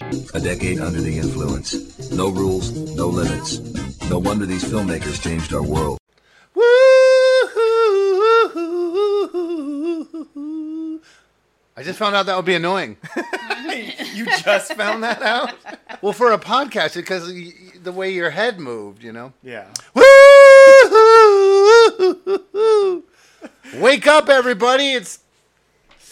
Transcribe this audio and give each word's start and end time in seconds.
A 0.00 0.40
decade 0.40 0.80
under 0.80 1.00
the 1.00 1.18
influence. 1.18 2.10
No 2.10 2.30
rules, 2.30 2.72
no 2.96 3.08
limits. 3.08 3.58
No 4.08 4.18
wonder 4.18 4.46
these 4.46 4.64
filmmakers 4.64 5.20
changed 5.22 5.52
our 5.52 5.62
world. 5.62 5.98
I 11.76 11.82
just 11.82 11.98
found 11.98 12.14
out 12.16 12.26
that 12.26 12.36
would 12.36 12.44
be 12.44 12.54
annoying. 12.54 12.96
You 14.14 14.26
just 14.42 14.74
found 14.74 15.02
that 15.04 15.22
out? 15.22 15.54
well, 16.02 16.12
for 16.12 16.32
a 16.32 16.38
podcast, 16.38 16.94
because 16.96 17.32
y- 17.32 17.52
y- 17.56 17.72
the 17.82 17.92
way 17.92 18.10
your 18.12 18.28
head 18.30 18.58
moved, 18.58 19.02
you 19.02 19.12
know. 19.12 19.32
Yeah. 19.42 19.66
Wake 23.80 24.06
up, 24.08 24.28
everybody! 24.28 24.92
It's 24.92 25.20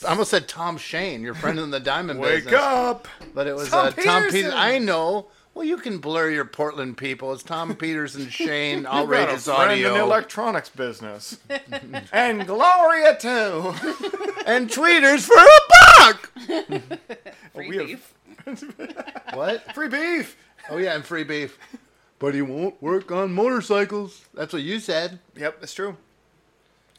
I 0.07 0.11
almost 0.11 0.31
said 0.31 0.49
Tom 0.49 0.77
Shane, 0.79 1.23
your 1.23 1.35
friend 1.35 1.59
in 1.59 1.71
the 1.71 1.81
diamond 1.81 2.21
Wake 2.21 2.45
business. 2.45 2.55
up! 2.61 3.09
But 3.35 3.47
it 3.47 3.55
was 3.57 3.69
Tom 3.71 3.87
uh, 3.87 3.91
Tom 3.91 4.23
Peters. 4.23 4.33
Peterson. 4.33 4.59
I 4.59 4.79
know. 4.79 5.27
Well, 5.55 5.65
you 5.67 5.77
can 5.79 5.99
blur 5.99 6.31
your 6.31 6.45
Portland 6.45 6.97
people. 6.97 7.33
It's 7.33 7.43
Tom 7.43 7.75
Peterson, 7.75 8.29
Shane, 8.31 8.77
You've 8.79 8.85
got 8.85 8.95
a 8.95 8.99
outrageous 8.99 9.45
friend 9.47 9.73
in 9.81 9.93
the 9.93 10.01
electronics 10.01 10.69
business. 10.69 11.39
and 12.13 12.47
Gloria, 12.47 13.17
too. 13.19 13.27
and 14.47 14.69
tweeters 14.71 15.25
for 15.27 15.35
a 15.37 15.61
buck. 15.99 16.31
Free 17.55 17.69
We 17.69 17.77
have- 17.77 17.87
beef. 17.87 18.15
What? 19.35 19.75
Free 19.75 19.89
beef. 19.89 20.37
Oh 20.71 20.77
yeah, 20.77 20.95
and 20.95 21.05
free 21.05 21.25
beef. 21.25 21.59
But 22.19 22.35
he 22.35 22.43
won't 22.43 22.81
work 22.83 23.11
on 23.13 23.33
motorcycles. 23.33 24.25
That's 24.35 24.53
what 24.53 24.63
you 24.63 24.81
said. 24.81 25.19
Yep, 25.37 25.61
that's 25.61 25.75
true. 25.75 25.97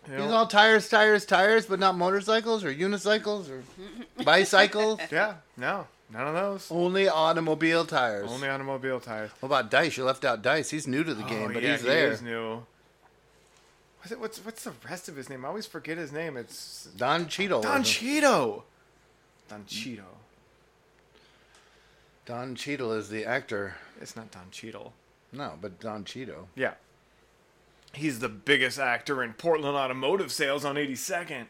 You 0.08 0.16
He's 0.16 0.26
know, 0.26 0.32
all 0.38 0.48
tires, 0.48 0.90
tires, 0.90 1.26
tires, 1.26 1.66
but 1.68 1.80
not 1.80 1.96
motorcycles 1.96 2.64
or 2.64 2.74
unicycles 2.74 3.50
or 3.50 3.64
bicycles. 4.24 5.00
yeah, 5.12 5.36
no, 5.58 5.86
none 6.12 6.28
of 6.28 6.34
those. 6.34 6.68
Only 6.72 7.08
automobile 7.08 7.86
tires. 7.86 8.30
Only 8.32 8.48
automobile 8.50 9.00
tires. 9.00 9.30
What 9.40 9.48
about 9.48 9.70
Dice? 9.70 9.98
You 9.98 10.06
left 10.06 10.26
out 10.26 10.42
Dice. 10.42 10.70
He's 10.72 10.88
new 10.88 11.04
to 11.04 11.14
the 11.14 11.24
oh, 11.26 11.30
game, 11.30 11.50
oh, 11.52 11.54
but 11.54 11.62
yeah, 11.62 11.74
he's 11.74 11.82
he 11.82 11.88
there. 11.88 12.12
is 12.12 12.22
new. 12.22 12.64
What's, 14.00 14.12
it, 14.12 14.20
what's 14.20 14.46
what's 14.46 14.64
the 14.64 14.74
rest 14.90 15.10
of 15.10 15.16
his 15.16 15.30
name? 15.30 15.44
I 15.46 15.50
always 15.50 15.66
forget 15.66 15.98
his 15.98 16.12
name. 16.12 16.38
It's 16.38 16.88
Don 16.98 17.28
Cheadle. 17.28 17.62
Don 17.62 17.82
is- 17.82 17.88
Cheeto. 17.88 18.64
Don 19.50 19.64
Cheeto. 19.66 20.02
Don 22.26 22.56
Cheadle 22.56 22.94
is 22.94 23.10
the 23.10 23.26
actor. 23.26 23.76
It's 24.00 24.16
not 24.16 24.32
Don 24.32 24.46
Cheadle. 24.52 24.94
No, 25.34 25.54
but 25.62 25.80
Don 25.80 26.04
Cheeto. 26.06 26.46
Yeah. 26.56 26.74
He's 27.94 28.20
the 28.20 28.30
biggest 28.30 28.80
actor 28.80 29.24
in 29.24 29.34
Portland 29.34 29.76
automotive 29.76 30.32
sales 30.32 30.64
on 30.64 30.76
82nd. 30.76 31.46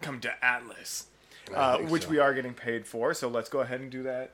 Come 0.00 0.20
to 0.20 0.44
Atlas, 0.44 1.06
uh, 1.54 1.78
which 1.78 2.04
so. 2.04 2.10
we 2.10 2.18
are 2.18 2.34
getting 2.34 2.54
paid 2.54 2.86
for. 2.86 3.14
So 3.14 3.28
let's 3.28 3.48
go 3.48 3.60
ahead 3.60 3.80
and 3.80 3.90
do 3.90 4.02
that 4.04 4.32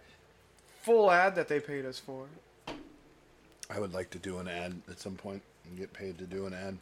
full 0.85 1.11
ad 1.11 1.35
that 1.35 1.49
they 1.49 1.59
paid 1.61 1.87
us 1.87 1.99
for. 1.99 2.27
I 3.71 3.81
would 3.81 3.95
like 3.95 4.11
to 4.11 4.19
do 4.19 4.39
an 4.39 4.47
ad 4.47 4.83
at 4.91 5.01
some 5.01 5.15
point 5.15 5.41
and 5.65 5.79
get 5.79 5.95
paid 5.95 6.19
to 6.19 6.25
do 6.25 6.45
an 6.45 6.53
ad. 6.53 6.77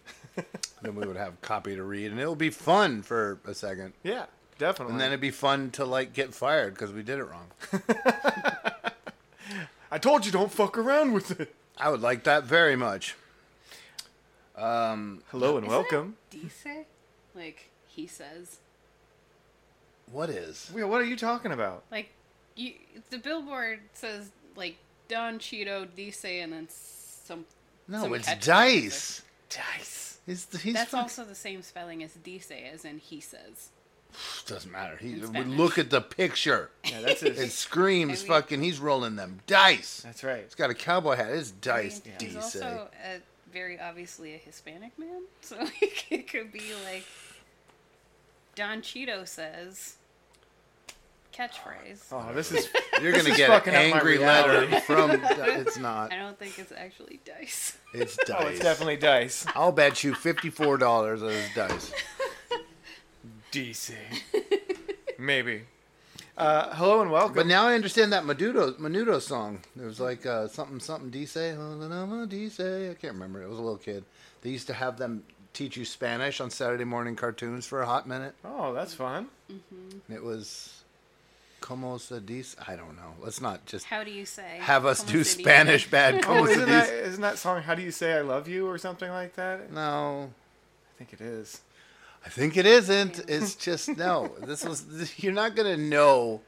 then 0.83 0.97
we 0.97 1.07
would 1.07 1.17
have 1.17 1.41
copy 1.41 1.77
to 1.77 1.85
read, 1.85 2.11
and 2.11 2.19
it 2.19 2.29
would 2.29 2.39
be 2.39 2.51
fun 2.51 3.03
for 3.03 3.39
a 3.47 3.55
second. 3.55 3.93
Yeah, 4.03 4.27
definitely. 4.59 4.95
And 4.95 5.01
then 5.01 5.09
it'd 5.09 5.21
be 5.21 5.31
fun 5.31 5.71
to 5.73 5.85
like 5.85 6.13
get 6.13 6.35
fired 6.35 6.75
because 6.75 6.93
we 6.93 7.05
did 7.05 7.21
it 7.21 7.25
wrong. 7.25 7.47
I 9.93 9.99
told 9.99 10.27
you 10.27 10.33
don't 10.33 10.51
fuck 10.51 10.77
around 10.77 11.13
with 11.13 11.41
it. 11.41 11.55
I 11.79 11.89
would 11.89 12.01
like 12.01 12.25
that 12.25 12.43
very 12.43 12.75
much. 12.75 13.15
Um, 14.57 15.23
Hello 15.31 15.57
and 15.57 15.67
welcome. 15.67 16.17
Dice? 16.31 16.85
Like 17.35 17.71
he 17.87 18.07
says. 18.07 18.59
what 20.11 20.29
is? 20.31 20.71
Wait, 20.75 20.85
what 20.85 21.01
are 21.01 21.05
you 21.05 21.17
talking 21.17 21.53
about? 21.53 21.85
Like 21.91 22.11
you 22.55 22.75
the 23.11 23.19
billboard 23.19 23.81
says 23.95 24.31
like 24.57 24.77
Don 25.09 25.39
Cheeto 25.39 25.87
Dice 25.97 26.25
and 26.25 26.53
then 26.53 26.69
some 26.69 27.47
No, 27.89 28.03
some 28.03 28.15
it's. 28.15 28.35
Dice. 28.45 29.23
Dice. 29.49 30.19
He's 30.27 30.47
he's 30.63 30.75
That's 30.75 30.91
fuck- 30.91 31.03
also 31.03 31.25
the 31.25 31.35
same 31.35 31.63
spelling 31.63 32.03
as 32.03 32.13
Dice 32.13 32.51
as 32.73 32.85
in 32.85 32.99
he 32.99 33.21
says. 33.21 33.71
doesn't 34.47 34.71
matter. 34.71 34.97
He 34.99 35.15
In 35.15 35.27
Spanish. 35.27 35.57
look 35.59 35.79
at 35.79 35.89
the 35.89 36.03
picture. 36.03 36.71
Yeah, 36.85 37.01
that's 37.01 37.23
his. 37.23 37.39
It 37.41 37.51
screams 37.53 38.21
I 38.21 38.23
mean- 38.23 38.29
fucking. 38.29 38.63
He's 38.63 38.79
rolling 38.81 39.17
them 39.17 39.41
dice. 39.47 40.03
that's 40.05 40.23
right. 40.23 40.45
He's 40.45 40.55
got 40.55 40.69
a 40.69 40.75
cowboy 40.75 41.17
hat. 41.17 41.31
It's 41.31 41.51
I 41.51 41.53
mean, 41.53 41.61
dice. 41.89 42.03
He's 42.21 42.35
Dice. 42.35 42.43
also 42.45 42.89
a, 43.03 43.21
very 43.53 43.79
obviously 43.79 44.35
a 44.35 44.39
Hispanic 44.39 44.99
man, 44.99 45.23
so 45.41 45.57
it 46.11 46.29
could 46.29 46.53
be 46.53 46.73
like 46.85 47.05
Don 48.55 48.83
Cheeto 48.83 49.27
says 49.27 49.97
catchphrase. 51.33 52.05
Oh, 52.13 52.33
this 52.35 52.53
is. 52.53 52.69
You're 53.01 53.13
this 53.13 53.23
gonna 53.23 53.33
is 53.33 53.37
get 53.37 53.51
an 53.51 53.57
fucking 53.57 53.75
up 53.75 53.81
my 53.91 53.97
angry 53.99 54.19
letter 54.19 54.81
from. 54.81 55.11
It's 55.63 55.79
not. 55.79 56.13
I 56.13 56.19
don't 56.19 56.39
think 56.39 56.59
it's 56.59 56.73
actually 56.73 57.21
dice. 57.25 57.79
It's 57.95 58.17
dice. 58.17 58.37
Oh, 58.39 58.47
it's 58.49 58.61
definitely 58.61 58.97
dice. 58.97 59.47
I'll 59.55 59.73
bet 59.73 60.05
you 60.05 60.15
fifty-four 60.15 60.79
dollars 60.79 61.21
that 61.21 61.31
it's 61.33 61.55
dice. 61.55 61.93
DC. 63.53 63.95
Maybe. 65.19 65.63
Uh, 66.37 66.75
hello 66.75 67.03
and 67.03 67.11
welcome. 67.11 67.35
But 67.35 67.47
now 67.47 67.67
I 67.67 67.75
understand 67.75 68.13
that 68.13 68.25
Menudo 68.25 68.73
Menudo 68.79 69.21
song. 69.21 69.61
It 69.79 69.85
was 69.85 70.01
like 70.01 70.25
uh, 70.25 70.49
something 70.49 70.81
something 70.81 71.11
Dice. 71.11 71.35
Dice. 71.35 72.61
I 72.91 72.95
can't 72.95 73.13
remember. 73.15 73.43
It 73.43 73.49
was 73.49 73.59
a 73.59 73.63
little 73.63 73.77
kid. 73.77 74.05
They 74.41 74.51
used 74.51 74.67
to 74.69 74.75
have 74.75 74.97
them 74.97 75.25
teach 75.53 75.77
you 75.77 75.85
Spanish 75.85 76.41
on 76.41 76.51
Saturday 76.51 76.85
morning 76.85 77.17
cartoons 77.17 77.67
for 77.67 77.83
a 77.83 77.87
hot 77.87 78.09
minute. 78.09 78.35
oh, 78.45 78.73
that's 78.73 78.95
fun. 78.95 79.29
And 79.49 80.03
it 80.11 80.23
was 80.23 80.83
como 81.61 81.99
se 81.99 82.21
dice. 82.21 82.57
I 82.67 82.77
don't 82.77 82.97
know. 82.97 83.13
Let's 83.21 83.43
not 83.43 83.67
just 83.67 83.85
How 83.87 84.03
do 84.03 84.11
you 84.11 84.25
say? 84.25 84.57
have 84.61 84.87
us 84.87 85.01
Como 85.01 85.13
do 85.13 85.25
se 85.25 85.37
dice? 85.37 85.45
Spanish 85.45 85.91
bad. 85.91 86.15
Oh, 86.17 86.21
Como 86.23 86.47
se 86.47 86.53
isn't 86.53 86.69
that, 86.71 86.87
dice. 86.89 87.07
isn't 87.09 87.21
that 87.21 87.39
song 87.39 87.63
"How 87.63 87.75
Do 87.75 87.83
You 87.83 87.91
Say 87.91 88.15
I 88.15 88.23
Love 88.23 88.49
You" 88.49 88.67
or 88.69 88.79
something 88.79 89.11
like 89.11 89.35
that? 89.37 89.71
No, 89.71 90.31
I 90.33 90.99
think 90.99 91.13
it 91.13 91.21
is. 91.21 91.61
I 92.25 92.29
think 92.29 92.57
it 92.57 92.67
isn't. 92.67 93.21
It's 93.29 93.55
just 93.55 93.97
no. 93.97 94.33
This 94.47 94.65
was. 94.65 94.85
You're 95.23 95.33
not 95.33 95.55
gonna 95.57 95.77
know 95.77 96.41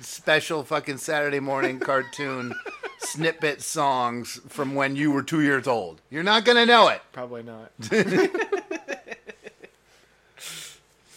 special 0.00 0.62
fucking 0.64 0.98
Saturday 0.98 1.40
morning 1.40 1.78
cartoon 1.78 2.54
snippet 2.98 3.62
songs 3.62 4.40
from 4.48 4.74
when 4.74 4.96
you 4.96 5.10
were 5.12 5.22
two 5.22 5.40
years 5.42 5.66
old. 5.66 6.00
You're 6.10 6.22
not 6.24 6.44
gonna 6.44 6.66
know 6.66 6.88
it. 6.88 7.00
Probably 7.12 7.42
not. 7.42 7.70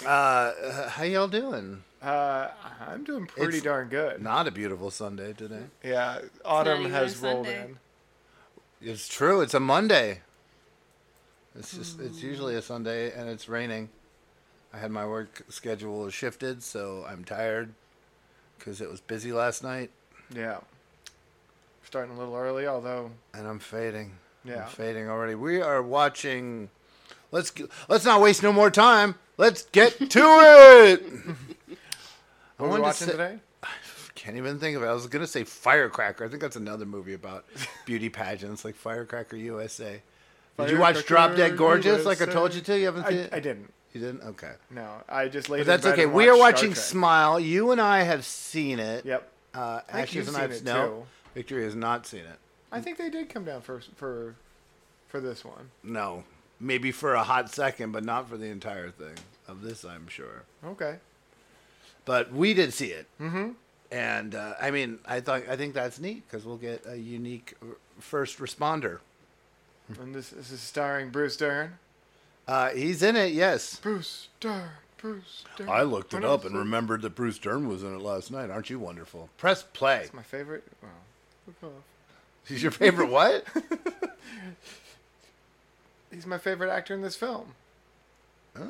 Uh, 0.06 0.88
how 0.90 1.04
y'all 1.04 1.28
doing? 1.28 1.84
Uh, 2.02 2.48
I'm 2.88 3.04
doing 3.04 3.26
pretty 3.26 3.58
It's 3.58 3.66
darn 3.66 3.90
good. 3.90 4.22
Not 4.22 4.48
a 4.48 4.52
beautiful 4.52 4.92
Sunday 4.92 5.34
today. 5.34 5.64
Yeah, 5.84 6.20
autumn 6.46 6.80
even 6.82 6.92
has 6.94 7.18
rolled 7.18 7.46
Sunday. 7.48 7.66
in. 7.66 7.80
It's 8.82 9.10
true. 9.10 9.42
It's 9.42 9.54
a 9.54 9.60
Monday. 9.60 10.22
It's 11.60 11.76
just. 11.76 12.00
It's 12.00 12.22
hmm. 12.22 12.28
usually 12.28 12.56
a 12.56 12.62
Sunday, 12.62 13.12
and 13.12 13.30
it's 13.30 13.48
raining. 13.50 13.90
I 14.74 14.78
had 14.78 14.92
my 14.92 15.06
work 15.06 15.44
schedule 15.50 16.10
shifted, 16.10 16.64
so 16.64 17.06
I'm 17.08 17.24
tired 17.24 17.74
because 18.58 18.82
it 18.82 18.90
was 18.90 19.02
busy 19.02 19.32
last 19.32 19.64
night, 19.64 19.90
Yeah, 20.34 20.60
starting 21.84 22.16
a 22.16 22.20
little 22.20 22.36
early, 22.36 22.68
although 22.68 23.12
and 23.34 23.48
I'm 23.48 23.60
fading. 23.60 24.12
Yeah. 24.46 24.64
I'm 24.64 24.70
fading 24.70 25.10
already. 25.10 25.36
We 25.36 25.62
are 25.62 25.82
watching. 25.82 26.70
Let's 27.32 27.52
g- 27.52 27.68
let's 27.88 28.06
not 28.06 28.22
waste 28.22 28.42
no 28.42 28.54
more 28.54 28.72
time. 28.72 29.16
Let's 29.38 29.64
get 29.64 29.98
to 29.98 30.06
it. 30.08 31.04
what 32.58 32.68
are 32.68 32.68
we 32.68 32.68
wanted 32.68 32.76
to 32.78 32.82
watching 32.82 33.08
say- 33.08 33.12
today? 33.12 33.40
Can't 34.16 34.38
even 34.38 34.60
think 34.60 34.76
of 34.78 34.84
it. 34.84 34.88
I 34.88 34.94
was 34.94 35.08
gonna 35.08 35.28
say 35.28 35.44
Firecracker. 35.44 36.26
I 36.26 36.28
think 36.30 36.42
that's 36.42 36.56
another 36.56 36.86
movie 36.86 37.14
about 37.14 37.46
beauty 37.86 38.10
pageants, 38.10 38.64
like 38.64 38.76
Firecracker 38.76 39.36
USA. 39.36 40.02
Did 40.60 40.72
you 40.72 40.80
watch 40.80 41.06
Drop 41.06 41.36
Dead 41.36 41.58
Gorgeous? 41.58 42.06
Like 42.06 42.22
I 42.22 42.26
told 42.26 42.54
you 42.54 42.62
to. 42.62 42.78
You 42.78 42.86
haven't 42.86 43.06
I- 43.06 43.10
seen 43.10 43.18
it. 43.20 43.34
I 43.34 43.40
didn't. 43.40 43.74
You 43.94 44.02
didn't? 44.02 44.22
Okay. 44.22 44.52
No, 44.70 44.88
I 45.10 45.28
just 45.30 45.50
laid 45.50 45.60
But 45.60 45.62
in 45.62 45.68
that's 45.68 45.86
okay. 45.88 46.06
We 46.06 46.30
are 46.30 46.38
watching 46.38 46.76
Smile. 46.76 47.40
You 47.40 47.72
and 47.72 47.82
I 47.82 48.04
have 48.04 48.24
seen 48.24 48.78
it. 48.80 49.04
Yep. 49.04 49.28
Uh, 49.56 49.82
I 49.92 50.02
Ashes 50.02 50.16
you've 50.16 50.28
and 50.28 50.36
seen 50.36 50.44
I've 50.44 50.52
it, 50.52 50.64
no. 50.64 50.88
too. 50.88 51.04
Victoria 51.34 51.66
has 51.66 51.76
not 51.76 52.06
seen 52.06 52.22
it. 52.22 52.38
I 52.72 52.82
think 52.82 52.98
they 53.00 53.10
did 53.10 53.30
come 53.30 53.46
down 53.46 53.62
for 53.62 53.82
for 53.96 54.36
for 55.08 55.20
this 55.20 55.44
one. 55.44 55.72
No. 55.84 56.24
Maybe 56.60 56.92
for 56.92 57.16
a 57.16 57.24
hot 57.24 57.50
second, 57.50 57.92
but 57.94 58.04
not 58.04 58.30
for 58.30 58.38
the 58.38 58.48
entire 58.48 58.92
thing. 58.92 59.16
Of 59.48 59.64
this, 59.64 59.84
I'm 59.84 60.08
sure. 60.08 60.44
Okay. 60.64 60.98
But 62.06 62.32
we 62.32 62.54
did 62.54 62.74
see 62.74 62.88
it. 62.88 63.08
Mm-hmm. 63.20 63.52
And 63.92 64.36
uh, 64.36 64.54
I 64.62 64.70
mean, 64.70 65.00
I 65.08 65.20
thought 65.22 65.44
I 65.50 65.56
think 65.56 65.74
that's 65.74 66.00
neat 66.00 66.24
because 66.30 66.46
we'll 66.46 66.58
get 66.58 66.86
a 66.86 66.96
unique 66.96 67.56
first 68.00 68.38
responder. 68.38 69.00
And 69.98 70.14
this, 70.14 70.30
this 70.30 70.52
is 70.52 70.62
starring 70.62 71.10
Bruce 71.10 71.38
Dern. 71.38 71.74
Uh, 72.48 72.70
he's 72.70 73.02
in 73.04 73.16
it, 73.16 73.34
yes. 73.34 73.78
Bruce 73.78 74.28
Dern. 74.40 74.70
Bruce 74.98 75.44
Dern. 75.56 75.70
I 75.70 75.84
looked 75.84 76.14
it 76.14 76.26
up 76.26 76.44
was 76.44 76.52
and 76.52 76.60
remembered 76.60 77.02
that 77.04 77.16
Bruce 77.16 77.40
Dern 77.40 77.68
was 77.68 77.84
in 77.84 77.96
it 77.96 78.02
last 78.02 78.32
night. 78.32 78.50
Aren't 78.50 78.70
you 78.70 78.80
wonderful? 78.80 79.30
Press 79.38 79.64
play. 79.64 80.02
It's 80.04 80.14
my 80.14 80.24
favorite. 80.24 80.64
Well, 80.82 80.92
look 81.48 81.64
off. 81.64 81.84
He's 82.48 82.62
your 82.62 82.72
favorite 82.72 83.10
what? 83.10 83.46
He's 86.12 86.26
my 86.26 86.38
favorite 86.38 86.72
actor 86.72 86.94
in 86.94 87.02
this 87.02 87.16
film. 87.16 87.54
Oh, 88.58 88.64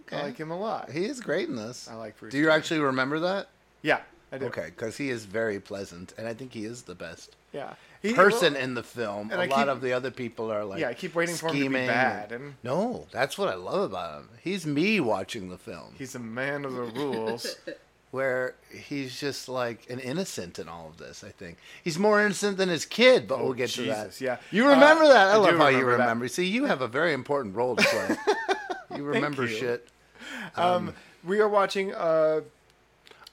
okay. 0.00 0.16
I 0.16 0.22
like 0.24 0.36
him 0.36 0.50
a 0.50 0.58
lot. 0.58 0.90
He 0.90 1.06
is 1.06 1.20
great 1.20 1.48
in 1.48 1.56
this. 1.56 1.88
I 1.88 1.94
like 1.94 2.18
Bruce 2.18 2.32
Do 2.32 2.38
you 2.38 2.44
Dern. 2.46 2.54
actually 2.54 2.80
remember 2.80 3.20
that? 3.20 3.48
Yeah, 3.82 4.00
I 4.32 4.38
do. 4.38 4.46
Okay, 4.46 4.66
because 4.66 4.96
he 4.96 5.08
is 5.10 5.24
very 5.24 5.60
pleasant, 5.60 6.12
and 6.18 6.26
I 6.26 6.34
think 6.34 6.52
he 6.52 6.64
is 6.64 6.82
the 6.82 6.94
best 6.94 7.36
Yeah. 7.52 7.74
He- 8.02 8.12
person 8.12 8.54
well, 8.54 8.62
in 8.62 8.74
the 8.74 8.82
film. 8.82 9.30
and 9.30 9.40
A 9.40 9.44
I 9.44 9.46
lot 9.46 9.58
keep- 9.60 9.68
of 9.68 9.80
the 9.80 9.92
other 9.92 10.10
people 10.10 10.50
are 10.52 10.64
like, 10.64 10.80
Yeah, 10.80 10.88
I 10.88 10.94
keep 10.94 11.14
waiting 11.14 11.36
for 11.36 11.48
him 11.48 11.54
to 11.62 11.68
be 11.70 11.86
bad, 11.86 12.32
and- 12.32 12.54
no, 12.64 13.06
that's 13.12 13.38
what 13.38 13.48
I 13.48 13.54
love 13.54 13.82
about 13.90 14.20
him. 14.20 14.28
He's 14.42 14.66
me 14.66 14.98
watching 15.00 15.48
the 15.48 15.58
film, 15.58 15.94
He's 15.96 16.14
a 16.14 16.18
man 16.18 16.64
of 16.64 16.72
the 16.74 16.82
rules. 16.82 17.56
where 18.12 18.54
he's 18.70 19.18
just 19.20 19.48
like 19.48 19.90
an 19.90 19.98
innocent 19.98 20.58
in 20.58 20.68
all 20.68 20.88
of 20.88 20.96
this. 20.96 21.22
I 21.22 21.28
think 21.30 21.58
he's 21.84 21.98
more 21.98 22.20
innocent 22.22 22.56
than 22.56 22.68
his 22.68 22.86
kid, 22.86 23.28
but 23.28 23.40
Oh, 23.40 23.44
we'll 23.44 23.52
get 23.52 23.70
to 23.70 23.82
that. 23.82 24.18
yeah. 24.20 24.38
you 24.50 24.66
remember 24.66 25.04
Uh, 25.04 25.08
that? 25.08 25.26
I, 25.28 25.32
I 25.32 25.36
love 25.36 25.56
how 25.58 25.68
you 25.68 25.84
remember 25.84 26.24
that. 26.26 26.32
See, 26.32 26.46
you 26.46 26.64
have 26.64 26.80
a 26.80 26.88
very 26.88 27.12
important 27.12 27.54
role 27.56 27.76
to 27.76 27.84
play. 27.84 28.16
you 28.96 29.02
remember 29.04 29.42
you. 29.46 29.54
shit. 29.56 29.88
um, 30.56 30.94
we 31.24 31.40
are 31.40 31.48
watching. 31.48 31.92
Uh, 31.94 32.40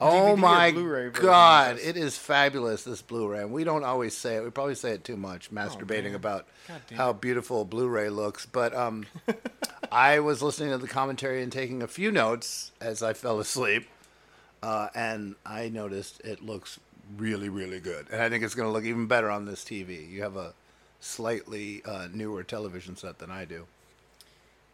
Oh 0.02 0.36
DVD 0.36 0.38
my 0.38 0.72
Blu-ray 0.72 1.10
god, 1.10 1.78
it 1.78 1.96
is 1.96 2.18
fabulous 2.18 2.84
this 2.84 3.02
Blu-ray. 3.02 3.42
And 3.42 3.52
we 3.52 3.64
don't 3.64 3.84
always 3.84 4.16
say 4.16 4.36
it. 4.36 4.44
We 4.44 4.50
probably 4.50 4.76
say 4.76 4.92
it 4.92 5.04
too 5.04 5.18
much, 5.18 5.52
masturbating 5.52 6.04
man. 6.04 6.16
about 6.16 6.48
how 6.94 7.14
beautiful 7.14 7.64
Blu-ray 7.64 8.10
looks. 8.10 8.46
But 8.46 8.76
um, 8.76 9.06
I 9.92 10.20
was 10.20 10.42
listening 10.42 10.72
to 10.72 10.78
the 10.78 10.88
commentary 10.88 11.44
and 11.44 11.52
taking 11.52 11.82
a 11.82 11.88
few 11.88 12.12
notes 12.12 12.72
as 12.82 13.04
I 13.04 13.14
fell 13.14 13.40
asleep, 13.40 13.88
uh, 14.62 14.90
and 14.96 15.36
I 15.46 15.70
noticed 15.70 16.22
it 16.22 16.44
looks 16.44 16.80
really, 17.18 17.50
really 17.50 17.80
good. 17.80 18.08
And 18.12 18.22
I 18.22 18.30
think 18.30 18.44
it's 18.44 18.56
going 18.56 18.68
to 18.68 18.74
look 18.74 18.86
even 18.86 19.08
better 19.08 19.30
on 19.30 19.46
this 19.46 19.64
TV. 19.64 20.10
You 20.10 20.24
have 20.24 20.36
a 20.36 20.54
slightly 21.00 21.82
uh, 21.86 22.08
newer 22.12 22.44
television 22.44 22.96
set 22.96 23.20
than 23.20 23.30
I 23.30 23.46
do. 23.46 23.68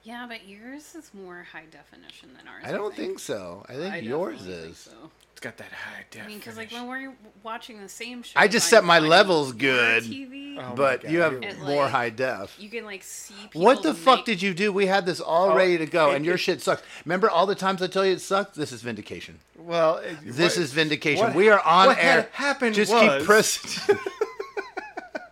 Yeah, 0.10 0.26
but 0.28 0.48
yours 0.48 0.96
is 0.96 1.12
more 1.14 1.46
high 1.52 1.66
definition 1.72 2.30
than 2.36 2.48
ours. 2.48 2.64
I 2.66 2.72
don't 2.72 2.96
think 2.96 3.20
so. 3.20 3.64
I 3.70 3.74
think 3.76 4.04
yours 4.04 4.40
definitely 4.40 4.62
think 4.64 4.72
is. 4.72 4.78
so. 4.80 4.92
it's 5.34 5.40
got 5.40 5.58
that 5.58 5.68
high 5.72 6.24
I 6.24 6.26
mean, 6.28 6.40
because 6.40 6.58
like 6.58 6.72
when 6.72 6.88
we're 6.88 7.14
watching 7.44 7.80
the 7.80 7.88
same 7.88 8.24
show, 8.24 8.40
I 8.40 8.48
just 8.48 8.70
set 8.70 8.84
my 8.84 8.98
levels 8.98 9.54
good, 9.54 10.02
TV, 10.04 10.58
Oh 10.58 10.62
my 10.70 10.74
but 10.74 11.04
God, 11.04 11.12
you 11.12 11.20
have 11.20 11.32
here 11.34 11.42
we 11.42 11.58
go. 11.58 11.64
more 11.66 11.84
And, 11.84 11.92
high 11.92 12.10
def. 12.10 12.56
you 12.60 12.70
can 12.70 12.86
like 12.86 13.04
see. 13.04 13.36
People 13.44 13.62
What 13.62 13.84
the 13.84 13.94
fuck 13.94 14.26
did 14.26 14.42
you 14.42 14.56
do? 14.56 14.74
We 14.74 14.88
had 14.88 15.06
this 15.06 15.20
all 15.20 15.52
Oh, 15.52 15.56
ready 15.56 15.78
to 15.78 15.86
go, 15.86 16.10
it- 16.10 16.16
and 16.16 16.26
your 16.26 16.36
it- 16.36 16.40
shit 16.40 16.62
sucks. 16.64 16.82
Remember 17.06 17.30
all 17.30 17.46
the 17.46 17.54
times 17.54 17.84
I 17.84 17.88
tell 17.88 18.04
you 18.04 18.14
it 18.14 18.22
sucked? 18.22 18.56
This 18.56 18.72
is 18.72 18.82
vindication. 18.82 19.38
Well, 19.60 19.98
it- 19.98 20.18
This 20.26 20.56
what- 20.56 20.64
is 20.64 20.74
vindication. 20.74 21.24
what- 21.24 21.36
we 21.36 21.50
are 21.50 21.60
on 21.62 21.86
what 21.90 21.98
air. 22.00 22.04
had 22.24 22.30
happened 22.32 22.74
Just 22.74 22.92
was- 22.92 23.20
keep 23.20 23.26
pressing. 23.28 23.96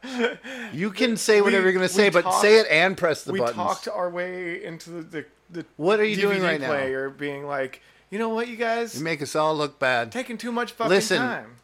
you 0.74 0.92
can 0.92 1.18
say 1.18 1.42
whatever 1.42 1.64
We- 1.64 1.72
you're 1.72 1.80
going 1.80 1.88
to 1.88 1.94
say, 1.94 2.10
but 2.10 2.24
talked- 2.24 2.42
say 2.42 2.60
it 2.60 2.68
and 2.70 2.98
press 2.98 3.24
the 3.24 3.32
button. 3.34 3.46
we 3.58 3.64
buttons. 3.64 3.84
talked 3.84 3.88
our 3.88 4.10
way 4.10 4.64
into 4.64 4.90
the 4.90 5.02
the, 5.02 5.26
the 5.50 5.66
What 5.78 6.00
are 6.00 6.06
you 6.06 6.16
doing 6.18 6.40
DVD 6.42 6.44
right 6.44 6.62
now? 6.62 6.68
player 6.68 7.10
being 7.10 7.46
like, 7.46 7.82
you 8.10 8.20
know 8.20 8.30
what, 8.30 8.48
you 8.48 8.56
guys 8.58 8.98
You 8.98 9.04
make 9.04 9.22
us 9.22 9.36
all 9.36 9.56
look 9.56 9.80
bad. 9.80 10.12
taking 10.12 10.38
too 10.38 10.52
much 10.52 10.72
fucking 10.74 10.90
Listen, 10.90 11.18
time. 11.20 11.56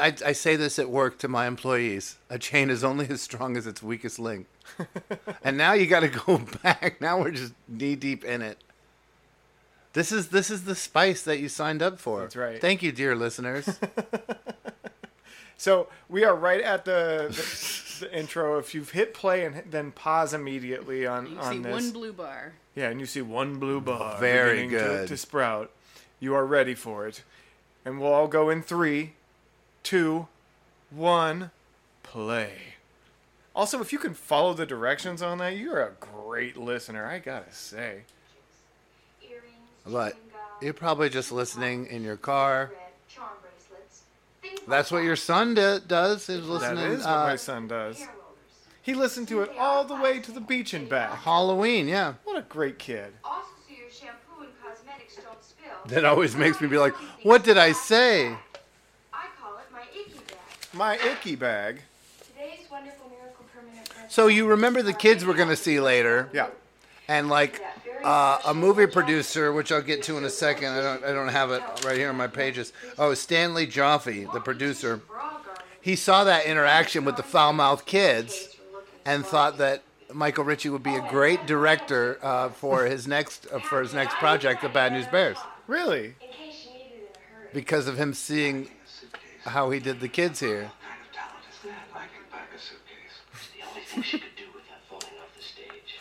I, 0.00 0.14
I 0.24 0.32
say 0.32 0.56
this 0.56 0.78
at 0.78 0.88
work 0.88 1.18
to 1.18 1.28
my 1.28 1.46
employees. 1.46 2.16
A 2.30 2.38
chain 2.38 2.70
is 2.70 2.82
only 2.82 3.06
as 3.10 3.20
strong 3.22 3.56
as 3.56 3.66
its 3.66 3.82
weakest 3.82 4.18
link. 4.18 4.46
and 5.44 5.56
now 5.58 5.74
you 5.74 5.86
got 5.86 6.00
to 6.00 6.08
go 6.08 6.38
back. 6.62 7.00
Now 7.00 7.20
we're 7.20 7.32
just 7.32 7.52
knee 7.68 7.94
deep 7.96 8.24
in 8.24 8.40
it. 8.42 8.58
This 9.92 10.10
is 10.10 10.28
this 10.30 10.50
is 10.50 10.64
the 10.64 10.74
spice 10.74 11.22
that 11.22 11.38
you 11.38 11.48
signed 11.48 11.80
up 11.82 12.00
for. 12.00 12.22
That's 12.22 12.34
right. 12.34 12.60
Thank 12.60 12.82
you, 12.82 12.90
dear 12.90 13.14
listeners. 13.14 13.78
So 15.56 15.88
we 16.08 16.24
are 16.24 16.34
right 16.34 16.60
at 16.60 16.84
the, 16.84 17.26
the, 17.28 17.42
the 18.00 18.16
intro. 18.18 18.58
If 18.58 18.74
you've 18.74 18.90
hit 18.90 19.14
play 19.14 19.44
and 19.44 19.54
hit- 19.54 19.70
then 19.70 19.92
pause 19.92 20.32
immediately 20.34 21.06
on 21.06 21.26
You 21.26 21.38
on 21.38 21.52
see 21.52 21.58
this, 21.60 21.72
one 21.72 21.90
blue 21.92 22.12
bar. 22.12 22.52
yeah, 22.74 22.88
and 22.90 23.00
you 23.00 23.06
see 23.06 23.22
one 23.22 23.58
blue 23.58 23.80
bar 23.80 24.18
Very 24.18 24.64
beginning 24.64 24.70
to- 24.70 24.76
good. 24.78 25.08
To, 25.08 25.16
sprout, 25.16 25.70
you 26.20 26.34
are 26.34 26.46
ready 26.46 26.74
for 26.74 27.06
it, 27.06 27.22
and 27.84 28.00
we'll 28.00 28.12
all 28.12 28.28
go 28.28 28.50
in 28.50 28.62
three, 28.62 29.12
two, 29.82 30.28
one, 30.90 31.50
play. 32.02 32.52
Also, 33.56 33.80
if 33.80 33.92
you 33.92 33.98
can 33.98 34.14
follow 34.14 34.52
the 34.54 34.66
directions 34.66 35.22
on 35.22 35.38
that, 35.38 35.56
you're 35.56 35.80
a 35.82 35.92
great 36.00 36.56
listener. 36.56 37.06
I 37.06 37.18
gotta 37.20 37.52
say. 37.52 38.02
but 39.86 40.16
you're 40.62 40.72
probably 40.72 41.08
just 41.10 41.30
listening 41.30 41.86
in 41.86 42.02
your 42.02 42.16
car. 42.16 42.72
That's 44.66 44.90
what 44.90 45.02
your 45.04 45.16
son 45.16 45.54
d- 45.54 45.78
does. 45.86 46.28
Is 46.28 46.40
That 46.46 46.52
listening. 46.52 46.84
is 46.92 47.04
what 47.04 47.08
uh, 47.10 47.26
my 47.26 47.36
son 47.36 47.68
does. 47.68 48.02
He 48.82 48.94
listened 48.94 49.28
to 49.28 49.40
it 49.42 49.50
all 49.58 49.84
the 49.84 49.94
way 49.96 50.20
to 50.20 50.30
the 50.32 50.40
beach 50.40 50.74
and 50.74 50.88
back. 50.88 51.10
Halloween, 51.20 51.88
yeah. 51.88 52.14
What 52.24 52.36
a 52.38 52.42
great 52.42 52.78
kid. 52.78 53.12
Also, 53.24 53.48
so 53.66 53.74
your 53.74 53.90
shampoo 53.90 54.42
and 54.44 54.50
cosmetics 54.62 55.16
don't 55.16 55.42
spill. 55.42 55.72
That 55.86 56.04
always 56.04 56.36
makes 56.36 56.60
me 56.60 56.68
be 56.68 56.76
like, 56.78 56.94
what 57.22 57.44
did 57.44 57.56
I 57.56 57.72
say? 57.72 58.28
I 59.12 59.26
call 59.40 59.56
it 59.58 59.72
my 59.72 59.82
icky 59.98 60.18
bag. 60.26 60.36
My 60.74 60.96
icky 61.12 61.34
bag. 61.36 61.80
Today's 62.26 62.70
wonderful 62.70 63.08
miracle 63.10 63.46
permanent. 63.54 63.88
So 64.10 64.26
you 64.26 64.46
remember 64.46 64.82
the 64.82 64.92
kids 64.92 65.24
we're 65.24 65.34
gonna 65.34 65.56
see 65.56 65.80
later? 65.80 66.28
Yeah. 66.34 66.48
And 67.08 67.28
like 67.30 67.62
uh, 68.04 68.38
a 68.46 68.54
movie 68.54 68.86
producer, 68.86 69.52
which 69.52 69.72
I'll 69.72 69.82
get 69.82 70.02
to 70.04 70.16
in 70.18 70.24
a 70.24 70.30
second. 70.30 70.68
I 70.72 70.80
don't 70.82 71.04
I 71.04 71.12
don't 71.12 71.28
have 71.28 71.50
it 71.50 71.62
right 71.84 71.96
here 71.96 72.10
on 72.10 72.16
my 72.16 72.26
pages. 72.26 72.72
Oh, 72.98 73.14
Stanley 73.14 73.66
Jaffe, 73.66 74.26
the 74.32 74.40
producer. 74.40 75.00
He 75.80 75.96
saw 75.96 76.24
that 76.24 76.46
interaction 76.46 77.04
with 77.04 77.16
the 77.16 77.22
foul 77.22 77.52
mouthed 77.52 77.84
kids, 77.86 78.56
and 79.04 79.24
thought 79.24 79.58
that 79.58 79.82
Michael 80.12 80.44
Ritchie 80.44 80.68
would 80.70 80.82
be 80.82 80.94
a 80.94 81.06
great 81.10 81.46
director 81.46 82.18
uh, 82.22 82.48
for 82.50 82.84
his 82.86 83.06
next 83.06 83.46
uh, 83.52 83.58
for 83.58 83.80
his 83.82 83.92
next 83.94 84.14
project, 84.16 84.62
The 84.62 84.68
Bad 84.68 84.92
News 84.92 85.06
Bears, 85.06 85.38
Really? 85.66 86.14
because 87.52 87.86
of 87.86 87.96
him 87.98 88.12
seeing 88.14 88.68
how 89.44 89.70
he 89.70 89.78
did 89.78 90.00
the 90.00 90.08
kids 90.08 90.40
here. 90.40 90.70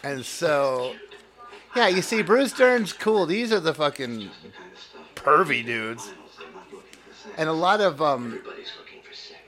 And 0.06 0.26
so, 0.26 0.96
yeah, 1.76 1.88
you 1.88 2.02
see, 2.02 2.22
Bruce 2.22 2.54
Dern's 2.54 2.94
cool. 2.94 3.26
These 3.26 3.52
are 3.52 3.60
the 3.60 3.74
fucking 3.74 4.30
pervy 5.16 5.66
dudes. 5.66 6.12
And 7.38 7.50
a 7.50 7.54
lot 7.54 7.82
of 7.82 8.02
um, 8.02 8.42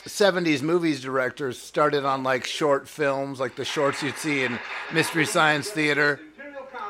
70s 0.06 0.62
movies 0.62 1.02
directors 1.02 1.60
started 1.60 2.06
on 2.06 2.24
like 2.24 2.46
short 2.46 2.88
films, 2.88 3.40
like 3.40 3.56
the 3.56 3.66
shorts 3.66 4.02
you'd 4.02 4.18
see 4.18 4.44
in 4.44 4.60
Mystery 4.94 5.26
Science 5.26 5.70
Theater. 5.70 6.20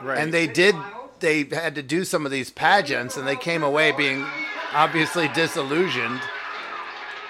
Right. 0.01 0.18
And 0.18 0.34
they 0.34 0.48
did, 0.48 0.75
they 1.20 1.44
had 1.44 1.75
to 1.75 1.84
do 1.84 2.06
some 2.06 2.25
of 2.25 2.32
these 2.32 2.50
pageants, 2.50 3.18
and 3.18 3.27
they 3.27 3.36
came 3.36 3.63
away 3.63 3.92
being 3.92 4.25
obviously 4.74 5.27
disillusioned. 5.30 6.22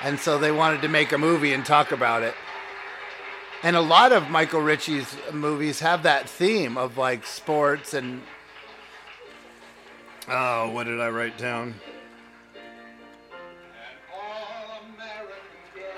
And 0.03 0.19
so 0.19 0.37
they 0.37 0.51
wanted 0.51 0.81
to 0.81 0.87
make 0.87 1.11
a 1.11 1.17
movie 1.17 1.53
and 1.53 1.65
talk 1.65 1.91
about 1.91 2.21
it. 2.21 2.35
And 3.65 3.75
a 3.75 3.81
lot 3.81 4.11
of 4.11 4.29
Michael 4.29 4.61
Ritchie's 4.61 5.17
movies 5.33 5.79
have 5.79 6.03
that 6.03 6.29
theme 6.29 6.77
of 6.77 6.99
like 6.99 7.25
sports 7.25 7.95
and. 7.95 8.21
Oh, 10.29 10.69
what 10.69 10.83
did 10.83 11.01
I 11.01 11.09
write 11.09 11.35
down? 11.39 11.73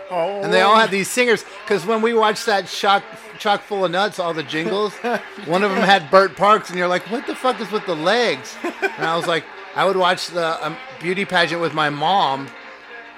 Oh. 0.09 0.41
And 0.41 0.53
they 0.53 0.62
all 0.62 0.77
have 0.77 0.91
these 0.91 1.09
singers 1.09 1.43
because 1.65 1.86
when 1.86 2.01
we 2.01 2.13
watched 2.13 2.45
that 2.45 2.67
chock, 2.67 3.03
chock 3.38 3.62
full 3.63 3.83
of 3.83 3.91
nuts, 3.91 4.17
all 4.17 4.33
the 4.33 4.43
jingles, 4.43 4.93
one 5.45 5.62
of 5.62 5.71
them 5.71 5.83
had 5.83 6.09
Bert 6.09 6.38
Parks, 6.38 6.69
and 6.69 6.79
you're 6.79 6.88
like, 6.88 7.12
"What 7.12 7.27
the 7.27 7.36
fuck 7.36 7.59
is 7.59 7.69
with 7.69 7.86
the 7.86 7.97
legs?" 7.97 8.55
And 8.63 9.05
I 9.05 9.17
was 9.17 9.27
like, 9.27 9.43
I 9.75 9.83
would 9.83 9.97
watch 9.97 10.27
the 10.27 10.65
um, 10.65 10.77
beauty 11.01 11.25
pageant 11.25 11.59
with 11.59 11.74
my 11.74 11.89
mom, 11.89 12.47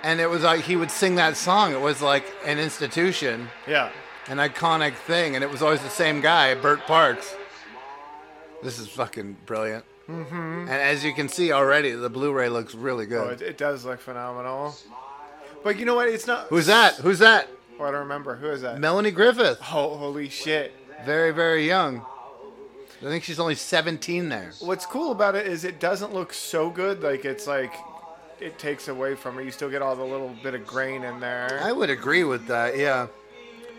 and 0.02 0.20
it 0.20 0.28
was 0.28 0.42
like 0.42 0.62
he 0.62 0.76
would 0.76 0.90
sing 0.90 1.14
that 1.18 1.38
song. 1.38 1.72
It 1.72 1.82
was 1.82 2.02
like 2.02 2.26
an 2.48 2.58
institution, 2.58 3.50
Yeah. 3.68 3.92
An 4.30 4.38
iconic 4.38 4.94
thing, 4.94 5.36
and 5.36 5.44
it 5.44 5.50
was 5.50 5.62
always 5.62 5.82
the 5.82 5.90
same 5.90 6.22
guy, 6.22 6.54
Bert 6.56 6.82
Parks. 6.82 7.36
This 8.62 8.78
is 8.78 8.88
fucking 8.88 9.38
brilliant. 9.46 9.86
Mm-hmm. 10.08 10.34
And 10.62 10.70
as 10.70 11.04
you 11.04 11.14
can 11.14 11.30
see 11.30 11.52
already, 11.52 11.92
the 11.92 12.10
Blu-ray 12.10 12.50
looks 12.50 12.76
really 12.76 13.06
Oh, 13.06 13.08
good. 13.10 13.42
it, 13.42 13.50
it 13.50 13.58
does 13.58 13.86
look 13.86 14.00
phenomenal. 14.00 14.76
But 15.64 15.80
you 15.80 15.86
know 15.86 15.96
what? 15.96 16.08
It's 16.08 16.28
not. 16.28 16.48
Who's 16.48 16.68
that? 16.68 16.96
Who's 16.96 17.20
that? 17.20 17.48
Oh, 17.80 17.84
I 17.86 17.92
don't 17.92 18.02
remember. 18.02 18.36
Who 18.36 18.48
is 18.50 18.62
that? 18.62 18.80
Melanie 18.80 19.12
Griffith. 19.12 19.60
Oh, 19.62 19.96
holy 19.98 20.30
shit. 20.30 20.74
Very, 21.06 21.32
very 21.32 21.66
young. 21.66 22.06
I 23.02 23.06
think 23.06 23.24
she's 23.24 23.40
only 23.40 23.56
17 23.56 24.30
there. 24.30 24.52
What's 24.60 24.86
cool 24.86 25.12
about 25.12 25.36
it 25.36 25.48
is 25.48 25.64
it 25.64 25.80
doesn't 25.80 26.14
look 26.14 26.34
so 26.34 26.70
good. 26.70 27.02
Like 27.02 27.24
it's 27.24 27.48
like 27.48 27.74
it 28.42 28.60
takes 28.60 28.90
away 28.90 29.16
from 29.16 29.40
it. 29.40 29.46
You 29.46 29.52
still 29.52 29.70
get 29.70 29.82
all 29.82 29.96
the 29.96 30.04
little 30.04 30.36
bit 30.44 30.54
of 30.54 30.68
grain 30.68 31.04
in 31.04 31.20
there. 31.22 31.60
I 31.64 31.72
would 31.72 31.90
agree 31.90 32.26
with 32.26 32.48
that, 32.48 32.78
yeah. 32.78 33.08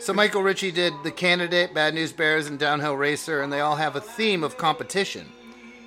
So 0.01 0.15
Michael 0.15 0.43
Ritchie 0.43 0.73
did 0.73 0.95
The 1.05 1.11
Candidate, 1.11 1.75
Bad 1.75 1.93
News 1.93 2.11
Bears, 2.11 2.47
and 2.47 2.59
Downhill 2.59 2.97
Racer, 2.97 3.43
and 3.43 3.53
they 3.53 3.61
all 3.61 3.77
have 3.77 3.97
a 3.97 4.01
theme 4.01 4.43
of 4.43 4.57
competition. 4.57 5.31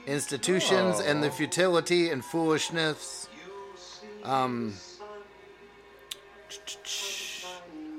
Institutions 0.05 0.99
and 0.99 1.23
the 1.23 1.31
futility 1.31 2.11
and 2.11 2.23
foolishness. 2.23 3.27
Um. 4.23 4.75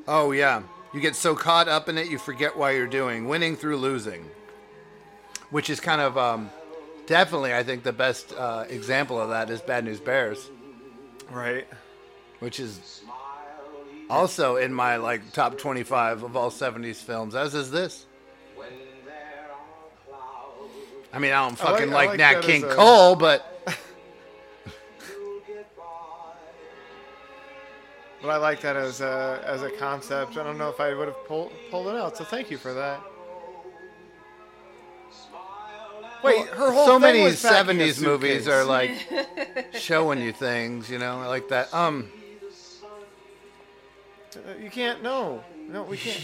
Oh, 0.06 0.30
yeah. 0.30 0.62
You 0.92 1.00
get 1.00 1.16
so 1.16 1.34
caught 1.34 1.66
up 1.66 1.88
in 1.88 1.98
it, 1.98 2.08
you 2.08 2.18
forget 2.18 2.56
why 2.56 2.70
you're 2.70 2.86
doing. 2.86 3.26
Winning 3.26 3.56
through 3.56 3.78
losing. 3.78 4.24
Which 5.50 5.68
is 5.68 5.80
kind 5.80 6.00
of, 6.00 6.16
um, 6.16 6.48
definitely, 7.06 7.52
I 7.52 7.64
think, 7.64 7.82
the 7.82 7.92
best 7.92 8.32
uh, 8.38 8.66
example 8.68 9.20
of 9.20 9.30
that 9.30 9.50
is 9.50 9.60
Bad 9.60 9.84
News 9.84 9.98
Bears. 9.98 10.48
Right. 11.28 11.66
Which 12.38 12.60
is 12.60 13.02
also 14.10 14.56
in 14.56 14.72
my 14.72 14.96
like 14.96 15.32
top 15.32 15.58
25 15.58 16.22
of 16.22 16.36
all 16.36 16.50
70s 16.50 16.96
films, 16.96 17.34
as 17.34 17.54
is 17.54 17.70
this. 17.70 18.06
I 21.12 21.18
mean, 21.20 21.30
I 21.32 21.48
don't 21.48 21.60
I 21.62 21.64
like- 21.64 21.78
fucking 21.78 21.90
I 21.90 21.94
like, 21.94 22.08
like 22.10 22.18
Nat 22.18 22.40
King 22.42 22.64
a- 22.64 22.74
Cole, 22.74 23.14
but 23.14 23.50
But 28.20 28.30
I 28.30 28.36
like 28.38 28.62
that 28.62 28.74
as 28.74 29.00
a 29.02 29.42
as 29.44 29.62
a 29.62 29.70
concept. 29.70 30.38
I 30.38 30.42
don't 30.42 30.56
know 30.56 30.70
if 30.70 30.80
I 30.80 30.94
would 30.94 31.08
have 31.08 31.26
pulled 31.26 31.52
pulled 31.70 31.88
it 31.88 31.94
out. 31.94 32.16
So 32.16 32.24
thank 32.24 32.50
you 32.50 32.56
for 32.56 32.72
that. 32.72 33.00
Wait, 36.22 36.46
her 36.48 36.72
whole 36.72 36.86
so 36.86 36.98
many 36.98 37.22
was 37.22 37.42
70s 37.42 38.02
movies 38.02 38.48
are 38.48 38.64
like 38.64 38.92
showing 39.74 40.22
you 40.22 40.32
things, 40.32 40.88
you 40.88 40.98
know, 40.98 41.18
like 41.28 41.48
that. 41.50 41.72
Um, 41.74 42.08
You 44.62 44.70
can't. 44.70 45.02
No, 45.02 45.42
no, 45.68 45.82
we 45.82 45.96
can't. 45.96 46.20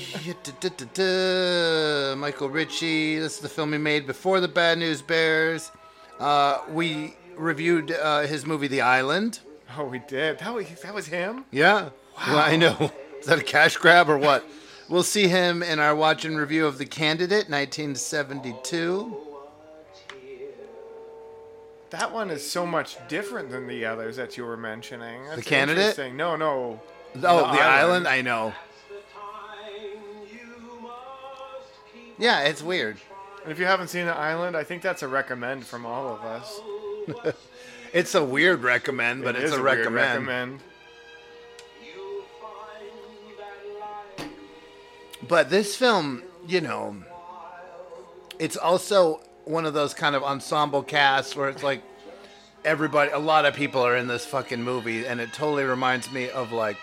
Michael 2.18 2.48
Ritchie. 2.48 3.18
This 3.18 3.36
is 3.36 3.40
the 3.40 3.48
film 3.48 3.72
he 3.72 3.78
made 3.78 4.06
before 4.06 4.40
the 4.40 4.48
Bad 4.48 4.78
News 4.78 5.02
Bears. 5.02 5.70
Uh, 6.18 6.58
we 6.70 7.14
reviewed 7.36 7.92
uh, 7.92 8.22
his 8.22 8.44
movie 8.46 8.68
The 8.68 8.82
Island. 8.82 9.40
Oh, 9.76 9.84
we 9.84 10.00
did. 10.00 10.38
That 10.38 10.54
was 10.54 10.66
that 10.82 10.94
was 10.94 11.06
him. 11.06 11.44
Yeah. 11.50 11.90
Well, 12.26 12.38
I 12.38 12.56
know. 12.56 12.92
Is 13.20 13.26
that 13.26 13.38
a 13.38 13.44
cash 13.44 13.76
grab 13.76 14.08
or 14.08 14.16
what? 14.18 14.44
We'll 14.88 15.02
see 15.02 15.28
him 15.28 15.62
in 15.62 15.78
our 15.78 15.94
watch 15.94 16.24
and 16.24 16.38
review 16.38 16.66
of 16.66 16.78
The 16.78 16.86
Candidate, 16.86 17.48
1972. 17.50 19.16
That 21.90 22.12
one 22.12 22.30
is 22.30 22.48
so 22.48 22.64
much 22.64 22.96
different 23.08 23.50
than 23.50 23.66
the 23.66 23.84
others 23.84 24.16
that 24.16 24.36
you 24.36 24.44
were 24.44 24.56
mentioning. 24.56 25.26
That's 25.26 25.42
Candidate? 25.42 25.82
interesting. 25.82 26.16
No, 26.16 26.34
no. 26.36 26.80
Oh, 27.16 27.52
The, 27.52 27.60
Island. 27.60 28.06
I 28.06 28.22
know. 28.22 28.52
Yeah, 32.18 32.40
it's 32.42 32.62
weird. 32.62 32.98
And 33.42 33.50
if 33.52 33.58
you 33.58 33.64
haven't 33.66 33.88
seen 33.88 34.06
The 34.06 34.14
Island, 34.16 34.56
I 34.56 34.64
think 34.64 34.82
that's 34.82 35.02
a 35.02 35.08
recommend 35.08 35.66
from 35.66 35.86
all 35.86 36.08
of 36.14 36.24
us. 36.24 37.34
It's 37.92 38.14
a 38.14 38.22
weird 38.24 38.62
recommend, 38.62 39.24
but 39.24 39.34
It 39.34 39.42
it's 39.42 39.52
a, 39.52 39.56
weird 39.60 39.78
recommend. 39.78 40.26
recommend. 40.28 40.60
But 45.26 45.50
this 45.50 45.74
film, 45.76 46.22
you 46.46 46.60
know, 46.60 46.96
it's 48.38 48.56
also 48.56 49.20
one 49.44 49.66
of 49.66 49.74
those 49.74 49.92
kind 49.92 50.14
of 50.14 50.22
ensemble 50.22 50.84
casts 50.84 51.34
where 51.34 51.48
it's 51.48 51.62
like 51.64 51.82
everybody, 52.64 53.10
a 53.10 53.18
lot 53.18 53.44
of 53.44 53.54
people 53.54 53.82
are 53.84 53.96
in 53.96 54.06
this 54.06 54.24
fucking 54.24 54.62
movie, 54.62 55.04
and 55.06 55.20
it 55.20 55.32
totally 55.32 55.64
reminds 55.64 56.10
me 56.12 56.30
of 56.30 56.52
like 56.52 56.76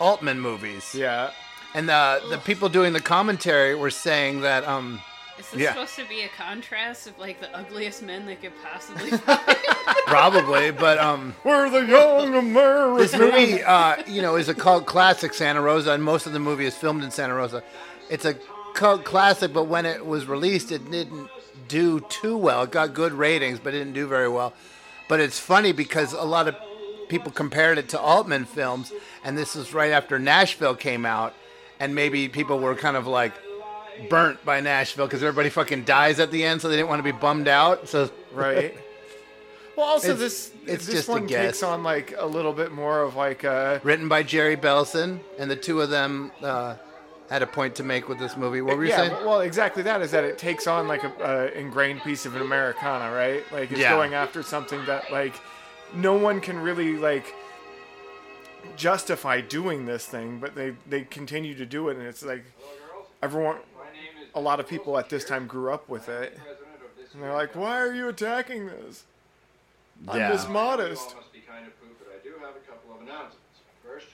Altman 0.00 0.40
movies. 0.40 0.94
Yeah. 0.94 1.30
And 1.74 1.88
the 1.88 2.22
the 2.30 2.38
people 2.38 2.68
doing 2.68 2.92
the 2.92 3.00
commentary 3.00 3.74
were 3.74 3.90
saying 3.90 4.40
that 4.42 4.66
um 4.66 5.00
Is 5.38 5.50
this 5.50 5.60
yeah 5.60 5.72
supposed 5.72 5.96
to 5.96 6.06
be 6.08 6.22
a 6.22 6.28
contrast 6.28 7.06
of 7.08 7.18
like 7.18 7.40
the 7.40 7.54
ugliest 7.56 8.02
men 8.02 8.26
they 8.26 8.36
could 8.36 8.52
possibly 8.62 9.10
probably 10.06 10.70
but 10.70 10.98
um 10.98 11.34
we're 11.44 11.68
the 11.70 11.84
young 11.86 12.34
Americans. 12.34 13.10
this 13.10 13.20
movie 13.20 13.62
uh 13.62 13.96
you 14.06 14.22
know 14.22 14.36
is 14.36 14.48
a 14.48 14.54
cult 14.54 14.86
classic 14.86 15.34
Santa 15.34 15.60
Rosa 15.60 15.92
and 15.92 16.02
most 16.02 16.26
of 16.26 16.32
the 16.32 16.38
movie 16.38 16.64
is 16.66 16.76
filmed 16.76 17.02
in 17.02 17.10
Santa 17.10 17.34
Rosa. 17.34 17.62
It's 18.10 18.24
a 18.24 18.34
cult 18.74 19.04
classic, 19.04 19.52
but 19.52 19.64
when 19.64 19.86
it 19.86 20.04
was 20.04 20.26
released, 20.26 20.70
it 20.72 20.90
didn't 20.90 21.28
do 21.68 22.00
too 22.00 22.36
well. 22.36 22.62
It 22.64 22.70
got 22.70 22.92
good 22.92 23.12
ratings, 23.12 23.58
but 23.58 23.72
it 23.72 23.78
didn't 23.78 23.94
do 23.94 24.06
very 24.06 24.28
well. 24.28 24.52
But 25.08 25.20
it's 25.20 25.38
funny 25.38 25.72
because 25.72 26.12
a 26.12 26.22
lot 26.22 26.46
of 26.48 26.56
people 27.08 27.30
compared 27.32 27.78
it 27.78 27.88
to 27.90 28.00
Altman 28.00 28.44
films, 28.44 28.92
and 29.24 29.36
this 29.38 29.56
is 29.56 29.72
right 29.74 29.92
after 29.92 30.18
Nashville 30.18 30.74
came 30.74 31.04
out, 31.06 31.34
and 31.80 31.94
maybe 31.94 32.28
people 32.28 32.58
were 32.58 32.74
kind 32.74 32.96
of 32.96 33.06
like 33.06 33.32
burnt 34.10 34.44
by 34.44 34.60
Nashville 34.60 35.06
because 35.06 35.22
everybody 35.22 35.50
fucking 35.50 35.84
dies 35.84 36.18
at 36.18 36.30
the 36.30 36.44
end, 36.44 36.60
so 36.60 36.68
they 36.68 36.76
didn't 36.76 36.88
want 36.88 36.98
to 37.00 37.04
be 37.04 37.12
bummed 37.12 37.48
out. 37.48 37.88
So 37.88 38.10
Right. 38.32 38.76
Well, 39.76 39.86
also 39.86 40.12
It's- 40.12 40.18
this 40.20 40.50
it's 40.66 40.86
this 40.86 40.94
just 40.94 41.08
a 41.08 41.12
one 41.12 41.26
guess. 41.26 41.44
takes 41.46 41.62
on 41.62 41.82
like 41.82 42.14
a 42.16 42.26
little 42.26 42.52
bit 42.52 42.72
more 42.72 43.02
of 43.02 43.16
like 43.16 43.44
uh 43.44 43.80
written 43.82 44.08
by 44.08 44.22
Jerry 44.22 44.56
Belson, 44.56 45.20
and 45.38 45.50
the 45.50 45.56
two 45.56 45.80
of 45.82 45.90
them 45.90 46.30
uh, 46.42 46.76
had 47.28 47.42
a 47.42 47.46
point 47.46 47.74
to 47.76 47.82
make 47.82 48.08
with 48.08 48.18
this 48.18 48.36
movie. 48.36 48.60
What 48.62 48.76
were 48.76 48.84
you 48.84 48.90
yeah, 48.90 49.08
saying? 49.08 49.26
well, 49.26 49.40
exactly 49.40 49.82
that 49.82 50.00
is 50.00 50.10
that 50.12 50.24
it 50.24 50.38
takes 50.38 50.66
on 50.66 50.86
like 50.88 51.02
a 51.04 51.12
uh, 51.24 51.50
ingrained 51.58 52.02
piece 52.02 52.24
of 52.24 52.34
an 52.36 52.42
Americana, 52.42 53.12
right? 53.14 53.42
Like 53.52 53.70
it's 53.72 53.80
Yeah. 53.80 53.90
going 53.94 54.14
after 54.14 54.42
something 54.42 54.84
that 54.86 55.10
like 55.12 55.34
no 55.94 56.14
one 56.14 56.40
can 56.40 56.58
really 56.58 56.96
like 56.96 57.34
justify 58.76 59.40
doing 59.40 59.86
this 59.86 60.06
thing, 60.06 60.38
but 60.38 60.54
they 60.54 60.74
they 60.88 61.02
continue 61.02 61.54
to 61.54 61.66
do 61.66 61.88
it, 61.88 61.96
and 61.96 62.06
it's 62.06 62.24
like 62.24 62.44
everyone, 63.22 63.56
a 64.34 64.40
lot 64.40 64.60
of 64.60 64.68
people 64.68 64.98
at 64.98 65.08
this 65.08 65.24
time 65.24 65.46
grew 65.46 65.72
up 65.72 65.88
with 65.88 66.08
it, 66.08 66.38
and 67.12 67.22
they're 67.22 67.32
like, 67.32 67.54
"Why 67.54 67.78
are 67.80 67.92
you 67.92 68.08
attacking 68.08 68.66
this? 68.66 69.04
I'm 70.08 70.18
Yeah. 70.18 70.30
just 70.32 70.48
modest." 70.48 71.14
must 71.14 71.32
be 71.32 71.40
kind 71.40 71.66
of 71.66 71.78
proof, 71.80 71.92
but 71.98 72.08
I 72.14 72.22
do 72.22 72.34
have 72.44 72.56
a 72.56 72.60
couple 72.70 72.94
of 72.94 73.02
announcements. 73.02 73.38
First, 73.84 74.06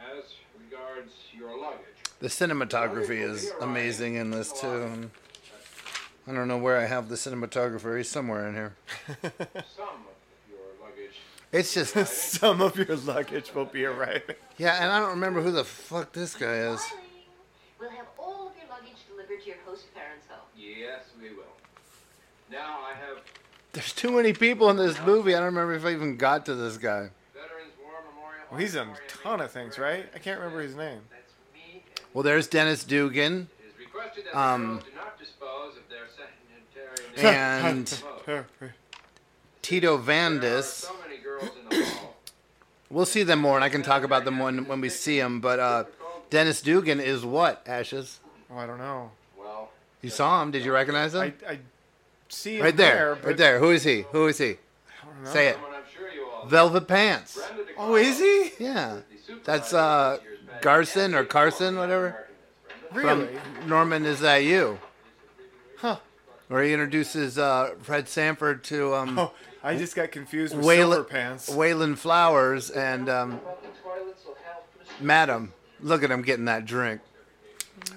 as 0.00 0.24
regards 0.58 1.12
your 1.36 1.56
luggage. 1.58 1.82
The 2.18 2.28
cinematography 2.28 3.20
is 3.22 3.52
amazing 3.60 4.14
in 4.14 4.30
this 4.30 4.52
too. 4.58 5.10
I 6.28 6.32
don't 6.32 6.48
know 6.48 6.58
where 6.58 6.78
I 6.78 6.86
have 6.86 7.08
the 7.08 7.14
cinematographer. 7.14 7.96
He's 7.96 8.08
somewhere 8.08 8.48
in 8.48 8.54
here. 8.54 8.74
Some 9.06 9.22
of 9.22 10.16
your 10.50 10.58
luggage. 10.82 11.14
It's 11.52 11.74
just 11.74 11.94
some 12.06 12.60
of 12.60 12.76
your 12.76 12.96
luggage 12.96 13.54
will 13.54 13.64
be 13.64 13.84
arriving. 13.84 14.36
Yeah, 14.56 14.82
and 14.82 14.90
I 14.90 14.98
don't 14.98 15.10
remember 15.10 15.42
who 15.42 15.52
the 15.52 15.64
fuck 15.64 16.12
this 16.12 16.34
guy 16.34 16.54
is. 16.54 16.80
We'll 17.78 17.90
have 17.90 18.06
all 18.18 18.48
of 18.48 18.52
your 18.56 18.68
luggage 18.68 18.96
delivered 19.08 19.42
to 19.42 19.46
your 19.46 19.56
host 19.64 19.94
parents' 19.94 20.26
home. 20.28 20.40
Yes, 20.56 21.04
we 21.20 21.30
will. 21.30 21.44
Now 22.50 22.78
I 22.84 22.94
have 22.94 23.18
There's 23.72 23.92
too 23.92 24.10
many 24.10 24.32
people 24.32 24.70
in 24.70 24.76
this 24.76 24.98
movie. 25.04 25.34
I 25.34 25.38
don't 25.38 25.46
remember 25.46 25.74
if 25.74 25.84
I 25.84 25.92
even 25.92 26.16
got 26.16 26.46
to 26.46 26.54
this 26.54 26.76
guy. 26.76 27.10
Veterans 27.34 27.72
War 27.82 27.92
Memorial. 28.10 28.44
Well, 28.50 28.60
he's 28.60 28.74
in 28.74 28.88
a 28.88 28.94
ton 29.08 29.40
of 29.40 29.50
things, 29.50 29.78
right? 29.78 30.06
I 30.14 30.18
can't 30.18 30.40
remember 30.40 30.62
his 30.62 30.74
name. 30.74 31.00
Well, 32.12 32.22
there's 32.22 32.48
Dennis 32.48 32.82
Dugan. 32.82 33.48
Um, 34.32 34.60
the 34.60 34.70
girls 34.72 34.84
do 34.84 34.90
not 34.96 35.18
dispose 35.18 35.76
of 35.76 35.82
their 35.90 36.06
sanitary 36.16 37.36
and 37.36 38.02
Tito 39.62 39.98
Vandis. 39.98 40.90
So 41.40 41.46
many 41.46 41.48
girls 41.48 41.72
in 41.72 41.78
the 41.78 41.84
hall. 41.96 42.14
We'll 42.90 43.06
see 43.06 43.22
them 43.24 43.40
more, 43.40 43.56
and 43.56 43.64
I 43.64 43.68
can 43.68 43.82
talk 43.82 44.04
about 44.04 44.24
them 44.24 44.38
when 44.38 44.66
when 44.66 44.80
we 44.80 44.88
see 44.88 45.18
them. 45.18 45.40
But 45.40 45.58
uh, 45.58 45.84
Dennis 46.30 46.60
Dugan 46.62 47.00
is 47.00 47.24
what? 47.24 47.62
Ashes. 47.66 48.20
Oh, 48.50 48.56
I 48.58 48.66
don't 48.66 48.78
know. 48.78 49.10
Well, 49.38 49.70
You 50.02 50.10
saw 50.10 50.40
him? 50.42 50.50
Did 50.52 50.64
you 50.64 50.72
recognize 50.72 51.14
him? 51.14 51.20
I, 51.22 51.32
I 51.52 51.58
see 52.28 52.56
him 52.58 52.62
right 52.64 52.76
there, 52.76 53.14
there, 53.16 53.26
right 53.28 53.36
there. 53.36 53.58
Who 53.58 53.70
is 53.70 53.82
he? 53.84 54.02
Who 54.12 54.26
is 54.28 54.38
he? 54.38 54.56
know. 55.24 55.30
Say 55.32 55.48
it. 55.48 55.58
Velvet 56.46 56.86
Pants. 56.86 57.40
Oh, 57.76 57.96
is 57.96 58.20
he? 58.20 58.52
Yeah. 58.62 58.98
That's 59.44 59.72
uh, 59.74 60.18
Garson 60.60 61.14
or 61.14 61.24
Carson, 61.24 61.76
whatever. 61.76 62.28
Really? 62.92 63.26
From 63.26 63.68
Norman, 63.68 64.04
is 64.04 64.20
that 64.20 64.38
you? 64.44 64.78
Huh. 65.78 65.96
where 66.48 66.62
he 66.62 66.72
introduces 66.72 67.36
uh, 67.36 67.74
Fred 67.82 68.08
Sanford 68.08 68.62
to 68.64 68.94
um, 68.94 69.18
Oh, 69.18 69.32
I 69.66 69.76
just 69.76 69.96
got 69.96 70.12
confused 70.12 70.56
with 70.56 70.64
Wayland, 70.64 70.92
Silver 70.92 71.08
Pants. 71.08 71.48
Wayland 71.48 71.98
Flowers 71.98 72.70
and 72.70 73.08
um, 73.08 73.40
Madam. 75.00 75.52
Look 75.80 76.04
at 76.04 76.10
him 76.12 76.22
getting 76.22 76.44
that 76.44 76.66
drink. 76.66 77.00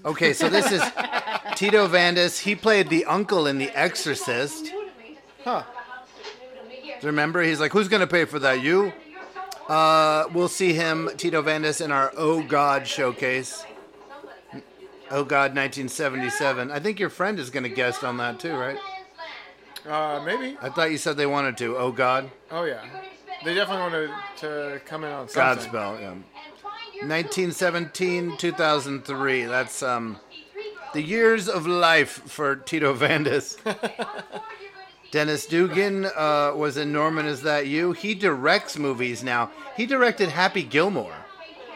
Okay, 0.03 0.33
so 0.33 0.49
this 0.49 0.71
is 0.71 0.81
Tito 1.55 1.87
Vandis. 1.87 2.39
He 2.39 2.55
played 2.55 2.89
the 2.89 3.05
uncle 3.05 3.45
in 3.45 3.59
The 3.59 3.69
Exorcist. 3.77 4.73
Huh. 5.43 5.61
Remember, 7.03 7.43
he's 7.43 7.59
like, 7.59 7.71
"Who's 7.71 7.87
gonna 7.87 8.07
pay 8.07 8.25
for 8.25 8.39
that? 8.39 8.61
You?" 8.63 8.91
Uh, 9.67 10.25
we'll 10.33 10.47
see 10.47 10.73
him, 10.73 11.11
Tito 11.17 11.43
Vandis, 11.43 11.85
in 11.85 11.91
our 11.91 12.11
Oh 12.17 12.41
God 12.41 12.87
showcase. 12.87 13.63
Oh 15.11 15.23
God, 15.23 15.55
1977. 15.55 16.71
I 16.71 16.79
think 16.79 16.99
your 16.99 17.11
friend 17.11 17.37
is 17.37 17.51
gonna 17.51 17.69
guest 17.69 18.03
on 18.03 18.17
that 18.17 18.39
too, 18.39 18.53
right? 18.53 18.79
Uh, 19.87 20.21
maybe. 20.25 20.57
I 20.61 20.69
thought 20.69 20.91
you 20.91 20.97
said 20.97 21.17
they 21.17 21.25
wanted 21.25 21.57
to. 21.57 21.77
Oh 21.77 21.91
God. 21.91 22.29
Oh 22.51 22.63
yeah. 22.63 22.83
They 23.43 23.53
definitely 23.53 23.83
wanted 23.83 24.09
to 24.37 24.81
come 24.85 25.03
in 25.03 25.11
on 25.11 25.29
something. 25.29 25.71
Godspell. 25.71 25.99
Yeah. 25.99 26.15
1917, 27.07 28.35
2003. 28.37 29.45
That's 29.45 29.81
um, 29.81 30.19
the 30.93 31.01
years 31.01 31.47
of 31.47 31.65
life 31.65 32.09
for 32.09 32.57
Tito 32.57 32.93
Vandis. 32.93 33.57
Dennis 35.11 35.45
Dugan 35.45 36.05
uh, 36.05 36.53
was 36.55 36.77
in 36.77 36.91
Norman 36.91 37.25
Is 37.25 37.41
That 37.43 37.67
You? 37.67 37.93
He 37.93 38.13
directs 38.13 38.77
movies 38.77 39.23
now. 39.23 39.49
He 39.77 39.85
directed 39.85 40.29
Happy 40.29 40.61
Gilmore. 40.61 41.15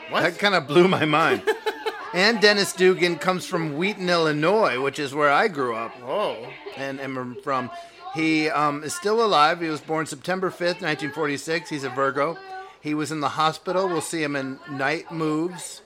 What? 0.10 0.22
That 0.22 0.38
kind 0.38 0.54
of 0.54 0.68
blew 0.68 0.88
my 0.88 1.06
mind. 1.06 1.42
and 2.14 2.40
Dennis 2.42 2.74
Dugan 2.74 3.18
comes 3.18 3.46
from 3.46 3.78
Wheaton, 3.78 4.10
Illinois, 4.10 4.80
which 4.80 5.00
is 5.00 5.16
where 5.16 5.32
I 5.32 5.48
grew 5.48 5.74
up. 5.74 5.92
Whoa. 6.02 6.48
And 6.76 7.00
am 7.00 7.36
from. 7.44 7.72
He 8.14 8.50
um, 8.50 8.84
is 8.84 8.94
still 8.96 9.24
alive. 9.24 9.62
He 9.62 9.68
was 9.70 9.82
born 9.82 10.06
September 10.06 10.50
5th, 10.50 10.82
1946. 10.82 11.70
He's 11.70 11.84
a 11.84 11.90
Virgo. 11.90 12.38
He 12.80 12.94
was 12.94 13.12
in 13.12 13.22
the 13.22 13.30
hospital. 13.30 13.88
We'll 13.88 14.02
see 14.02 14.22
him 14.22 14.36
in 14.36 14.60
Night 14.70 15.12
Moves. 15.12 15.82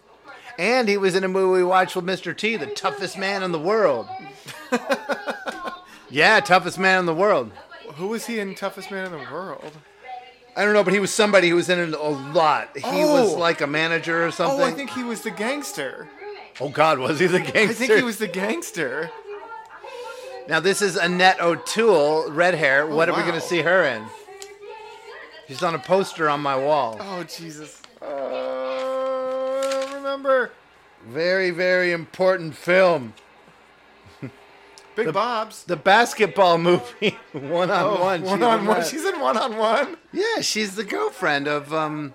And 0.57 0.89
he 0.89 0.97
was 0.97 1.15
in 1.15 1.23
a 1.23 1.27
movie 1.27 1.59
we 1.59 1.63
watched 1.63 1.95
with 1.95 2.05
Mr. 2.05 2.35
T, 2.35 2.57
the 2.57 2.65
toughest 2.65 3.17
man 3.17 3.43
in 3.43 3.51
the 3.51 3.59
world. 3.59 4.07
yeah, 6.09 6.39
toughest 6.39 6.79
man 6.79 7.01
in 7.01 7.05
the 7.05 7.13
world. 7.13 7.51
Who 7.95 8.07
was 8.09 8.27
he 8.27 8.39
in 8.39 8.53
Toughest 8.53 8.91
Man 8.91 9.05
in 9.05 9.11
the 9.11 9.31
World? 9.31 9.71
I 10.55 10.63
don't 10.63 10.73
know, 10.73 10.83
but 10.83 10.93
he 10.93 10.99
was 10.99 11.11
somebody 11.11 11.49
who 11.49 11.55
was 11.55 11.67
in 11.69 11.79
it 11.79 11.93
a 11.93 12.01
lot. 12.09 12.69
He 12.77 12.81
was 13.03 13.33
Oh. 13.33 13.37
like 13.37 13.61
a 13.61 13.67
manager 13.67 14.25
or 14.25 14.31
something. 14.31 14.59
Oh, 14.59 14.63
I 14.63 14.71
think 14.71 14.91
he 14.91 15.03
was 15.03 15.21
the 15.21 15.31
gangster. 15.31 16.07
Oh, 16.59 16.69
God, 16.69 16.99
was 16.99 17.19
he 17.19 17.25
the 17.27 17.39
gangster? 17.39 17.59
I 17.59 17.73
think 17.73 17.93
he 17.93 18.03
was 18.03 18.17
the 18.17 18.27
gangster. 18.27 19.09
Now 20.47 20.59
this 20.61 20.81
is 20.81 20.95
Annette 20.95 21.41
O'Toole, 21.41 22.31
red 22.31 22.53
hair. 22.55 22.87
what 22.87 23.09
are 23.09 23.13
we 23.15 23.21
Oh, 23.21 23.25
going 23.25 23.35
to 23.39 23.41
see 23.45 23.61
her 23.61 23.83
in? 23.83 24.05
She's 25.47 25.61
on 25.63 25.75
a 25.75 25.79
poster 25.79 26.29
on 26.29 26.39
my 26.41 26.55
wall. 26.57 26.97
Oh 26.99 27.23
Jesus. 27.23 27.81
Uh, 28.01 29.91
remember. 29.95 30.51
Very, 31.07 31.51
very 31.51 31.91
important 31.91 32.55
film. 32.55 33.13
Big 34.95 35.07
the, 35.07 35.13
Bob's. 35.13 35.63
The 35.63 35.75
basketball 35.77 36.57
movie, 36.57 37.17
one 37.33 37.69
on 37.71 37.99
one. 37.99 38.21
One 38.23 38.43
on 38.43 38.65
one. 38.65 38.83
She's 38.85 39.05
in 39.05 39.19
one 39.19 39.37
on 39.37 39.57
one. 39.57 39.97
Yeah, 40.11 40.41
she's 40.41 40.75
the 40.75 40.83
girlfriend 40.83 41.47
of 41.47 41.73
um, 41.73 42.13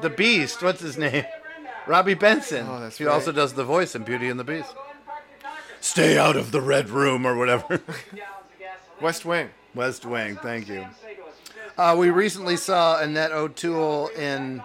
the 0.00 0.10
Beast. 0.10 0.62
What's 0.62 0.80
his 0.80 0.96
name? 0.98 1.24
Robby 1.86 2.14
Benson. 2.14 2.66
Oh, 2.68 2.80
that's 2.80 2.96
she 2.98 3.04
right. 3.04 3.12
also 3.12 3.32
does 3.32 3.54
the 3.54 3.64
voice 3.64 3.94
in 3.94 4.02
Beauty 4.04 4.28
and 4.28 4.38
the 4.38 4.44
Beast. 4.44 4.74
Stay 5.80 6.18
out 6.18 6.36
of 6.36 6.50
the 6.52 6.60
red 6.60 6.90
room 6.90 7.26
or 7.26 7.36
whatever. 7.36 7.80
West 9.00 9.24
Wing. 9.24 9.50
West 9.74 10.04
Wing. 10.04 10.36
Thank 10.36 10.68
you. 10.68 10.86
Uh, 11.76 11.94
we 11.98 12.10
recently 12.10 12.56
saw 12.56 13.00
Annette 13.00 13.30
O'Toole 13.32 14.08
in 14.08 14.62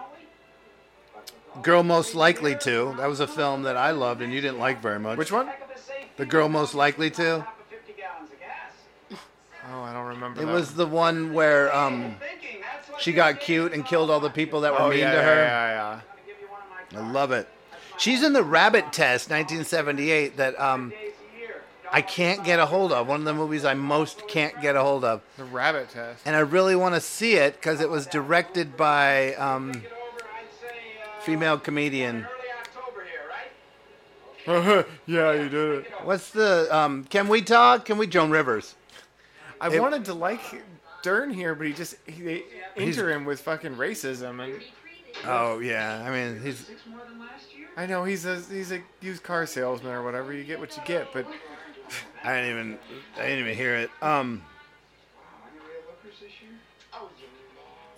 Girl 1.62 1.82
Most 1.84 2.14
Likely 2.14 2.56
to. 2.56 2.94
That 2.98 3.06
was 3.06 3.20
a 3.20 3.26
film 3.26 3.62
that 3.62 3.76
I 3.76 3.92
loved 3.92 4.22
and 4.22 4.32
you 4.32 4.40
didn't 4.40 4.58
like 4.58 4.82
very 4.82 4.98
much. 4.98 5.16
Which 5.18 5.30
one? 5.32 5.48
The 6.16 6.26
Girl 6.26 6.48
Most 6.48 6.74
Likely 6.74 7.10
to. 7.10 7.46
Oh, 9.72 9.80
I 9.82 9.92
don't 9.94 10.06
remember. 10.06 10.42
It 10.42 10.46
that 10.46 10.52
was 10.52 10.74
the 10.74 10.86
one 10.86 11.32
where 11.32 11.74
um, 11.74 12.16
she 12.98 13.12
got 13.12 13.40
cute 13.40 13.72
and 13.72 13.84
killed 13.84 14.10
all 14.10 14.20
the 14.20 14.28
people 14.30 14.60
that 14.62 14.72
were 14.72 14.80
Oh, 14.80 14.90
mean 14.90 14.98
yeah, 14.98 15.10
to 15.12 15.16
yeah, 15.16 15.24
her. 15.24 15.34
yeah, 15.36 16.00
yeah. 16.92 17.00
I 17.00 17.10
love 17.12 17.32
it. 17.32 17.48
She's 17.98 18.22
in 18.22 18.32
the 18.32 18.42
Rabbit 18.42 18.92
Test, 18.92 19.30
1978, 19.30 20.36
that 20.36 20.58
um, 20.60 20.92
I 21.92 22.02
can't 22.02 22.44
get 22.44 22.58
a 22.58 22.66
hold 22.66 22.92
of. 22.92 23.06
One 23.06 23.20
of 23.20 23.24
the 23.24 23.34
movies 23.34 23.64
I 23.64 23.74
most 23.74 24.26
can't 24.26 24.60
get 24.60 24.74
a 24.76 24.80
hold 24.82 25.04
of. 25.04 25.22
The 25.36 25.44
Rabbit 25.44 25.90
Test. 25.90 26.22
And 26.26 26.34
I 26.34 26.40
really 26.40 26.74
want 26.76 26.94
to 26.96 27.00
see 27.00 27.34
it 27.34 27.54
because 27.54 27.80
it 27.80 27.88
was 27.88 28.06
directed 28.06 28.76
by 28.76 29.34
um, 29.34 29.82
female 31.20 31.58
comedian. 31.58 32.26
yeah, 34.46 34.82
you 35.06 35.48
did 35.48 35.54
it. 35.54 35.92
What's 36.02 36.30
the 36.30 36.68
um, 36.70 37.04
Can 37.04 37.28
we 37.28 37.40
talk? 37.40 37.86
Can 37.86 37.96
we 37.96 38.06
Joan 38.06 38.30
Rivers? 38.30 38.74
I 39.60 39.72
It- 39.72 39.80
wanted 39.80 40.04
to 40.06 40.14
like 40.14 40.40
Dern 41.02 41.30
here, 41.30 41.54
but 41.54 41.66
he 41.66 41.72
just 41.72 41.94
he, 42.06 42.22
they 42.22 42.42
enter 42.76 43.10
him 43.10 43.24
with 43.24 43.40
fucking 43.40 43.76
racism 43.76 44.42
and. 44.44 44.60
Oh 45.26 45.60
yeah, 45.60 46.04
I 46.04 46.10
mean 46.10 46.42
he's 46.42 46.68
I 47.76 47.86
know 47.86 48.04
he's 48.04 48.24
a 48.24 48.40
he's 48.40 48.72
a 48.72 48.80
used 49.00 49.22
car 49.22 49.46
salesman 49.46 49.92
or 49.92 50.02
whatever. 50.02 50.32
You 50.32 50.44
get 50.44 50.60
what 50.60 50.76
you 50.76 50.82
get, 50.84 51.12
but 51.12 51.26
I 52.22 52.34
didn't 52.34 52.50
even 52.50 52.78
I 53.18 53.22
didn't 53.22 53.38
even 53.40 53.56
hear 53.56 53.74
it. 53.76 53.90
Um, 54.00 54.42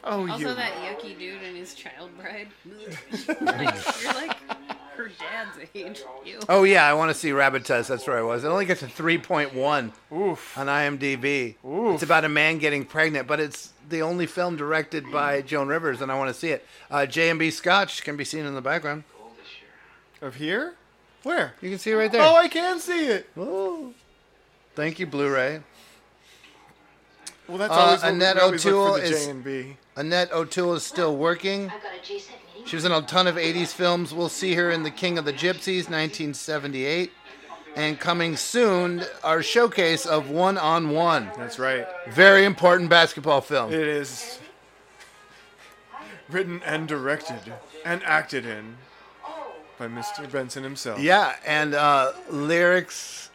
oh 0.05 0.29
Also, 0.29 0.49
you. 0.49 0.55
that 0.55 0.73
yucky 0.75 1.19
dude 1.19 1.43
and 1.43 1.57
his 1.57 1.75
child 1.75 2.11
bride. 2.17 2.49
like, 3.41 3.75
you're 4.03 4.15
like 4.15 4.37
her 4.97 5.09
dad's 5.09 5.59
age. 5.75 6.01
Ew. 6.25 6.41
oh 6.49 6.65
yeah, 6.65 6.87
I 6.89 6.95
want 6.95 7.11
to 7.11 7.15
see 7.15 7.33
Rabbit 7.33 7.65
Test. 7.65 7.89
That's 7.89 8.07
where 8.07 8.19
I 8.19 8.23
was. 8.23 8.45
It 8.45 8.49
only 8.49 8.65
gets 8.65 8.83
a 8.83 8.87
3.1 8.87 9.93
Oof. 10.17 10.57
on 10.59 10.67
IMDb. 10.67 11.57
Oof. 11.65 11.95
It's 11.95 12.03
about 12.03 12.25
a 12.25 12.29
man 12.31 12.59
getting 12.59 12.85
pregnant, 12.87 13.27
but 13.29 13.39
it's 13.41 13.73
the 13.89 14.01
only 14.03 14.27
film 14.27 14.57
directed 14.57 15.11
by 15.13 15.43
Joan 15.43 15.69
Rivers, 15.69 16.01
and 16.01 16.11
I 16.11 16.17
want 16.19 16.33
to 16.33 16.35
see 16.35 16.49
it. 16.49 16.67
Uh, 16.91 17.05
J&B 17.05 17.51
Scotch 17.51 18.03
can 18.05 18.17
be 18.17 18.25
seen 18.25 18.47
in 18.47 18.55
the 18.55 18.63
background. 18.63 19.05
Of 20.23 20.37
here? 20.37 20.75
Where? 21.23 21.55
You 21.61 21.71
can 21.71 21.79
see 21.79 21.91
it 21.91 21.95
right 21.97 22.11
there. 22.11 22.23
Oh, 22.23 22.37
I 22.37 22.49
can 22.49 22.79
see 22.79 23.07
it. 23.09 23.29
Ooh. 23.37 23.93
Thank 24.75 24.99
you, 24.99 25.07
Blu-ray. 25.07 25.61
Well, 27.49 27.59
that's 27.59 27.73
Uh, 27.73 27.77
always 27.77 28.03
what 28.03 28.11
we 28.11 28.17
Annette 28.17 28.37
look 28.37 28.55
O'Toole 28.55 28.95
for 28.95 29.01
the 29.01 29.05
is 29.07 29.25
J 29.25 29.31
and 29.31 29.45
B. 29.45 29.77
Annette 29.97 30.33
O'Toole 30.33 30.75
is 30.75 30.85
still 30.85 31.17
working. 31.17 31.71
I've 31.71 31.83
got 31.83 31.93
a 31.95 31.99
Jaycee 31.99 32.31
meeting. 32.55 32.67
She 32.67 32.77
was 32.77 32.85
in 32.85 32.93
a 32.93 33.03
ton 33.03 33.27
of 33.27 33.37
80s 33.37 33.73
films. 33.73 34.13
We'll 34.13 34.29
see 34.29 34.55
her 34.55 34.71
in 34.71 34.83
The 34.83 34.91
King 34.91 35.19
of 35.19 35.25
the 35.25 35.33
Gypsies, 35.33 35.89
1978. 35.89 37.13
And 37.77 38.01
coming 38.01 38.37
soon, 38.37 39.05
our 39.23 39.43
showcase 39.43 40.07
of 40.07 40.31
One 40.31 40.57
on 40.59 40.91
One. 40.91 41.31
That's 41.37 41.59
right. 41.59 41.87
Very 42.09 42.45
important 42.45 42.89
basketball 42.89 43.43
film. 43.43 43.73
It 43.73 43.81
is 43.87 44.39
written 46.29 46.63
and 46.65 46.89
directed 46.89 47.53
and 47.85 48.03
acted 48.05 48.47
in 48.47 48.77
by 49.79 49.87
Mr. 49.89 50.31
Benson 50.31 50.63
himself. 50.63 51.01
Yeah, 51.01 51.37
and 51.47 51.75
uh, 51.75 52.13
lyrics 52.31 53.31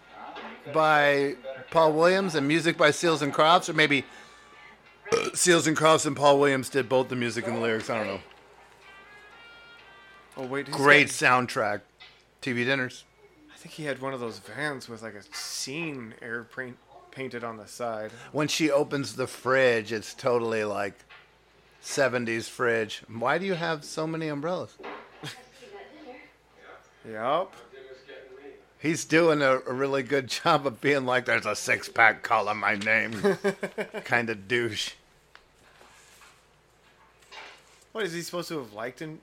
by 0.74 1.36
Paul 1.70 1.94
Williams 1.94 2.36
and 2.36 2.48
music 2.48 2.78
by 2.78 2.92
Seals 2.92 3.22
and 3.22 3.34
Crofts, 3.34 3.70
or 3.70 3.74
maybe 3.74 4.06
uh, 5.12 5.30
Seals 5.34 5.68
and 5.68 5.76
Crofts 5.78 6.06
and 6.06 6.16
Paul 6.16 6.40
Williams 6.40 6.70
did 6.70 6.88
both 6.90 7.10
the 7.10 7.16
music 7.16 7.46
and 7.48 7.56
the 7.58 7.62
lyrics. 7.62 7.90
I 7.90 7.98
don't 7.98 8.08
know. 8.08 8.20
Oh 10.38 10.46
wait, 10.48 10.70
Great 10.72 11.08
got- 11.08 11.14
soundtrack. 11.48 11.82
TV 12.42 12.66
dinners. 12.66 13.04
I 13.54 13.58
think 13.58 13.76
he 13.76 13.84
had 13.84 14.02
one 14.02 14.16
of 14.16 14.20
those 14.20 14.40
vans 14.40 14.90
with 14.90 15.04
like 15.04 15.14
a 15.14 15.22
scene 15.36 16.16
air 16.24 16.44
paint 16.44 16.76
painted 17.12 17.44
on 17.44 17.58
the 17.58 17.68
side. 17.68 18.10
When 18.32 18.48
she 18.48 18.72
opens 18.72 19.16
the 19.16 19.28
fridge, 19.28 19.92
it's 19.92 20.16
totally 20.16 20.64
like 20.64 20.96
70s 21.84 22.50
fridge. 22.50 23.04
Why 23.08 23.38
do 23.38 23.46
you 23.46 23.54
have 23.54 23.84
so 23.84 24.08
many 24.08 24.28
umbrellas? 24.30 24.76
Yup. 27.10 27.54
He's 28.80 29.06
doing 29.06 29.42
a, 29.42 29.60
a 29.60 29.74
really 29.74 30.04
good 30.04 30.28
job 30.44 30.66
of 30.66 30.82
being 30.82 31.06
like, 31.06 31.26
there's 31.26 31.46
a 31.46 31.56
six 31.56 31.88
pack 31.88 32.24
calling 32.24 32.58
my 32.58 32.76
name. 32.76 33.12
kind 34.04 34.30
of 34.30 34.48
douche. 34.48 34.94
What 37.92 38.06
is 38.06 38.14
he 38.14 38.22
supposed 38.22 38.48
to 38.50 38.58
have 38.58 38.74
liked? 38.74 39.02
And 39.02 39.20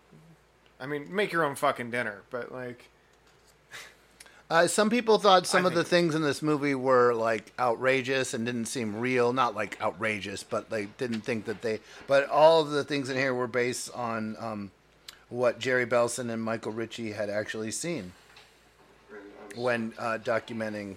I 0.79 0.87
mean, 0.87 1.15
make 1.15 1.33
your 1.33 1.45
own 1.45 1.55
fucking 1.55 1.91
dinner, 1.91 2.23
but 2.31 2.53
like, 2.53 2.89
Uh, 4.51 4.67
some 4.67 4.89
people 4.89 5.19
thought 5.19 5.47
some 5.47 5.67
I 5.67 5.69
of 5.69 5.75
the 5.75 5.85
things 5.85 6.15
in 6.15 6.23
this 6.23 6.41
movie 6.41 6.75
were 6.75 7.13
like 7.13 7.53
outrageous 7.59 8.33
and 8.33 8.47
didn't 8.47 8.65
seem 8.65 8.97
real. 8.97 9.35
Not 9.35 9.55
like 9.55 9.79
outrageous, 9.79 10.43
but 10.43 10.71
they 10.71 10.87
didn't 10.97 11.21
think 11.21 11.45
that 11.45 11.61
they. 11.61 11.81
But 12.07 12.31
all 12.31 12.63
of 12.63 12.71
the 12.71 12.83
things 12.83 13.11
in 13.11 13.17
here 13.19 13.35
were 13.35 13.47
based 13.47 13.95
on 13.95 14.37
um, 14.41 14.71
what 15.29 15.59
Jerry 15.59 15.87
Belson 15.87 16.31
and 16.31 16.43
Michael 16.43 16.73
Ritchie 16.73 17.13
had 17.13 17.29
actually 17.31 17.71
seen 17.71 18.13
when 19.55 19.93
uh, 19.99 20.19
documenting 20.23 20.97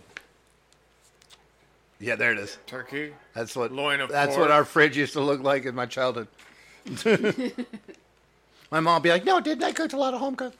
Yeah, 1.99 2.15
there 2.15 2.31
it 2.31 2.39
is. 2.39 2.57
Turkey. 2.67 3.13
That's 3.33 3.55
what 3.55 3.71
Loin 3.71 3.99
of 4.01 4.09
That's 4.09 4.35
pork. 4.35 4.41
what 4.41 4.51
our 4.51 4.65
fridge 4.65 4.97
used 4.97 5.13
to 5.13 5.21
look 5.21 5.41
like 5.41 5.65
in 5.65 5.75
my 5.75 5.85
childhood. 5.85 6.27
my 8.71 8.79
mom 8.79 8.95
would 8.95 9.03
be 9.03 9.09
like, 9.09 9.23
"No, 9.23 9.39
didn't 9.39 9.63
I 9.63 9.71
cooked 9.71 9.93
a 9.93 9.97
lot 9.97 10.13
of 10.15 10.19
home 10.19 10.35
cooked?" 10.35 10.57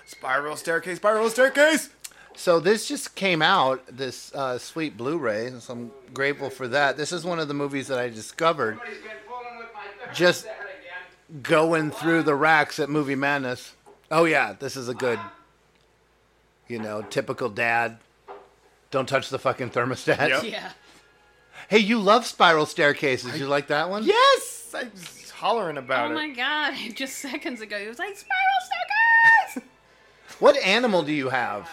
Spiral 0.05 0.55
staircase, 0.55 0.97
spiral 0.97 1.29
staircase. 1.29 1.89
So 2.37 2.59
this 2.59 2.87
just 2.87 3.15
came 3.15 3.41
out, 3.41 3.83
this 3.89 4.33
uh, 4.33 4.59
sweet 4.59 4.95
Blu-ray, 4.95 5.51
so 5.59 5.73
I'm 5.73 5.91
grateful 6.13 6.51
for 6.51 6.67
that. 6.67 6.95
This 6.95 7.11
is 7.11 7.25
one 7.25 7.39
of 7.39 7.47
the 7.47 7.55
movies 7.55 7.87
that 7.87 7.97
I 7.97 8.09
discovered 8.09 8.79
just 10.13 10.45
going 11.41 11.89
through 11.89 12.23
the 12.23 12.35
racks 12.35 12.79
at 12.79 12.89
Movie 12.89 13.15
Madness. 13.15 13.73
Oh 14.11 14.25
yeah, 14.25 14.53
this 14.53 14.77
is 14.77 14.87
a 14.87 14.93
good, 14.93 15.19
you 16.67 16.77
know, 16.77 17.01
typical 17.01 17.49
dad. 17.49 17.97
Don't 18.91 19.09
touch 19.09 19.29
the 19.29 19.39
fucking 19.39 19.71
thermostat. 19.71 20.43
Yeah. 20.49 20.71
Hey, 21.69 21.79
you 21.79 21.99
love 21.99 22.25
spiral 22.25 22.65
staircases. 22.67 23.37
You 23.37 23.47
like 23.47 23.67
that 23.67 23.89
one? 23.89 24.05
Yes, 24.05 24.73
I 24.73 24.83
was 24.83 25.31
hollering 25.31 25.77
about 25.77 26.09
oh 26.09 26.11
it. 26.11 26.15
my 26.15 26.29
god! 26.29 26.75
Just 26.95 27.17
seconds 27.17 27.61
ago, 27.61 27.77
he 27.79 27.87
was 27.87 27.99
like 27.99 28.15
spiral 28.15 28.61
staircase. 28.61 29.69
What 30.39 30.55
animal 30.57 31.01
do 31.01 31.11
you 31.11 31.29
have? 31.29 31.67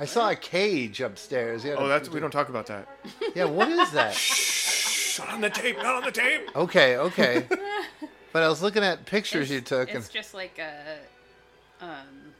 I 0.00 0.06
saw 0.06 0.30
a 0.30 0.34
cage 0.36 1.00
upstairs. 1.00 1.62
You 1.64 1.70
had 1.70 1.78
Oh, 1.78 1.86
that's 1.88 2.08
we 2.08 2.18
don't 2.20 2.30
talk 2.30 2.48
about 2.48 2.66
that. 2.66 2.88
Yeah, 3.36 3.44
what 3.44 3.68
is 3.68 3.90
that? 3.92 4.14
Shh, 4.14 5.18
Not 5.18 5.28
on 5.34 5.40
the 5.42 5.50
tape. 5.50 5.76
Not 5.76 5.94
on 5.96 6.02
the 6.04 6.10
tape. 6.10 6.48
Okay, 6.56 6.96
okay. 6.96 7.46
But 8.32 8.44
I 8.44 8.48
was 8.48 8.62
looking 8.62 8.82
at 8.84 9.06
pictures 9.06 9.50
you 9.50 9.56
It's- 9.58 9.68
took, 9.68 9.88
and 9.90 9.98
It's 9.98 10.08
just 10.08 10.34
like 10.34 10.58
a, 10.60 10.98
um, 11.84 12.32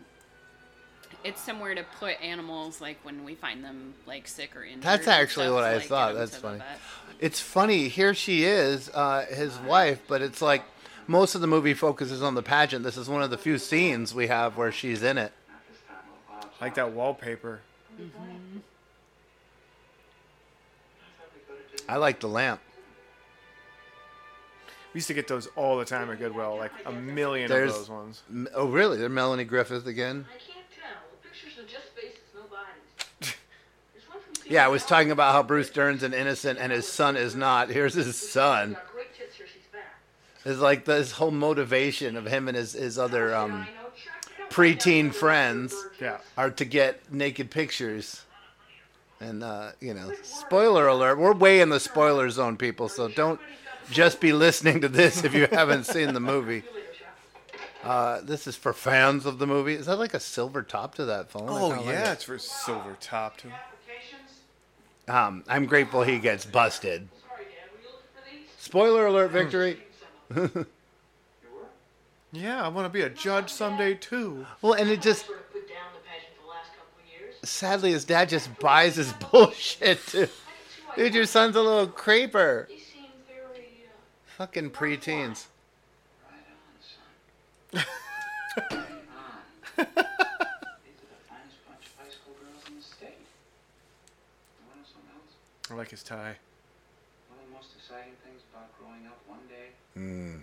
it's 1.25 1.41
somewhere 1.41 1.75
to 1.75 1.85
put 1.99 2.21
animals 2.23 2.81
like 2.81 2.97
when 3.03 3.25
we 3.25 3.35
find 3.35 3.63
them 3.65 3.95
like 4.07 4.27
sick 4.29 4.55
or 4.57 4.63
injured. 4.65 4.83
that's 4.83 5.07
and 5.07 5.17
actually 5.17 5.47
stuff, 5.47 5.55
what 5.57 5.61
to, 5.63 5.67
I 5.67 5.73
like, 5.73 5.81
get 5.83 5.89
thought. 5.89 6.09
them 6.13 6.19
That's 6.19 6.31
to 6.31 6.37
the 6.37 6.43
funny. 6.43 6.59
vet. 6.59 6.79
It's 7.19 7.41
funny. 7.41 7.89
Here 7.89 8.15
she 8.15 8.45
is, 8.45 8.89
uh, 8.95 9.27
his 9.29 9.59
wife, 9.59 10.01
but 10.09 10.23
it's 10.23 10.41
like 10.41 10.63
most 11.07 11.35
of 11.35 11.41
the 11.41 11.47
movie 11.49 11.75
focuses 11.75 12.23
on 12.23 12.35
the 12.35 12.43
pageant. 12.43 12.85
This 12.85 12.97
is 12.97 13.09
one 13.09 13.23
of 13.23 13.31
the 13.31 13.37
few 13.39 13.59
scenes 13.59 14.15
we 14.15 14.29
have 14.29 14.57
where 14.57 14.73
she's 14.73 15.03
in 15.03 15.19
it. 15.19 15.33
Like 16.61 16.75
that 16.75 16.93
wallpaper. 16.93 17.61
I 21.89 21.97
like 21.97 22.21
the 22.21 22.29
lamp. 22.29 22.61
We 24.93 24.99
used 24.99 25.09
to 25.09 25.15
get 25.15 25.29
those 25.29 25.47
all 25.57 25.79
the 25.79 25.85
time 25.85 26.11
at 26.11 26.19
Goodwill, 26.19 26.57
like 26.57 26.73
a 26.85 26.93
million 26.93 27.49
There's 27.49 27.71
of 27.71 27.79
those 27.79 27.89
ones. 27.89 28.23
Oh, 28.55 28.67
really? 28.67 28.99
They're 28.99 29.09
Melanie 29.09 29.45
Griffith 29.45 29.87
again. 29.87 30.27
I 30.29 30.33
can't 30.33 30.67
tell. 30.77 31.01
The 31.13 31.29
pictures 31.29 31.59
are 31.59 31.69
just 31.69 31.95
faces, 31.95 32.19
no 32.35 32.43
bodies. 32.43 32.67
There's 33.93 34.09
one 34.09 34.19
from 34.21 34.53
Yeah, 34.53 34.65
I 34.65 34.69
was 34.69 34.85
talking 34.85 35.13
about 35.13 35.33
how 35.33 35.45
Bruce 35.45 35.71
Dern's 35.71 36.03
an 36.03 36.13
innocent 36.13 36.59
and 36.59 36.73
his 36.73 36.89
son 36.89 37.17
is 37.17 37.37
not. 37.37 37.71
Here's 37.71 37.95
his 37.95 38.17
son. 38.17 38.73
Got 38.73 38.93
great 38.93 39.15
tits 39.17 39.37
here, 39.37 39.47
she's 39.47 39.67
back. 39.73 39.97
It's 40.45 40.61
like 40.61 40.85
this 40.85 41.13
whole 41.13 41.31
motivation 41.31 42.17
of 42.17 42.27
him 42.27 42.49
and 42.49 42.57
his, 42.57 42.73
his 42.73 42.99
other 42.99 43.33
um, 43.33 43.69
preteen 44.51 45.15
friends 45.15 45.75
Yeah. 46.01 46.19
are 46.37 46.51
to 46.51 46.65
get 46.65 47.13
naked 47.13 47.51
pictures. 47.51 48.23
And, 49.21 49.43
uh, 49.45 49.73
you 49.81 49.93
know, 49.95 50.13
spoiler 50.23 50.87
alert. 50.87 51.19
We're 51.19 51.35
way 51.35 51.61
in 51.61 51.69
the 51.69 51.81
spoiler 51.81 52.31
zone, 52.31 52.57
people, 52.57 52.89
so 52.89 53.09
don't 53.09 53.39
just 53.91 54.21
be 54.21 54.33
listening 54.33 54.81
to 54.81 54.89
this 54.89 55.25
if 55.25 55.35
you 55.35 55.47
haven't 55.51 55.85
seen 55.85 56.15
the 56.15 56.21
movie. 56.21 56.63
Uh, 57.85 58.21
this 58.23 58.47
is 58.47 58.57
for 58.57 58.73
fans 58.73 59.25
of 59.27 59.39
the 59.39 59.47
movie. 59.47 59.75
Is 59.75 59.87
that 59.87 59.99
like 59.99 60.15
a 60.15 60.21
silver 60.21 60.63
top 60.63 60.95
to 60.97 61.05
that 61.07 61.31
phone? 61.31 61.49
Oh 61.49 61.69
kinda 61.71 61.83
like 61.83 61.87
yeah, 61.95 62.11
it. 62.11 62.13
it's 62.15 62.25
for 62.25 62.39
silver 62.39 62.97
top 63.01 63.37
too. 63.39 63.51
Um, 65.09 65.45
I'm 65.49 65.67
grateful 65.67 66.03
he 66.03 66.19
gets 66.19 66.45
busted. 66.45 67.09
Spoiler 68.59 69.07
alert, 69.07 69.31
victory. 69.31 69.79
Yeah, 72.33 72.65
I 72.65 72.69
want 72.69 72.87
to 72.87 72.91
be 72.91 73.03
a 73.03 73.11
judge 73.11 73.51
someday 73.51 73.95
too. 73.95 74.47
well, 74.63 74.75
and 74.75 74.89
it 74.89 75.03
just 75.03 75.27
Put 75.27 75.37
down 75.69 75.77
the 75.93 76.01
pageant 76.09 76.35
for 76.37 76.43
the 76.45 76.49
last 76.49 76.71
couple 76.77 77.01
of 77.03 77.21
years. 77.21 77.35
sadly 77.43 77.91
his 77.93 78.05
dad 78.05 78.29
just 78.29 78.57
buys 78.61 78.97
his 78.97 79.13
bullshit 79.31 80.07
too. 80.07 80.29
Dude, 80.97 81.15
your 81.15 81.27
son's 81.27 81.57
a 81.57 81.61
little 81.63 81.87
creeper. 81.87 82.69
He 82.71 82.79
seemed 82.79 83.07
very, 83.29 83.85
uh, 83.87 83.91
Fucking 84.37 84.71
preteens. 84.71 85.47
I 95.71 95.75
like 95.75 95.91
his 95.91 96.03
tie. 96.03 96.35
One 97.31 97.39
of 97.39 97.47
the 97.47 97.55
most 97.55 97.71
exciting 97.79 98.15
things 98.27 98.43
about 98.51 98.75
growing 98.79 99.07
up, 99.07 99.19
one 99.27 99.45
day 99.49 99.71
Mm. 99.99 100.41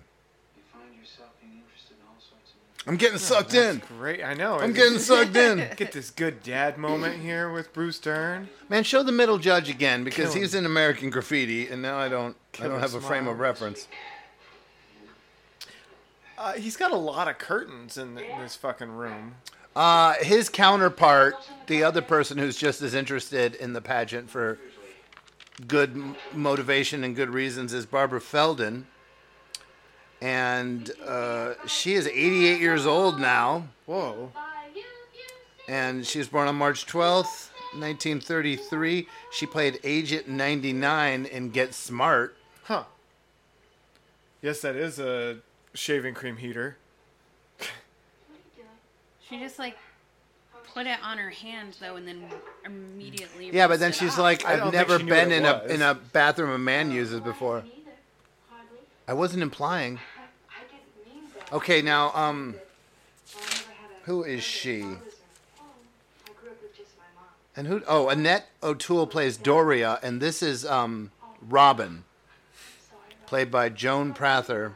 you 0.55 0.63
find 0.71 0.91
yourself 0.95 1.31
being 1.41 1.59
interested 1.63 1.95
in 1.99 2.03
all 2.07 2.19
sorts 2.19 2.51
of. 2.55 2.76
I'm 2.87 2.95
getting 2.95 3.17
sucked 3.17 3.53
in. 3.53 3.81
Great, 3.99 4.23
I 4.23 4.33
know. 4.33 4.57
I'm 4.57 4.71
getting 4.71 4.97
sucked 4.99 5.35
in. 5.35 5.57
Get 5.75 5.91
this 5.91 6.09
good 6.09 6.41
dad 6.41 6.77
moment 6.77 7.21
here 7.21 7.51
with 7.51 7.73
Bruce 7.73 7.99
Dern. 7.99 8.47
Man, 8.69 8.83
show 8.83 9.03
the 9.03 9.11
middle 9.11 9.37
judge 9.37 9.69
again 9.69 10.05
because 10.05 10.31
Kill 10.31 10.41
he's 10.41 10.55
in 10.55 10.65
American 10.65 11.09
Graffiti, 11.09 11.67
and 11.67 11.81
now 11.81 11.97
I 11.97 12.07
don't. 12.07 12.35
I 12.59 12.67
don't 12.67 12.79
have 12.79 12.93
a 12.95 13.01
frame 13.01 13.27
of 13.27 13.39
reference. 13.39 13.87
Uh, 16.37 16.53
he's 16.53 16.77
got 16.77 16.91
a 16.91 16.95
lot 16.97 17.27
of 17.27 17.37
curtains 17.37 17.97
in, 17.97 18.17
in 18.17 18.39
this 18.39 18.55
fucking 18.55 18.91
room. 18.91 19.35
Uh, 19.75 20.13
his 20.21 20.49
counterpart, 20.49 21.35
the 21.67 21.83
other 21.83 22.01
person 22.01 22.37
who's 22.37 22.57
just 22.57 22.81
as 22.81 22.93
interested 22.93 23.55
in 23.55 23.73
the 23.73 23.81
pageant 23.81 24.29
for 24.29 24.59
good 25.67 25.91
m- 25.91 26.15
motivation 26.33 27.03
and 27.03 27.15
good 27.15 27.29
reasons, 27.29 27.73
is 27.73 27.85
Barbara 27.85 28.21
Feldon. 28.21 28.87
And 30.21 30.91
uh, 31.05 31.53
she 31.67 31.93
is 31.93 32.07
88 32.07 32.59
years 32.59 32.85
old 32.85 33.19
now, 33.19 33.67
Whoa. 33.85 34.31
and 35.67 36.05
she 36.05 36.17
was 36.17 36.27
born 36.27 36.47
on 36.47 36.55
March 36.55 36.87
12th, 36.87 37.49
1933. 37.73 39.07
She 39.31 39.45
played 39.45 39.79
Agent 39.83 40.27
99 40.27 41.25
in 41.25 41.49
Get 41.51 41.75
Smart. 41.75 42.35
Huh. 42.63 42.83
Yes, 44.41 44.61
that 44.61 44.75
is 44.75 44.97
a 44.99 45.37
shaving 45.75 46.15
cream 46.15 46.37
heater. 46.37 46.77
She 49.29 49.39
just 49.39 49.59
like 49.59 49.77
put 50.73 50.87
it 50.87 50.97
on 51.03 51.17
her 51.17 51.29
hand 51.29 51.75
though, 51.81 51.95
and 51.95 52.07
then 52.07 52.23
immediately. 52.65 53.49
Yeah, 53.51 53.67
but 53.67 53.79
then 53.79 53.91
she's 53.91 54.13
off. 54.13 54.19
like, 54.19 54.45
I 54.45 54.53
I've 54.65 54.71
never 54.73 54.97
been 54.99 55.07
what 55.07 55.17
it 55.17 55.31
in 55.31 55.45
a 55.45 55.63
in 55.65 55.81
a 55.81 55.95
bathroom 55.95 56.51
a 56.51 56.57
man 56.57 56.91
uses 56.91 57.19
before. 57.19 57.63
I 59.07 59.13
wasn't 59.13 59.41
implying. 59.41 59.99
Okay, 61.53 61.81
now 61.81 62.11
um, 62.13 62.55
who 64.03 64.23
is 64.23 64.43
she? 64.43 64.85
And 67.55 67.67
who? 67.67 67.81
Oh, 67.87 68.09
Annette 68.09 68.49
O'Toole 68.61 69.07
plays 69.07 69.37
Doria, 69.37 69.99
and 70.03 70.21
this 70.21 70.43
is 70.43 70.65
um, 70.65 71.11
Robin, 71.41 72.03
played 73.25 73.49
by 73.49 73.69
Joan 73.69 74.13
Prather. 74.13 74.75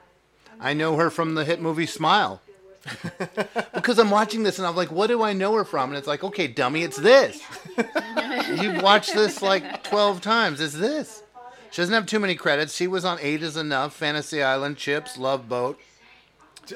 I 0.59 0.73
know 0.73 0.95
her 0.95 1.09
from 1.09 1.35
the 1.35 1.43
hit 1.43 1.61
movie 1.61 1.85
Smile. 1.85 2.41
because 3.75 3.99
I'm 3.99 4.09
watching 4.09 4.41
this 4.41 4.57
and 4.57 4.65
I'm 4.67 4.75
like, 4.75 4.91
what 4.91 5.07
do 5.07 5.21
I 5.21 5.33
know 5.33 5.53
her 5.53 5.63
from? 5.63 5.91
And 5.91 5.97
it's 5.97 6.07
like, 6.07 6.23
okay, 6.23 6.47
dummy, 6.47 6.81
it's 6.81 6.97
this. 6.97 7.39
You've 8.59 8.81
watched 8.81 9.13
this 9.13 9.41
like 9.43 9.83
12 9.83 10.21
times. 10.21 10.59
It's 10.59 10.73
this. 10.73 11.20
She 11.71 11.81
doesn't 11.81 11.93
have 11.93 12.05
too 12.05 12.19
many 12.19 12.35
credits. 12.35 12.75
She 12.75 12.85
was 12.85 13.05
on 13.05 13.17
Eight 13.21 13.41
is 13.41 13.55
Enough, 13.55 13.95
Fantasy 13.95 14.43
Island, 14.43 14.77
Chips, 14.77 15.17
Love 15.17 15.47
Boat. 15.47 15.79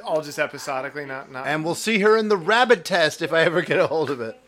All 0.03 0.21
just 0.21 0.39
episodically, 0.39 1.05
not 1.05 1.31
not. 1.31 1.45
And 1.45 1.63
we'll 1.63 1.75
see 1.75 1.99
her 1.99 2.17
in 2.17 2.29
the 2.29 2.38
Rabbit 2.38 2.84
Test 2.86 3.21
if 3.21 3.31
I 3.31 3.41
ever 3.41 3.62
get 3.62 3.77
a 3.77 3.88
hold 3.88 4.10
of 4.10 4.21
it. 4.21 4.39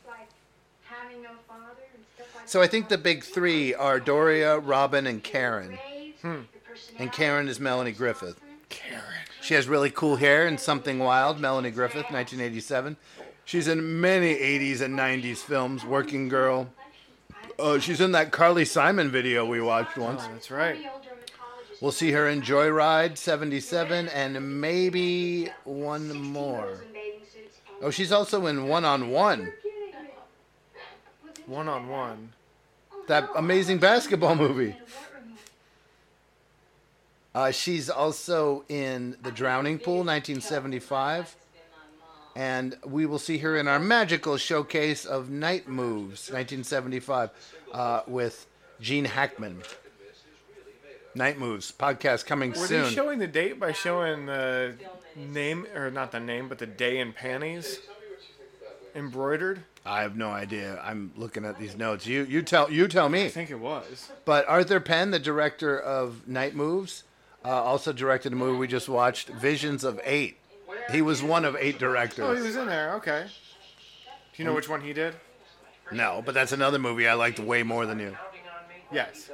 So 2.46 2.62
I 2.62 2.68
think 2.68 2.88
the 2.88 2.98
big 2.98 3.26
three 3.26 3.74
are 3.74 4.00
Doria, 4.00 4.58
Robin, 4.58 5.06
and 5.06 5.22
Karen. 5.22 5.78
Hmm. 6.22 6.42
And 6.98 7.12
Karen 7.12 7.50
is 7.50 7.60
Melanie 7.60 7.92
Griffith. 7.92 8.40
Karen. 8.70 9.04
She 9.42 9.54
has 9.54 9.68
really 9.68 9.90
cool 9.90 10.16
hair 10.16 10.48
and 10.48 10.58
Something 10.58 11.00
Wild, 11.00 11.42
Melanie 11.42 11.72
Griffith, 11.72 12.10
1987. 12.10 12.96
She's 13.44 13.68
in 13.68 14.00
many 14.00 14.34
80s 14.34 14.80
and 14.80 14.98
90s 14.98 15.40
films, 15.40 15.84
Working 15.86 16.30
Girl. 16.30 16.70
Uh, 17.60 17.80
she's 17.80 18.00
in 18.02 18.12
that 18.12 18.32
Carly 18.32 18.65
Simon 18.65 19.10
video 19.10 19.46
we 19.46 19.60
watched 19.62 19.98
once. 19.98 20.22
Oh, 20.26 20.30
that's 20.32 20.52
right. 20.52 20.78
We'll 21.82 21.91
see 21.91 22.12
her 22.12 22.28
in 22.28 22.41
Joyride, 22.41 23.17
77, 23.17 24.08
and 24.10 24.62
maybe 24.62 25.50
one 25.63 26.12
more. 26.20 26.82
Oh, 27.82 27.91
she's 27.91 28.12
also 28.12 28.48
in 28.48 28.67
One 28.67 28.86
on 28.86 29.12
One, 29.12 29.52
One 31.46 31.67
on 31.67 31.88
one. 31.88 32.34
that 33.08 33.30
amazing 33.36 33.78
basketball 33.78 34.36
movie. 34.36 34.76
Uh, 37.36 37.52
she's 37.52 37.89
also 37.89 38.65
in 38.67 39.15
The 39.22 39.32
Drowning 39.32 39.78
Pool, 39.78 39.98
1975, 40.04 41.36
And 42.38 42.78
we 42.86 43.08
will 43.08 43.17
see 43.17 43.39
her 43.39 43.58
in 43.58 43.67
our 43.67 43.80
magical 43.80 44.38
showcase 44.38 45.06
of 45.06 45.32
Night 45.32 45.67
Moves, 45.67 46.30
1975, 46.30 47.32
uh, 47.73 48.02
with 48.06 48.45
Gene 48.80 49.06
Hackman. 49.06 49.63
Night 51.15 51.39
Moves 51.39 51.71
podcast 51.71 52.28
coming 52.28 52.52
Were 52.52 52.58
soon. 52.58 52.84
they 52.84 52.89
showing 52.91 53.17
the 53.17 53.26
date 53.26 53.60
by 53.60 53.71
showing 53.71 54.28
the 54.28 54.76
name, 55.15 55.65
or 55.73 55.89
not 55.89 56.12
the 56.12 56.19
name, 56.19 56.47
but 56.47 56.60
the 56.60 56.67
day 56.67 57.00
in 57.00 57.12
panties 57.12 57.80
embroidered? 58.93 59.63
I 59.84 60.04
have 60.04 60.15
no 60.15 60.30
idea. 60.30 60.80
I'm 60.84 61.13
looking 61.15 61.43
at 61.43 61.58
these 61.58 61.76
notes. 61.76 62.06
You 62.06 62.23
you 62.26 62.43
tell 62.43 62.71
you 62.71 62.88
tell 62.88 63.10
me. 63.10 63.26
I 63.26 63.30
think 63.30 63.50
it 63.50 63.60
was. 63.60 64.12
But 64.26 64.47
Arthur 64.47 64.80
Penn, 64.80 65.10
the 65.10 65.17
director 65.17 65.80
of 65.80 66.28
Night 66.28 66.54
Moves, 66.54 67.04
uh, 67.43 67.50
also 67.50 67.91
directed 67.93 68.32
a 68.32 68.36
movie 68.36 68.60
we 68.60 68.67
just 68.67 68.88
watched, 68.88 69.30
Visions 69.30 69.84
of 69.84 70.00
Eight. 70.04 70.38
He 70.91 71.02
was 71.02 71.21
one 71.21 71.45
of 71.45 71.56
eight 71.58 71.80
directors. 71.80 72.26
Oh, 72.26 72.36
he 72.36 72.41
was 72.41 72.56
in 72.56 72.67
there. 72.67 72.95
Okay. 72.95 73.26
Do 73.26 74.43
you 74.43 74.45
know 74.45 74.54
which 74.54 74.69
one 74.69 74.82
he 74.82 74.93
did? 74.93 75.15
No, 75.91 76.21
but 76.26 76.34
that's 76.34 76.52
another 76.52 76.80
movie 76.80 77.08
I 77.08 77.13
liked 77.13 77.39
way 77.39 77.63
more 77.63 77.86
than 77.86 78.00
you. 78.00 78.15
Yes. 78.91 79.30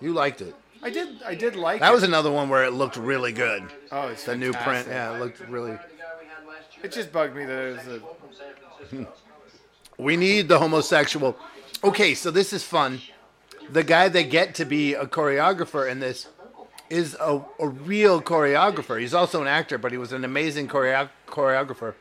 You 0.00 0.12
liked 0.12 0.40
it. 0.40 0.54
I 0.82 0.90
did. 0.90 1.22
I 1.24 1.34
did 1.34 1.56
like. 1.56 1.80
That 1.80 1.90
it. 1.90 1.94
was 1.94 2.02
another 2.02 2.30
one 2.30 2.48
where 2.48 2.64
it 2.64 2.72
looked 2.72 2.96
really 2.96 3.32
good. 3.32 3.64
Oh, 3.90 4.08
it's 4.08 4.24
the 4.24 4.36
new 4.36 4.52
print. 4.52 4.86
Yeah, 4.88 5.16
it 5.16 5.20
looked 5.20 5.40
really. 5.48 5.78
It 6.82 6.92
just 6.92 7.10
bugged 7.10 7.34
me 7.34 7.46
that 7.46 7.58
it 7.58 8.02
was 8.92 9.02
a. 9.02 9.06
We 9.96 10.16
need 10.16 10.48
the 10.48 10.58
homosexual. 10.58 11.36
Okay, 11.82 12.14
so 12.14 12.30
this 12.30 12.52
is 12.52 12.62
fun. 12.62 13.00
The 13.70 13.82
guy 13.82 14.08
they 14.08 14.24
get 14.24 14.54
to 14.56 14.64
be 14.64 14.92
a 14.94 15.06
choreographer 15.06 15.90
in 15.90 16.00
this 16.00 16.28
is 16.90 17.16
a, 17.20 17.40
a 17.58 17.68
real 17.68 18.20
choreographer. 18.20 19.00
He's 19.00 19.14
also 19.14 19.40
an 19.40 19.48
actor, 19.48 19.78
but 19.78 19.92
he 19.92 19.98
was 19.98 20.12
an 20.12 20.24
amazing 20.24 20.68
choreo- 20.68 21.08
choreographer. 21.26 21.94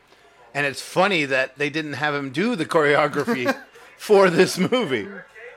And 0.54 0.66
it's 0.66 0.82
funny 0.82 1.26
that 1.26 1.58
they 1.58 1.70
didn't 1.70 1.94
have 1.94 2.14
him 2.14 2.32
do 2.32 2.56
the 2.56 2.66
choreography 2.66 3.56
for 3.98 4.30
this 4.30 4.58
movie. 4.58 5.08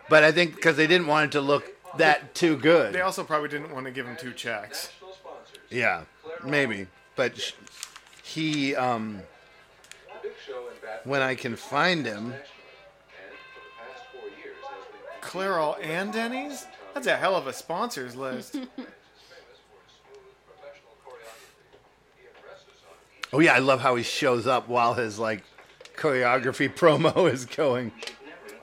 But 0.08 0.24
I 0.24 0.32
think 0.32 0.54
because 0.54 0.76
they 0.76 0.86
didn't 0.86 1.06
want 1.06 1.26
it 1.26 1.32
to 1.32 1.40
look 1.40 1.72
that 1.98 2.34
too 2.34 2.56
good. 2.56 2.92
They 2.92 3.00
also 3.00 3.24
probably 3.24 3.48
didn't 3.48 3.72
want 3.72 3.86
to 3.86 3.92
give 3.92 4.06
him 4.06 4.16
two 4.16 4.32
checks. 4.32 4.90
Yeah, 5.70 6.02
maybe. 6.44 6.86
But 7.16 7.38
sh- 7.38 7.52
he, 8.22 8.76
um, 8.76 9.20
when 11.04 11.22
I 11.22 11.34
can 11.34 11.56
find 11.56 12.06
him, 12.06 12.34
Clairol 15.20 15.76
and 15.84 16.12
Denny's? 16.12 16.66
That's 16.94 17.06
a 17.08 17.16
hell 17.16 17.34
of 17.36 17.46
a 17.46 17.52
sponsors 17.52 18.14
list. 18.16 18.56
oh 23.36 23.40
yeah, 23.40 23.52
I 23.52 23.58
love 23.58 23.80
how 23.80 23.96
he 23.96 24.02
shows 24.02 24.46
up 24.46 24.66
while 24.66 24.94
his 24.94 25.18
like 25.18 25.44
choreography 25.96 26.74
promo 26.74 27.30
is 27.30 27.44
going. 27.44 27.92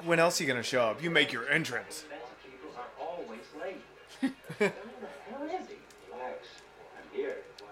when 0.03 0.19
else 0.19 0.39
are 0.39 0.43
you 0.43 0.49
gonna 0.49 0.63
show 0.63 0.81
up? 0.81 1.01
You 1.01 1.11
make 1.11 1.31
your 1.31 1.47
entrance. 1.47 2.05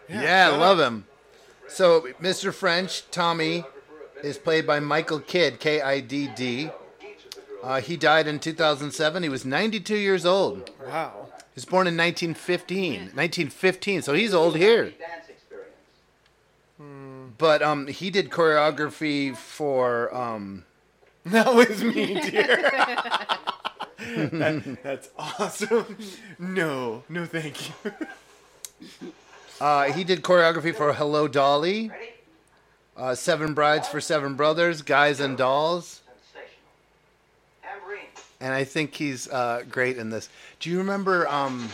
Yeah, 0.09 0.47
I 0.47 0.51
shut 0.51 0.59
love 0.59 0.77
him. 0.77 1.05
So 1.69 2.01
Mr. 2.21 2.53
French, 2.53 3.09
Tommy, 3.11 3.63
is 4.21 4.37
played 4.37 4.67
by 4.67 4.81
Michael 4.81 5.21
Kidd, 5.21 5.61
K 5.61 5.79
I 5.79 6.01
D 6.01 6.27
D. 6.35 6.69
Uh, 7.63 7.79
he 7.79 7.95
died 7.95 8.27
in 8.27 8.37
2007. 8.37 9.23
He 9.23 9.29
was 9.29 9.45
92 9.45 9.95
years 9.95 10.25
old. 10.25 10.69
Wow. 10.85 11.27
He 11.37 11.55
was 11.55 11.63
born 11.63 11.87
in 11.87 11.95
1915. 11.95 12.93
1915, 13.13 14.01
so 14.01 14.13
he's 14.13 14.33
old 14.33 14.57
here. 14.57 14.91
But 17.41 17.63
um, 17.63 17.87
he 17.87 18.11
did 18.11 18.29
choreography 18.29 19.35
for 19.35 20.13
um, 20.15 20.63
That 21.25 21.53
was 21.53 21.83
me, 21.83 22.13
dear. 22.29 22.71
That- 24.31 24.77
that's 24.83 25.09
awesome. 25.17 25.95
No, 26.39 27.03
no, 27.09 27.25
thank 27.25 27.69
you. 27.69 27.91
Uh, 29.59 29.91
he 29.91 30.03
did 30.03 30.23
choreography 30.23 30.73
for 30.75 30.91
Hello 30.93 31.27
Dolly, 31.27 31.91
uh, 32.97 33.13
Seven 33.13 33.53
Brides 33.53 33.87
for 33.87 34.01
Seven 34.01 34.33
Brothers, 34.35 34.81
Guys 34.81 35.19
and 35.19 35.37
Dolls. 35.37 36.01
And 38.39 38.53
I 38.55 38.63
think 38.63 38.95
he's 38.95 39.27
uh, 39.29 39.63
great 39.69 39.97
in 39.97 40.09
this. 40.09 40.29
Do 40.59 40.71
you 40.71 40.79
remember 40.79 41.27
um, 41.27 41.69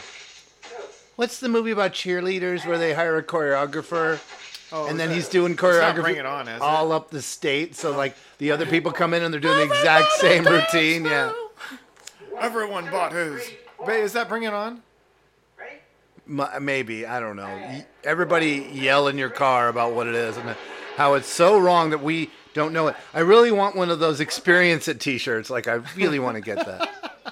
what's 1.16 1.40
the 1.40 1.48
movie 1.48 1.72
about 1.72 1.94
cheerleaders 1.94 2.66
where 2.68 2.78
they 2.78 2.94
hire 2.94 3.16
a 3.18 3.24
choreographer? 3.24 4.20
Oh, 4.72 4.88
and 4.88 5.00
then 5.00 5.10
that- 5.10 5.16
he's 5.16 5.30
doing 5.30 5.56
choreography 5.56 6.18
It 6.18 6.26
On, 6.26 6.48
is 6.48 6.58
it? 6.58 6.62
all 6.62 6.92
up 6.92 7.10
the 7.10 7.22
state. 7.22 7.76
So 7.76 7.92
like 7.96 8.16
the 8.38 8.52
other 8.52 8.66
people 8.66 8.92
come 8.92 9.14
in 9.14 9.24
and 9.24 9.34
they're 9.34 9.40
doing 9.42 9.58
the 9.58 9.64
exact 9.76 10.12
same 10.14 10.44
routine. 10.46 11.06
Yeah. 11.06 11.32
Everyone 12.40 12.90
bought 12.92 13.14
his. 13.14 13.42
Wait, 13.80 14.02
is 14.02 14.14
that 14.14 14.28
Bring 14.30 14.44
It 14.44 14.54
On? 14.54 14.82
M- 16.30 16.66
Maybe 16.66 17.06
I 17.06 17.20
don't 17.22 17.38
know. 17.38 17.82
Everybody 18.04 18.70
yell 18.74 19.08
in 19.08 19.18
your 19.18 19.30
car 19.30 19.70
about 19.70 19.94
what 19.94 20.08
it 20.08 20.16
is 20.16 20.36
and 20.36 20.56
how 20.98 21.14
it's 21.14 21.30
so 21.30 21.58
wrong 21.58 21.92
that 21.92 22.04
we 22.04 22.30
don't 22.54 22.74
know 22.74 22.88
it. 22.88 22.96
I 23.14 23.20
really 23.22 23.52
want 23.52 23.76
one 23.78 23.90
of 23.90 24.00
those 24.00 24.20
experience 24.20 24.88
it 24.90 25.00
T-shirts. 25.00 25.50
Like 25.50 25.68
I 25.70 25.76
really 25.96 26.20
want 26.20 26.36
to 26.36 26.42
get 26.42 26.66
that. 26.66 26.90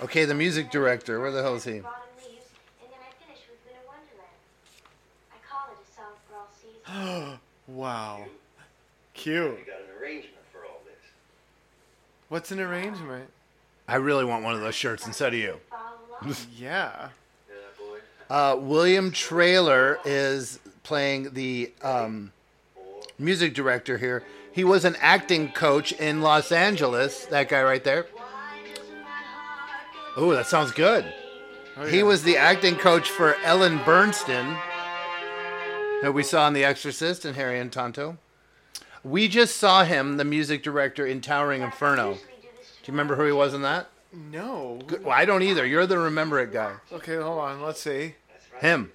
Okay, 0.00 0.24
the 0.26 0.34
music 0.34 0.70
director. 0.70 1.18
Where 1.18 1.32
the 1.32 1.42
hell 1.42 1.56
is 1.56 1.64
he? 1.64 1.82
wow. 7.68 8.24
Cute. 9.14 9.58
What's 12.28 12.52
an 12.52 12.60
arrangement? 12.60 13.28
I 13.86 13.96
really 13.96 14.24
want 14.24 14.44
one 14.44 14.54
of 14.54 14.60
those 14.60 14.74
shirts 14.74 15.06
instead 15.06 15.32
of 15.32 15.38
you. 15.38 15.56
yeah. 16.58 17.08
Uh, 18.28 18.56
William 18.58 19.10
Traylor 19.10 19.98
is 20.04 20.60
playing 20.82 21.32
the 21.32 21.72
um, 21.82 22.32
music 23.18 23.54
director 23.54 23.96
here. 23.96 24.22
He 24.52 24.64
was 24.64 24.84
an 24.84 24.96
acting 25.00 25.52
coach 25.52 25.92
in 25.92 26.20
Los 26.20 26.52
Angeles. 26.52 27.24
That 27.26 27.48
guy 27.48 27.62
right 27.62 27.82
there. 27.82 28.06
Oh, 30.16 30.32
that 30.32 30.46
sounds 30.46 30.72
good. 30.72 31.04
He 31.88 32.02
was 32.02 32.24
the 32.24 32.36
acting 32.36 32.74
coach 32.74 33.08
for 33.08 33.36
Ellen 33.44 33.78
Burstyn, 33.80 34.58
that 36.02 36.12
we 36.12 36.22
saw 36.22 36.46
in 36.48 36.54
The 36.54 36.64
Exorcist 36.64 37.24
and 37.24 37.36
Harry 37.36 37.58
and 37.58 37.72
Tonto. 37.72 38.18
We 39.04 39.28
just 39.28 39.56
saw 39.56 39.84
him, 39.84 40.16
the 40.16 40.24
music 40.24 40.62
director, 40.62 41.06
in 41.06 41.20
Towering 41.20 41.62
Inferno. 41.62 42.14
Do 42.14 42.20
you 42.84 42.92
remember 42.92 43.16
who 43.16 43.24
he 43.26 43.32
was 43.32 43.54
in 43.54 43.62
that? 43.62 43.88
No. 44.12 44.80
Good- 44.86 45.04
Well, 45.04 45.14
I 45.14 45.24
don't 45.24 45.42
either. 45.42 45.66
You're 45.66 45.86
the 45.86 45.98
remember 45.98 46.40
it 46.40 46.52
guy. 46.52 46.74
Okay, 46.92 47.16
hold 47.16 47.38
on. 47.38 47.62
Let's 47.62 47.80
see. 47.80 48.14
Him. 48.60 48.92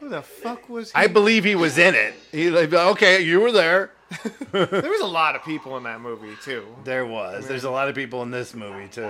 Who 0.00 0.08
the 0.08 0.22
fuck 0.22 0.68
was 0.68 0.90
he? 0.90 0.96
I 0.96 1.06
believe 1.06 1.44
he 1.44 1.54
was 1.54 1.78
in 1.78 1.94
it. 1.94 2.14
He 2.32 2.50
like, 2.50 2.72
okay, 2.72 3.20
you 3.22 3.40
were 3.40 3.52
there. 3.52 3.92
there 4.52 4.66
was 4.66 5.00
a 5.00 5.06
lot 5.06 5.36
of 5.36 5.44
people 5.44 5.76
in 5.76 5.84
that 5.84 6.00
movie 6.00 6.34
too. 6.42 6.66
There 6.84 7.06
was. 7.06 7.46
There's 7.46 7.64
a 7.64 7.70
lot 7.70 7.88
of 7.88 7.94
people 7.94 8.22
in 8.22 8.30
this 8.32 8.52
movie 8.52 8.88
too. 8.88 9.08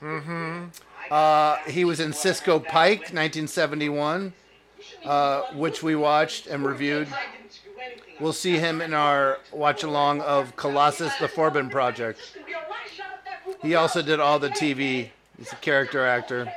Mm-hmm. 0.00 0.64
Uh, 1.10 1.56
he 1.68 1.84
was 1.84 2.00
in 2.00 2.12
Cisco 2.12 2.58
Pike, 2.58 3.00
1971, 3.12 4.32
uh, 5.04 5.42
which 5.54 5.82
we 5.82 5.94
watched 5.94 6.46
and 6.46 6.64
reviewed. 6.64 7.08
We'll 8.20 8.32
see 8.32 8.58
him 8.58 8.80
in 8.80 8.94
our 8.94 9.38
watch 9.52 9.82
along 9.82 10.20
of 10.20 10.54
Colossus: 10.56 11.14
The 11.16 11.28
Forbin 11.28 11.70
Project. 11.70 12.20
He 13.62 13.74
also 13.74 14.02
did 14.02 14.20
all 14.20 14.38
the 14.38 14.50
TV. 14.50 15.10
He's 15.38 15.52
a 15.52 15.56
character 15.56 16.06
actor. 16.06 16.52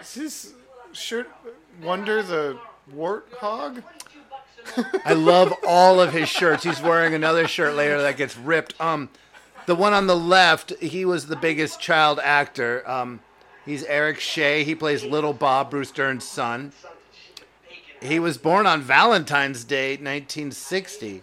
Is 0.00 0.14
this 0.14 0.52
shirt 0.92 1.30
Wonder 1.82 2.22
the 2.22 2.58
Warthog? 2.94 3.82
I 5.04 5.14
love 5.14 5.54
all 5.66 6.00
of 6.00 6.12
his 6.12 6.28
shirts. 6.28 6.64
He's 6.64 6.80
wearing 6.80 7.14
another 7.14 7.48
shirt 7.48 7.74
later 7.74 8.00
that 8.02 8.16
gets 8.16 8.36
ripped. 8.36 8.78
Um, 8.80 9.08
the 9.66 9.74
one 9.74 9.92
on 9.92 10.06
the 10.06 10.16
left, 10.16 10.72
he 10.80 11.04
was 11.04 11.26
the 11.26 11.36
biggest 11.36 11.80
child 11.80 12.20
actor. 12.22 12.88
Um, 12.88 13.20
he's 13.64 13.84
Eric 13.84 14.20
Shea. 14.20 14.64
He 14.64 14.74
plays 14.74 15.04
Little 15.04 15.32
Bob, 15.32 15.70
Bruce 15.70 15.90
Dern's 15.90 16.24
son. 16.24 16.72
He 18.02 18.18
was 18.18 18.38
born 18.38 18.66
on 18.66 18.80
Valentine's 18.80 19.64
Day, 19.64 19.92
1960. 19.92 21.22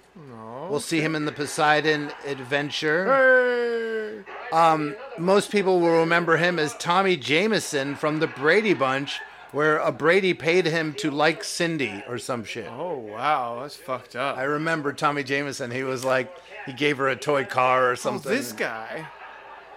We'll 0.69 0.79
see 0.79 1.01
him 1.01 1.15
in 1.15 1.25
the 1.25 1.31
Poseidon 1.31 2.11
Adventure. 2.25 4.25
Um, 4.51 4.95
most 5.17 5.51
people 5.51 5.79
will 5.79 5.99
remember 5.99 6.37
him 6.37 6.59
as 6.59 6.75
Tommy 6.75 7.17
Jameson 7.17 7.95
from 7.95 8.19
the 8.19 8.27
Brady 8.27 8.73
Bunch, 8.73 9.19
where 9.51 9.77
a 9.77 9.91
Brady 9.91 10.33
paid 10.33 10.65
him 10.65 10.93
to 10.95 11.09
like 11.09 11.43
Cindy 11.43 12.03
or 12.07 12.17
some 12.17 12.43
shit. 12.43 12.67
Oh 12.69 12.97
wow, 12.97 13.59
that's 13.61 13.75
fucked 13.75 14.15
up. 14.15 14.37
I 14.37 14.43
remember 14.43 14.93
Tommy 14.93 15.23
Jameson. 15.23 15.71
He 15.71 15.83
was 15.83 16.05
like, 16.05 16.31
he 16.65 16.73
gave 16.73 16.97
her 16.97 17.07
a 17.07 17.15
toy 17.15 17.45
car 17.45 17.89
or 17.89 17.95
something. 17.95 18.31
Oh, 18.31 18.35
this 18.35 18.51
guy. 18.51 19.07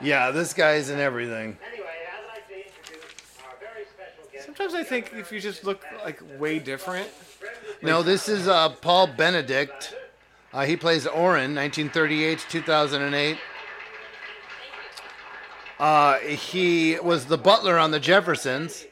Yeah, 0.00 0.30
this 0.30 0.54
guy's 0.54 0.90
in 0.90 0.98
everything. 0.98 1.58
Sometimes 4.44 4.74
I 4.74 4.82
think 4.82 5.12
if 5.14 5.30
you 5.32 5.40
just 5.40 5.64
look 5.64 5.84
like 6.04 6.20
way 6.38 6.58
different. 6.58 7.08
No, 7.82 8.02
this 8.02 8.28
is 8.28 8.48
uh, 8.48 8.70
Paul 8.70 9.06
Benedict. 9.06 9.94
Uh, 10.52 10.64
he 10.64 10.76
plays 10.76 11.06
Orin, 11.06 11.54
1938 11.54 12.38
to 12.40 12.48
2008. 12.48 13.38
Uh, 15.78 16.18
he 16.18 16.98
was 17.00 17.26
the 17.26 17.38
butler 17.38 17.78
on 17.78 17.90
the 17.90 18.00
Jeffersons, 18.00 18.84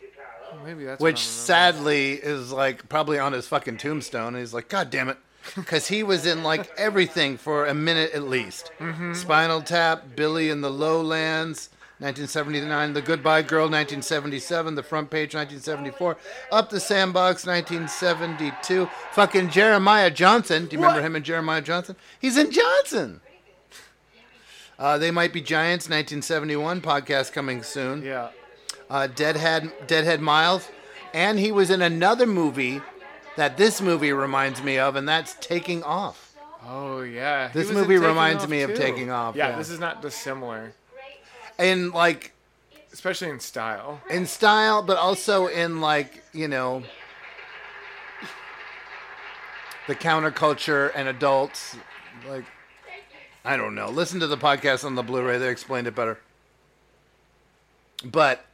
Maybe 0.64 0.84
that's 0.84 1.00
which 1.00 1.18
sadly 1.26 2.12
is 2.14 2.50
like 2.52 2.88
probably 2.88 3.18
on 3.18 3.32
his 3.32 3.46
fucking 3.46 3.76
tombstone. 3.76 4.28
And 4.28 4.38
He's 4.38 4.54
like, 4.54 4.68
God 4.68 4.90
damn 4.90 5.08
it. 5.08 5.18
Because 5.54 5.88
he 5.88 6.02
was 6.02 6.26
in 6.26 6.42
like 6.42 6.70
everything 6.76 7.38
for 7.38 7.66
a 7.66 7.72
minute 7.74 8.12
at 8.12 8.24
least. 8.24 8.70
Mhm. 8.78 9.16
Spinal 9.16 9.62
Tap, 9.62 10.04
Billy 10.14 10.50
in 10.50 10.60
the 10.60 10.70
Lowlands, 10.70 11.70
1979, 12.00 12.92
The 12.92 13.02
Goodbye 13.02 13.42
Girl, 13.42 13.64
1977, 13.64 14.76
The 14.76 14.82
Front 14.84 15.10
Page, 15.10 15.34
1974, 15.34 16.16
Up 16.52 16.70
the 16.70 16.78
Sandbox, 16.78 17.44
1972. 17.44 18.88
Fucking 19.12 19.50
Jeremiah 19.50 20.10
Johnson. 20.10 20.66
Do 20.66 20.76
you 20.76 20.82
remember 20.82 21.02
him 21.02 21.16
and 21.16 21.24
Jeremiah 21.24 21.60
Johnson? 21.60 21.96
He's 22.20 22.36
in 22.36 22.52
Johnson. 22.52 23.20
Uh, 24.78 24.96
they 24.96 25.10
Might 25.10 25.32
Be 25.32 25.40
Giants, 25.40 25.86
1971, 25.86 26.80
podcast 26.80 27.32
coming 27.32 27.64
soon. 27.64 28.02
Yeah. 28.04 28.28
Uh, 28.88 29.08
Deadhead, 29.08 29.72
Deadhead 29.88 30.20
Miles. 30.20 30.68
And 31.12 31.38
he 31.40 31.50
was 31.50 31.68
in 31.70 31.82
another 31.82 32.26
movie 32.26 32.80
that 33.36 33.56
this 33.56 33.80
movie 33.80 34.12
reminds 34.12 34.62
me 34.62 34.78
of, 34.78 34.94
and 34.94 35.08
that's 35.08 35.34
Taking 35.40 35.82
Off. 35.82 36.36
Oh 36.64 37.00
yeah. 37.02 37.48
This 37.52 37.72
movie 37.72 37.96
reminds 37.98 38.46
me 38.46 38.62
of. 38.62 38.74
Taking 38.74 39.10
Off, 39.10 39.34
Yeah, 39.34 39.50
yeah. 39.50 39.56
this 39.58 39.70
is 39.70 39.80
not 39.80 40.02
dissimilar, 40.02 40.72
And 41.58 41.92
like, 41.92 42.32
especially 42.92 43.30
in 43.30 43.40
style. 43.40 44.00
in 44.10 44.26
style, 44.26 44.82
but 44.82 44.96
also 44.96 45.46
in 45.48 45.80
like 45.80 46.22
you 46.32 46.48
know 46.48 46.82
the 49.86 49.94
counterculture 49.94 50.90
and 50.94 51.08
adults. 51.08 51.76
Like, 52.28 52.44
I 53.44 53.56
don't 53.56 53.74
know. 53.74 53.88
Listen 53.88 54.20
to 54.20 54.26
the 54.26 54.36
podcast 54.36 54.84
on 54.84 54.94
the 54.94 55.02
Blu-ray; 55.02 55.38
they 55.38 55.48
explained 55.50 55.86
it 55.86 55.94
better. 55.94 56.18
But 58.04 58.44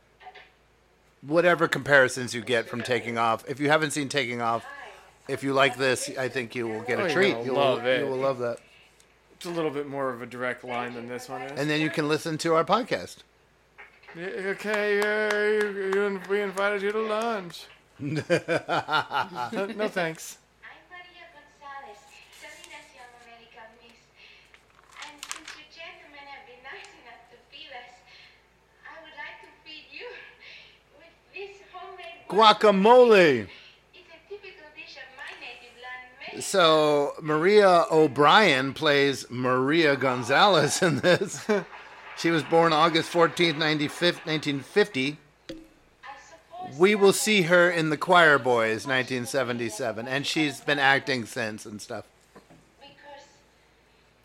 whatever 1.23 1.69
comparisons 1.69 2.35
you 2.35 2.41
get 2.41 2.69
from 2.69 2.83
Taking 2.83 3.19
Off, 3.19 3.45
if 3.49 3.61
you 3.61 3.69
haven't 3.69 3.91
seen 3.91 4.09
Taking 4.09 4.41
Off, 4.41 4.65
if 5.29 5.43
you 5.43 5.53
like 5.53 5.77
this, 5.77 6.11
I 6.19 6.29
think 6.29 6.55
you 6.55 6.67
will 6.69 6.83
get 6.83 6.99
Oh, 6.99 7.03
a 7.05 7.07
you're 7.09 7.15
treat. 7.15 7.33
gonna 7.33 7.45
You 7.45 7.53
love 7.53 7.85
it. 7.85 8.01
you 8.01 8.07
will 8.07 8.19
love 8.19 8.39
that. 8.39 8.59
It's 9.45 9.53
a 9.53 9.55
little 9.55 9.71
bit 9.71 9.87
more 9.87 10.09
of 10.09 10.23
a 10.23 10.27
direct 10.27 10.65
line 10.65 10.95
than 10.95 11.07
this 11.07 11.29
one 11.29 11.43
is. 11.43 11.61
And 11.61 11.69
then 11.69 11.83
you 11.83 11.91
can 11.91 12.09
listen 12.09 12.39
to 12.39 12.55
our 12.55 12.65
podcast. 12.65 13.17
Yeah, 14.17 14.57
okay, 14.57 15.01
uh, 15.05 15.37
you, 15.69 15.93
you, 15.95 16.21
we 16.31 16.41
invited 16.41 16.81
you 16.81 16.91
to 16.93 17.01
lunch. 17.03 17.67
no, 18.01 18.23
no 18.25 19.89
thanks. 19.93 20.39
I'm 20.65 20.81
Maria 20.89 21.29
Gonzalez, 21.37 22.01
Salinas 22.41 22.89
Young 22.97 23.13
America 23.21 23.69
Miss. 23.85 24.01
And 25.05 25.21
since 25.29 25.49
you 25.61 25.69
gentlemen 25.69 26.25
have 26.25 26.49
been 26.49 26.65
nice 26.65 26.89
enough 27.05 27.29
to 27.29 27.37
feed 27.53 27.69
us, 27.69 28.01
I 28.89 28.97
would 29.05 29.13
like 29.21 29.45
to 29.45 29.51
feed 29.61 29.93
you 29.93 30.09
with 30.97 31.13
this 31.37 31.61
homemade 31.69 32.25
Guacamole. 32.33 33.45
It's 33.93 34.09
a 34.09 34.21
typical 34.25 34.73
dish 34.73 34.97
of 34.97 35.09
my 35.21 35.29
native 35.37 35.77
land, 35.85 36.24
So 36.41 37.15
Maria 37.21 37.87
O'Brien 37.91 38.73
plays 38.75 39.27
Maria 39.31 39.97
Gonzalez 39.97 40.83
in 40.83 41.01
this. 41.01 41.47
she 42.19 42.31
was 42.31 42.43
born 42.43 42.73
August 42.73 43.13
14th, 43.13 43.59
1950. 43.59 45.19
We 46.79 46.95
will 46.95 47.13
see 47.13 47.43
her 47.43 47.71
in 47.71 47.91
The 47.91 47.97
Choir 47.97 48.39
Boys, 48.39 48.87
1977, 48.87 50.09
and 50.09 50.27
she's 50.27 50.61
been 50.61 50.79
acting 50.79 51.27
since 51.27 51.67
and 51.67 51.81
stuff. 51.81 52.07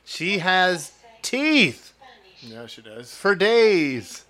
She 0.05 0.39
has 0.39 0.93
teeth 1.21 1.93
Yeah, 2.41 2.65
she 2.65 2.81
does. 2.81 3.13
for 3.13 3.35
days. 3.35 4.25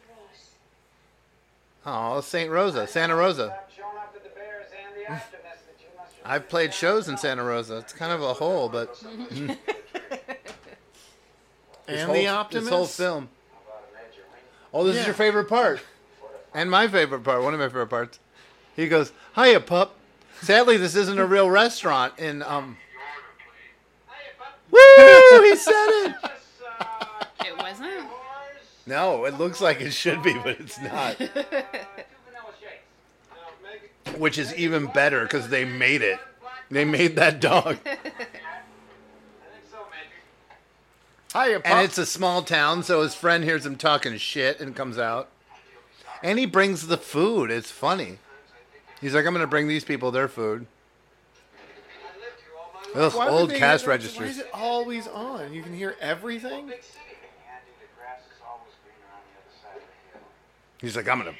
Oh, 1.85 2.19
St. 2.19 2.51
Rosa, 2.51 2.87
Santa 2.87 3.15
Rosa. 3.15 3.57
I've 6.29 6.47
played 6.47 6.73
shows 6.73 7.09
in 7.09 7.17
Santa 7.17 7.43
Rosa. 7.43 7.77
It's 7.77 7.91
kind 7.91 8.11
of 8.11 8.21
a 8.21 8.33
hole, 8.33 8.69
but. 8.69 9.03
This 11.87 12.01
And 12.01 12.11
whole- 12.11 12.47
the 12.51 12.59
This 12.59 12.69
whole 12.69 12.85
film. 12.85 13.29
Oh, 14.71 14.83
this 14.83 14.97
is 14.97 15.05
your 15.07 15.15
favorite 15.15 15.45
part. 15.49 15.81
And 16.53 16.69
my 16.69 16.87
favorite 16.87 17.23
part, 17.23 17.41
one 17.41 17.55
of 17.55 17.59
my 17.59 17.65
favorite 17.65 17.87
parts. 17.87 18.19
He 18.75 18.87
goes, 18.87 19.11
Hiya, 19.33 19.61
pup. 19.61 19.95
Sadly, 20.43 20.77
this 20.77 20.95
isn't 20.95 21.17
a 21.17 21.25
real 21.25 21.49
restaurant 21.49 22.13
in, 22.19 22.43
um. 22.43 22.77
Woo! 24.71 25.41
He 25.41 25.55
said 25.55 25.73
it! 25.89 26.15
It 27.47 27.57
wasn't. 27.57 28.05
No, 28.85 29.25
it 29.25 29.33
looks 29.39 29.59
like 29.59 29.81
it 29.81 29.91
should 29.91 30.21
be, 30.21 30.33
but 30.33 30.59
it's 30.59 30.79
not. 30.79 31.17
Which 34.17 34.37
is 34.37 34.53
even 34.55 34.87
better 34.87 35.23
because 35.23 35.49
they 35.49 35.65
made 35.65 36.01
it. 36.01 36.19
They 36.69 36.85
made 36.85 37.15
that 37.15 37.39
dog. 37.39 37.77
Hiya, 41.33 41.61
And 41.63 41.85
it's 41.85 41.97
a 41.99 42.05
small 42.07 42.41
town, 42.41 42.81
so 42.83 43.01
his 43.03 43.13
friend 43.13 43.43
hears 43.43 43.63
him 43.65 43.75
talking 43.75 44.17
shit 44.17 44.59
and 44.59 44.75
comes 44.75 44.97
out. 44.97 45.29
And 46.23 46.39
he 46.39 46.45
brings 46.47 46.87
the 46.87 46.97
food. 46.97 47.51
It's 47.51 47.69
funny. 47.69 48.17
He's 48.99 49.13
like, 49.13 49.25
I'm 49.25 49.33
going 49.33 49.43
to 49.43 49.47
bring 49.47 49.67
these 49.67 49.83
people 49.85 50.09
their 50.11 50.27
food. 50.27 50.65
Ugh, 52.95 53.13
Why 53.13 53.25
would 53.25 53.31
old 53.31 53.49
they 53.51 53.59
cash 53.59 53.81
have 53.81 53.81
it- 53.81 53.87
Why 53.87 53.91
registers. 53.93 54.29
is 54.31 54.37
it 54.39 54.49
always 54.53 55.07
on? 55.07 55.53
You 55.53 55.61
can 55.61 55.75
hear 55.75 55.95
everything. 56.01 56.71
He's 60.81 60.95
like, 60.95 61.07
I'm 61.07 61.21
going 61.21 61.33
to. 61.33 61.39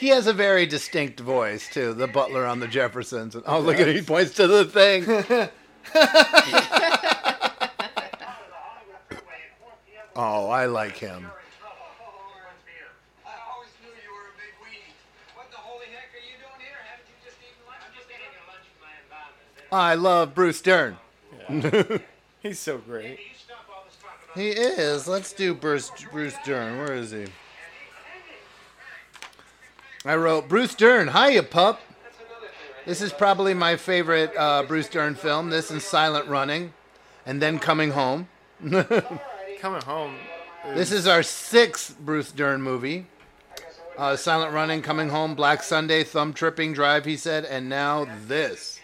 He 0.00 0.08
has 0.08 0.26
a 0.26 0.32
very 0.32 0.64
distinct 0.64 1.20
voice, 1.20 1.68
too, 1.68 1.92
the 1.92 2.06
butler 2.06 2.46
on 2.46 2.58
the 2.58 2.66
Jeffersons. 2.66 3.34
And, 3.34 3.44
oh, 3.46 3.60
look 3.60 3.78
at. 3.78 3.86
He 3.86 4.00
points 4.00 4.32
to 4.36 4.46
the 4.46 4.64
thing. 4.64 5.04
oh, 10.16 10.48
I 10.48 10.64
like 10.64 10.96
him. 10.96 11.26
I 19.70 19.94
love 19.96 20.34
Bruce 20.34 20.62
Dern. 20.62 20.96
He's 22.40 22.58
so 22.58 22.78
great. 22.78 23.18
He 24.34 24.48
is. 24.48 25.06
Let's 25.06 25.34
do 25.34 25.52
Bruce, 25.52 25.92
Bruce 26.10 26.34
Dern. 26.44 26.78
Where 26.78 26.94
is 26.94 27.10
he? 27.10 27.26
I 30.04 30.14
wrote 30.16 30.48
Bruce 30.48 30.74
Dern. 30.74 31.08
Hiya, 31.08 31.42
pup. 31.44 31.80
This 32.86 33.02
is 33.02 33.12
probably 33.12 33.52
my 33.54 33.76
favorite 33.76 34.32
uh, 34.36 34.62
Bruce 34.62 34.88
Dern 34.88 35.14
film. 35.14 35.50
This 35.50 35.70
and 35.70 35.82
Silent 35.82 36.26
Running, 36.26 36.72
and 37.26 37.40
then 37.42 37.58
Coming 37.58 37.90
Home. 37.90 38.28
Coming 38.70 39.82
home. 39.82 40.16
This 40.74 40.90
is 40.92 41.06
our 41.06 41.22
sixth 41.22 41.98
Bruce 41.98 42.32
Dern 42.32 42.62
movie. 42.62 43.06
Uh, 43.98 44.16
Silent 44.16 44.52
Running, 44.54 44.80
Coming 44.80 45.10
Home, 45.10 45.34
Black 45.34 45.62
Sunday, 45.62 46.04
Thumb 46.04 46.32
Tripping, 46.32 46.72
Drive, 46.72 47.04
he 47.04 47.16
said, 47.18 47.44
and 47.44 47.68
now 47.68 48.06
this. 48.26 48.80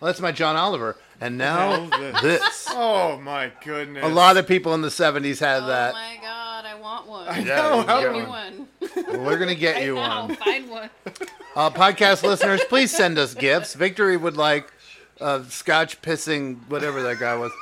Well, 0.00 0.06
that's 0.06 0.20
my 0.20 0.30
John 0.30 0.54
Oliver. 0.54 0.96
And 1.20 1.36
now 1.38 1.86
this. 2.22 2.66
Oh 2.70 3.18
my 3.20 3.50
goodness. 3.64 4.04
A 4.04 4.08
lot 4.08 4.36
of 4.36 4.46
people 4.46 4.74
in 4.74 4.82
the 4.82 4.88
70s 4.88 5.40
had 5.40 5.64
Oh 5.64 5.66
that. 5.66 5.94
my 5.94 6.16
god, 6.20 6.24
I 6.26 6.43
want 6.84 7.08
one. 7.08 7.26
I 7.28 7.38
Yeah, 7.40 7.56
know. 7.56 7.80
you 7.80 7.86
How 7.86 8.00
get 8.00 8.12
Give 8.12 8.12
me 8.22 8.28
one. 8.28 8.68
one. 8.78 9.04
Well, 9.08 9.20
we're 9.24 9.38
gonna 9.38 9.54
get 9.56 9.74
Right 9.76 9.84
you 9.86 9.94
now, 9.96 10.26
one. 10.26 10.36
Find 10.36 10.70
one. 10.70 10.90
Uh, 11.56 11.70
podcast 11.70 12.24
listeners, 12.24 12.60
please 12.68 12.90
send 12.90 13.16
us 13.16 13.32
gifts. 13.32 13.74
Victory 13.74 14.16
would 14.16 14.36
like 14.36 14.72
uh, 15.20 15.40
scotch 15.44 16.02
pissing, 16.02 16.58
whatever 16.68 17.00
that 17.04 17.20
guy 17.20 17.36
was. 17.36 17.52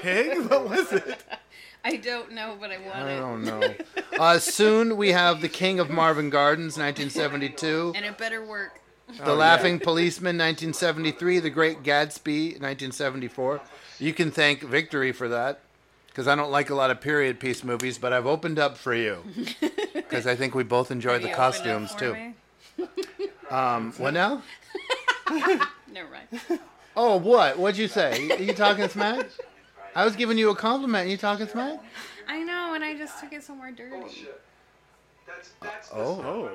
Pig? 0.00 0.38
What 0.48 0.68
was 0.70 0.92
it? 0.92 1.18
I 1.84 1.96
don't 1.96 2.30
know, 2.32 2.56
but 2.60 2.70
I 2.70 2.78
want 2.78 2.94
I 2.94 3.10
it. 3.12 3.18
don't 3.18 3.44
know. 3.44 3.74
Uh, 4.18 4.38
soon 4.38 4.96
we 4.96 5.10
have 5.10 5.40
The 5.40 5.48
King 5.48 5.80
of 5.80 5.90
Marvin 5.90 6.30
Gardens, 6.30 6.78
1972. 6.78 7.92
And 7.96 8.04
it 8.04 8.16
better 8.16 8.44
work. 8.44 8.80
The 9.24 9.34
Laughing 9.34 9.80
Policeman, 9.80 10.36
1973. 10.38 11.40
The 11.40 11.50
Great 11.50 11.82
Gatsby, 11.82 12.52
1974. 12.60 13.60
You 13.98 14.14
can 14.14 14.30
thank 14.30 14.62
Victory 14.62 15.10
for 15.10 15.28
that, 15.28 15.58
because 16.14 16.28
I 16.28 16.36
don't 16.36 16.52
like 16.52 16.70
a 16.70 16.76
lot 16.76 16.92
of 16.92 17.00
period 17.00 17.40
piece 17.40 17.64
movies, 17.64 17.98
but 17.98 18.12
I've 18.12 18.26
opened 18.26 18.56
up 18.60 18.76
for 18.76 18.94
you, 18.94 19.24
because 19.92 20.28
I 20.28 20.36
think 20.36 20.54
we 20.54 20.62
both 20.62 20.92
enjoy 20.92 21.18
the 21.18 21.26
Have 21.26 21.30
up 21.30 21.36
costumes 21.36 21.90
for 21.92 21.98
too. 21.98 22.14
me? 22.14 22.34
Um, 23.50 23.92
what 23.98 24.14
now? 24.14 24.42
Never 25.30 26.08
mind. 26.10 26.60
Oh, 26.96 27.18
what? 27.18 27.58
What'd 27.58 27.76
you 27.78 27.88
say? 27.88 28.28
Are 28.30 28.42
you 28.42 28.54
talking 28.54 28.88
smack? 28.88 29.26
I 29.94 30.04
was 30.04 30.16
giving 30.16 30.38
you 30.38 30.50
a 30.50 30.56
compliment. 30.56 31.10
You 31.10 31.16
talking 31.18 31.46
smack? 31.46 31.78
I 32.26 32.42
know, 32.42 32.72
and 32.74 32.82
I 32.82 32.96
just 32.96 33.20
took 33.20 33.32
it 33.32 33.44
somewhere 33.44 33.70
dirty. 33.70 34.26
Oh. 35.92 36.50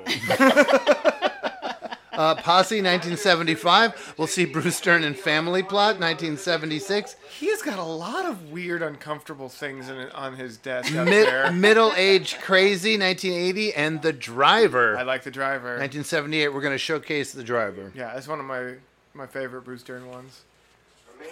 Uh, 2.20 2.34
Posse, 2.34 2.82
1975. 2.82 4.14
We'll 4.18 4.26
see 4.26 4.44
Bruce 4.44 4.78
Dern 4.78 5.04
in 5.04 5.14
Family 5.14 5.62
Plot, 5.62 5.98
1976. 5.98 7.16
He's 7.38 7.62
got 7.62 7.78
a 7.78 7.82
lot 7.82 8.26
of 8.26 8.50
weird, 8.50 8.82
uncomfortable 8.82 9.48
things 9.48 9.88
in 9.88 9.96
on 10.10 10.36
his 10.36 10.58
desk 10.58 10.94
out 10.94 11.06
Mid- 11.06 11.26
there. 11.26 11.50
Middle 11.50 11.94
Age 11.96 12.38
Crazy, 12.40 12.98
1980. 12.98 13.72
And 13.72 14.02
The 14.02 14.12
Driver. 14.12 14.98
I 14.98 15.02
like 15.02 15.22
the 15.22 15.30
driver. 15.30 15.78
1978. 15.78 16.48
We're 16.48 16.60
going 16.60 16.74
to 16.74 16.78
showcase 16.78 17.32
The 17.32 17.42
Driver. 17.42 17.90
Yeah, 17.94 18.14
it's 18.18 18.28
one 18.28 18.38
of 18.38 18.44
my 18.44 18.74
my 19.14 19.26
favorite 19.26 19.62
Bruce 19.62 19.82
Dern 19.82 20.06
ones. 20.10 20.42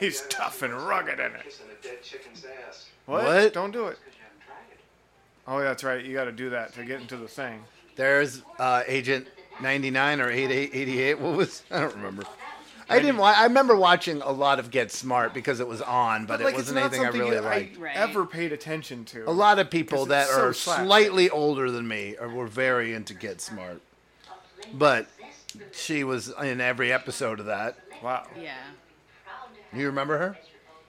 He's 0.00 0.22
tough 0.28 0.62
and 0.62 0.72
rugged 0.72 1.20
in 1.20 1.34
it. 1.34 1.44
Kissing 1.44 1.66
a 1.68 1.82
dead 1.86 2.02
chicken's 2.02 2.46
ass. 2.66 2.86
What? 3.04 3.24
What? 3.24 3.52
Don't 3.52 3.72
do 3.72 3.88
it. 3.88 3.98
Oh, 5.46 5.60
that's 5.60 5.84
right. 5.84 6.02
You 6.02 6.14
got 6.14 6.24
to 6.24 6.32
do 6.32 6.48
that 6.48 6.72
to 6.76 6.84
get 6.86 7.02
into 7.02 7.18
the 7.18 7.28
thing. 7.28 7.60
There's 7.96 8.42
uh, 8.58 8.84
Agent 8.86 9.26
99 9.60 10.20
or 10.20 10.30
88, 10.30 10.70
88. 10.72 11.20
What 11.20 11.36
was? 11.36 11.62
I 11.70 11.80
don't 11.80 11.94
remember. 11.96 12.24
I 12.90 13.00
didn't. 13.00 13.20
I 13.20 13.44
remember 13.44 13.76
watching 13.76 14.22
a 14.22 14.30
lot 14.32 14.58
of 14.58 14.70
Get 14.70 14.90
Smart 14.90 15.34
because 15.34 15.60
it 15.60 15.68
was 15.68 15.82
on, 15.82 16.24
but, 16.24 16.40
like, 16.40 16.54
it 16.54 16.56
wasn't 16.56 16.78
anything 16.78 17.00
I 17.00 17.04
something 17.04 17.20
really 17.20 17.36
I 17.36 17.40
liked. 17.40 17.78
ever 17.94 18.24
paid 18.24 18.52
attention 18.52 19.04
to. 19.06 19.28
A 19.28 19.30
lot 19.30 19.58
of 19.58 19.70
people 19.70 20.06
that 20.06 20.28
so 20.28 20.40
are 20.40 20.52
slapstick. 20.54 20.86
slightly 20.86 21.28
older 21.28 21.70
than 21.70 21.86
me 21.86 22.16
are, 22.16 22.30
were 22.30 22.46
very 22.46 22.94
into 22.94 23.12
Get 23.12 23.42
Smart, 23.42 23.82
but 24.72 25.06
she 25.72 26.02
was 26.02 26.32
in 26.42 26.62
every 26.62 26.90
episode 26.90 27.40
of 27.40 27.46
that. 27.46 27.76
Wow. 28.02 28.26
Yeah. 28.40 28.54
You 29.74 29.86
remember 29.86 30.16
her? 30.16 30.38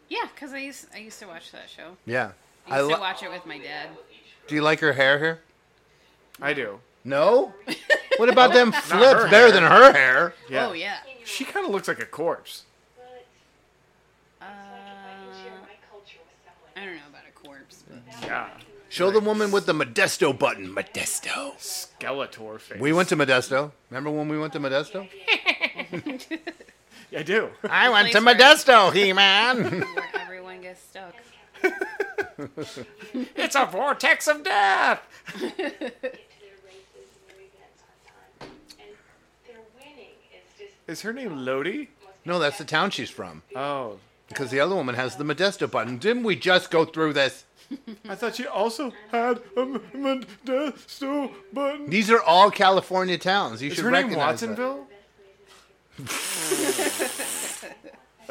Yeah, 0.08 0.28
because 0.34 0.54
I 0.54 0.60
used 0.60 0.88
I 0.94 1.00
used 1.00 1.20
to 1.20 1.28
watch 1.28 1.52
that 1.52 1.70
show. 1.70 1.98
Yeah. 2.06 2.32
I 2.68 2.78
I 2.78 2.80
used 2.80 2.94
to 2.94 3.00
watch 3.00 3.24
it 3.24 3.30
with 3.30 3.46
my 3.46 3.58
dad. 3.58 3.90
Do 4.48 4.56
you 4.56 4.62
like 4.62 4.80
her 4.80 4.94
hair 4.94 5.20
here? 5.20 5.42
I 6.42 6.54
do. 6.54 6.80
No. 7.04 7.54
What 8.20 8.30
about 8.30 8.54
them 8.54 8.72
flips? 8.74 8.90
Better 9.24 9.28
hair. 9.28 9.52
than 9.52 9.64
her 9.64 9.92
hair. 9.94 10.34
Yeah. 10.50 10.68
Oh 10.68 10.74
yeah. 10.74 10.98
She 11.26 11.44
kind 11.46 11.66
of 11.66 11.72
looks 11.72 11.88
like 11.88 12.00
a 12.02 12.06
corpse. 12.06 12.64
Uh, 14.42 14.46
I 16.76 16.86
don't 16.86 16.96
know 16.96 17.02
about 17.10 17.22
a 17.28 17.32
corpse, 17.48 17.84
but 17.88 18.00
Yeah. 18.24 18.50
Show 18.92 19.12
the 19.12 19.20
woman 19.20 19.52
with 19.52 19.66
the 19.68 19.74
Modesto 19.74 20.38
button. 20.38 20.74
Modesto. 20.74 21.56
Skeletor 21.60 22.60
face. 22.60 22.80
We 22.80 22.92
went 22.92 23.10
to 23.10 23.16
Modesto. 23.16 23.72
Remember 23.92 24.10
when 24.10 24.28
we 24.30 24.40
went 24.40 24.54
to 24.54 24.60
Modesto? 24.60 25.08
I 27.16 27.24
do. 27.24 27.50
I 27.70 27.90
went 27.90 28.12
to 28.12 28.22
Place 28.22 28.26
where- 28.26 28.36
Modesto, 28.36 28.94
He-Man. 28.94 29.80
where 29.82 30.04
everyone 30.16 30.62
gets 30.62 30.82
stuck. 30.82 31.14
it's 33.36 33.56
a 33.56 33.66
vortex 33.68 34.28
of 34.28 34.44
death. 34.44 35.02
Is 40.90 41.02
her 41.02 41.14
name 41.14 41.46
Lodi? 41.46 41.88
no, 42.26 42.40
that's 42.40 42.58
the 42.58 42.66
town 42.66 42.90
she's 42.92 43.10
from. 43.10 43.42
Oh, 43.56 43.98
Because 44.28 44.52
the 44.52 44.60
other 44.60 44.76
woman 44.76 44.96
has 44.96 45.16
the 45.16 45.24
Modesto 45.24 45.70
button. 45.70 45.98
Didn't 45.98 46.24
we 46.24 46.36
just 46.36 46.72
go 46.72 46.86
through 46.86 47.14
this? 47.14 47.46
I 48.08 48.16
thought 48.16 48.36
she 48.36 48.48
also 48.48 48.92
had 49.12 49.40
a 49.56 49.62
M- 49.62 49.80
Modesto 49.94 51.32
button. 51.54 51.88
These 51.90 52.10
are 52.10 52.22
all 52.22 52.50
California 52.50 53.18
towns. 53.20 53.62
You 53.62 53.70
Is 53.70 53.76
should 53.76 53.86
her 53.86 53.92
name 53.92 54.06
recognize 54.08 54.40
that. 54.42 54.58
Watsonville? 54.58 54.88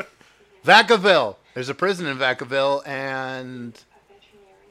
Vacaville. 0.64 1.36
There's 1.54 1.68
a 1.68 1.74
prison 1.74 2.06
in 2.06 2.18
Vacaville, 2.18 2.86
and 2.86 3.78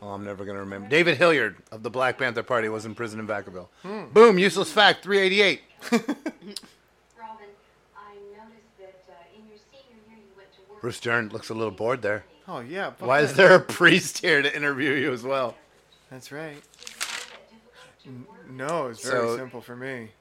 oh, 0.02 0.10
I'm 0.10 0.24
never 0.24 0.46
gonna 0.46 0.60
remember. 0.60 0.88
David 0.90 1.18
Hilliard 1.18 1.58
of 1.72 1.84
the 1.84 1.90
Black 1.90 2.18
Panther 2.18 2.44
Party 2.44 2.70
was 2.70 2.86
in 2.86 2.96
prison 2.96 3.20
in 3.20 3.28
Vacaville. 3.28 3.68
Hmm. 3.84 4.06
Boom. 4.14 4.40
Useless 4.40 4.72
fact. 4.72 5.04
388. 5.04 5.62
Robin, 5.92 6.06
I 7.96 8.16
noticed 8.36 8.78
that 8.80 9.04
uh, 9.10 9.14
in 9.36 9.48
your 9.48 9.58
senior 9.72 9.98
year 10.08 10.18
you 10.18 10.32
went 10.38 10.52
to 10.54 10.60
work. 10.62 10.67
Bruce 10.82 11.00
Dern 11.00 11.30
looks 11.30 11.50
a 11.50 11.54
little 11.54 11.72
bored 11.72 12.02
there. 12.02 12.24
Oh 12.48 12.60
yeah. 12.60 12.92
but 12.98 13.08
Why 13.08 13.20
is 13.22 13.34
there 13.34 13.56
a 13.56 13.60
priest 13.60 14.20
here 14.20 14.42
to 14.42 14.56
interview 14.56 14.92
you 14.92 15.12
as 15.12 15.24
well? 15.24 15.56
That's 16.10 16.32
right. 16.32 16.62
N- 18.06 18.26
No, 18.50 18.88
it's 18.88 19.04
very 19.08 19.28
So- 19.28 19.38
simple 19.38 19.62
for 19.62 19.76
me. 19.76 20.12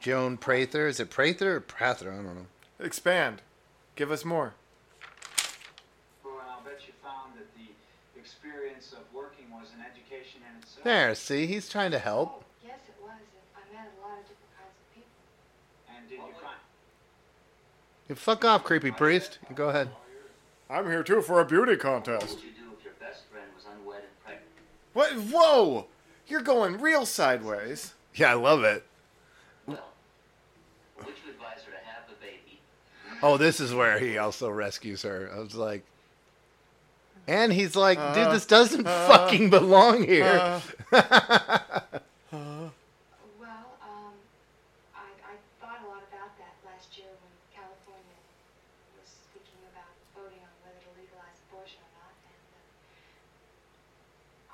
Joan 0.00 0.36
Prather. 0.36 0.86
Is 0.86 1.00
it 1.00 1.08
Prather 1.10 1.56
or 1.56 1.60
Prather? 1.60 2.12
I 2.12 2.16
don't 2.16 2.26
know. 2.26 2.46
Expand. 2.80 3.40
Give 3.96 4.10
us 4.10 4.24
more. 4.24 4.52
Well, 6.22 6.34
I'll 6.50 6.60
bet 6.62 6.80
you 6.86 6.92
found 7.02 7.32
that 7.38 7.46
the 7.56 7.70
experience 8.20 8.92
of 8.92 8.98
working 9.14 9.46
was 9.50 9.68
an 9.74 9.80
education 9.80 10.42
in 10.50 10.60
itself. 10.62 10.84
There. 10.84 11.14
See, 11.14 11.46
he's 11.46 11.70
trying 11.70 11.92
to 11.92 11.98
help. 11.98 12.44
Yes, 12.62 12.80
it 12.86 12.94
was. 13.02 13.12
and 13.16 13.56
I 13.56 13.72
met 13.72 13.92
a 13.96 14.00
lot 14.06 14.18
of 14.18 14.24
different 14.28 14.52
kinds 14.60 14.76
of 14.76 14.94
people. 14.94 15.16
And 15.96 16.08
did 16.10 16.18
you 16.18 16.34
find? 16.42 16.60
You 18.08 18.14
fuck 18.14 18.44
off, 18.44 18.64
creepy 18.64 18.90
priest. 18.90 19.38
Go 19.54 19.70
ahead. 19.70 19.88
I'm 20.68 20.86
here 20.86 21.02
too 21.02 21.22
for 21.22 21.40
a 21.40 21.44
beauty 21.44 21.76
contest. 21.76 22.26
What 22.26 22.34
would 22.36 22.44
you 22.44 22.50
do 22.50 22.72
if 22.78 22.84
your 22.84 22.94
best 23.00 23.22
friend 23.30 23.46
was 23.54 23.64
unwed 23.64 24.02
and 24.02 24.24
pregnant? 24.24 24.46
What? 24.92 25.12
Whoa! 25.32 25.86
You're 26.26 26.42
going 26.42 26.80
real 26.80 27.06
sideways. 27.06 27.94
Yeah, 28.14 28.30
I 28.30 28.34
love 28.34 28.64
it. 28.64 28.84
Well, 29.66 29.78
would 30.98 31.14
you 31.24 31.30
advise 31.30 31.62
her 31.64 31.72
to 31.72 31.78
have 31.86 32.08
the 32.08 32.14
baby? 32.20 32.60
Oh, 33.22 33.36
this 33.36 33.60
is 33.60 33.74
where 33.74 33.98
he 33.98 34.18
also 34.18 34.50
rescues 34.50 35.02
her. 35.02 35.30
I 35.34 35.38
was 35.38 35.54
like, 35.54 35.84
and 37.26 37.52
he's 37.52 37.74
like, 37.74 37.98
dude, 38.14 38.30
this 38.30 38.46
doesn't 38.46 38.86
uh, 38.86 39.08
fucking 39.08 39.48
belong 39.50 40.04
here. 40.04 40.60
Well, 40.92 41.02
um, 42.32 42.72
I, 44.94 45.08
I 45.24 45.36
thought 45.60 45.80
a 45.82 45.88
lot 45.88 46.04
about 46.12 46.36
that 46.38 46.54
last 46.64 46.96
year 46.96 47.06
when 47.20 47.32
California 47.53 47.53
was 49.04 49.12
speaking 49.12 49.60
about 49.68 49.92
voting 50.16 50.40
on 50.40 50.48
whether 50.64 50.80
to 50.80 50.88
legalize 50.96 51.36
abortion 51.52 51.84
or 51.84 51.92
not. 52.00 52.12
And 52.24 52.40
uh, 52.56 52.64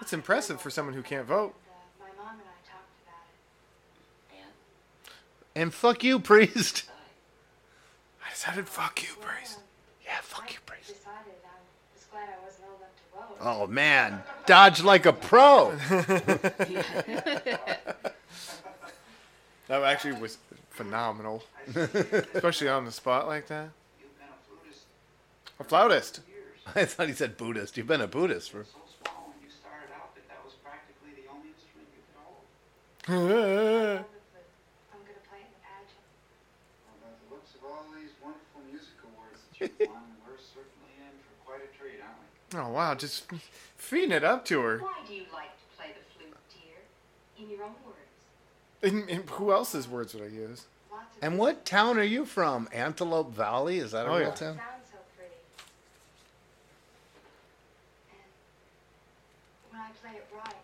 That's 0.03 0.11
impressive 0.13 0.59
for 0.61 0.71
someone 0.71 0.95
who 0.95 1.03
can't 1.07 1.27
vote. 1.27 1.55
uh, 1.55 2.03
my 2.03 2.11
mom 2.19 2.35
and 2.43 2.51
I 2.51 2.59
talked 2.67 2.99
about 3.07 3.31
it. 3.31 4.43
And 4.43 4.51
and 5.63 5.71
fuck 5.75 6.03
you, 6.03 6.19
priest. 6.19 6.91
I 8.25 8.31
decided, 8.31 8.69
fuck 8.69 9.03
you, 9.03 9.09
priest. 9.21 9.59
Yeah, 10.05 10.19
fuck 10.23 10.51
you, 10.53 10.59
I 10.67 10.71
priest. 10.71 10.89
decided 10.95 11.35
I 11.45 11.47
was 11.95 12.05
glad 12.11 12.29
I 12.29 12.39
wasn't 12.45 12.65
old 12.71 12.81
enough 12.81 12.97
to 12.99 13.05
vote. 13.45 13.63
Oh 13.63 13.67
man, 13.67 14.23
dodge 14.47 14.83
like 14.83 15.07
a 15.07 15.13
pro. 15.13 15.71
That 19.69 19.83
actually 19.85 20.15
was 20.21 20.37
phenomenal. 20.71 21.45
Especially 21.77 22.67
on 22.69 22.85
the 22.87 22.91
spot 22.91 23.29
like 23.29 23.47
that. 23.47 23.69
You've 24.01 24.19
been 24.19 24.27
a 24.27 24.35
flutist 24.49 24.83
A 25.61 25.65
flautist. 25.65 26.21
I 26.75 26.85
thought 26.85 27.09
he 27.09 27.15
said 27.15 27.37
Buddhist. 27.37 27.77
You've 27.77 27.87
been 27.87 28.01
a 28.01 28.07
Buddhist 28.07 28.51
for. 28.51 28.65
so 28.65 28.71
small 29.03 29.29
when 29.31 29.39
you 29.45 29.51
started 29.53 29.91
out 29.97 30.15
that 30.15 30.27
that 30.29 30.41
was 30.45 30.55
practically 30.65 31.13
the 31.21 31.29
only 31.31 31.53
instrument 31.53 31.89
you 31.93 32.03
could 32.09 32.19
hold. 32.21 32.45
That's 33.07 34.07
I'm 34.95 35.03
going 35.05 35.19
to 35.19 35.27
play 35.29 35.43
in 35.45 35.51
the 35.53 35.63
pageant. 35.63 36.05
Well, 36.87 36.97
by 37.03 37.11
the 37.13 37.27
looks 37.35 37.53
of 37.59 37.63
all 37.69 37.85
these 37.95 38.13
wonderful 38.23 38.61
music 38.71 38.97
awards 39.05 39.41
that 39.45 39.71
you've 39.79 39.91
won, 39.93 40.17
we're 40.25 40.39
certainly 40.41 40.93
in 41.05 41.13
for 41.21 41.35
quite 41.45 41.63
a 41.65 41.71
treat, 41.77 42.01
aren't 42.01 42.19
we? 42.23 42.29
Oh 42.57 42.71
wow, 42.73 42.95
just 42.95 43.27
feeding 43.77 44.13
it 44.13 44.25
up 44.25 44.45
to 44.47 44.61
her. 44.63 44.79
Why 44.79 45.03
do 45.07 45.13
you 45.15 45.27
like 45.33 45.53
to 45.55 45.67
play 45.77 45.91
the 45.93 46.05
flute, 46.17 46.37
dear? 46.55 46.81
In 47.37 47.51
your 47.51 47.65
own 47.67 47.75
words. 47.85 47.99
And, 48.83 49.09
and 49.11 49.29
who 49.31 49.53
else's 49.53 49.87
words 49.89 50.15
would 50.15 50.25
I 50.25 50.33
use? 50.33 50.67
And 51.23 51.37
what 51.39 51.67
town 51.67 51.99
are 51.99 52.03
you 52.03 52.25
from? 52.25 52.67
Antelope 52.73 53.35
Valley? 53.35 53.79
Is 53.79 53.91
that 53.93 54.07
a 54.07 54.09
Oh, 54.09 54.17
real 54.17 54.29
yeah. 54.29 54.35
town? 54.35 54.57
sounds 54.57 54.89
so 54.91 54.97
pretty. 55.19 55.35
And 58.11 58.23
when 59.71 59.83
I 59.83 59.91
play 60.01 60.17
it 60.17 60.27
right, 60.35 60.55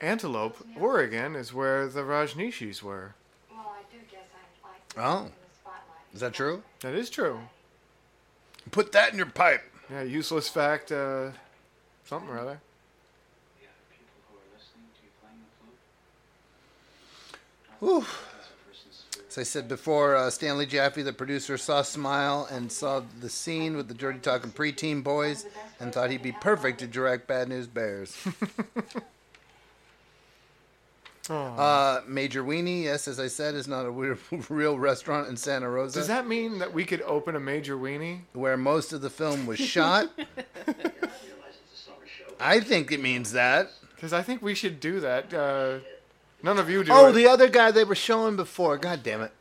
Antelope, 0.00 0.64
Oregon 0.78 1.34
is 1.34 1.52
where 1.52 1.88
the 1.88 2.02
Rajneeshis 2.02 2.82
were. 2.82 3.14
well, 3.50 3.74
I 3.76 3.82
do 3.92 3.98
guess 4.10 4.20
I 4.64 4.68
like 4.68 4.88
to 4.90 5.00
Oh. 5.00 5.20
be 5.22 5.26
in 5.26 5.32
the 5.32 5.56
spotlight. 5.60 6.14
Is 6.14 6.20
that 6.20 6.32
true? 6.34 6.62
That 6.80 6.94
is 6.94 7.10
true. 7.10 7.40
Put 8.70 8.92
that 8.92 9.10
in 9.12 9.16
your 9.18 9.26
pipe. 9.26 9.62
Yeah, 9.90 10.02
useless 10.02 10.48
fact, 10.48 10.92
uh, 10.92 11.30
something 12.04 12.28
or 12.30 12.38
other. 12.38 12.60
Yeah, 13.60 13.68
people 13.90 14.06
who 14.30 14.36
are 14.36 14.56
listening 14.56 14.86
to 14.94 15.02
you 15.02 15.10
playing 15.20 15.40
the 15.40 15.50
flute. 17.80 18.04
Whew. 18.04 18.06
That's 18.36 18.48
a 18.50 18.68
person's 18.68 18.96
spirit. 19.10 19.28
As 19.30 19.38
I 19.38 19.42
said 19.42 19.68
before, 19.68 20.14
uh, 20.14 20.30
Stanley 20.30 20.66
Jaffe, 20.66 21.02
the 21.02 21.12
producer, 21.12 21.56
saw 21.58 21.82
Smile 21.82 22.46
and 22.50 22.70
saw 22.70 23.02
the 23.20 23.30
scene 23.30 23.76
with 23.76 23.88
the 23.88 23.94
dirty 23.94 24.18
talking 24.20 24.52
preteen 24.52 25.02
boys 25.02 25.46
and 25.80 25.92
thought 25.92 26.10
he'd 26.10 26.22
be 26.22 26.32
perfect 26.32 26.78
to 26.80 26.86
direct 26.86 27.26
Bad 27.26 27.48
News 27.48 27.66
Bears. 27.66 28.16
uh, 31.34 32.02
Major 32.06 32.42
Weenie, 32.44 32.84
yes, 32.84 33.06
as 33.08 33.18
I 33.20 33.26
said, 33.28 33.54
is 33.54 33.68
not 33.68 33.86
a 33.86 33.92
weird, 33.92 34.18
real 34.48 34.78
restaurant 34.78 35.28
in 35.28 35.36
Santa 35.36 35.68
Rosa, 35.68 35.98
Does 35.98 36.08
that 36.08 36.26
mean 36.26 36.58
that 36.58 36.72
we 36.72 36.84
could 36.84 37.02
open 37.02 37.36
a 37.36 37.40
major 37.40 37.76
weenie? 37.76 38.20
where 38.32 38.56
most 38.56 38.92
of 38.92 39.00
the 39.00 39.10
film 39.10 39.46
was 39.46 39.58
shot. 39.58 40.08
I 40.16 40.24
realize 40.66 40.84
it's 40.94 41.72
a 41.72 41.76
summer 41.76 42.06
show. 42.06 42.34
I 42.40 42.60
think 42.60 42.92
it 42.92 43.00
means 43.00 43.32
that. 43.32 43.70
Because 43.94 44.12
I 44.12 44.22
think 44.22 44.42
we 44.42 44.54
should 44.54 44.78
do 44.80 45.00
that. 45.00 45.34
Uh, 45.34 45.78
None 46.42 46.58
of 46.58 46.70
you 46.70 46.84
do. 46.84 46.92
Oh, 46.92 47.08
it. 47.08 47.12
the 47.12 47.26
other 47.26 47.48
guy 47.48 47.72
they 47.72 47.82
were 47.84 47.96
showing 47.96 48.36
before. 48.36 48.78
God 48.78 49.02
damn 49.02 49.22
it. 49.22 49.32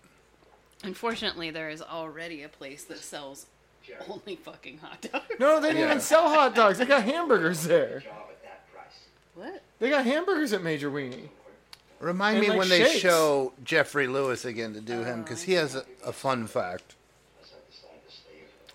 Unfortunately, 0.83 1.51
there 1.51 1.69
is 1.69 1.81
already 1.81 2.41
a 2.43 2.49
place 2.49 2.83
that 2.85 2.97
sells 2.99 3.45
only 4.09 4.35
fucking 4.35 4.79
hot 4.79 5.01
dogs. 5.11 5.25
No, 5.39 5.59
they 5.61 5.67
didn't 5.69 5.81
Yeah. 5.83 5.89
even 5.89 6.01
sell 6.01 6.27
hot 6.27 6.55
dogs. 6.55 6.77
They 6.79 6.85
got 6.85 7.03
hamburgers 7.03 7.63
there. 7.63 8.03
What? 9.35 9.61
They 9.79 9.89
got 9.91 10.05
hamburgers 10.05 10.51
at 10.53 10.63
Major 10.63 10.89
Weenie. 10.89 11.29
Remind 11.99 12.37
And, 12.37 12.43
me 12.43 12.49
like, 12.49 12.59
when 12.59 12.69
they 12.69 12.97
show 12.99 13.53
Geoffrey 13.63 14.07
Lewis 14.07 14.45
again 14.45 14.73
to 14.73 14.81
do 14.81 15.03
him 15.03 15.23
because 15.23 15.43
he 15.43 15.53
has 15.53 15.75
a, 15.75 15.83
a 16.05 16.13
fun 16.13 16.47
fact. 16.47 16.95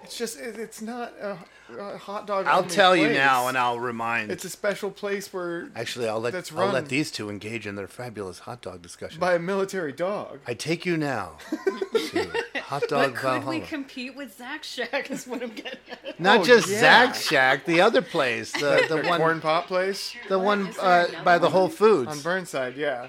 It's 0.03 0.19
just 0.19 0.41
it, 0.41 0.59
it's 0.59 0.83
not 0.83 1.13
a, 1.21 1.39
a 1.79 1.99
hot 1.99 2.27
dog. 2.27 2.47
I'll 2.47 2.59
only 2.59 2.71
tell 2.71 2.95
you 2.97 3.09
now, 3.11 3.49
and 3.49 3.57
I'll 3.59 3.79
remind. 3.81 4.31
It's 4.31 4.45
a 4.45 4.51
special 4.51 4.91
place 4.91 5.33
where 5.33 5.69
Actually, 5.77 6.09
I'll 6.09 6.21
let 6.21 6.33
that's 6.33 6.53
I'll 6.53 6.59
run 6.59 6.73
let 6.73 6.89
these 6.89 7.11
two 7.11 7.31
engage 7.31 7.67
in 7.67 7.75
their 7.75 7.89
fabulous 7.89 8.41
hot 8.41 8.61
dog 8.63 8.83
discussion. 8.83 9.19
by 9.21 9.35
a 9.35 9.39
military 9.39 9.93
dog. 9.93 10.41
I 10.47 10.55
take 10.55 10.85
you 10.87 10.97
now 10.97 11.39
to 11.51 12.45
Hot 12.65 12.81
But 12.83 12.89
Dog 12.89 13.15
could 13.15 13.23
Valhalla. 13.23 13.51
we 13.51 13.61
compete 13.61 14.17
with 14.17 14.37
Zack 14.37 14.65
Shack? 14.65 15.11
Is 15.11 15.27
what 15.27 15.43
I'm 15.43 15.51
getting 15.51 15.79
at. 15.91 16.19
Not 16.21 16.41
Oh, 16.41 16.45
just 16.45 16.69
yeah. 16.69 16.81
Zach 16.81 17.15
Shack, 17.15 17.65
the 17.67 17.81
other 17.81 18.03
place, 18.03 18.53
the 18.53 18.85
the 18.89 18.97
The 19.03 19.09
one, 19.09 19.19
corn 19.21 19.41
pop 19.41 19.67
place 19.67 20.15
the 20.29 20.39
one 20.39 20.69
uh, 20.81 21.07
another 21.09 21.25
by 21.25 21.39
the 21.39 21.51
Whole 21.51 21.69
Foods 21.69 22.09
on 22.11 22.21
Burnside. 22.21 22.77
Yeah. 22.77 23.09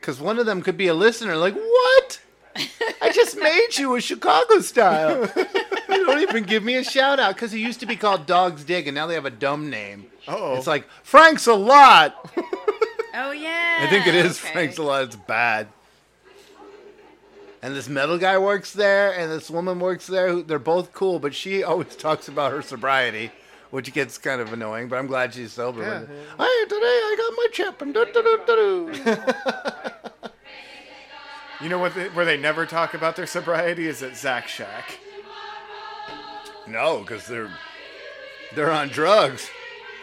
Because 0.00 0.20
one 0.20 0.38
of 0.38 0.46
them 0.46 0.62
could 0.62 0.76
be 0.76 0.86
a 0.86 0.94
listener, 0.94 1.34
like, 1.36 1.54
what? 1.56 2.20
I 3.02 3.10
just 3.12 3.36
made 3.38 3.76
you 3.76 3.96
a 3.96 4.00
Chicago 4.00 4.60
style. 4.60 5.28
you 5.88 6.04
don't 6.06 6.20
even 6.20 6.44
give 6.44 6.62
me 6.62 6.76
a 6.76 6.84
shout 6.84 7.18
out 7.20 7.34
because 7.34 7.52
it 7.54 7.58
used 7.58 7.80
to 7.80 7.86
be 7.86 7.96
called 7.96 8.26
Dog's 8.26 8.64
Dig, 8.64 8.86
and 8.88 8.94
now 8.94 9.06
they 9.06 9.14
have 9.14 9.26
a 9.26 9.30
dumb 9.30 9.70
name. 9.70 10.06
Oh. 10.28 10.56
It's 10.56 10.66
like 10.66 10.86
Frank's 11.02 11.46
a 11.46 11.54
lot. 11.54 12.30
Oh 13.18 13.30
yeah. 13.30 13.78
I 13.80 13.86
think 13.86 14.06
it 14.06 14.14
is 14.14 14.38
okay. 14.38 14.52
Frank's 14.52 14.76
a 14.76 14.82
lot. 14.82 15.04
It's 15.04 15.16
bad. 15.16 15.68
And 17.62 17.74
this 17.74 17.88
metal 17.88 18.18
guy 18.18 18.36
works 18.36 18.74
there, 18.74 19.10
and 19.12 19.32
this 19.32 19.48
woman 19.50 19.80
works 19.80 20.06
there. 20.06 20.42
They're 20.42 20.58
both 20.58 20.92
cool, 20.92 21.18
but 21.18 21.34
she 21.34 21.62
always 21.64 21.96
talks 21.96 22.28
about 22.28 22.52
her 22.52 22.60
sobriety, 22.60 23.32
which 23.70 23.92
gets 23.94 24.18
kind 24.18 24.42
of 24.42 24.52
annoying. 24.52 24.88
But 24.88 24.98
I'm 24.98 25.06
glad 25.06 25.32
she's 25.32 25.54
sober. 25.54 25.80
Yeah, 25.80 26.00
with. 26.00 26.08
Hey, 26.10 26.64
today 26.68 26.84
I 26.84 27.16
got 27.16 27.32
my 27.36 27.46
chip 27.52 27.80
and 27.82 27.94
do 27.94 28.04
do 28.04 28.22
do 28.22 28.38
do 28.46 28.92
do. 28.92 30.30
You 31.62 31.70
know 31.70 31.78
what? 31.78 31.94
They, 31.94 32.08
where 32.10 32.26
they 32.26 32.36
never 32.36 32.66
talk 32.66 32.92
about 32.92 33.16
their 33.16 33.26
sobriety 33.26 33.86
is 33.86 34.02
at 34.02 34.14
Zack 34.14 34.46
Shack. 34.46 34.98
No, 36.66 37.00
because 37.00 37.26
they're 37.26 37.50
they're 38.54 38.70
on 38.70 38.88
drugs. 38.88 39.48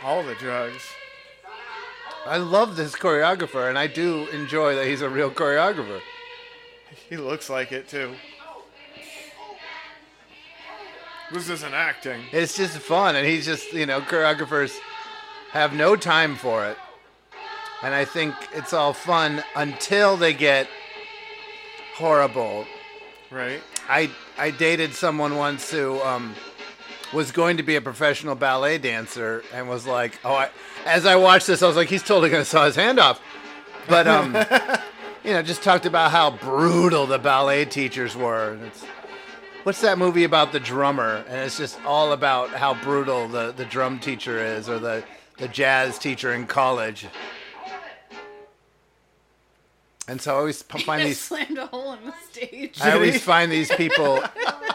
All 0.03 0.24
the 0.24 0.36
drugs. 0.36 0.84
I 2.26 2.38
love 2.38 2.76
this 2.76 2.95
choreographer, 2.95 3.68
and 3.70 3.78
I 3.78 3.88
do 3.88 4.28
enjoy 4.30 4.76
that 4.76 4.88
he's 4.88 5.01
a 5.01 5.09
real 5.09 5.30
choreographer. 5.30 5.99
He 7.09 7.18
looks 7.18 7.49
like 7.49 7.72
it 7.72 7.88
too. 7.88 8.14
This 11.32 11.49
isn't 11.49 11.74
acting. 11.74 12.22
It's 12.32 12.55
just 12.55 12.78
fun, 12.78 13.16
and 13.16 13.26
he's 13.26 13.45
just 13.45 13.74
you 13.74 13.86
know 13.86 14.01
choreographers 14.01 14.78
have 15.51 15.74
no 15.74 15.95
time 15.95 16.36
for 16.36 16.66
it, 16.66 16.78
and 17.82 17.93
I 17.93 18.05
think 18.05 18.36
it's 18.53 18.74
all 18.74 18.93
fun 18.93 19.43
until 19.55 20.16
they 20.16 20.34
get 20.34 20.68
horrible. 21.95 22.66
Right. 23.30 23.61
I 23.89 24.11
I 24.38 24.51
dated 24.51 24.93
someone 24.93 25.36
once 25.36 25.72
who 25.72 25.99
um, 26.01 26.36
was 27.14 27.32
going 27.32 27.57
to 27.57 27.64
be 27.64 27.76
a 27.76 27.82
professional 27.82 28.36
ballet 28.36 28.78
dancer 28.78 29.43
and 29.53 29.70
was 29.70 29.86
like, 29.86 30.20
oh, 30.26 30.34
I, 30.34 30.49
as 30.86 31.05
I 31.05 31.16
watched 31.16 31.47
this, 31.47 31.61
I 31.61 31.68
was 31.68 31.76
like, 31.76 31.89
he's 31.89 32.03
totally 32.03 32.30
gonna 32.30 32.45
saw 32.45 32.66
his 32.66 32.76
hand 32.76 32.99
off, 32.99 33.22
but 33.88 34.07
um, 34.07 34.36
you 35.24 35.32
know, 35.32 35.41
just 35.41 35.64
talked 35.64 35.86
about 35.86 36.11
how 36.11 36.32
brutal 36.32 37.05
the 37.05 37.20
ballet 37.20 37.66
teachers 37.66 38.16
were. 38.16 38.57
It's, 38.66 38.84
what's 39.64 39.82
that 39.82 39.97
movie 39.97 40.24
about 40.24 40.51
the 40.51 40.59
drummer? 40.59 41.24
And 41.28 41.41
it's 41.41 41.57
just 41.57 41.84
all 41.86 42.11
about 42.11 42.49
how 42.49 42.74
brutal 42.74 43.28
the, 43.28 43.51
the 43.51 43.66
drum 43.66 43.99
teacher 43.99 44.39
is, 44.39 44.68
or 44.70 44.80
the 44.80 45.03
the 45.38 45.47
jazz 45.47 45.97
teacher 45.97 46.34
in 46.34 46.45
college. 46.45 47.07
And 50.08 50.22
so 50.22 50.34
I 50.34 50.38
always 50.38 50.62
p- 50.64 50.80
find 50.84 51.08
these. 51.08 51.20
slammed 51.20 51.58
a 51.58 51.68
hole 51.68 51.93
in 51.93 52.06
the 52.06 52.14
stage. 52.32 52.80
I 52.82 52.91
always 52.91 53.22
find 53.32 53.51
these 53.51 53.74
people 53.76 54.24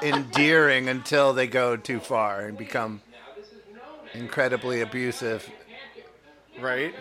endearing 0.03 0.89
until 0.89 1.33
they 1.33 1.47
go 1.47 1.76
too 1.76 2.01
far 2.01 2.47
and 2.47 2.57
become 2.57 3.03
incredibly 4.14 4.81
abusive. 4.81 5.49
Right. 6.61 6.95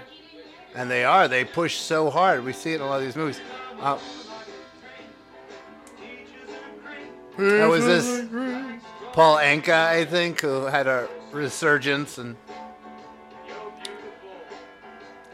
And 0.76 0.92
they 0.92 1.04
are. 1.06 1.28
They 1.28 1.46
push 1.46 1.78
so 1.78 2.10
hard. 2.10 2.44
We 2.44 2.54
see 2.54 2.74
it 2.74 2.76
in 2.76 2.82
a 2.82 2.86
lot 2.86 2.98
of 2.98 3.04
these 3.06 3.16
movies. 3.16 3.40
Uh, 3.80 3.98
that 7.38 7.68
was 7.70 7.86
this 7.86 8.26
Paul 9.14 9.38
Anka, 9.38 9.74
I 9.74 10.06
think, 10.06 10.42
who 10.42 10.66
had 10.66 10.88
a 10.88 11.08
resurgence 11.32 12.18
and. 12.18 12.36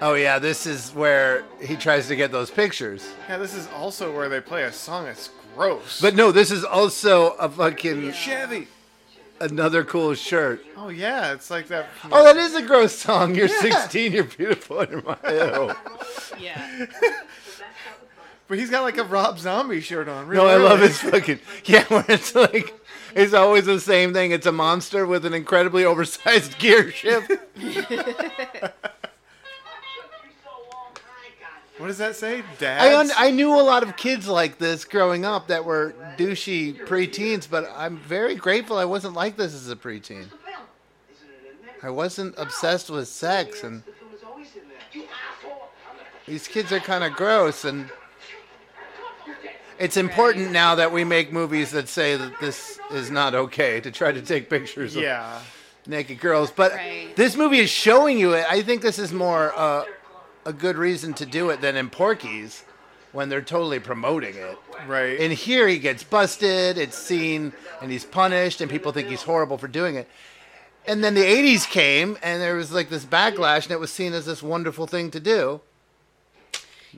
Oh 0.06 0.16
yeah, 0.16 0.38
this 0.38 0.66
is 0.66 0.92
where 0.94 1.46
he 1.62 1.78
tries 1.78 2.10
to 2.10 2.16
get 2.18 2.30
those 2.30 2.52
pictures. 2.52 3.10
Yeah, 3.30 3.38
this 3.38 3.54
is 3.56 3.70
also 3.74 4.14
where 4.14 4.28
they 4.28 4.42
play 4.42 4.64
a 4.64 4.72
song 4.74 5.06
that's 5.06 5.30
gross. 5.56 6.02
But 6.02 6.14
no, 6.14 6.30
this 6.34 6.52
is 6.52 6.66
also 6.66 7.32
a 7.36 7.48
fucking 7.48 8.12
Chevy. 8.12 8.68
another 9.40 9.86
cool 9.86 10.14
shirt. 10.14 10.62
Oh 10.76 10.90
yeah, 10.90 11.32
it's 11.32 11.50
like 11.50 11.68
that. 11.70 11.88
Oh, 12.12 12.22
that 12.26 12.36
is 12.36 12.54
a 12.54 12.62
gross 12.62 12.94
song. 12.94 13.34
You're 13.34 13.48
Yeah. 13.48 13.62
16. 13.62 14.12
You're 14.12 14.24
beautiful. 14.26 14.80
Under 14.80 15.02
my 15.02 15.18
ew. 15.30 15.74
Yeah. 16.38 16.86
But 18.50 18.60
he's 18.60 18.70
got 18.70 18.84
like 18.84 18.98
a 18.98 19.04
Rob 19.06 19.40
Zombie 19.40 19.80
shirt 19.80 20.10
on. 20.10 20.30
No, 20.30 20.46
I 20.46 20.58
love 20.58 20.82
his 20.82 21.00
fucking 21.00 21.40
yeah. 21.64 21.86
Where 21.86 22.04
it's 22.10 22.36
like 22.36 22.78
it's 23.16 23.34
always 23.34 23.66
the 23.66 23.80
same 23.80 24.14
thing. 24.14 24.32
It's 24.32 24.46
a 24.46 24.52
monster 24.52 25.08
with 25.08 25.26
an 25.26 25.34
incredibly 25.34 25.86
oversized 25.86 26.60
gear 26.60 26.92
shift. 26.92 27.32
What 31.84 31.90
does 31.90 31.98
that 31.98 32.16
say? 32.16 32.44
Dad. 32.60 32.82
I 32.82 32.98
un- 32.98 33.12
I 33.18 33.30
knew 33.30 33.54
a 33.54 33.60
lot 33.62 33.84
of 33.84 33.98
kids 33.98 34.26
like 34.26 34.58
this 34.58 34.86
growing 34.86 35.26
up 35.26 35.48
that 35.48 35.66
were 35.66 35.94
douchey 36.18 36.74
preteens, 36.88 37.46
but 37.50 37.70
I'm 37.76 37.98
very 37.98 38.36
grateful 38.36 38.78
I 38.78 38.86
wasn't 38.86 39.16
like 39.16 39.36
this 39.36 39.54
as 39.54 39.68
a 39.70 39.76
preteen. 39.76 40.28
I 41.84 41.90
wasn't 41.90 42.36
obsessed 42.38 42.90
with 42.90 43.10
sex, 43.10 43.66
and 43.66 43.84
these 46.26 46.48
kids 46.48 46.72
are 46.72 46.80
kind 46.80 47.04
of 47.04 47.12
gross. 47.18 47.66
And 47.66 47.90
it's 49.78 49.98
important 49.98 50.52
now 50.52 50.76
that 50.76 50.94
we 50.94 51.04
make 51.04 51.34
movies 51.34 51.72
that 51.72 51.90
say 51.90 52.16
that 52.16 52.40
this 52.40 52.80
is 52.92 53.12
not 53.12 53.36
okay 53.36 53.82
to 53.82 53.92
try 53.92 54.14
to 54.14 54.22
take 54.22 54.50
pictures 54.50 54.96
of 54.96 55.02
Yeah. 55.04 55.38
naked 55.86 56.22
girls. 56.22 56.50
But 56.50 56.72
Right. 56.72 57.14
this 57.18 57.36
movie 57.36 57.60
is 57.60 57.70
showing 57.70 58.18
you 58.18 58.36
it. 58.36 58.46
I 58.50 58.62
think 58.62 58.82
this 58.82 58.98
is 58.98 59.12
more 59.12 59.52
uh, 59.54 59.84
a 60.46 60.54
good 60.54 60.78
reason 60.78 61.14
to 61.16 61.26
do 61.26 61.50
it 61.50 61.62
than 61.62 61.76
in 61.76 61.90
Porky's 61.90 62.64
when 63.12 63.30
they're 63.30 63.42
totally 63.42 63.80
promoting 63.80 64.36
it. 64.36 64.58
Right. 64.88 65.20
And 65.20 65.32
here, 65.32 65.68
he 65.68 65.78
gets 65.80 66.04
busted, 66.04 66.78
it's 66.78 66.98
seen, 66.98 67.54
and 67.82 67.92
he's 67.92 68.06
punished, 68.06 68.60
and 68.60 68.70
people 68.70 68.92
think 68.92 69.08
he's 69.08 69.22
horrible 69.24 69.58
for 69.58 69.68
doing 69.68 69.96
it. 69.96 70.10
And 70.86 71.04
then 71.04 71.14
the 71.14 71.22
80s 71.24 71.70
came, 71.70 72.18
and 72.22 72.42
there 72.42 72.56
was 72.56 72.72
like 72.74 72.90
this 72.90 73.06
backlash, 73.06 73.64
and 73.64 73.72
it 73.72 73.80
was 73.80 73.92
seen 73.92 74.14
as 74.14 74.26
this 74.26 74.44
wonderful 74.44 74.88
thing 74.88 75.12
to 75.12 75.20
do. 75.20 75.62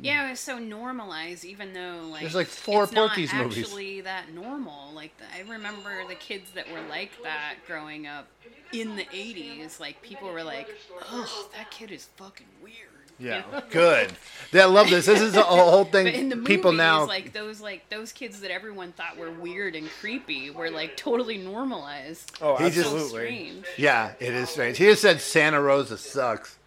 Yeah, 0.02 0.28
it 0.28 0.32
was 0.32 0.40
so 0.40 0.58
normalized, 0.58 1.46
even 1.46 1.74
though 1.74 2.08
like 2.10 2.22
There's, 2.22 2.36
like, 2.36 2.48
four 2.48 2.84
it's 2.84 2.92
not 2.92 3.10
Porky's 3.10 3.34
movies. 3.34 3.66
actually 3.66 4.02
that 4.02 4.34
normal. 4.34 4.92
Like 4.94 5.16
the, 5.18 5.24
I 5.34 5.50
remember 5.50 6.06
the 6.08 6.16
kids 6.16 6.52
that 6.52 6.70
were 6.72 6.82
like 6.90 7.12
that 7.24 7.56
growing 7.66 8.06
up 8.06 8.28
in 8.74 8.96
the 8.98 9.06
'80s. 9.06 9.80
Like 9.80 10.02
people 10.02 10.32
were 10.32 10.44
like, 10.44 10.68
"Oh, 11.12 11.50
that 11.56 11.72
kid 11.72 11.92
is 11.92 12.10
fucking 12.18 12.48
weird." 12.62 12.95
You 13.20 13.30
Yeah, 13.30 13.44
know? 13.52 13.62
good. 13.70 14.12
They- 14.52 14.62
I 14.62 14.66
love 14.66 14.90
this. 14.90 15.06
This 15.06 15.22
is 15.22 15.36
a 15.36 15.42
whole 15.44 15.86
thing. 15.86 16.06
But 16.06 16.14
in 16.16 16.30
the 16.30 16.38
people 16.38 16.72
movies, 16.72 16.78
now. 16.86 17.06
like 17.06 17.34
those 17.34 17.60
like 17.62 17.90
those 17.90 18.12
kids 18.12 18.42
that 18.42 18.52
everyone 18.52 18.92
thought 18.94 19.18
were 19.18 19.32
weird 19.32 19.76
and 19.76 19.90
creepy 20.02 20.50
were 20.50 20.70
like 20.70 20.96
totally 20.98 21.38
normalized. 21.38 22.32
Oh, 22.42 22.56
He 22.58 22.70
just- 22.70 22.90
So 22.90 23.00
strange. 23.08 23.66
yeah, 23.78 24.14
it 24.20 24.34
is 24.34 24.50
strange. 24.50 24.78
He 24.78 24.86
just 24.86 25.02
said 25.02 25.20
Santa 25.22 25.62
Rosa 25.62 25.98
sucks. 25.98 26.58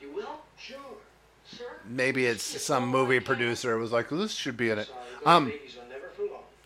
You 0.00 0.12
will? 0.12 0.40
Sure. 0.58 0.76
Sir? 1.44 1.64
Maybe 1.88 2.26
it's 2.26 2.42
some 2.62 2.86
movie 2.88 3.20
producer 3.20 3.76
was 3.76 3.90
like, 3.92 4.08
this 4.10 4.32
should 4.32 4.56
be 4.56 4.70
in 4.70 4.78
it. 4.78 4.90
Um, 5.26 5.52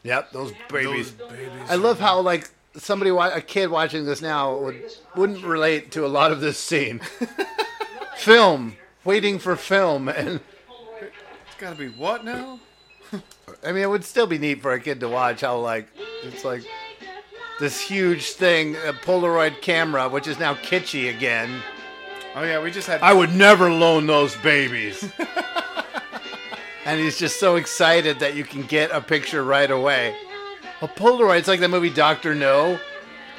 yep, 0.03 0.31
those 0.33 0.53
babies. 0.71 1.13
I 1.69 1.75
love 1.77 1.99
how 1.99 2.21
like 2.21 2.51
somebody, 2.77 3.11
a 3.11 3.41
kid 3.41 3.71
watching 3.71 4.05
this 4.05 4.21
now 4.23 4.57
would 4.59 4.83
wouldn't 5.17 5.45
relate 5.45 5.91
to 5.93 6.05
a 6.05 6.09
lot 6.09 6.31
of 6.33 6.41
this 6.41 6.59
scene. 6.59 7.01
film, 8.17 8.77
waiting 9.05 9.39
for 9.39 9.57
film, 9.57 10.09
and 10.09 10.41
It's 11.01 11.57
gotta 11.59 11.77
be 11.77 11.89
what 11.89 12.25
now? 12.25 12.59
I 13.65 13.73
mean, 13.73 13.83
it 13.83 13.91
would 13.91 14.05
still 14.05 14.27
be 14.27 14.39
neat 14.39 14.61
for 14.61 14.73
a 14.73 14.81
kid 14.81 15.01
to 15.01 15.09
watch 15.09 15.43
how 15.43 15.59
like 15.59 15.89
it's 16.23 16.45
like 16.45 16.63
this 17.61 17.81
huge 17.81 18.33
thing, 18.33 18.77
a 18.77 18.93
Polaroid 18.93 19.61
camera, 19.61 20.09
which 20.09 20.27
is 20.27 20.39
now 20.39 20.55
kitschy 20.55 21.15
again. 21.15 21.63
Oh 22.35 22.43
yeah, 22.43 22.61
we 22.61 22.71
just 22.71 22.89
had. 22.89 23.01
I 23.01 23.13
would 23.13 23.33
never 23.35 23.71
loan 23.71 24.07
those 24.07 24.35
babies. 24.37 25.09
and 26.85 27.01
he's 27.01 27.19
just 27.19 27.39
so 27.39 27.57
excited 27.57 28.19
that 28.19 28.35
you 28.35 28.45
can 28.45 28.63
get 28.63 28.91
a 28.91 29.01
picture 29.01 29.45
right 29.45 29.71
away. 29.71 30.17
A 30.81 30.89
Polaroid, 30.89 31.39
it's 31.39 31.49
like 31.49 31.61
the 31.61 31.69
movie 31.69 31.91
Doctor 31.91 32.35
No, 32.35 32.79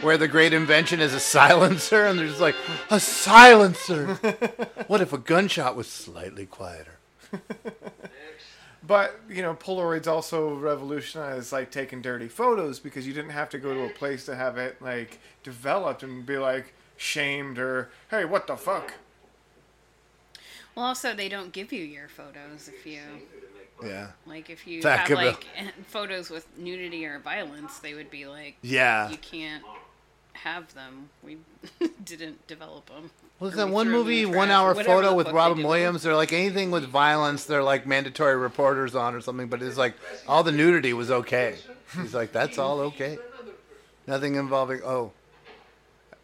where 0.01 0.17
the 0.17 0.27
great 0.27 0.53
invention 0.53 0.99
is 0.99 1.13
a 1.13 1.19
silencer, 1.19 2.05
and 2.05 2.17
they're 2.19 2.27
just 2.27 2.41
like, 2.41 2.55
a 2.89 2.99
silencer. 2.99 4.15
what 4.87 5.01
if 5.01 5.13
a 5.13 5.17
gunshot 5.17 5.75
was 5.75 5.87
slightly 5.87 6.45
quieter? 6.45 6.97
But 8.87 9.19
you 9.27 9.41
know, 9.41 9.55
Polaroids 9.55 10.07
also 10.07 10.53
revolutionized 10.53 11.51
like 11.51 11.71
taking 11.71 12.01
dirty 12.01 12.27
photos 12.27 12.79
because 12.79 13.07
you 13.07 13.13
didn't 13.13 13.31
have 13.31 13.49
to 13.49 13.57
go 13.57 13.73
to 13.73 13.85
a 13.85 13.89
place 13.89 14.25
to 14.25 14.35
have 14.35 14.57
it 14.57 14.79
like 14.81 15.19
developed 15.43 16.03
and 16.03 16.25
be 16.25 16.37
like 16.37 16.73
shamed 16.97 17.57
or 17.57 17.89
hey, 18.11 18.25
what 18.25 18.45
the 18.47 18.55
fuck? 18.55 18.93
Well, 20.75 20.85
also 20.85 21.15
they 21.15 21.29
don't 21.29 21.51
give 21.51 21.73
you 21.73 21.83
your 21.83 22.07
photos 22.07 22.67
if 22.67 22.85
you 22.85 23.01
Yeah. 23.83 24.09
like 24.27 24.49
if 24.51 24.67
you 24.67 24.83
That 24.83 24.99
have 24.99 25.07
could 25.07 25.17
like 25.17 25.47
photos 25.87 26.29
with 26.29 26.45
nudity 26.57 27.05
or 27.07 27.17
violence, 27.19 27.79
they 27.79 27.95
would 27.95 28.11
be 28.11 28.27
like, 28.27 28.55
Yeah. 28.61 29.09
you 29.09 29.17
can't 29.17 29.63
have 30.35 30.73
them. 30.73 31.09
We 31.23 31.37
didn't 32.05 32.45
develop 32.47 32.87
them. 32.87 33.09
Was 33.39 33.53
Or 33.53 33.57
that 33.57 33.65
we 33.67 33.71
one 33.73 33.87
threw 33.87 33.95
'em 33.95 33.99
in 34.01 34.05
movie, 34.05 34.25
the 34.25 34.37
one 34.37 34.49
hour 34.51 34.73
photo 34.75 35.13
with 35.13 35.25
fuck 35.27 35.33
they 35.33 35.37
Robin 35.37 35.63
Williams? 35.63 36.03
They're 36.03 36.15
like 36.15 36.31
anything 36.33 36.71
with 36.71 36.85
violence, 36.85 37.45
they're 37.45 37.63
like 37.63 37.85
mandatory 37.85 38.35
reporters 38.37 38.95
on 38.95 39.13
or 39.15 39.21
something, 39.21 39.47
but 39.47 39.61
it's 39.61 39.77
like 39.77 39.93
all 40.27 40.43
the 40.43 40.51
nudity 40.53 40.93
was 40.93 41.11
okay. 41.11 41.55
He's 41.99 42.13
like, 42.13 42.31
that's 42.31 42.57
all 42.57 42.79
okay. 42.81 43.17
Nothing 44.07 44.35
involving, 44.35 44.81
oh. 44.85 45.11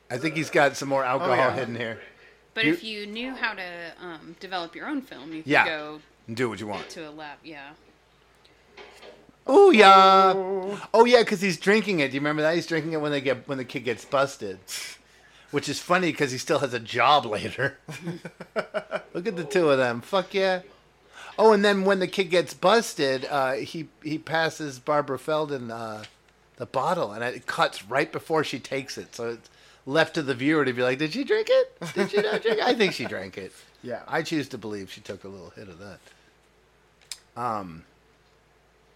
I 0.10 0.18
think 0.18 0.36
he's 0.36 0.50
got 0.50 0.76
some 0.78 0.90
more 0.90 1.04
alcohol 1.04 1.36
yeah. 1.36 1.54
hidden 1.54 1.76
here. 1.76 2.00
But 2.54 2.66
You- 2.66 2.74
if 2.74 2.84
you 2.84 3.08
knew 3.08 3.32
how 3.34 3.54
to 3.54 3.92
um, 4.02 4.36
develop 4.40 4.76
your 4.76 4.88
own 4.88 5.02
film, 5.02 5.34
you 5.34 5.42
could 5.44 5.52
Yeah. 5.52 5.66
go 5.66 6.02
Do 6.34 6.50
what 6.50 6.60
you 6.60 6.68
want. 6.68 6.90
to 6.90 7.10
a 7.10 7.12
lab. 7.12 7.38
Yeah. 7.44 7.72
Oh 9.48 9.72
yeah. 9.72 10.34
Oh 10.94 11.06
yeah, 11.06 11.20
because 11.20 11.42
he's 11.42 11.58
drinking 11.58 12.00
it. 12.00 12.10
Do 12.10 12.16
you 12.16 12.22
remember 12.22 12.42
that? 12.44 12.56
He's 12.56 12.68
drinking 12.68 12.94
it 12.94 13.02
when 13.02 13.12
they 13.12 13.22
get 13.22 13.48
when 13.48 13.58
the 13.58 13.66
kid 13.66 13.82
gets 13.82 14.06
busted, 14.06 14.60
which 15.52 15.68
is 15.68 15.80
funny 15.80 16.12
because 16.12 16.32
he 16.32 16.38
still 16.38 16.60
has 16.60 16.74
a 16.74 16.80
job 16.80 17.26
later. 17.26 17.78
Look 19.14 19.28
at 19.28 19.36
the 19.36 19.44
two 19.44 19.70
of 19.70 19.78
them. 19.78 20.02
Fuck 20.02 20.34
yeah. 20.34 20.62
Oh, 21.40 21.54
and 21.54 21.66
then 21.66 21.86
when 21.86 22.00
the 22.00 22.08
kid 22.08 22.26
gets 22.26 22.54
busted, 22.54 23.26
uh, 23.26 23.54
he 23.54 23.88
he 24.04 24.18
passes 24.18 24.80
Barbara 24.80 25.18
Feldon 25.18 25.72
uh, 25.72 26.04
the 26.58 26.66
bottle, 26.66 27.12
and 27.12 27.24
it 27.24 27.48
cuts 27.48 27.84
right 27.86 28.12
before 28.12 28.44
she 28.44 28.60
takes 28.60 28.98
it, 28.98 29.16
so 29.16 29.30
it's 29.32 29.50
left 29.88 30.14
to 30.14 30.22
the 30.22 30.36
viewer 30.36 30.64
to 30.66 30.74
be 30.74 30.84
like, 30.84 31.00
"Did 31.00 31.14
she 31.14 31.24
drink 31.24 31.48
it? 31.50 31.94
Did 31.96 32.12
she 32.12 32.18
not 32.18 32.44
drink 32.44 32.60
it?" 32.60 32.64
I 32.64 32.76
think 32.76 32.94
she 32.94 33.06
drank 33.06 33.38
it. 33.38 33.52
Yeah. 33.84 34.04
I 34.08 34.22
choose 34.22 34.48
to 34.50 34.60
believe 34.60 34.92
she 34.92 35.02
took 35.02 35.24
a 35.24 35.28
little 35.28 35.50
hit 35.50 35.68
of 35.68 35.80
that. 35.80 36.00
Um, 37.36 37.84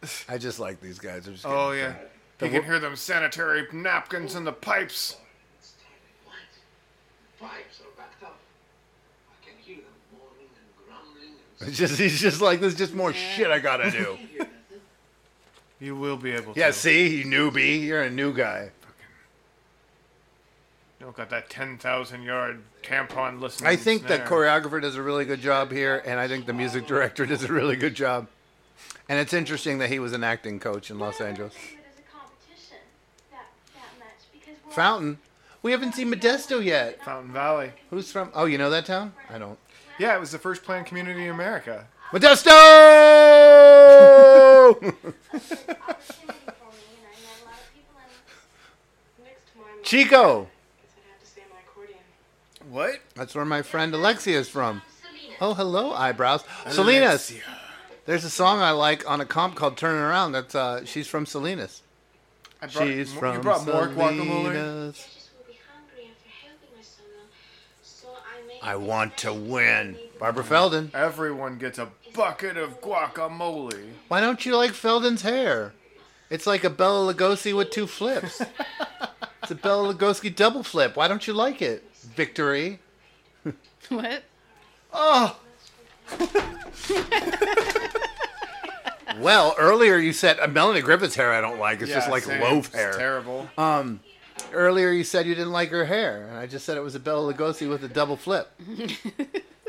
I 0.30 0.38
just 0.38 0.60
like 0.60 0.82
these 0.82 1.00
guys. 1.00 1.26
Just 1.26 1.46
Oh 1.46 1.72
getting 1.74 1.80
yeah. 1.84 1.93
fun. 1.93 2.08
You 2.41 2.50
can 2.60 2.64
hear 2.64 2.80
them 2.80 2.96
sanitary 2.96 3.66
napkins 3.72 4.36
in 4.36 4.43
the 4.43 4.52
pipes. 4.52 5.16
Pipes 7.39 7.80
are 7.82 7.98
backed 7.98 8.24
up. 8.24 8.38
I 9.30 9.46
can 9.46 9.54
hear 9.64 9.78
them 9.78 9.86
moaning 10.12 10.50
and 10.56 10.88
grumbling 10.88 11.36
and 11.60 11.70
It's 11.70 11.78
just 11.78 12.00
he's 12.00 12.20
just 12.20 12.41
like 12.41 12.60
there's 12.60 12.76
just 12.76 12.93
more 12.93 13.14
shit 13.14 13.48
I 13.52 13.60
gotta 13.60 13.91
do. 13.91 14.18
You 15.78 15.98
will 15.98 16.16
be 16.16 16.32
able 16.32 16.54
to. 16.54 16.60
yeah, 16.60 16.72
see, 16.72 17.18
you 17.18 17.26
newbie, 17.26 17.82
you're 17.84 18.02
a 18.02 18.10
new 18.10 18.34
guy. 18.34 18.70
You 21.00 21.06
don't 21.06 21.16
got 21.16 21.30
that 21.32 21.50
10,000 21.50 22.22
yard 22.24 22.64
tampon 22.82 23.41
listening. 23.41 23.70
I 23.70 23.76
think 23.76 24.04
the 24.08 24.16
snare. 24.16 24.26
choreographer 24.26 24.82
does 24.82 24.96
a 24.96 25.04
really 25.04 25.26
good 25.26 25.41
job 25.41 25.74
here, 25.74 26.02
and 26.06 26.18
I 26.18 26.30
think 26.30 26.46
the 26.46 26.54
music 26.54 26.88
director 26.88 27.26
does 27.26 27.43
a 27.43 27.52
really 27.52 27.76
good 27.76 27.93
job. 27.93 28.28
And 29.07 29.19
it's 29.19 29.34
interesting 29.34 29.78
that 29.80 29.89
he 29.89 29.99
was 29.99 30.13
an 30.13 30.23
acting 30.23 30.59
coach 30.59 30.89
in 30.89 30.99
Los 30.99 31.21
Angeles. 31.21 31.53
Fountain. 34.69 35.19
We 35.61 35.71
haven't 35.71 35.93
seen 35.93 36.11
Modesto 36.13 36.63
yet. 36.63 37.03
Fountain 37.03 37.32
Valley. 37.32 37.71
Who's 37.89 38.11
from? 38.11 38.30
Oh, 38.34 38.45
you 38.45 38.57
know 38.57 38.69
that 38.69 38.86
town? 38.86 39.13
I 39.30 39.38
don't. 39.38 39.57
Yeah, 39.97 40.15
it 40.15 40.19
was 40.19 40.32
the 40.32 40.39
first 40.39 40.63
planned 40.63 40.86
community 40.86 41.23
in 41.23 41.32
America. 41.32 41.88
Modesto! 42.11 42.51
Chico. 49.84 50.49
What? 52.69 52.99
That's 53.13 53.34
where 53.36 53.45
my 53.45 53.61
friend 53.61 53.93
Alexia 53.93 54.39
is 54.39 54.49
from. 54.49 54.82
Oh, 55.39 55.53
hello, 55.53 55.93
eyebrows. 55.93 56.43
Salinas. 56.69 57.34
Alexia. 58.08 58.22
There's 58.22 58.24
a 58.24 58.30
song 58.30 58.60
I 58.60 58.72
like 58.72 59.10
on 59.10 59.22
a 59.22 59.26
comp 59.26 59.56
called 59.56 59.78
"Turning 59.78 60.01
Around." 60.01 60.34
That's 60.34 60.56
uh, 60.56 60.86
she's 60.86 61.08
from 61.08 61.26
Salinas. 61.26 61.82
I 62.62 62.68
brought- 62.68 62.88
she's 62.88 63.14
you 63.14 63.20
from 63.20 63.41
brought 63.41 63.66
more 63.66 63.88
guacamole? 63.88 64.95
I 68.64 68.76
want 68.78 69.16
to 69.18 69.32
win. 69.32 69.95
Barbara 70.20 70.43
Feldon. 70.43 70.89
Everyone 70.95 71.60
gets 71.60 71.78
a 71.78 71.89
bucket 72.16 72.58
of 72.58 72.82
guacamole. 72.82 73.91
Why 74.08 74.20
don't 74.22 74.43
you 74.43 74.56
like 74.58 74.72
Feldon's 74.72 75.22
hair? 75.22 75.74
It's 76.32 76.47
like 76.47 76.64
a 76.64 76.72
Bela 76.72 77.14
Lugosi 77.14 77.56
with 77.56 77.70
two 77.70 77.86
flips. 77.86 78.41
it's 79.43 79.51
a 79.51 79.56
Bela 79.56 79.93
Lugosi 79.93 80.36
double 80.36 80.64
flip. 80.64 80.95
Why 80.95 81.08
don't 81.08 81.28
you 81.28 81.34
like 81.34 81.62
it? 81.62 81.84
Victory. 82.16 82.80
What? 83.89 84.24
Oh. 84.91 85.38
well, 89.20 89.56
earlier 89.58 89.97
you 89.97 90.14
said 90.14 90.39
uh, 90.39 90.47
Melanie 90.47 90.82
Griffith's 90.82 91.16
hair 91.16 91.34
I 91.34 91.41
don't 91.41 91.60
like. 91.60 91.82
It's 91.82 91.91
just 91.91 92.10
like 92.10 92.24
same. 92.24 92.41
loaf 92.41 92.68
It's 92.68 92.76
hair. 92.76 92.93
terrible. 92.93 93.49
Um, 93.58 93.99
earlier 94.53 94.91
you 94.91 95.03
said 95.03 95.26
you 95.26 95.36
didn't 95.36 95.51
like 95.53 95.70
her 95.70 95.86
hair, 95.86 96.28
and 96.30 96.38
I 96.38 96.47
just 96.47 96.66
said 96.66 96.78
it 96.78 96.82
was 96.82 96.95
a 96.95 96.99
Bela 96.99 97.34
Lugosi 97.34 97.70
with 97.70 97.84
a 97.84 97.88
double 97.89 98.18
flip. 98.18 98.51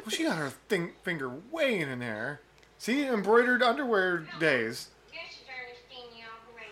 Well, 0.07 0.13
she 0.13 0.23
got 0.23 0.37
her 0.37 0.51
thing, 0.69 0.93
finger 1.03 1.29
way 1.51 1.81
in 1.81 1.99
there. 1.99 2.41
See, 2.79 3.05
embroidered 3.09 3.61
underwear 3.61 4.25
days. 4.39 4.91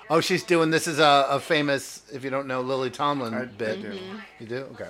Oh, 0.09 0.21
she's 0.21 0.45
doing 0.45 0.71
this 0.71 0.87
is 0.87 1.01
a, 1.01 1.27
a 1.29 1.41
famous, 1.41 2.03
if 2.13 2.23
you 2.23 2.31
don't 2.31 2.47
know, 2.47 2.61
Lily 2.61 2.91
Tomlin 2.91 3.35
I- 3.35 3.47
bit. 3.47 3.81
I 3.81 3.83
do. 3.83 3.99
You 4.39 4.47
do? 4.47 4.57
Okay. 4.75 4.89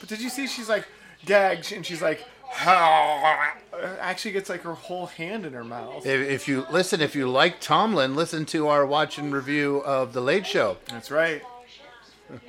But 0.00 0.08
did 0.08 0.20
you 0.20 0.28
see 0.28 0.48
she's 0.48 0.68
like 0.68 0.88
gagged 1.24 1.70
and 1.72 1.86
she's 1.86 2.02
like 2.02 2.24
actually 4.00 4.32
gets 4.32 4.48
like 4.48 4.62
her 4.62 4.74
whole 4.74 5.06
hand 5.06 5.44
in 5.44 5.52
her 5.52 5.64
mouth. 5.64 6.06
If, 6.06 6.28
if 6.28 6.48
you 6.48 6.66
listen, 6.70 7.00
if 7.00 7.16
you 7.16 7.28
like 7.28 7.60
Tomlin, 7.60 8.14
listen 8.14 8.44
to 8.46 8.68
our 8.68 8.86
watch 8.86 9.18
and 9.18 9.32
review 9.32 9.78
of 9.78 10.12
the 10.12 10.20
Late 10.20 10.46
Show. 10.46 10.76
That's 10.88 11.10
right. 11.10 11.42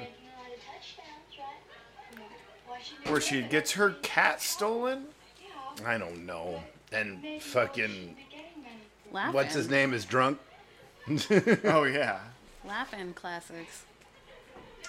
Where 3.07 3.21
she 3.21 3.41
gets 3.41 3.73
her 3.73 3.91
cat 4.01 4.41
stolen? 4.41 5.05
I 5.85 5.97
don't 5.97 6.25
know. 6.25 6.61
And 6.91 7.41
fucking 7.41 8.15
Laughing. 9.11 9.33
what's 9.33 9.53
his 9.53 9.69
name 9.69 9.93
is 9.93 10.05
drunk. 10.05 10.39
oh 11.65 11.83
yeah. 11.83 12.19
Laugh-In 12.65 13.13
classics. 13.13 13.83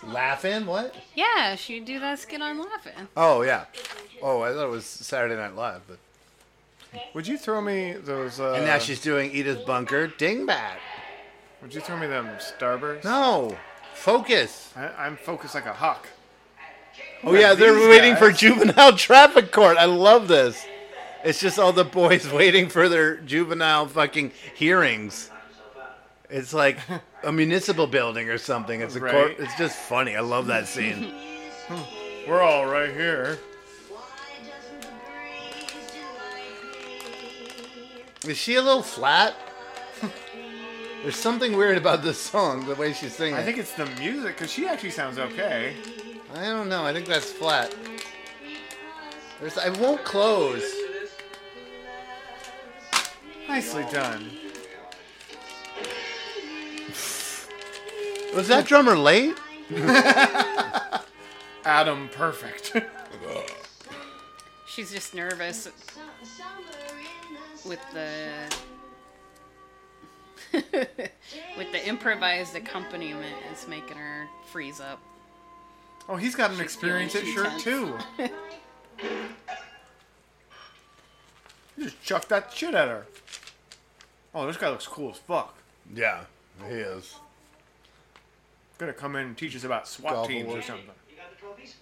Laugh-In? 0.03 0.67
What? 0.67 0.95
Yeah, 1.15 1.55
she 1.57 1.81
do 1.81 1.99
that 2.01 2.19
skit 2.19 2.41
on 2.43 2.59
Laugh-In. 2.59 3.09
Oh 3.17 3.43
yeah. 3.43 3.65
Oh, 4.23 4.43
I 4.43 4.53
thought 4.53 4.65
it 4.67 4.71
was 4.71 4.85
Saturday 4.85 5.37
Night 5.37 5.55
Live, 5.55 5.83
but. 5.89 5.99
Would 7.15 7.27
you 7.27 7.37
throw 7.37 7.61
me 7.61 7.93
those? 7.93 8.41
Uh, 8.41 8.53
and 8.55 8.65
now 8.65 8.79
she's 8.79 9.01
doing 9.03 9.31
Edith 9.33 9.67
Bunker 9.67 10.09
Dingbat. 10.09 10.77
Would 11.61 11.75
you 11.75 11.81
throw 11.81 11.99
me 11.99 12.07
them 12.07 12.27
Starbursts? 12.39 13.05
No, 13.05 13.57
focus. 13.95 14.73
I, 14.77 14.89
I'm 15.07 15.17
focused 15.17 15.55
like 15.55 15.67
a 15.67 15.73
hawk. 15.75 16.07
Oh 17.23 17.35
yeah, 17.35 17.55
they're 17.55 17.75
these 17.75 17.89
waiting 17.89 18.17
for 18.17 18.31
guys? 18.31 18.39
juvenile 18.41 18.93
traffic 18.97 19.53
court. 19.53 19.77
I 19.77 19.85
love 19.87 20.29
this. 20.29 20.65
It's 21.25 21.41
just 21.41 21.59
all 21.59 21.73
the 21.73 21.85
boys 21.85 22.31
waiting 22.33 22.69
for 22.69 22.89
their 22.89 23.17
juvenile 23.17 23.87
fucking 23.89 24.33
hearings. 24.55 25.31
It's 26.29 26.53
like 26.53 26.79
a 27.23 27.33
municipal 27.33 27.87
building 27.87 28.29
or 28.31 28.39
something. 28.39 28.81
It's 28.81 28.97
a 28.97 29.01
court. 29.01 29.13
Right. 29.13 29.37
It's 29.39 29.55
just 29.57 29.77
funny. 29.77 30.17
I 30.17 30.21
love 30.21 30.47
that 30.47 30.67
scene. 30.67 31.13
Hmm. 31.67 32.31
We're 32.31 32.43
all 32.43 32.67
right 32.67 32.93
here. 32.93 33.41
Is 38.25 38.37
she 38.37 38.55
a 38.55 38.63
little 38.63 38.85
flat? 38.85 39.35
There's 41.03 41.17
something 41.17 41.57
weird 41.57 41.77
about 41.77 42.05
this 42.05 42.19
song, 42.21 42.67
the 42.67 42.77
way 42.77 42.93
she's 42.93 43.17
singing. 43.17 43.35
I 43.35 43.43
think 43.43 43.59
it's 43.59 43.73
the 43.73 43.87
music 43.99 44.37
because 44.37 44.53
she 44.53 44.69
actually 44.69 44.91
sounds 44.91 45.19
okay. 45.19 45.75
I 46.37 46.45
don't 46.45 46.69
know. 46.69 46.85
I 46.85 46.93
think 46.93 47.07
that's 47.07 47.33
flat. 47.33 47.75
There's. 49.41 49.59
I 49.59 49.71
won't 49.81 50.05
close. 50.05 50.65
Nicely 53.49 53.85
done. 53.93 54.31
Was 58.35 58.49
that 58.49 58.67
drummer 58.67 58.97
late? 58.97 59.37
Adam 61.65 62.09
Perfect. 62.13 62.77
She's 64.67 64.93
just 64.93 65.15
nervous 65.15 65.69
with 67.65 67.81
the 67.93 68.29
With 71.59 71.73
the 71.73 71.87
improvised 71.87 72.55
accompaniment, 72.55 73.35
it's 73.51 73.67
making 73.67 73.97
her 73.97 74.29
freeze 74.47 74.81
up. 74.81 75.01
Oh, 76.09 76.17
he's 76.17 76.35
got 76.35 76.51
an 76.53 76.61
experience 76.61 77.15
at 77.15 77.25
shirt 77.25 77.59
too. 77.59 77.97
You 81.79 81.85
just 81.85 82.03
chuck 82.03 82.27
that 82.29 82.51
shit 82.55 82.73
at 82.75 82.89
her. 82.89 83.07
Oh, 84.35 84.47
this 84.47 84.57
guy 84.57 84.71
looks 84.71 84.87
cool 84.87 85.11
as 85.11 85.19
fuck. 85.19 85.55
Yeah, 85.95 86.23
he 86.67 86.73
is. 86.73 87.17
Gonna 88.79 88.93
come 88.93 89.17
in 89.17 89.27
and 89.29 89.37
teach 89.37 89.57
us 89.57 89.65
about 89.65 89.89
SWAT 89.89 90.13
Golf 90.13 90.29
teams 90.29 90.45
or 90.45 90.51
award. 90.51 90.65
something. 90.65 90.85
You 91.11 91.17
got 91.17 91.31
the 91.31 91.37
trophies? 91.37 91.75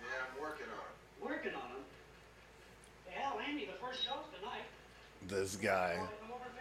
Yeah, 0.00 0.06
I'm 0.34 0.40
working 0.42 0.66
on 0.66 1.28
Working 1.28 1.52
on 1.54 1.68
them. 1.70 1.82
Hell, 3.10 3.38
Andy, 3.46 3.66
the 3.66 3.72
first 3.86 4.02
show's 4.04 4.24
tonight. 4.38 4.62
This 5.28 5.56
guy. 5.56 5.98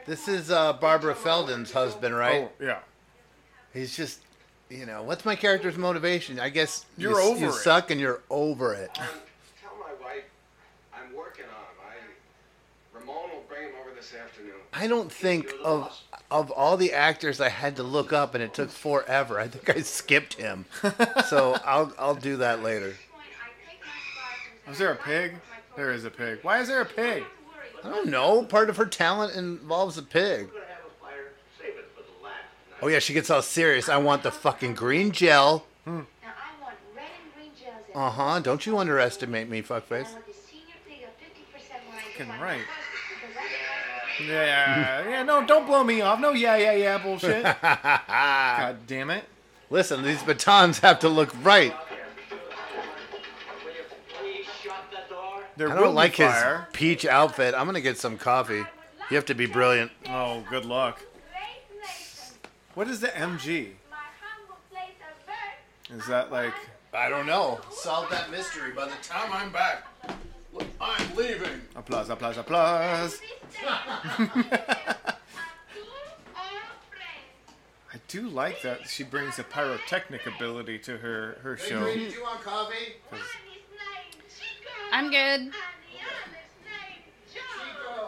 This 0.05 0.27
is 0.27 0.51
uh, 0.51 0.73
Barbara 0.73 1.15
Feldon's 1.15 1.71
husband, 1.71 2.15
right? 2.15 2.49
Oh, 2.61 2.63
yeah. 2.63 2.79
He's 3.73 3.95
just, 3.95 4.19
you 4.69 4.85
know, 4.85 5.01
what's 5.03 5.25
my 5.25 5.35
character's 5.35 5.77
motivation? 5.77 6.39
I 6.39 6.49
guess 6.49 6.85
You're 6.97 7.19
you, 7.19 7.25
over 7.27 7.39
you 7.39 7.49
it. 7.49 7.53
suck 7.53 7.91
and 7.91 7.99
you're 7.99 8.21
over 8.29 8.73
it. 8.73 8.83
it. 8.83 8.93
Tell 8.95 9.73
my 9.79 9.93
wife 10.05 10.23
I'm 10.93 11.13
working 11.15 11.45
on 11.45 11.49
him. 11.51 11.79
I 11.81 12.97
Ramon 12.97 13.29
will 13.31 13.43
bring 13.47 13.63
him 13.69 13.71
over 13.81 13.95
this 13.95 14.13
afternoon. 14.13 14.53
I 14.73 14.87
don't 14.87 15.11
think 15.11 15.51
of 15.63 15.91
of 16.31 16.51
all 16.51 16.77
the 16.77 16.91
actors 16.93 17.39
I 17.39 17.49
had 17.49 17.75
to 17.77 17.83
look 17.83 18.11
up 18.11 18.33
and 18.35 18.43
it 18.43 18.53
took 18.53 18.69
forever. 18.69 19.39
I 19.39 19.47
think 19.47 19.69
I 19.69 19.81
skipped 19.81 20.33
him. 20.35 20.65
so 21.27 21.57
I'll 21.65 21.93
I'll 21.97 22.15
do 22.15 22.37
that 22.37 22.63
later. 22.63 22.95
Is 24.69 24.77
there 24.79 24.91
a 24.91 24.95
pig? 24.95 25.35
There 25.75 25.91
is 25.91 26.05
a 26.05 26.09
pig. 26.09 26.39
Why 26.41 26.59
is 26.59 26.67
there 26.67 26.81
a 26.81 26.85
pig? 26.85 27.23
I 27.83 27.89
don't 27.89 28.07
know. 28.07 28.43
Part 28.43 28.69
of 28.69 28.77
her 28.77 28.85
talent 28.85 29.35
involves 29.35 29.97
a 29.97 30.03
pig. 30.03 30.49
Oh 32.81 32.87
yeah, 32.87 32.99
she 32.99 33.13
gets 33.13 33.29
all 33.29 33.41
serious. 33.41 33.87
I 33.89 33.97
want 33.97 34.23
the 34.23 34.31
fucking 34.31 34.73
green 34.73 35.11
gel. 35.11 35.65
Now 35.85 35.93
I 35.93 36.61
want 36.61 36.75
red 36.95 37.05
and 37.23 37.33
green 37.33 37.51
gels 37.59 37.85
in 37.93 37.99
Uh 37.99 38.09
huh. 38.09 38.39
Don't 38.39 38.65
you 38.65 38.77
underestimate 38.77 39.47
me, 39.49 39.61
fuckface. 39.61 40.07
I 40.07 40.13
want 40.13 40.25
Yeah, 44.23 45.07
yeah, 45.09 45.23
no, 45.23 45.45
don't 45.45 45.65
blow 45.65 45.83
me 45.83 46.01
off. 46.01 46.19
No, 46.19 46.31
yeah, 46.31 46.55
yeah, 46.55 46.73
yeah, 46.73 46.97
bullshit. 46.97 47.43
God 47.61 48.77
damn 48.87 49.09
it. 49.09 49.25
Listen, 49.69 50.03
these 50.03 50.21
batons 50.23 50.79
have 50.79 50.99
to 50.99 51.09
look 51.09 51.33
right. 51.43 51.75
There 55.57 55.69
I 55.69 55.75
will 55.75 55.81
don't 55.83 55.91
be 55.91 55.95
like 55.95 56.15
fire. 56.15 56.67
his 56.67 56.73
peach 56.73 57.05
outfit. 57.05 57.53
I'm 57.55 57.65
gonna 57.65 57.81
get 57.81 57.97
some 57.97 58.17
coffee. 58.17 58.63
You 59.09 59.15
have 59.15 59.25
to 59.25 59.35
be 59.35 59.45
brilliant. 59.45 59.91
Oh, 60.09 60.43
good 60.49 60.65
luck. 60.65 60.99
What 62.73 62.89
is 62.89 62.99
the 62.99 63.07
MG? 63.07 63.69
Is 65.91 66.07
that 66.07 66.31
like? 66.31 66.53
I 66.93 67.09
don't 67.09 67.25
know. 67.25 67.59
Solve 67.71 68.09
that 68.09 68.31
mystery 68.31 68.71
by 68.71 68.85
the 68.85 68.95
time 69.01 69.29
I'm 69.31 69.51
back. 69.51 69.85
I'm 70.79 71.15
leaving. 71.15 71.61
Applause, 71.75 72.09
applause, 72.09 72.37
applause. 72.37 73.19
I 77.95 77.97
do 78.07 78.27
like 78.27 78.61
that 78.61 78.87
she 78.87 79.03
brings 79.03 79.39
a 79.39 79.43
pyrotechnic 79.43 80.25
ability 80.25 80.79
to 80.79 80.97
her 80.97 81.37
her 81.41 81.57
show. 81.57 81.85
do 81.85 81.99
you 81.99 82.21
want 82.21 82.41
coffee? 82.41 82.95
I'm 84.91 85.09
good. 85.11 85.51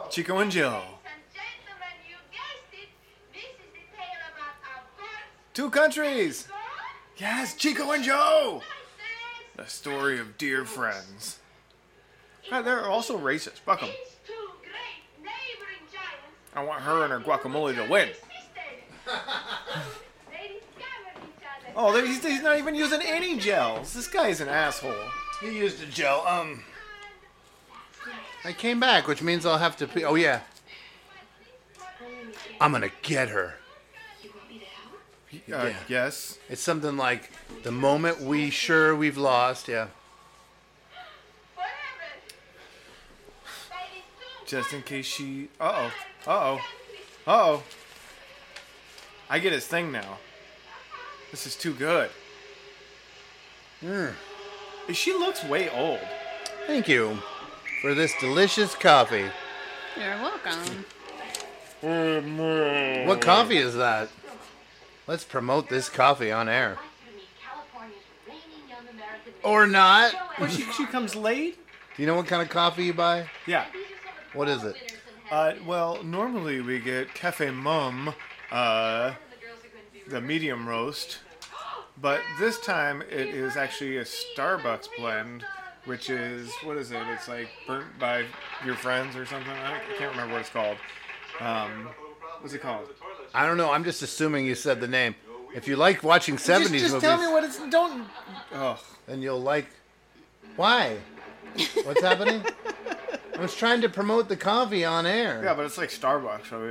Chico 0.09 0.39
and 0.39 0.51
Jill. 0.51 0.83
Two 5.53 5.69
countries. 5.69 6.47
Yes, 7.17 7.55
Chico 7.55 7.91
and 7.91 8.03
Joe. 8.03 8.61
The 9.55 9.65
story 9.65 10.19
of 10.19 10.37
dear 10.37 10.65
friends. 10.65 11.39
God, 12.49 12.61
they're 12.63 12.85
also 12.89 13.17
racist. 13.17 13.59
Fuck 13.59 13.83
'em. 13.83 13.89
I 16.55 16.63
want 16.63 16.81
her 16.81 17.03
and 17.03 17.11
her 17.13 17.19
guacamole 17.19 17.75
to 17.75 17.89
win. 17.89 18.09
Oh, 21.79 21.95
he's, 22.03 22.25
he's 22.25 22.41
not 22.41 22.57
even 22.57 22.73
using 22.73 23.01
any 23.03 23.37
gels. 23.37 23.93
This 23.93 24.07
guy 24.07 24.29
is 24.29 24.41
an 24.41 24.49
asshole. 24.49 24.95
He 25.41 25.55
used 25.59 25.83
a 25.83 25.85
gel. 25.85 26.25
Um, 26.25 26.63
I 28.43 28.51
came 28.51 28.79
back, 28.79 29.07
which 29.07 29.21
means 29.21 29.45
I'll 29.45 29.59
have 29.59 29.77
to. 29.77 29.87
Pee. 29.87 30.03
Oh 30.03 30.15
yeah. 30.15 30.39
I'm 32.59 32.71
gonna 32.71 32.89
get 33.03 33.29
her. 33.29 33.53
Uh, 35.53 35.71
Yes. 35.87 36.39
It's 36.49 36.61
something 36.61 36.97
like 36.97 37.29
the 37.61 37.71
moment 37.71 38.21
we 38.21 38.49
sure 38.49 38.95
we've 38.95 39.17
lost. 39.17 39.67
Yeah. 39.67 39.87
Just 44.47 44.71
in 44.71 44.81
case 44.81 45.05
she. 45.05 45.49
Uh 45.59 45.89
oh. 46.25 46.31
Uh 46.31 46.31
oh. 46.31 46.61
Uh 47.27 47.31
oh. 47.31 47.63
I 49.29 49.39
get 49.39 49.51
his 49.51 49.67
thing 49.67 49.91
now. 49.91 50.17
This 51.31 51.45
is 51.45 51.55
too 51.55 51.73
good. 51.73 52.09
Mm. 53.83 54.13
She 54.93 55.11
looks 55.11 55.43
way 55.43 55.69
old. 55.69 55.99
Thank 56.65 56.87
you 56.87 57.19
for 57.81 57.93
this 57.93 58.13
delicious 58.21 58.73
coffee. 58.73 59.25
You're 59.97 60.15
welcome. 60.15 60.85
What 63.07 63.21
coffee 63.21 63.57
is 63.57 63.75
that? 63.75 64.09
Let's 65.07 65.25
promote 65.25 65.67
this 65.67 65.89
coffee 65.89 66.31
on 66.31 66.47
air. 66.47 66.77
Or 69.43 69.67
not. 69.67 70.13
Well, 70.39 70.47
she, 70.49 70.61
she 70.73 70.85
comes 70.85 71.15
late? 71.15 71.57
Do 71.95 72.03
you 72.03 72.05
know 72.05 72.13
what 72.13 72.27
kind 72.27 72.43
of 72.43 72.49
coffee 72.49 72.83
you 72.83 72.93
buy? 72.93 73.27
Yeah. 73.47 73.65
What 74.33 74.47
is 74.47 74.63
it? 74.63 74.75
Uh, 75.31 75.53
well, 75.65 76.03
normally 76.03 76.61
we 76.61 76.79
get 76.79 77.13
Cafe 77.13 77.51
Mam, 77.51 78.13
uh, 78.51 79.13
the 80.07 80.21
medium 80.21 80.67
roast, 80.67 81.19
but 82.01 82.21
this 82.39 82.59
time 82.59 83.01
it 83.01 83.27
is 83.27 83.57
actually 83.57 83.97
a 83.97 84.03
Starbucks 84.03 84.87
blend, 84.97 85.43
which 85.85 86.09
is 86.09 86.49
what 86.63 86.77
is 86.77 86.91
it? 86.91 87.01
It's 87.13 87.27
like 87.27 87.49
burnt 87.65 87.99
by 87.99 88.25
your 88.65 88.75
friends 88.75 89.15
or 89.15 89.25
something. 89.25 89.51
I 89.51 89.79
can't 89.97 90.11
remember 90.11 90.33
what 90.33 90.41
it's 90.41 90.49
called. 90.49 90.77
Um, 91.39 91.89
what's 92.39 92.53
it 92.53 92.61
called? 92.61 92.87
I 93.33 93.45
don't 93.45 93.57
know. 93.57 93.71
I'm 93.71 93.83
just 93.83 94.01
assuming 94.01 94.45
you 94.45 94.55
said 94.55 94.79
the 94.79 94.87
name. 94.87 95.15
If 95.53 95.67
you 95.67 95.75
like 95.75 96.03
watching 96.03 96.35
70s 96.35 96.39
just, 96.39 96.71
just 96.71 96.83
movies, 96.93 97.01
tell 97.01 97.17
me 97.17 97.27
what 97.27 97.43
it's. 97.43 97.57
Don't. 97.69 98.07
Oh. 98.53 98.79
then 99.07 99.21
you'll 99.21 99.41
like. 99.41 99.67
Why? 100.55 100.97
What's 101.83 102.01
happening? 102.01 102.43
I 103.37 103.41
was 103.41 103.55
trying 103.55 103.81
to 103.81 103.89
promote 103.89 104.29
the 104.29 104.35
coffee 104.37 104.83
on 104.83 105.05
air. 105.05 105.41
Yeah, 105.43 105.53
but 105.53 105.65
it's 105.65 105.77
like 105.77 105.89
Starbucks. 105.89 106.49
So 106.49 106.59
we, 106.61 106.67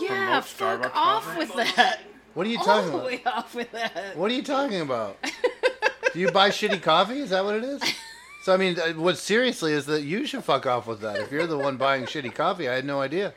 you 0.00 0.08
Yeah, 0.08 0.40
fuck 0.40 0.80
Starbucks 0.80 0.90
off 0.94 1.24
coffee. 1.24 1.38
with 1.38 1.54
that. 1.76 2.00
What 2.34 2.46
are 2.46 2.50
you 2.50 2.58
All 2.58 2.64
talking 2.64 2.90
the 2.90 2.96
about? 2.96 3.06
way 3.06 3.22
off 3.26 3.54
with 3.54 3.72
that. 3.72 4.16
What 4.16 4.30
are 4.30 4.34
you 4.34 4.42
talking 4.42 4.80
about? 4.80 5.16
Do 6.12 6.18
you 6.20 6.30
buy 6.30 6.48
shitty 6.50 6.82
coffee? 6.82 7.18
Is 7.20 7.30
that 7.30 7.44
what 7.44 7.56
it 7.56 7.64
is? 7.64 7.82
So 8.44 8.52
I 8.52 8.56
mean, 8.56 8.78
uh, 8.80 8.92
what 8.94 9.18
seriously 9.18 9.72
is 9.72 9.86
that 9.86 10.02
you 10.02 10.26
should 10.26 10.42
fuck 10.44 10.66
off 10.66 10.86
with 10.86 11.00
that. 11.02 11.16
If 11.20 11.30
you're 11.30 11.46
the 11.46 11.56
one 11.58 11.76
buying 11.76 12.04
shitty 12.04 12.34
coffee, 12.34 12.68
I 12.68 12.74
had 12.74 12.84
no 12.84 13.00
idea. 13.00 13.34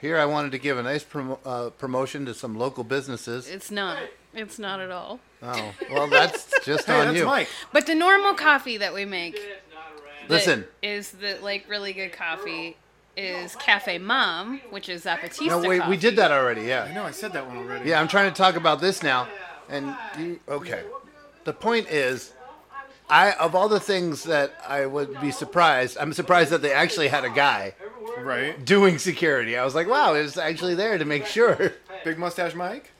Here, 0.00 0.16
I 0.16 0.24
wanted 0.24 0.52
to 0.52 0.58
give 0.58 0.78
a 0.78 0.82
nice 0.82 1.04
promo- 1.04 1.38
uh, 1.44 1.70
promotion 1.70 2.24
to 2.24 2.32
some 2.32 2.56
local 2.56 2.84
businesses. 2.84 3.46
It's 3.48 3.70
not. 3.70 3.98
It's 4.32 4.58
not 4.58 4.80
at 4.80 4.90
all. 4.90 5.20
Oh, 5.42 5.74
well, 5.92 6.06
that's 6.08 6.50
just 6.64 6.86
Hey, 6.86 6.94
on 7.00 7.06
that's 7.06 7.18
you. 7.18 7.26
Mike. 7.26 7.48
But 7.72 7.86
the 7.86 7.94
normal 7.94 8.32
coffee 8.34 8.78
that 8.78 8.94
we 8.94 9.04
make 9.04 9.34
that 9.34 9.69
Listen. 10.30 10.64
is 10.82 11.10
the 11.12 11.38
like 11.42 11.66
really 11.68 11.92
good 11.92 12.12
coffee 12.12 12.76
is 13.16 13.54
Cafe 13.56 13.98
Mam, 13.98 14.60
which 14.70 14.88
is 14.88 15.04
Zapatista 15.04 15.46
No, 15.46 15.58
wait, 15.60 15.78
coffee. 15.80 15.90
we 15.90 15.96
did 15.96 16.16
that 16.16 16.30
already. 16.30 16.62
I 16.72 16.86
Yeah. 16.86 16.94
know 16.94 17.04
I 17.04 17.10
said 17.10 17.32
that 17.34 17.46
one 17.46 17.58
already. 17.58 17.88
Yeah, 17.90 18.00
I'm 18.00 18.08
trying 18.08 18.30
to 18.32 18.36
talk 18.36 18.56
about 18.56 18.80
this 18.80 19.02
now, 19.02 19.28
and 19.68 19.94
you, 20.18 20.40
okay. 20.48 20.82
The 21.44 21.52
point 21.52 21.88
is, 21.90 22.32
I 23.08 23.32
of 23.32 23.54
all 23.54 23.68
the 23.68 23.80
things 23.80 24.24
that 24.24 24.54
I 24.66 24.86
would 24.86 25.20
be 25.20 25.30
surprised, 25.32 25.98
I'm 25.98 26.12
surprised 26.12 26.50
that 26.50 26.62
they 26.62 26.72
actually 26.72 27.08
had 27.08 27.24
a 27.24 27.30
guy 27.30 27.74
Right. 28.18 28.62
doing 28.64 28.98
security. 28.98 29.56
I 29.56 29.64
was 29.64 29.74
like, 29.74 29.88
wow, 29.88 30.14
it's 30.14 30.36
actually 30.36 30.74
there 30.74 30.96
to 30.98 31.04
make 31.04 31.26
sure. 31.26 31.72
Big 32.04 32.18
mustache 32.18 32.54
Mike. 32.54 32.92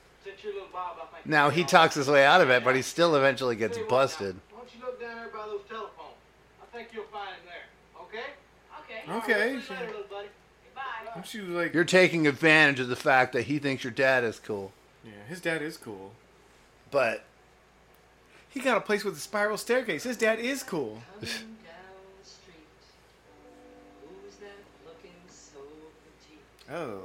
Now 1.25 1.51
he 1.51 1.65
talks 1.65 1.95
his 1.95 2.09
way 2.09 2.25
out 2.25 2.41
of 2.41 2.51
it, 2.51 2.65
but 2.65 2.75
he 2.75 2.83
still 2.83 3.15
eventually 3.15 3.55
gets 3.55 3.79
busted. 3.89 4.37
Why 4.51 4.61
don't 4.61 4.75
you 4.75 4.81
look 4.85 5.01
down 5.01 5.17
there 5.17 5.29
by 5.29 5.45
those 5.47 5.61
telephones? 5.69 6.17
I 6.63 6.77
think 6.77 6.89
you'll 6.95 7.05
find 7.05 7.29
him 7.29 7.45
there. 7.45 8.03
Okay? 8.07 8.31
Okay. 9.11 9.17
Okay. 9.57 9.61
See 9.61 9.73
you 9.75 9.81
later, 9.81 9.87
little 9.87 10.03
buddy. 10.11 10.29
Goodbye. 10.65 11.13
Don't 11.15 11.35
you 11.35 11.43
like? 11.45 11.75
You're 11.75 11.85
taking 11.85 12.27
advantage 12.27 12.81
of 12.81 12.89
the 12.89 12.97
fact 12.97 13.33
that 13.33 13.43
he 13.43 13.59
thinks 13.59 13.83
your 13.85 13.93
dad 13.93 14.25
is 14.25 14.39
cool, 14.39 14.73
Yeah, 15.05 15.13
his 15.29 15.41
dad 15.41 15.63
is 15.63 15.77
cool. 15.77 16.13
but 16.91 17.25
He 18.49 18.61
got 18.61 18.77
a 18.77 18.81
place 18.81 19.05
with 19.05 19.17
a 19.17 19.21
spiral 19.21 19.57
staircase. 19.57 20.03
His 20.05 20.17
dad 20.17 20.39
is 20.39 20.63
cool. 20.63 21.03
Oh. 26.73 27.01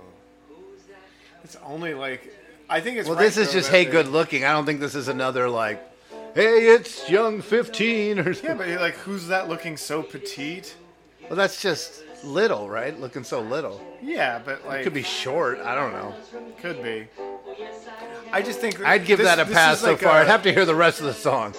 It's 1.43 1.57
only 1.65 1.93
like 1.93 2.33
I 2.69 2.81
think 2.81 2.97
it's 2.97 3.07
Well, 3.07 3.17
right, 3.17 3.23
this 3.23 3.37
is 3.37 3.47
though, 3.47 3.53
just 3.53 3.69
hey, 3.69 3.85
they- 3.85 3.91
good 3.91 4.07
looking. 4.07 4.43
I 4.43 4.51
don't 4.51 4.65
think 4.65 4.79
this 4.79 4.95
is 4.95 5.07
another 5.07 5.49
like, 5.49 5.79
hey, 6.33 6.67
it's 6.67 7.09
young 7.09 7.41
fifteen 7.41 8.19
or. 8.19 8.31
Yeah, 8.31 8.55
but 8.55 8.67
like 8.79 8.95
who's 8.95 9.27
that 9.27 9.47
looking 9.47 9.77
so 9.77 10.01
petite? 10.03 10.75
Well, 11.29 11.35
that's 11.35 11.61
just 11.61 12.03
little, 12.23 12.69
right? 12.69 12.99
Looking 12.99 13.23
so 13.23 13.41
little. 13.41 13.81
Yeah, 14.01 14.41
but 14.43 14.65
like 14.65 14.81
It 14.81 14.83
could 14.83 14.93
be 14.93 15.03
short. 15.03 15.59
I 15.59 15.75
don't 15.75 15.91
know. 15.91 16.13
Could 16.61 16.81
be. 16.83 17.07
I 18.31 18.41
just 18.41 18.59
think 18.59 18.83
I'd 18.83 19.05
give 19.05 19.19
this- 19.19 19.27
that 19.27 19.39
a 19.39 19.45
pass 19.51 19.81
so 19.81 19.91
like 19.91 20.01
far. 20.01 20.13
i 20.13 20.21
I'd 20.21 20.27
have 20.27 20.43
to 20.43 20.53
hear 20.53 20.65
the 20.65 20.75
rest 20.75 20.99
of 20.99 21.05
the 21.05 21.13
song. 21.13 21.53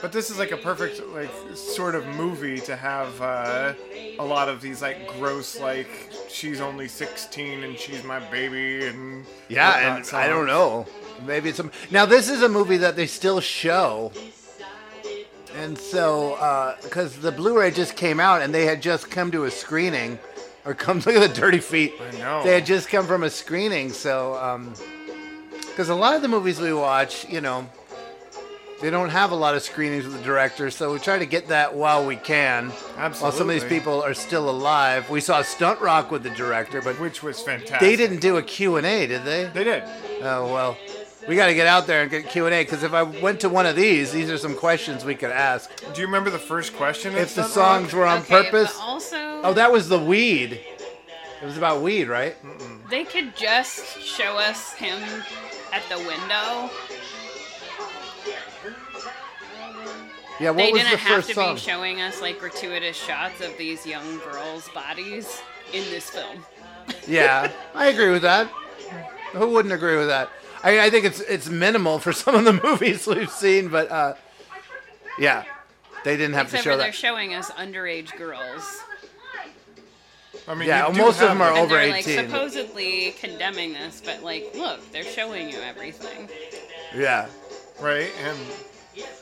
But 0.00 0.10
this 0.10 0.30
is 0.30 0.38
like 0.38 0.50
a 0.50 0.56
perfect 0.56 1.00
like 1.08 1.30
sort 1.54 1.94
of 1.94 2.04
movie 2.16 2.58
to 2.60 2.74
have 2.74 3.20
uh, 3.22 3.74
a 4.18 4.24
lot 4.24 4.48
of 4.48 4.60
these 4.60 4.82
like 4.82 5.06
gross 5.18 5.60
like 5.60 6.10
she's 6.28 6.60
only 6.60 6.88
16 6.88 7.62
and 7.62 7.78
she's 7.78 8.02
my 8.02 8.18
baby 8.18 8.86
and 8.86 9.24
Yeah, 9.48 9.96
and 9.96 10.08
I 10.12 10.26
don't 10.26 10.46
know. 10.46 10.86
Maybe 11.24 11.50
it's 11.50 11.60
a, 11.60 11.70
now. 11.92 12.04
This 12.04 12.28
is 12.28 12.42
a 12.42 12.48
movie 12.48 12.78
that 12.78 12.96
they 12.96 13.06
still 13.06 13.38
show, 13.40 14.10
and 15.56 15.76
so 15.76 16.34
uh, 16.34 16.76
because 16.82 17.16
the 17.18 17.32
Blu-ray 17.32 17.70
just 17.70 17.96
came 17.96 18.20
out 18.20 18.42
and 18.42 18.54
they 18.54 18.66
had 18.66 18.82
just 18.82 19.10
come 19.10 19.30
to 19.32 19.44
a 19.44 19.50
screening, 19.50 20.18
or 20.64 20.74
come 20.74 20.98
look 21.06 21.14
at 21.14 21.34
the 21.34 21.40
dirty 21.40 21.60
feet. 21.60 21.94
I 22.00 22.18
know. 22.18 22.42
They 22.42 22.54
had 22.54 22.66
just 22.66 22.88
come 22.88 23.06
from 23.06 23.22
a 23.22 23.30
screening, 23.30 23.90
so 23.92 24.36
um, 24.36 24.74
because 25.68 25.88
a 25.88 25.94
lot 25.94 26.14
of 26.14 26.22
the 26.22 26.28
movies 26.28 26.60
we 26.60 26.72
watch, 26.72 27.28
you 27.28 27.40
know, 27.40 27.66
they 28.82 28.90
don't 28.90 29.10
have 29.10 29.30
a 29.30 29.36
lot 29.36 29.54
of 29.54 29.62
screenings 29.62 30.04
with 30.04 30.18
the 30.18 30.24
director, 30.24 30.68
so 30.68 30.92
we 30.92 30.98
try 30.98 31.16
to 31.16 31.24
get 31.24 31.48
that 31.48 31.72
while 31.72 32.04
we 32.04 32.16
can. 32.16 32.70
While 32.70 33.30
some 33.30 33.48
of 33.48 33.54
these 33.54 33.64
people 33.64 34.02
are 34.02 34.12
still 34.12 34.50
alive. 34.50 35.08
We 35.08 35.20
saw 35.20 35.40
Stunt 35.42 35.80
Rock 35.80 36.10
with 36.10 36.24
the 36.24 36.30
director, 36.30 36.82
but 36.82 36.98
which 36.98 37.22
was 37.22 37.40
fantastic. 37.40 37.78
they 37.78 37.94
didn't 37.94 38.20
do 38.20 38.38
a 38.38 38.42
Q&A, 38.42 39.06
did 39.06 39.24
they? 39.24 39.44
They 39.54 39.62
did. 39.62 39.84
Oh, 40.22 40.52
well, 40.52 40.76
we 41.28 41.36
got 41.36 41.46
to 41.46 41.54
get 41.54 41.66
out 41.66 41.86
there 41.86 42.02
and 42.02 42.10
get 42.10 42.28
Q&A 42.28 42.50
because 42.64 42.82
if 42.82 42.92
I 42.92 43.02
went 43.02 43.40
to 43.40 43.48
one 43.48 43.66
of 43.66 43.76
these, 43.76 44.12
these 44.12 44.30
are 44.30 44.38
some 44.38 44.54
questions 44.56 45.04
we 45.04 45.14
could 45.14 45.30
ask. 45.30 45.70
Do 45.94 46.00
you 46.00 46.06
remember 46.06 46.30
the 46.30 46.38
first 46.38 46.74
question? 46.76 47.14
If 47.16 47.34
the 47.34 47.44
songs 47.44 47.92
Rock? 47.92 47.94
were 47.94 48.06
on 48.06 48.18
Okay, 48.22 48.42
purpose. 48.44 48.72
but 48.76 48.82
also 48.82 49.16
Oh, 49.44 49.52
that 49.54 49.70
was 49.72 49.88
the 49.88 49.98
weed. 49.98 50.60
It 51.40 51.44
was 51.44 51.56
about 51.56 51.82
weed, 51.82 52.04
right? 52.08 52.36
they 52.90 53.04
could 53.04 53.34
just 53.36 53.98
show 54.00 54.36
us 54.36 54.72
him 54.74 55.00
at 55.72 55.82
the 55.88 55.98
window. 55.98 56.70
Yeah, 60.40 60.50
what 60.50 60.56
they 60.58 60.72
was 60.72 60.82
didn't 60.82 60.92
the 60.92 60.96
have 60.98 61.16
first 61.16 61.28
to 61.28 61.34
song? 61.34 61.54
be 61.54 61.60
showing 61.60 62.00
us 62.00 62.20
like 62.20 62.38
gratuitous 62.38 62.96
shots 62.96 63.40
of 63.40 63.56
these 63.58 63.86
young 63.86 64.18
girls' 64.18 64.68
bodies 64.74 65.40
in 65.72 65.84
this 65.90 66.10
film. 66.10 66.44
yeah, 67.06 67.50
I 67.74 67.88
agree 67.88 68.10
with 68.10 68.22
that. 68.22 68.48
Who 69.32 69.48
wouldn't 69.50 69.72
agree 69.74 69.96
with 69.96 70.08
that? 70.08 70.30
I, 70.64 70.86
I 70.86 70.90
think 70.90 71.04
it's 71.04 71.20
it's 71.20 71.48
minimal 71.48 71.98
for 71.98 72.12
some 72.12 72.34
of 72.34 72.44
the 72.44 72.52
movies 72.64 73.06
we've 73.06 73.30
seen, 73.30 73.68
but 73.68 73.90
uh, 73.90 74.14
yeah, 75.18 75.44
they 76.04 76.16
didn't 76.16 76.34
have 76.34 76.46
Except 76.46 76.62
to 76.64 76.68
for 76.70 76.72
show 76.74 76.76
they're 76.78 76.86
that. 76.88 76.94
showing 76.94 77.34
us 77.34 77.50
underage 77.52 78.16
girls. 78.16 78.82
I 80.48 80.54
mean, 80.54 80.68
Yeah, 80.68 80.88
you 80.88 80.94
do 80.94 80.98
most 81.00 81.20
of 81.20 81.28
have 81.28 81.38
them 81.38 81.42
are 81.42 81.50
the- 81.52 81.60
and 81.60 81.64
over 81.64 81.74
they're 81.76 81.90
like 81.90 82.08
18. 82.08 82.26
supposedly 82.30 83.14
condemning 83.20 83.74
this, 83.74 84.02
but 84.04 84.22
like, 84.22 84.50
look, 84.54 84.80
they're 84.90 85.04
showing 85.04 85.48
you 85.50 85.58
everything. 85.60 86.28
Yeah. 86.96 87.28
Right, 87.80 88.10
and 88.24 88.38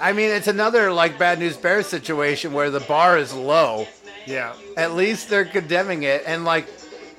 I 0.01 0.12
mean, 0.12 0.30
it's 0.30 0.49
another 0.49 0.93
like 0.93 1.18
Bad 1.18 1.38
News 1.38 1.57
Bears 1.57 1.86
situation 1.86 2.53
where 2.53 2.70
the 2.70 2.80
bar 2.80 3.16
is 3.18 3.32
low. 3.34 3.86
Yeah. 4.26 4.55
At 4.76 4.93
least 4.95 5.28
they're 5.30 5.45
condemning 5.45 6.03
it, 6.05 6.22
and 6.26 6.45
like 6.45 6.66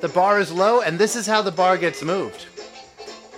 the 0.01 0.09
bar 0.09 0.39
is 0.39 0.51
low, 0.51 0.81
and 0.81 0.97
this 0.99 1.15
is 1.15 1.25
how 1.27 1.41
the 1.41 1.51
bar 1.51 1.77
gets 1.77 2.01
moved. 2.03 2.45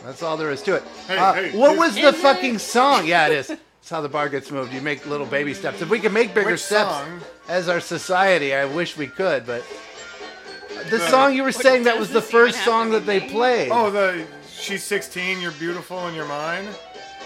That's 0.03 0.21
all 0.21 0.37
there 0.37 0.51
is 0.51 0.61
to 0.63 0.75
it. 0.75 0.83
Hey, 1.07 1.17
Uh, 1.17 1.33
hey, 1.33 1.57
what 1.57 1.77
was 1.77 1.95
the 1.95 2.11
fucking 2.13 2.59
song? 2.59 3.05
Yeah, 3.07 3.27
it 3.27 3.33
is. 3.33 3.49
It's 3.49 3.89
how 3.89 4.01
the 4.01 4.09
bar 4.09 4.29
gets 4.29 4.49
moved. 4.51 4.73
You 4.73 4.81
make 4.81 5.05
little 5.05 5.25
baby 5.25 5.53
steps. 5.53 5.81
If 5.81 5.89
we 5.89 5.99
could 5.99 6.13
make 6.13 6.33
bigger 6.33 6.51
Which 6.51 6.61
steps 6.61 6.91
song? 6.91 7.21
as 7.49 7.67
our 7.69 7.79
society, 7.79 8.53
I 8.53 8.65
wish 8.65 8.95
we 8.97 9.07
could. 9.07 9.45
But 9.45 9.63
the 10.89 10.97
The- 10.97 11.09
song 11.09 11.33
you 11.35 11.43
were 11.43 11.47
What 11.49 11.55
saying 11.61 11.83
that 11.83 11.97
was 11.99 12.09
the 12.09 12.19
this 12.21 12.29
even 12.29 12.31
first 12.45 12.55
have 12.57 12.65
song 12.65 12.91
to 12.91 12.99
that 12.99 13.05
they 13.05 13.19
be? 13.19 13.29
played. 13.29 13.69
Oh, 13.71 13.89
the 13.91 14.25
she's 14.57 14.83
16, 14.83 15.41
you're 15.41 15.51
beautiful 15.51 15.99
and 16.07 16.15
you're 16.15 16.25
mine. 16.25 16.67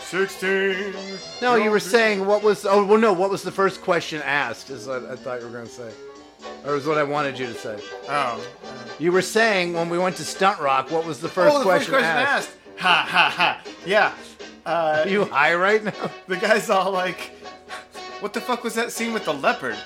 16. 0.10 0.94
no, 1.42 1.56
you 1.56 1.70
were 1.70 1.80
saying 1.82 2.26
what 2.26 2.42
was? 2.42 2.66
Oh, 2.66 2.84
well, 2.86 2.98
no. 2.98 3.12
What 3.14 3.30
was 3.30 3.44
the 3.44 3.52
first 3.52 3.82
question 3.82 4.22
asked? 4.24 4.70
Is 4.70 4.88
what 4.88 5.06
I 5.06 5.16
thought 5.16 5.40
you 5.42 5.46
were 5.48 5.52
going 5.52 5.66
to 5.68 5.72
say, 5.72 5.90
or 6.66 6.76
is 6.76 6.86
what 6.86 6.98
I 6.98 7.04
wanted 7.04 7.38
you 7.38 7.46
to 7.48 7.54
say. 7.54 7.78
Oh. 8.10 8.42
You 9.00 9.12
were 9.12 9.22
saying 9.22 9.74
when 9.74 9.90
we 9.90 9.98
went 10.00 10.16
to 10.18 10.24
Stunt 10.24 10.60
Rock, 10.62 10.92
what 10.92 11.06
was 11.06 11.20
the 11.20 11.28
first 11.30 11.54
oh, 11.56 11.60
the 11.60 11.66
question, 11.66 11.92
first 11.94 12.04
question 12.06 12.28
asked? 12.28 12.50
Ha 12.80 13.06
ha 13.10 13.30
ha. 13.30 13.62
Yeah. 13.86 14.14
Uh, 14.66 15.04
Are 15.04 15.08
you 15.10 15.26
high 15.26 15.56
right 15.56 15.84
now? 15.84 16.12
the 16.28 16.38
guy's 16.38 16.70
all 16.70 16.92
like, 16.92 17.32
"What 18.20 18.34
the 18.34 18.42
fuck 18.42 18.64
was 18.64 18.76
that 18.76 18.92
scene 18.92 19.14
with 19.14 19.26
the 19.26 19.34
leopard?" 19.34 19.78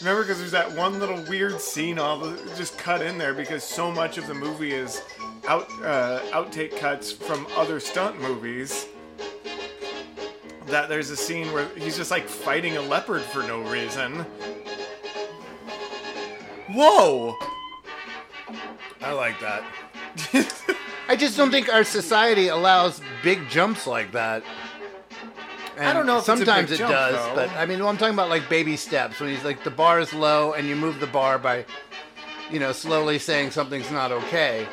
Remember, 0.00 0.22
because 0.22 0.38
there's 0.38 0.50
that 0.52 0.72
one 0.72 0.98
little 0.98 1.22
weird 1.28 1.60
scene 1.60 1.98
all 1.98 2.18
the, 2.18 2.34
just 2.56 2.78
cut 2.78 3.02
in 3.02 3.18
there 3.18 3.34
because 3.34 3.62
so 3.62 3.90
much 3.90 4.16
of 4.16 4.26
the 4.26 4.32
movie 4.34 4.72
is 4.72 5.02
out 5.46 5.68
uh, 5.82 6.20
outtake 6.32 6.76
cuts 6.78 7.12
from 7.12 7.46
other 7.56 7.78
stunt 7.78 8.20
movies. 8.20 8.86
That 10.66 10.88
there's 10.88 11.10
a 11.10 11.16
scene 11.16 11.52
where 11.52 11.68
he's 11.76 11.96
just 11.96 12.10
like 12.10 12.26
fighting 12.26 12.76
a 12.78 12.82
leopard 12.82 13.22
for 13.22 13.42
no 13.42 13.60
reason. 13.60 14.24
Whoa! 16.70 17.36
I 19.02 19.12
like 19.12 19.38
that. 19.40 19.64
I 21.10 21.16
just 21.16 21.36
don't 21.36 21.50
think 21.50 21.68
our 21.72 21.82
society 21.82 22.46
allows 22.46 23.00
big 23.24 23.48
jumps 23.48 23.84
like 23.84 24.12
that. 24.12 24.44
I 25.76 25.92
don't 25.92 26.06
know 26.06 26.18
if 26.18 26.24
sometimes 26.24 26.70
it 26.70 26.76
jump, 26.78 26.92
does, 26.92 27.14
though. 27.16 27.34
but 27.34 27.50
I 27.50 27.66
mean, 27.66 27.80
well, 27.80 27.88
I'm 27.88 27.96
talking 27.96 28.14
about 28.14 28.28
like 28.28 28.48
baby 28.48 28.76
steps 28.76 29.18
when 29.18 29.28
he's 29.28 29.42
like 29.42 29.64
the 29.64 29.72
bar 29.72 29.98
is 29.98 30.12
low 30.14 30.52
and 30.52 30.68
you 30.68 30.76
move 30.76 31.00
the 31.00 31.08
bar 31.08 31.36
by, 31.36 31.64
you 32.48 32.60
know, 32.60 32.70
slowly 32.70 33.18
saying 33.18 33.50
something's 33.50 33.90
not 33.90 34.12
okay. 34.12 34.68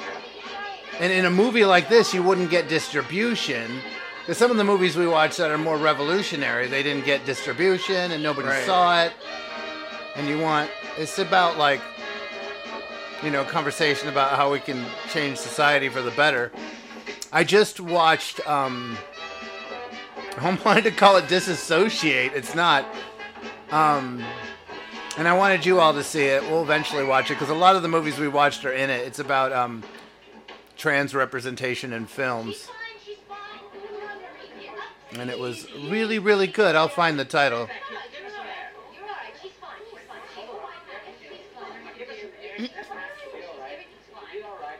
And 0.99 1.11
in 1.11 1.25
a 1.25 1.31
movie 1.31 1.65
like 1.65 1.89
this, 1.89 2.13
you 2.13 2.21
wouldn't 2.21 2.51
get 2.51 2.69
distribution. 2.69 3.71
Because 4.19 4.37
some 4.37 4.51
of 4.51 4.57
the 4.57 4.63
movies 4.63 4.95
we 4.95 5.07
watch 5.07 5.37
that 5.37 5.49
are 5.49 5.57
more 5.57 5.77
revolutionary, 5.77 6.67
they 6.67 6.83
didn't 6.83 7.05
get 7.05 7.25
distribution 7.25 8.11
and 8.11 8.21
nobody 8.21 8.49
Right. 8.49 8.63
saw 8.65 9.01
it. 9.05 9.13
And 10.15 10.27
you 10.27 10.39
want, 10.39 10.69
it's 10.99 11.17
about 11.17 11.57
like, 11.57 11.81
you 13.23 13.31
know, 13.31 13.43
conversation 13.43 14.09
about 14.09 14.31
how 14.31 14.51
we 14.51 14.59
can 14.59 14.85
change 15.09 15.37
society 15.37 15.89
for 15.89 16.01
the 16.01 16.11
better. 16.11 16.51
I 17.31 17.43
just 17.43 17.79
watched, 17.79 18.45
um, 18.47 18.97
I 20.37 20.57
wanted 20.63 20.83
to 20.83 20.91
call 20.91 21.17
it 21.17 21.27
Disassociate. 21.27 22.33
It's 22.33 22.55
not. 22.55 22.85
Um, 23.71 24.23
and 25.17 25.27
I 25.27 25.35
wanted 25.35 25.65
you 25.65 25.79
all 25.79 25.93
to 25.93 26.03
see 26.03 26.25
it. 26.25 26.43
We'll 26.43 26.61
eventually 26.61 27.03
watch 27.03 27.31
it 27.31 27.33
because 27.33 27.49
a 27.49 27.55
lot 27.55 27.75
of 27.75 27.81
the 27.81 27.87
movies 27.87 28.19
we 28.19 28.27
watched 28.27 28.63
are 28.65 28.71
in 28.71 28.89
it. 28.89 29.05
It's 29.07 29.19
about 29.19 29.51
um, 29.51 29.83
trans 30.77 31.15
representation 31.15 31.91
in 31.91 32.05
films. 32.05 32.69
And 35.13 35.29
it 35.29 35.39
was 35.39 35.67
really, 35.89 36.19
really 36.19 36.47
good. 36.47 36.75
I'll 36.75 36.87
find 36.87 37.17
the 37.17 37.25
title. 37.25 37.67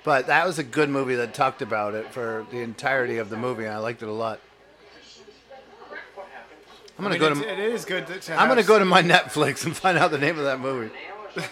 But 0.07 0.27
that 0.27 0.47
was 0.47 0.57
a 0.57 0.63
good 0.63 0.89
movie 0.89 1.15
that 1.15 1.33
talked 1.33 1.61
about 1.61 1.93
it 1.93 2.13
for 2.13 2.45
the 2.49 2.59
entirety 2.59 3.17
of 3.17 3.29
the 3.29 3.35
movie. 3.35 3.65
and 3.65 3.73
I 3.73 3.79
liked 3.79 4.01
it 4.01 4.07
a 4.07 4.13
lot. 4.13 4.39
I'm 6.97 7.03
gonna 7.03 7.19
mean, 7.19 7.19
go 7.19 7.33
to. 7.33 7.51
It 7.51 7.59
is 7.59 7.83
good 7.83 8.07
to. 8.07 8.17
to 8.17 8.39
I'm 8.39 8.47
gonna 8.47 8.63
go 8.63 8.79
to 8.79 8.85
my 8.85 9.03
Netflix 9.15 9.65
and 9.65 9.75
find 9.75 9.97
out 9.97 10.11
the 10.11 10.17
name 10.17 10.37
of 10.37 10.45
that 10.45 10.61
movie. 10.61 10.95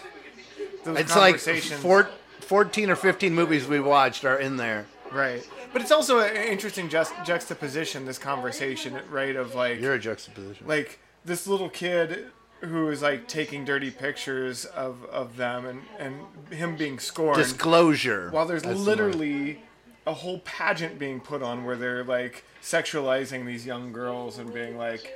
It's 0.86 1.16
like 1.16 1.38
four, 1.38 2.08
14 2.40 2.90
or 2.90 2.96
15 2.96 3.34
movies 3.34 3.66
we 3.66 3.80
watched 3.80 4.24
are 4.24 4.38
in 4.38 4.56
there. 4.56 4.86
Right. 5.12 5.46
But 5.72 5.82
it's 5.82 5.90
also 5.90 6.20
an 6.20 6.34
interesting 6.34 6.88
just 6.88 7.12
juxtaposition, 7.24 8.06
this 8.06 8.18
conversation, 8.18 8.96
right? 9.10 9.34
Of 9.34 9.54
like, 9.56 9.80
You're 9.80 9.94
a 9.94 9.98
juxtaposition. 9.98 10.66
like 10.66 11.00
this 11.24 11.48
little 11.48 11.68
kid 11.68 12.26
who 12.60 12.88
is 12.90 13.02
like 13.02 13.28
taking 13.28 13.64
dirty 13.64 13.90
pictures 13.90 14.64
of, 14.64 15.04
of 15.06 15.36
them 15.36 15.66
and, 15.66 15.82
and 15.98 16.52
him 16.52 16.76
being 16.76 16.98
scorned. 16.98 17.36
Disclosure. 17.36 18.30
While 18.30 18.46
there's 18.46 18.62
That's 18.62 18.78
the 18.78 18.84
literally 18.84 19.62
a 20.06 20.14
whole 20.14 20.38
pageant 20.40 20.98
being 20.98 21.20
put 21.20 21.42
on 21.42 21.64
where 21.64 21.76
they're 21.76 22.04
like 22.04 22.44
sexualizing 22.62 23.44
these 23.44 23.66
young 23.66 23.92
girls 23.92 24.38
and 24.38 24.52
being 24.54 24.76
like, 24.78 25.12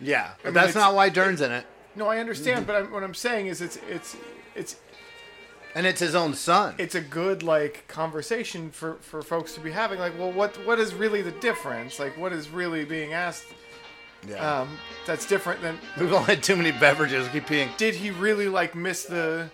Yeah, 0.00 0.32
but 0.42 0.48
I 0.48 0.50
mean, 0.50 0.54
that's 0.54 0.74
not 0.74 0.94
why 0.94 1.08
Dern's 1.08 1.40
in 1.40 1.52
it. 1.52 1.64
no, 1.94 2.06
I 2.08 2.18
understand, 2.18 2.66
but 2.66 2.76
I'm, 2.76 2.92
what 2.92 3.02
I'm 3.02 3.14
saying 3.14 3.46
is 3.46 3.60
it's 3.60 3.78
it's 3.88 4.16
it's 4.54 4.76
And 5.74 5.86
it's 5.86 6.00
his 6.00 6.14
own 6.14 6.34
son. 6.34 6.74
it's 6.78 6.94
a 6.94 7.00
good 7.00 7.42
like 7.42 7.86
conversation 7.88 8.70
for 8.70 8.94
for 9.00 9.22
folks 9.22 9.54
to 9.54 9.60
be 9.60 9.70
having 9.70 9.98
like 9.98 10.18
well 10.18 10.32
what 10.32 10.56
what 10.66 10.78
is 10.78 10.92
really 10.94 11.22
the 11.22 11.32
difference 11.32 11.98
like 11.98 12.16
what 12.18 12.32
is 12.32 12.48
really 12.50 12.84
being 12.84 13.12
asked 13.12 13.44
Yeah. 14.28 14.60
um 14.62 14.78
that's 15.06 15.26
different 15.26 15.60
than 15.62 15.78
We've 15.98 16.12
all 16.12 16.22
had 16.22 16.42
too 16.42 16.56
many 16.56 16.72
beverages. 16.72 17.28
Keep 17.28 17.46
peeing. 17.46 17.76
did 17.76 17.94
he 17.94 18.10
really 18.10 18.48
like 18.48 18.74
miss 18.74 19.04
the 19.04 19.50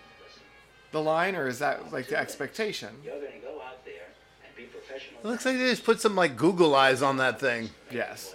the 0.93 1.01
line, 1.01 1.35
or 1.37 1.49
is 1.49 1.59
that 1.61 1.93
like 1.93 2.09
the 2.09 2.19
expectation? 2.19 2.91
You're 3.03 3.19
going 3.19 3.33
to 3.33 3.39
go 3.39 3.61
out 3.63 3.83
there 3.85 4.09
and 4.47 4.55
be 4.55 4.65
professional. 4.65 5.21
It 5.21 5.27
looks 5.27 5.47
like 5.47 5.57
they 5.57 5.71
just 5.71 5.85
put 5.85 6.01
some 6.03 6.15
like 6.15 6.37
Google 6.37 6.75
eyes 6.75 7.01
on 7.03 7.17
that 7.17 7.41
thing. 7.41 7.71
Yes. 7.91 8.35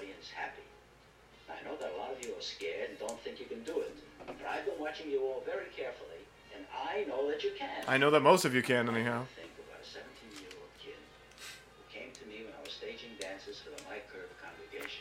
I 1.49 1.63
know 1.67 1.75
that 1.79 1.91
a 1.95 1.97
lot 1.99 2.11
of 2.17 2.25
you 2.25 2.31
are 2.33 2.41
scared 2.41 2.89
and 2.89 2.99
don't 2.99 3.19
think 3.21 3.39
you 3.39 3.45
can 3.45 3.61
do 3.63 3.79
it, 3.81 3.95
but 4.25 4.35
I've 4.49 4.65
been 4.65 4.79
watching 4.79 5.11
you 5.11 5.21
all 5.21 5.43
very 5.45 5.65
carefully, 5.75 6.21
and 6.55 6.65
I 6.75 7.03
know 7.07 7.29
that 7.29 7.43
you 7.43 7.51
can. 7.57 7.69
I 7.87 7.97
know 7.97 8.09
that 8.09 8.21
most 8.21 8.43
of 8.45 8.55
you 8.55 8.63
can, 8.63 8.89
anyhow. 8.89 9.25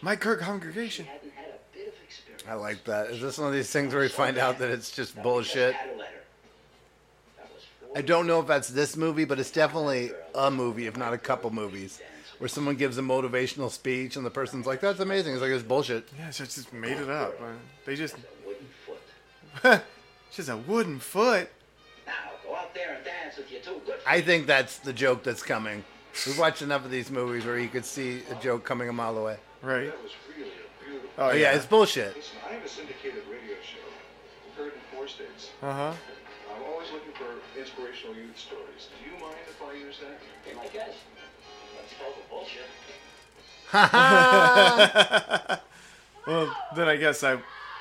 Congregation. 0.01 0.05
Mike 0.05 0.21
Kirk 0.21 0.41
congregation. 0.41 1.05
Hadn't 1.07 1.33
had 1.35 1.45
a 1.47 1.77
bit 1.77 1.89
of 1.89 1.95
experience. 2.05 2.45
I 2.49 2.55
like 2.55 2.85
that. 2.85 3.11
Is 3.11 3.21
this 3.21 3.39
one 3.39 3.49
of 3.49 3.55
these 3.55 3.71
things 3.71 3.93
where 3.93 4.03
we 4.03 4.09
find 4.09 4.39
out 4.39 4.59
that 4.59 4.71
it's 4.71 4.91
just 4.91 5.21
bullshit? 5.23 5.75
Had 5.75 5.91
a 5.95 5.99
letter. 5.99 6.11
I 7.95 8.03
don't 8.03 8.27
know 8.27 8.41
if 8.41 8.47
that's 8.47 8.69
this 8.69 8.95
movie, 8.97 9.25
but 9.25 9.39
it's 9.41 9.51
definitely 9.51 10.11
a 10.35 10.51
movie, 10.51 10.87
if 10.87 10.99
not 10.99 11.15
a 11.15 11.19
couple 11.19 11.49
movies, 11.51 11.99
where 12.39 12.49
someone 12.49 12.77
gives 12.77 12.99
a 12.99 13.01
motivational 13.03 13.71
speech 13.71 14.17
and 14.17 14.27
the 14.27 14.31
person's 14.31 14.67
like, 14.67 14.81
"That's 14.83 15.01
amazing." 15.01 15.33
It's 15.33 15.41
like 15.41 15.51
it's 15.51 15.63
bullshit. 15.63 16.07
Yeah, 16.19 16.29
it's 16.29 16.37
just 16.37 16.73
made 16.75 16.99
it 16.99 17.09
up. 17.09 17.41
Uh, 17.41 17.53
They 17.87 17.97
just. 17.97 18.17
Wooden 18.47 18.67
foot. 18.85 19.81
it's 20.29 20.37
just 20.37 20.49
a 20.51 20.57
wooden 20.59 20.99
foot. 20.99 21.49
Now, 22.07 22.13
go 22.45 22.55
out 22.55 22.75
there 22.75 22.97
and 22.97 23.05
dance 23.05 23.39
with 23.39 23.51
your 23.51 23.63
two 23.63 23.81
good 23.87 23.97
I 24.07 24.21
think 24.21 24.47
that's 24.47 24.79
the 24.79 24.93
joke 24.93 25.23
that's 25.23 25.43
coming. 25.43 25.83
We've 26.27 26.39
watched 26.39 26.61
enough 26.61 26.85
of 26.85 26.91
these 26.91 27.11
movies 27.11 27.47
where 27.47 27.59
you 27.59 27.69
could 27.69 27.85
see 27.87 28.23
a 28.31 28.35
joke 28.37 28.65
coming 28.65 28.91
a 28.91 28.93
mile 28.93 29.17
away. 29.17 29.39
Right. 29.63 29.87
That 29.87 30.03
was 30.03 30.13
really 30.37 30.51
a 30.51 30.85
beautiful. 30.85 31.11
Oh, 31.19 31.33
yeah, 31.33 31.53
it's 31.53 31.67
bullshit. 31.67 32.15
Listen, 32.17 32.37
I 32.49 32.53
have 32.55 32.65
a 32.65 32.69
syndicated 32.69 33.23
radio 33.31 33.57
show. 33.63 33.79
Heard 34.57 34.75
in 34.75 34.81
four 34.95 35.09
states. 35.09 35.51
Uh 35.63 35.73
huh. 35.73 35.93
I'm 36.55 36.63
always 36.71 36.91
looking 36.93 37.13
for 37.13 37.59
inspirational 37.59 38.15
youth 38.15 38.39
stories. 38.39 38.89
Do 39.03 39.11
you 39.11 39.21
mind 39.21 39.37
if 39.49 39.61
I 39.63 39.73
use 39.75 39.99
that? 40.01 40.21
Be 40.49 40.55
my 40.57 40.67
guest. 40.67 40.99
Let's 41.77 41.93
the 41.93 42.29
bullshit. 42.31 42.63
well, 46.27 46.57
then 46.77 46.89
I 46.89 46.97
guess 46.97 47.25
I, 47.25 47.39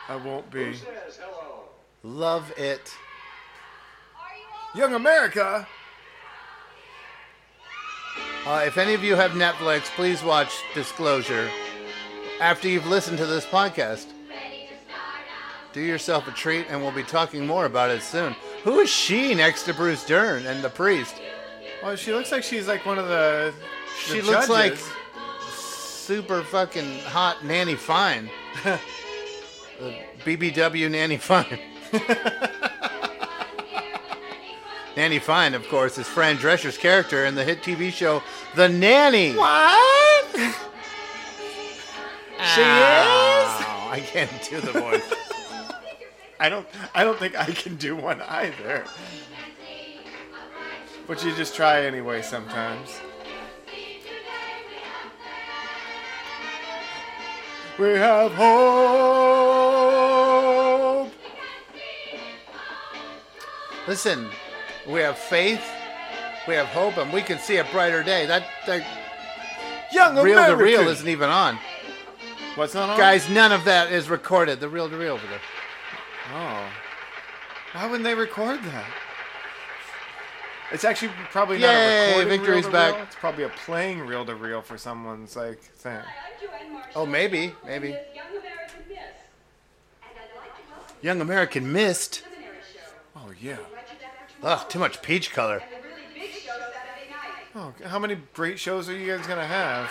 I 0.10 0.16
won't 0.16 0.50
be. 0.50 0.74
Says 0.74 1.20
hello. 1.22 1.66
Love 2.04 2.52
it. 2.58 2.96
Young 4.74 4.96
America. 4.96 5.68
Uh, 8.48 8.64
if 8.66 8.78
any 8.78 8.94
of 8.94 9.04
you 9.04 9.16
have 9.16 9.32
Netflix, 9.32 9.84
please 9.96 10.24
watch 10.24 10.52
Disclosure 10.74 11.50
after 12.40 12.68
you've 12.68 12.88
listened 12.88 13.18
to 13.20 13.26
this 13.26 13.46
podcast. 13.46 14.08
Do 15.74 15.82
yourself 15.82 16.28
a 16.28 16.32
treat, 16.32 16.68
and 16.70 16.82
we'll 16.82 16.92
be 16.94 17.04
talking 17.04 17.46
more 17.46 17.66
about 17.66 17.92
it 17.92 18.02
soon. 18.02 18.34
Who 18.64 18.80
is 18.80 18.90
she 18.90 19.36
next 19.36 19.64
to 19.64 19.74
Bruce 19.74 20.06
Dern 20.06 20.46
and 20.46 20.64
the 20.64 20.70
priest? 20.70 21.16
Well, 21.84 21.96
she 21.98 22.14
looks 22.14 22.32
like 22.32 22.44
she's 22.44 22.68
like 22.68 22.86
one 22.86 22.98
of 22.98 23.08
the. 23.10 23.54
the 24.08 24.14
She 24.16 24.22
looks 24.22 24.48
like 24.48 24.78
super 25.50 26.44
fucking 26.44 27.00
hot 27.00 27.44
Nanny 27.44 27.76
Fine. 27.76 28.30
the 28.64 28.80
BBW 30.24 30.90
Nanny 30.90 31.18
Fine. 31.18 31.60
Nanny 34.96 35.20
Fine, 35.20 35.54
of 35.56 35.68
course, 35.68 35.98
is 35.98 36.08
Fran 36.08 36.38
Drescher's 36.38 36.78
character 36.78 37.26
in 37.26 37.36
the 37.36 37.44
hit 37.44 37.62
TV 37.62 37.92
show 37.92 38.24
The 38.56 38.70
Nanny. 38.70 39.36
What? 39.36 40.56
She 42.54 42.62
Ow, 42.62 43.86
oh, 43.88 43.90
I 43.92 44.00
can't 44.00 44.30
do 44.50 44.62
the 44.62 44.72
voice. 44.72 45.14
I 46.40 46.50
don't. 46.50 46.68
I 46.94 47.04
don't 47.04 47.18
think 47.18 47.36
I 47.40 47.46
can 47.46 47.76
do 47.76 47.96
one 47.96 48.22
either. 48.22 48.84
But 51.08 51.24
you 51.24 51.34
just 51.36 51.56
try 51.56 51.86
anyway 51.86 52.22
sometimes. 52.22 53.00
We 57.78 57.90
have 57.90 58.32
hope. 58.34 58.66
Listen, 63.88 64.30
we 64.88 65.02
have 65.02 65.18
faith, 65.18 65.64
we 66.48 66.56
have 66.56 66.68
hope, 66.68 66.98
and 66.98 67.12
we 67.14 67.22
can 67.22 67.38
see 67.38 67.58
a 67.58 67.64
brighter 67.66 68.02
day. 68.02 68.26
That, 68.26 68.48
that 68.66 68.84
Young 69.92 70.16
to 70.16 70.22
American. 70.22 70.58
reel 70.58 70.88
isn't 70.88 71.08
even 71.08 71.30
on. 71.30 71.60
What's 72.56 72.74
not 72.74 72.90
on? 72.90 72.98
Guys, 72.98 73.30
none 73.30 73.52
of 73.52 73.66
that 73.66 73.92
is 73.92 74.10
recorded. 74.10 74.60
The 74.60 74.70
reel 74.70 74.90
to 74.90 74.98
reel 74.98 75.14
over 75.14 75.28
there. 75.28 75.42
Oh. 76.34 76.68
Why 77.74 77.86
wouldn't 77.86 78.04
they 78.04 78.16
record 78.16 78.64
that? 78.64 78.86
It's 80.72 80.84
actually 80.84 81.12
probably 81.32 81.60
not 81.60 81.70
a 81.70 81.74
Yay, 81.74 82.08
recording 82.08 82.30
Victory's 82.30 82.66
reel-to-reel. 82.66 82.94
back. 82.94 83.04
It's 83.08 83.16
probably 83.16 83.44
a 83.44 83.50
playing 83.50 84.00
reel 84.02 84.26
to 84.26 84.36
reel 84.36 84.62
for 84.62 84.78
someone's 84.78 85.36
like 85.36 85.62
thing. 85.62 86.00
Oh, 86.96 87.06
maybe, 87.06 87.54
maybe. 87.66 87.96
Young 91.02 91.22
American 91.22 91.72
Mist. 91.72 92.24
Oh 93.16 93.32
yeah. 93.40 93.58
Ugh, 94.42 94.70
too 94.70 94.80
much 94.80 95.02
peach 95.02 95.32
color. 95.32 95.62
Oh, 97.54 97.74
how 97.86 98.00
many 98.00 98.18
great 98.34 98.58
shows 98.58 98.90
are 98.90 98.98
you 98.98 99.16
guys 99.16 99.28
gonna 99.28 99.46
have? 99.46 99.90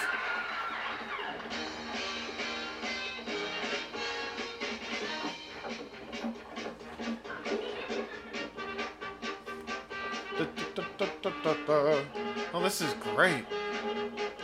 Oh, 11.27 12.61
this 12.63 12.81
is 12.81 12.93
great. 13.15 13.45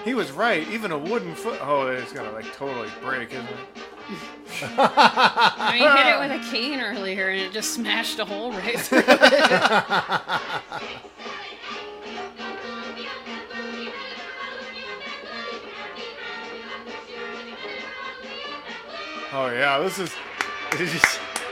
He 0.04 0.14
was 0.14 0.32
right. 0.32 0.66
Even 0.68 0.92
a 0.92 0.98
wooden 0.98 1.34
foot. 1.34 1.58
Oh, 1.62 1.88
it's 1.88 2.12
gonna 2.12 2.32
like 2.32 2.50
totally 2.54 2.88
break, 3.02 3.32
isn't 3.32 3.44
it? 3.44 3.54
I 4.78 5.78
mean, 5.78 5.96
hit 5.96 6.06
it 6.06 6.18
with 6.18 6.32
a 6.32 6.50
cane 6.50 6.80
earlier 6.80 7.28
and 7.28 7.40
it 7.40 7.52
just 7.52 7.74
smashed 7.74 8.18
a 8.18 8.24
hole 8.24 8.52
right 8.52 8.80
through 8.80 8.98
it. 8.98 9.06
Oh 19.32 19.50
yeah, 19.52 19.78
this 19.78 19.98
is. 19.98 20.14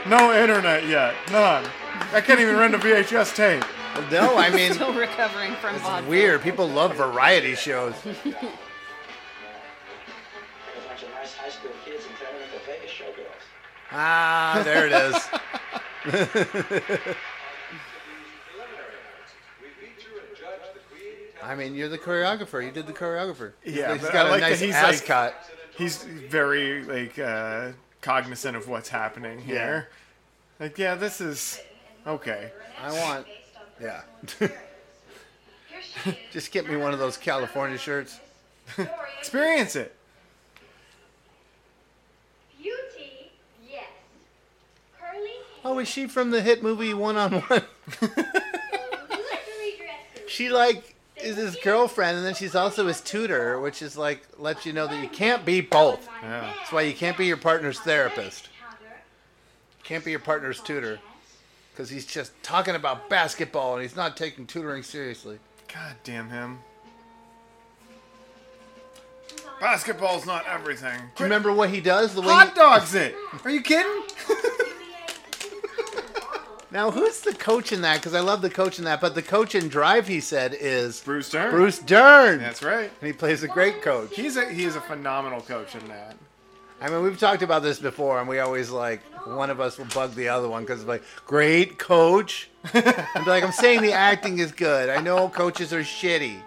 No 0.06 0.32
internet 0.32 0.86
yet. 0.86 1.14
None. 1.30 1.64
I 2.12 2.20
can't 2.20 2.40
even 2.40 2.56
rent 2.56 2.74
a 2.74 2.78
VHS 2.78 3.34
tape. 3.34 3.64
No, 4.10 4.36
I 4.36 4.50
mean, 4.54 4.72
Still 4.74 4.92
recovering 4.94 5.54
from 5.56 5.74
it's 5.74 5.82
vaudeville. 5.84 6.10
weird. 6.10 6.42
People 6.42 6.68
love 6.68 6.94
variety 6.96 7.54
shows. 7.54 7.94
A 8.04 8.04
bunch 8.04 8.16
of 11.02 11.10
nice 11.14 11.34
high 11.34 11.48
school 11.48 11.70
kids 11.84 12.04
and 12.06 12.14
turn 12.16 12.28
them 12.38 12.48
Vegas 12.66 12.90
showgirls. 12.90 13.42
Ah, 13.92 14.60
there 14.64 14.86
it 14.86 14.92
is. 14.92 15.28
I 21.42 21.54
mean, 21.54 21.74
you're 21.74 21.88
the 21.88 21.98
choreographer. 21.98 22.64
You 22.64 22.70
did 22.70 22.86
the 22.86 22.92
choreographer. 22.92 23.52
Yeah, 23.64 23.94
he's 23.94 24.02
got 24.08 24.26
I 24.26 24.28
a 24.28 24.32
like 24.32 24.40
nice 24.40 24.60
that 24.60 24.66
he's 24.66 24.74
ass 24.74 24.98
like, 25.00 25.06
cut. 25.06 25.50
He's 25.76 26.02
very 26.02 26.82
like 26.84 27.18
uh, 27.18 27.72
cognizant 28.02 28.56
of 28.56 28.68
what's 28.68 28.88
happening 28.88 29.38
here. 29.38 29.88
Like, 30.58 30.76
yeah, 30.76 30.96
this 30.96 31.20
is 31.20 31.60
okay. 32.06 32.50
I 32.82 32.90
want, 32.92 33.26
yeah. 33.80 34.02
Just 36.32 36.52
get 36.52 36.68
me 36.68 36.76
one 36.76 36.92
of 36.92 36.98
those 36.98 37.16
California 37.16 37.78
shirts. 37.78 38.18
Experience 39.18 39.76
it. 39.76 39.94
Beauty, 42.60 43.30
yes. 43.68 43.86
Curly, 45.00 45.30
Oh, 45.64 45.78
is 45.78 45.88
she 45.88 46.06
from 46.06 46.30
the 46.30 46.42
hit 46.42 46.62
movie 46.62 46.94
One 46.94 47.16
on 47.16 47.32
One? 47.40 47.62
She 50.26 50.50
like 50.50 50.94
is 51.16 51.36
his 51.36 51.56
girlfriend, 51.56 52.16
and 52.18 52.24
then 52.24 52.34
she's 52.34 52.54
also 52.54 52.86
his 52.86 53.00
tutor, 53.00 53.58
which 53.58 53.82
is 53.82 53.96
like 53.96 54.22
lets 54.38 54.64
you 54.64 54.72
know 54.72 54.86
that 54.86 55.02
you 55.02 55.08
can't 55.08 55.44
be 55.44 55.60
both. 55.60 56.08
Yeah. 56.22 56.52
That's 56.58 56.70
why 56.70 56.82
you 56.82 56.94
can't 56.94 57.16
be 57.16 57.26
your 57.26 57.36
partner's 57.36 57.80
therapist. 57.80 58.48
Can't 59.82 60.04
be 60.04 60.12
your 60.12 60.20
partner's 60.20 60.60
tutor, 60.60 61.00
because 61.78 61.88
he's 61.88 62.04
just 62.06 62.32
talking 62.42 62.74
about 62.74 63.08
basketball 63.08 63.74
and 63.74 63.82
he's 63.82 63.94
not 63.94 64.16
taking 64.16 64.48
tutoring 64.48 64.82
seriously. 64.82 65.38
God 65.72 65.94
damn 66.02 66.28
him. 66.28 66.58
Basketball's 69.60 70.26
not 70.26 70.44
everything. 70.48 70.98
Do 71.14 71.22
you 71.22 71.26
remember 71.26 71.52
what 71.52 71.70
he 71.70 71.80
does? 71.80 72.16
The 72.16 72.20
way 72.20 72.26
Hot 72.26 72.48
he- 72.48 72.54
dogs 72.56 72.96
it. 72.96 73.14
Are 73.44 73.50
you 73.50 73.62
kidding? 73.62 74.02
Now, 76.70 76.90
who's 76.90 77.22
the 77.22 77.32
coach 77.32 77.72
in 77.72 77.80
that? 77.80 77.96
Because 77.96 78.12
I 78.12 78.20
love 78.20 78.42
the 78.42 78.50
coach 78.50 78.78
in 78.78 78.84
that, 78.84 79.00
but 79.00 79.14
the 79.14 79.22
coach 79.22 79.54
in 79.54 79.68
Drive, 79.68 80.06
he 80.06 80.20
said, 80.20 80.54
is 80.60 81.00
Bruce 81.00 81.30
Dern. 81.30 81.50
Bruce 81.50 81.78
Dern. 81.78 82.40
That's 82.40 82.62
right. 82.62 82.90
And 83.00 83.06
he 83.06 83.14
plays 83.14 83.42
a 83.42 83.48
great 83.48 83.80
coach. 83.80 84.14
He's 84.14 84.36
a 84.36 84.52
he 84.52 84.64
is 84.64 84.76
a 84.76 84.80
phenomenal 84.82 85.40
coach 85.40 85.74
in 85.74 85.88
that. 85.88 86.14
I 86.80 86.88
mean, 86.88 87.02
we've 87.02 87.18
talked 87.18 87.42
about 87.42 87.62
this 87.62 87.78
before, 87.80 88.20
and 88.20 88.28
we 88.28 88.38
always 88.38 88.70
like 88.70 89.00
one 89.26 89.50
of 89.50 89.60
us 89.60 89.78
will 89.78 89.86
bug 89.86 90.14
the 90.14 90.28
other 90.28 90.48
one 90.48 90.62
because 90.62 90.84
like, 90.84 91.02
great 91.26 91.78
coach. 91.78 92.48
and 92.72 92.84
be 92.84 93.30
like, 93.30 93.42
I'm 93.42 93.52
saying 93.52 93.82
the 93.82 93.92
acting 93.92 94.38
is 94.38 94.52
good. 94.52 94.88
I 94.88 95.00
know 95.00 95.28
coaches 95.28 95.72
are 95.72 95.82
shitty. 95.82 96.40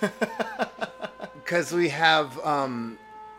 Because 1.46 1.72
we 1.72 1.90
have 1.90 2.44
um, 2.44 2.98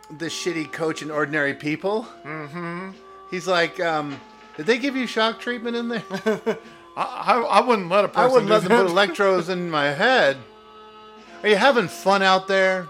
the 0.09 0.27
shitty 0.27 0.71
coach 0.71 1.01
in 1.01 1.11
Ordinary 1.11 1.53
People. 1.53 2.07
Mm-hmm. 2.23 2.91
He's 3.29 3.47
like, 3.47 3.81
um, 3.81 4.17
did 4.55 4.65
they 4.65 4.77
give 4.77 4.95
you 4.95 5.05
shock 5.07 5.41
treatment 5.41 5.75
in 5.75 5.89
there? 5.89 6.03
I, 6.95 7.03
I, 7.03 7.41
I 7.41 7.59
wouldn't 7.59 7.89
let 7.89 8.05
a 8.05 8.07
person. 8.07 8.21
I 8.21 8.27
wouldn't 8.31 8.49
let 8.49 8.63
them 8.63 8.77
put 8.77 8.89
electrodes 8.89 9.49
in 9.49 9.69
my 9.69 9.87
head. 9.87 10.37
Are 11.43 11.49
you 11.49 11.57
having 11.57 11.89
fun 11.89 12.23
out 12.23 12.47
there? 12.47 12.87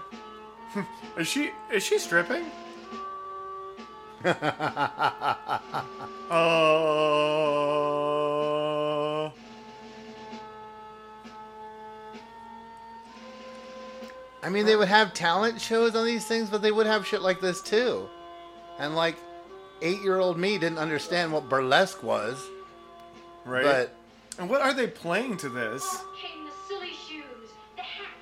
Is 1.18 1.26
she 1.26 1.50
is 1.72 1.82
she 1.82 1.98
stripping? 1.98 2.44
Uh, 4.24 4.38
I 14.42 14.50
mean, 14.50 14.66
they 14.66 14.76
would 14.76 14.88
have 14.88 15.14
talent 15.14 15.60
shows 15.60 15.94
on 15.94 16.06
these 16.06 16.26
things, 16.26 16.50
but 16.50 16.62
they 16.62 16.72
would 16.72 16.86
have 16.86 17.06
shit 17.06 17.22
like 17.22 17.40
this 17.40 17.60
too. 17.62 18.08
And 18.78 18.94
like, 18.94 19.16
eight-year-old 19.82 20.38
me 20.38 20.58
didn't 20.58 20.78
understand 20.78 21.32
what 21.32 21.48
burlesque 21.48 22.02
was. 22.02 22.42
right. 23.44 23.62
But 23.62 23.94
and 24.38 24.48
what 24.48 24.60
are 24.60 24.72
they 24.72 24.86
playing 24.86 25.36
to 25.38 25.48
this? 25.48 25.84
Came 26.20 26.44
the 26.44 26.50
silly 26.68 26.90
shoes, 26.90 27.50
the 27.76 27.82
hat, 27.82 28.12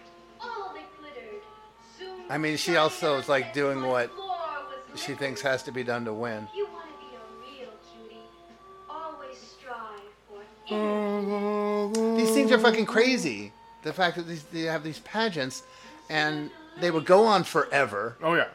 all 0.40 0.72
that 0.74 0.84
glittered. 0.98 1.42
Soon 1.98 2.24
I 2.30 2.38
mean, 2.38 2.56
she 2.56 2.76
also 2.76 3.18
is 3.18 3.28
like 3.28 3.52
doing 3.52 3.82
what 3.82 4.10
she 4.98 5.14
thinks 5.14 5.40
has 5.42 5.62
to 5.64 5.72
be 5.72 5.82
done 5.82 6.04
to 6.04 6.12
win. 6.12 6.48
you 6.54 6.66
want 6.66 6.86
to 6.86 6.98
be 6.98 7.14
a 7.14 7.64
real 7.64 7.72
cutie. 7.92 8.20
Always 8.88 9.36
strive 9.38 10.00
for 10.28 10.74
mm-hmm. 10.74 12.16
These 12.16 12.30
things 12.30 12.52
are 12.52 12.58
fucking 12.58 12.86
crazy. 12.86 13.52
The 13.82 13.92
fact 13.92 14.16
that 14.16 14.26
these, 14.26 14.42
they 14.44 14.62
have 14.62 14.82
these 14.82 14.98
pageants, 15.00 15.62
and 16.10 16.50
they 16.80 16.90
would 16.90 17.04
go 17.06 17.24
on 17.24 17.44
forever. 17.44 18.16
Oh 18.22 18.34
yeah. 18.34 18.48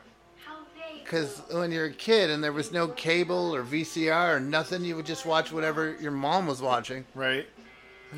Because 1.04 1.42
when 1.52 1.74
you're 1.74 1.88
a 1.88 1.92
kid 1.92 2.30
and 2.30 2.42
there 2.42 2.54
was 2.54 2.72
no 2.72 2.88
cable 2.88 3.54
or 3.54 3.64
VCR 3.64 4.36
or 4.36 4.40
nothing, 4.40 4.86
you 4.86 4.96
would 4.96 5.06
just 5.06 5.26
watch 5.26 5.52
whatever 5.52 5.98
your 6.00 6.12
mom 6.12 6.48
was 6.48 6.62
watching. 6.62 7.04
Right. 7.14 7.46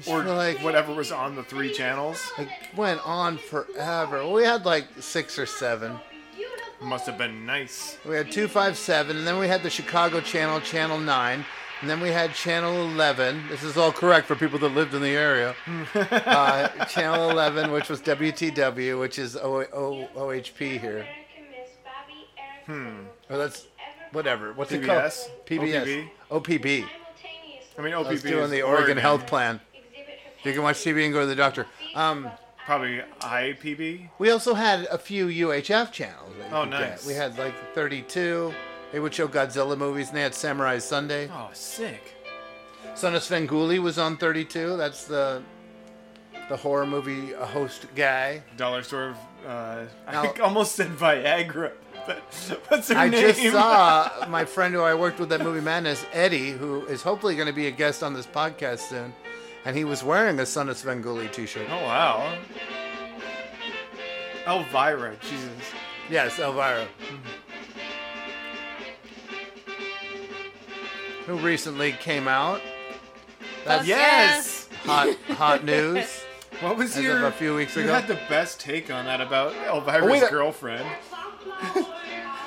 Or 0.08 0.24
like- 0.24 0.60
whatever 0.60 0.94
was 0.94 1.12
on 1.12 1.36
the 1.36 1.44
three 1.44 1.74
channels. 1.74 2.32
It 2.38 2.48
went 2.76 3.04
on 3.04 3.38
forever. 3.38 4.28
We 4.28 4.44
had 4.44 4.66
like 4.66 4.86
six 5.00 5.40
or 5.40 5.48
seven. 5.48 6.00
Must 6.84 7.06
have 7.06 7.18
been 7.18 7.46
nice. 7.46 7.98
We 8.06 8.16
had 8.16 8.32
257, 8.32 9.16
and 9.18 9.26
then 9.26 9.40
we 9.40 9.48
had 9.48 9.64
the 9.64 9.70
Chicago 9.70 10.20
Channel, 10.22 10.60
Channel 10.62 11.00
9, 11.00 11.46
and 11.82 11.90
then 11.90 12.02
we 12.02 12.10
had 12.10 12.34
Channel 12.34 12.74
11. 12.90 13.48
This 13.50 13.64
is 13.64 13.78
all 13.78 13.92
correct 13.92 14.28
for 14.28 14.36
people 14.36 14.60
that 14.60 14.70
lived 14.70 14.94
in 14.94 15.02
the 15.02 15.16
area. 15.16 15.56
uh, 15.96 16.68
Channel 16.86 17.30
11, 17.30 17.72
which 17.72 17.90
was 17.90 18.02
WTW, 18.02 19.00
which 19.00 19.18
is 19.18 19.36
o- 19.38 19.62
o- 19.74 20.08
OHP 20.16 20.80
here. 20.80 21.08
Hmm. 22.66 23.06
Oh, 23.30 23.38
that's 23.38 23.66
whatever. 24.12 24.54
What's 24.54 24.72
it 24.72 24.84
called? 24.86 25.04
PBS. 25.46 26.10
OPB. 26.32 26.86
I 27.78 27.82
mean, 27.82 27.94
I 27.94 27.98
was 27.98 28.22
doing 28.22 28.50
the 28.52 28.62
Oregon, 28.62 28.84
Oregon. 28.84 28.98
Health 28.98 29.26
Plan. 29.28 29.60
You 30.44 30.52
can 30.54 30.62
watch 30.62 30.78
TV 30.78 31.06
and 31.06 31.14
go 31.14 31.22
to 31.22 31.26
the 31.26 31.36
doctor. 31.36 31.66
Um, 31.96 32.30
Probably 32.66 33.02
IPB. 33.20 34.10
we 34.20 34.30
also 34.32 34.54
had 34.54 34.86
a 34.86 34.98
few 34.98 35.28
UHF 35.28 35.92
channels. 35.92 36.34
Oh, 36.52 36.62
could 36.64 36.72
get. 36.72 36.80
nice. 36.80 37.06
We 37.06 37.14
had 37.14 37.38
like 37.38 37.54
32. 37.76 38.54
They 38.92 39.00
would 39.00 39.14
show 39.14 39.28
Godzilla 39.28 39.78
movies, 39.78 40.10
and 40.10 40.18
they 40.18 40.22
had 40.22 40.34
Samurai 40.36 40.78
Sunday. 40.78 41.30
Oh, 41.34 41.50
sick. 41.54 42.16
Son 42.96 43.16
of 43.16 43.22
Svengoolie 43.24 43.80
was 43.82 43.98
on 43.98 44.18
32. 44.18 44.78
That's 44.78 45.06
the 45.06 45.42
the 46.50 46.58
horror 46.58 46.86
movie 46.86 47.32
host 47.34 47.86
guy. 47.96 48.44
Dollar 48.58 48.84
store. 48.84 49.10
Of, 49.10 49.18
uh, 49.48 49.86
Now- 50.12 50.24
I 50.34 50.40
almost 50.42 50.76
said 50.76 50.90
Viagra, 50.90 51.72
but 52.06 52.18
what's 52.68 52.90
her 52.90 52.96
I 52.98 53.08
name? 53.10 53.22
just 53.22 53.42
saw 53.52 54.26
my 54.30 54.46
friend 54.46 54.74
who 54.74 54.82
I 54.82 54.94
worked 54.94 55.20
with 55.20 55.32
at 55.32 55.42
Movie 55.42 55.62
Madness, 55.62 56.06
Eddie, 56.12 56.52
who 56.52 56.86
is 56.86 57.02
hopefully 57.02 57.36
going 57.36 57.48
to 57.48 57.54
be 57.54 57.68
a 57.68 57.72
guest 57.72 58.04
on 58.04 58.14
this 58.14 58.28
podcast 58.28 58.80
soon, 58.90 59.14
and 59.66 59.76
he 59.78 59.84
was 59.84 60.04
wearing 60.04 60.40
a 60.40 60.46
Son 60.46 60.70
of 60.70 60.78
Svengoolie 60.78 61.32
t-shirt. 61.32 61.68
Oh 61.70 61.84
wow. 61.84 62.38
Elvira, 64.46 65.16
Jesus. 65.22 65.50
Yes, 66.10 66.38
Elvira. 66.40 66.86
Mm-hmm. 67.08 67.30
Who 71.26 71.38
recently 71.38 71.94
came 71.94 72.28
out. 72.28 72.62
That's 73.66 73.88
Yes. 73.88 74.68
hot 74.84 75.16
hot 75.30 75.64
news. 75.74 76.06
What 76.60 76.78
was 76.78 76.98
As 76.98 77.04
your? 77.04 77.18
of 77.18 77.24
a 77.24 77.32
few 77.32 77.56
weeks 77.56 77.76
you 77.76 77.84
ago. 77.84 77.94
had 77.94 78.08
the 78.08 78.20
best 78.30 78.60
take 78.60 78.92
on 78.92 79.06
that 79.06 79.22
about 79.22 79.54
Elvira's 79.66 80.04
Oh, 80.04 80.08
wait, 80.12 80.30
girlfriend. 80.30 80.86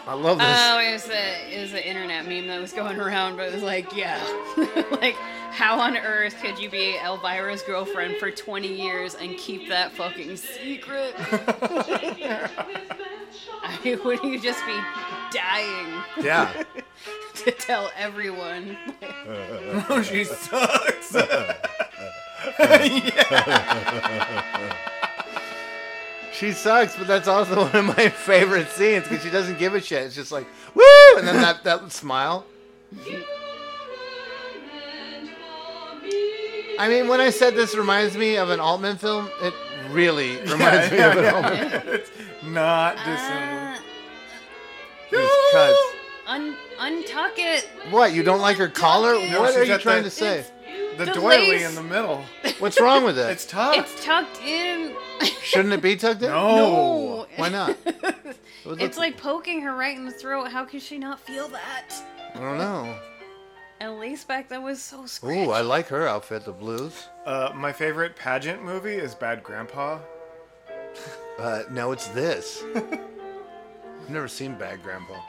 I 0.08 0.14
love 0.14 0.38
this. 0.38 0.46
Oh, 0.48 0.78
it 0.78 0.92
was 0.92 1.08
a 1.08 1.56
it 1.58 1.60
was 1.62 1.72
an 1.72 1.78
internet 1.78 2.26
meme 2.28 2.46
that 2.48 2.60
was 2.60 2.72
going 2.72 3.00
around, 3.00 3.36
but 3.36 3.48
it 3.48 3.54
was 3.54 3.62
like, 3.62 3.96
yeah, 3.96 4.22
like 5.00 5.16
how 5.56 5.80
on 5.80 5.96
earth 5.96 6.36
could 6.42 6.58
you 6.58 6.68
be 6.68 6.96
Elvira's 7.00 7.62
girlfriend 7.62 8.16
for 8.16 8.30
20 8.30 8.68
years 8.68 9.14
and 9.14 9.38
keep 9.38 9.70
that 9.70 9.90
fucking 9.92 10.36
secret? 10.36 11.14
I 13.62 13.78
mean, 13.82 13.98
would 14.04 14.22
you 14.22 14.38
just 14.38 14.62
be 14.66 14.78
dying? 15.32 16.02
Yeah. 16.20 16.62
to 17.36 17.50
tell 17.52 17.90
everyone. 17.96 18.76
oh, 19.88 20.02
she 20.02 20.24
sucks. 20.24 21.16
She 26.34 26.52
sucks, 26.52 26.96
but 26.96 27.06
that's 27.06 27.28
also 27.28 27.62
one 27.62 27.74
of 27.74 27.96
my 27.96 28.10
favorite 28.10 28.68
scenes 28.68 29.04
because 29.04 29.24
she 29.24 29.30
doesn't 29.30 29.58
give 29.58 29.74
a 29.74 29.80
shit. 29.80 30.02
It's 30.02 30.14
just 30.14 30.32
like, 30.32 30.46
woo! 30.74 30.84
And 31.16 31.26
then 31.26 31.36
that, 31.36 31.64
that 31.64 31.90
smile. 31.92 32.44
I 36.78 36.88
mean, 36.88 37.08
when 37.08 37.20
I 37.20 37.30
said 37.30 37.54
this 37.54 37.74
reminds 37.76 38.16
me 38.16 38.36
of 38.36 38.50
an 38.50 38.60
Altman 38.60 38.96
film, 38.96 39.28
it 39.42 39.54
really 39.90 40.36
reminds 40.46 40.90
me 40.90 40.98
of 41.00 41.16
an 41.16 41.34
Altman 41.34 41.70
film. 41.70 41.82
It's 41.94 42.10
not 42.44 42.96
dissimilar. 42.96 43.74
Uh, 43.74 43.78
it's 45.12 45.52
'cause- 45.52 45.92
Un- 46.28 46.56
untuck 46.80 47.34
it. 47.38 47.68
What, 47.90 48.12
you 48.12 48.24
don't 48.24 48.40
like 48.40 48.56
her 48.56 48.68
collar? 48.68 49.12
No, 49.14 49.40
what 49.42 49.50
she's 49.50 49.58
are 49.58 49.62
you 49.62 49.68
got 49.68 49.80
trying 49.80 50.02
the- 50.02 50.10
to 50.10 50.14
say? 50.16 50.44
The, 50.98 51.04
The 51.04 51.12
doily 51.12 51.50
lace. 51.50 51.68
in 51.68 51.74
the 51.76 51.82
middle. 51.82 52.24
What's 52.58 52.80
wrong 52.80 53.04
with 53.04 53.16
it? 53.18 53.30
It's 53.30 53.44
tucked. 53.44 53.78
It's 53.78 54.04
tucked 54.04 54.40
in. 54.42 54.92
Shouldn't 55.42 55.72
it 55.74 55.82
be 55.82 55.94
tucked 55.94 56.22
in? 56.22 56.28
No. 56.30 57.26
Why 57.36 57.48
not? 57.48 57.76
It's 58.68 58.98
like 58.98 59.16
poking 59.16 59.60
her 59.60 59.76
right 59.76 59.96
in 59.96 60.06
the 60.06 60.10
throat. 60.10 60.48
How 60.50 60.64
can 60.64 60.80
she 60.80 60.98
not 60.98 61.20
feel 61.20 61.46
that? 61.48 61.94
I 62.34 62.40
don't 62.40 62.58
know. 62.58 62.98
At 63.80 63.98
least 63.98 64.26
back 64.26 64.48
then 64.48 64.62
was 64.62 64.80
so 64.80 65.04
scratchy. 65.06 65.38
Ooh, 65.44 65.50
I 65.50 65.60
like 65.60 65.88
her 65.88 66.08
outfit, 66.08 66.44
the 66.44 66.52
blues. 66.52 67.08
Uh, 67.26 67.52
my 67.54 67.72
favorite 67.72 68.16
pageant 68.16 68.62
movie 68.62 68.94
is 68.94 69.14
Bad 69.14 69.42
Grandpa. 69.42 69.98
Uh, 71.38 71.62
no, 71.70 71.92
it's 71.92 72.08
this. 72.08 72.64
I've 72.74 74.08
never 74.08 74.28
seen 74.28 74.54
Bad 74.54 74.82
Grandpa. 74.82 75.20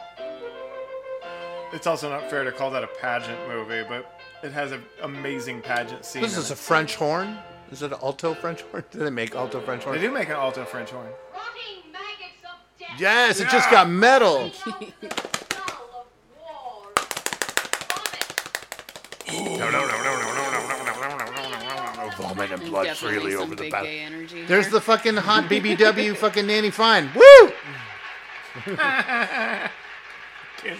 It's 1.74 1.86
also 1.88 2.10
not 2.10 2.30
fair 2.30 2.46
to 2.46 2.52
call 2.54 2.72
that 2.72 2.84
a 2.84 2.88
pageant 2.88 3.40
movie, 3.50 3.84
but 3.88 4.18
it 4.42 4.54
has 4.54 4.72
an 4.72 4.84
amazing 5.04 5.62
pageant 5.62 6.06
scene. 6.06 6.22
This 6.22 6.36
in 6.36 6.40
is 6.44 6.50
a 6.50 6.54
it. 6.54 6.58
French 6.58 6.96
horn? 6.96 7.38
Is 7.72 7.82
it 7.82 7.92
an 7.92 8.00
alto 8.02 8.34
French 8.34 8.62
horn? 8.62 8.86
Do 8.92 9.00
they 9.00 9.10
make 9.10 9.36
alto 9.36 9.60
French 9.60 9.84
horn? 9.84 9.98
They 9.98 10.02
do 10.02 10.12
make 10.12 10.30
an 10.30 10.36
alto 10.36 10.64
French 10.64 10.92
horn. 10.92 11.08
Yes, 12.98 13.40
it 13.42 13.50
just 13.50 13.70
got 13.70 13.90
metal. 13.90 14.52
No, 19.58 19.70
no, 19.72 19.74
no, 19.80 19.88
no, 19.88 19.90
no, 19.90 19.90
no, 19.90 19.94
no, 19.94 20.68
no, 20.68 20.86
no, 20.86 21.16
no, 21.16 21.96
no, 21.96 22.04
no. 22.04 22.10
Vomit 22.18 22.52
and 22.52 22.62
blood 22.66 22.86
Definitely 22.86 23.18
freely 23.20 23.32
some 23.34 23.42
over 23.44 23.56
the 23.56 23.64
big 23.64 23.72
back. 23.72 23.84
gay 23.84 24.00
energy 24.00 24.44
There's 24.46 24.66
here. 24.66 24.74
the 24.74 24.82
fucking 24.82 25.16
hot 25.18 25.44
BBW 25.50 26.16
fucking 26.16 26.48
Nanny 26.48 26.72
Fine. 26.72 27.10
Woo! 27.16 27.52
Can't 28.66 29.72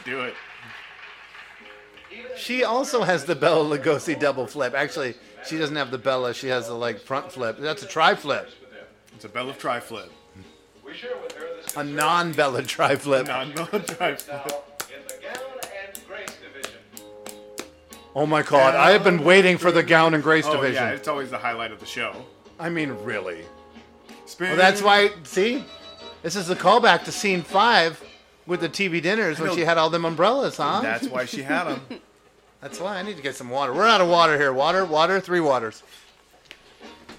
do 0.06 0.22
it. 0.22 0.34
She 2.36 2.64
also 2.64 3.04
has 3.04 3.26
the 3.26 3.36
Bela 3.36 3.78
Lugosi 3.78 4.20
double 4.20 4.48
flip. 4.48 4.74
Actually, 4.74 5.16
she 5.46 5.58
doesn't 5.58 5.76
have 5.76 5.92
the 5.92 5.98
Bella. 5.98 6.34
She 6.34 6.48
has 6.48 6.68
the 6.68 6.74
like 6.74 7.00
front 7.00 7.32
flip. 7.32 7.58
That's 7.60 7.84
a 7.84 7.88
tri 7.88 8.16
flip. 8.16 8.50
It's 9.16 9.26
a 9.26 9.30
Bell 9.30 9.50
of 9.50 9.58
Tri 9.58 9.80
Flip. 9.80 10.12
A 11.76 11.84
non 11.84 12.32
Bella 12.34 12.62
tri 12.64 12.96
flip. 12.96 13.28
Non 13.28 13.52
Bella 13.52 13.80
Tri 13.80 14.16
Flip. 14.16 14.64
Oh 18.18 18.26
my 18.26 18.42
god, 18.42 18.74
I 18.74 18.94
have 18.94 19.04
been 19.04 19.24
waiting 19.24 19.60
for 19.60 19.72
the 19.72 19.84
gown 19.84 20.16
and 20.16 20.24
grace 20.24 20.48
Oh, 20.48 20.54
division. 20.56 20.82
yeah, 20.84 20.90
it's 20.90 21.08
always 21.08 21.30
the 21.30 21.38
highlight 21.38 21.72
of 21.72 21.80
the 21.80 21.86
show. 21.86 22.16
I 22.60 22.68
mean, 22.68 22.90
really. 23.04 23.46
Spin. 24.26 24.48
Well, 24.50 24.58
that's 24.58 24.82
why. 24.82 25.12
See, 25.22 25.64
this 26.24 26.36
is 26.36 26.50
a 26.50 26.56
callback 26.56 27.04
to 27.04 27.12
scene 27.12 27.44
five 27.44 28.04
with 28.48 28.62
the 28.62 28.70
TV 28.70 29.04
dinners 29.04 29.40
when 29.40 29.50
know. 29.50 29.56
she 29.56 29.62
had 29.62 29.78
all 29.78 29.92
them 29.92 30.04
umbrellas, 30.04 30.58
huh? 30.58 30.80
That's 30.82 31.08
why 31.08 31.26
she 31.26 31.44
had 31.44 31.66
them. 31.66 31.82
That's 32.60 32.80
why 32.80 32.98
I 32.98 33.04
need 33.04 33.18
to 33.18 33.22
get 33.22 33.36
some 33.36 33.52
water. 33.52 33.72
We're 33.72 33.86
out 33.86 34.02
of 34.02 34.10
water 34.10 34.36
here. 34.36 34.52
Water, 34.52 34.84
water, 34.84 35.20
three 35.20 35.40
waters. 35.40 35.84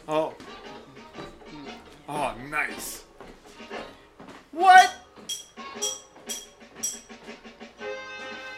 Oh. 0.09 0.35
Oh, 2.09 2.35
nice. 2.51 3.05
What? 4.51 4.93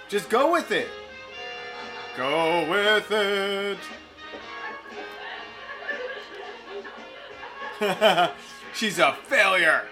Just 0.08 0.30
go 0.30 0.50
with 0.50 0.70
it. 0.72 0.88
Go 2.16 2.68
with 2.68 3.10
it. 3.10 3.78
She's 8.74 8.98
a 8.98 9.14
failure. 9.24 9.84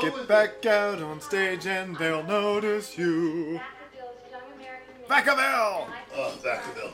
Get 0.00 0.28
back 0.28 0.66
out 0.66 1.00
on 1.00 1.20
stage 1.20 1.66
and 1.66 1.96
they'll 1.96 2.22
notice 2.24 2.98
you. 2.98 3.60
Vacaville! 5.08 5.88
Oh, 6.14 6.34
Vacaville. 6.42 6.92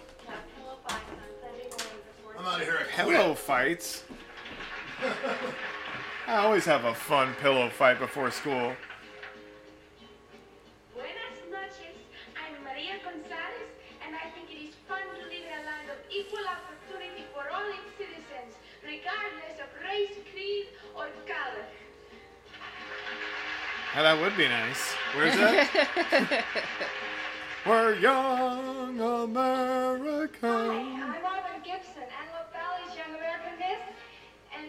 I'm 2.38 2.46
out 2.46 2.60
of 2.60 2.66
here. 2.66 2.86
Pillow 2.94 3.34
fights. 3.34 4.04
I 6.26 6.36
always 6.36 6.64
have 6.66 6.84
a 6.84 6.94
fun 6.94 7.34
pillow 7.40 7.68
fight 7.68 7.98
before 7.98 8.30
school. 8.30 8.74
Buenas 10.94 11.38
noches. 11.50 11.98
I'm 12.38 12.62
Maria 12.62 12.94
Gonzalez, 13.02 13.70
and 14.06 14.14
I 14.14 14.30
think 14.30 14.48
it 14.50 14.68
is 14.68 14.74
fun 14.86 15.02
to 15.02 15.22
live 15.26 15.42
in 15.42 15.52
a 15.52 15.66
land 15.66 15.90
of 15.90 15.98
equal 16.14 16.46
opportunity 16.46 17.24
for 17.34 17.50
all 17.50 17.66
its 17.66 17.90
citizens, 17.98 18.54
regardless 18.84 19.58
of 19.58 19.68
race, 19.82 20.16
creed, 20.32 20.66
or 20.94 21.08
color. 21.26 21.66
Oh, 23.96 24.02
that 24.02 24.20
would 24.20 24.36
be 24.36 24.46
nice. 24.46 24.92
Where's 25.14 25.34
that? 25.34 26.44
We're 27.66 27.94
young 27.96 28.98
Americans. 28.98 30.38
Hi, 30.40 31.18
I'm 31.18 31.24
Auburn 31.24 31.62
Gibson, 31.62 32.06
Antelope 32.10 32.50
Valley's 32.54 32.96
Young 32.96 33.14
American 33.14 33.58
Miss, 33.58 33.82
and 34.56 34.66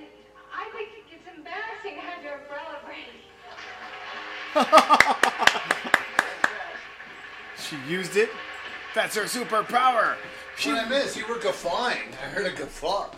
I 0.54 0.70
think 0.76 0.90
it's 0.98 1.03
embarrassing 1.44 1.96
to 1.96 2.02
have 2.02 2.24
your 2.24 2.34
umbrella 2.34 2.80
break. 2.86 3.10
She 7.74 7.78
used 7.92 8.18
it. 8.18 8.30
That's 8.94 9.16
her 9.16 9.24
superpower. 9.24 10.16
She 10.58 10.72
What 10.72 10.86
I 10.86 10.90
missed? 10.90 11.18
You 11.18 11.26
were 11.28 11.40
guffawing. 11.40 11.98
I 12.22 12.26
heard 12.28 12.46
a 12.46 12.52
guffaw. 12.56 13.10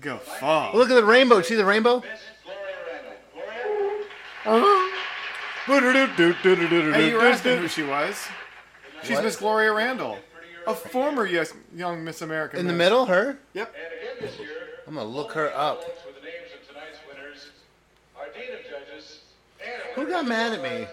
Guffaw. 0.00 0.74
Look 0.74 0.90
at 0.90 0.94
the 0.94 1.04
rainbow. 1.04 1.42
See 1.42 1.56
the 1.56 1.64
rainbow? 1.64 2.02
Uh-huh. 4.46 4.96
Hey, 6.94 7.10
you 7.10 7.16
were 7.16 7.26
asking 7.26 7.58
who 7.58 7.68
she 7.68 7.82
was. 7.82 8.26
She's 9.02 9.16
What? 9.16 9.24
Miss 9.24 9.36
Gloria 9.36 9.72
Randall, 9.72 10.18
a 10.66 10.74
former 10.74 11.26
yes, 11.26 11.52
young 11.74 12.02
Miss 12.04 12.22
American. 12.22 12.60
In 12.60 12.66
the 12.66 12.72
middle, 12.72 13.06
her? 13.06 13.38
Yep. 13.52 13.74
I'm 14.90 14.96
gonna 14.96 15.08
look 15.08 15.30
her 15.34 15.56
up. 15.56 15.84
Who 19.94 20.08
got 20.08 20.26
mad 20.26 20.52
at 20.52 20.62
me? 20.62 20.88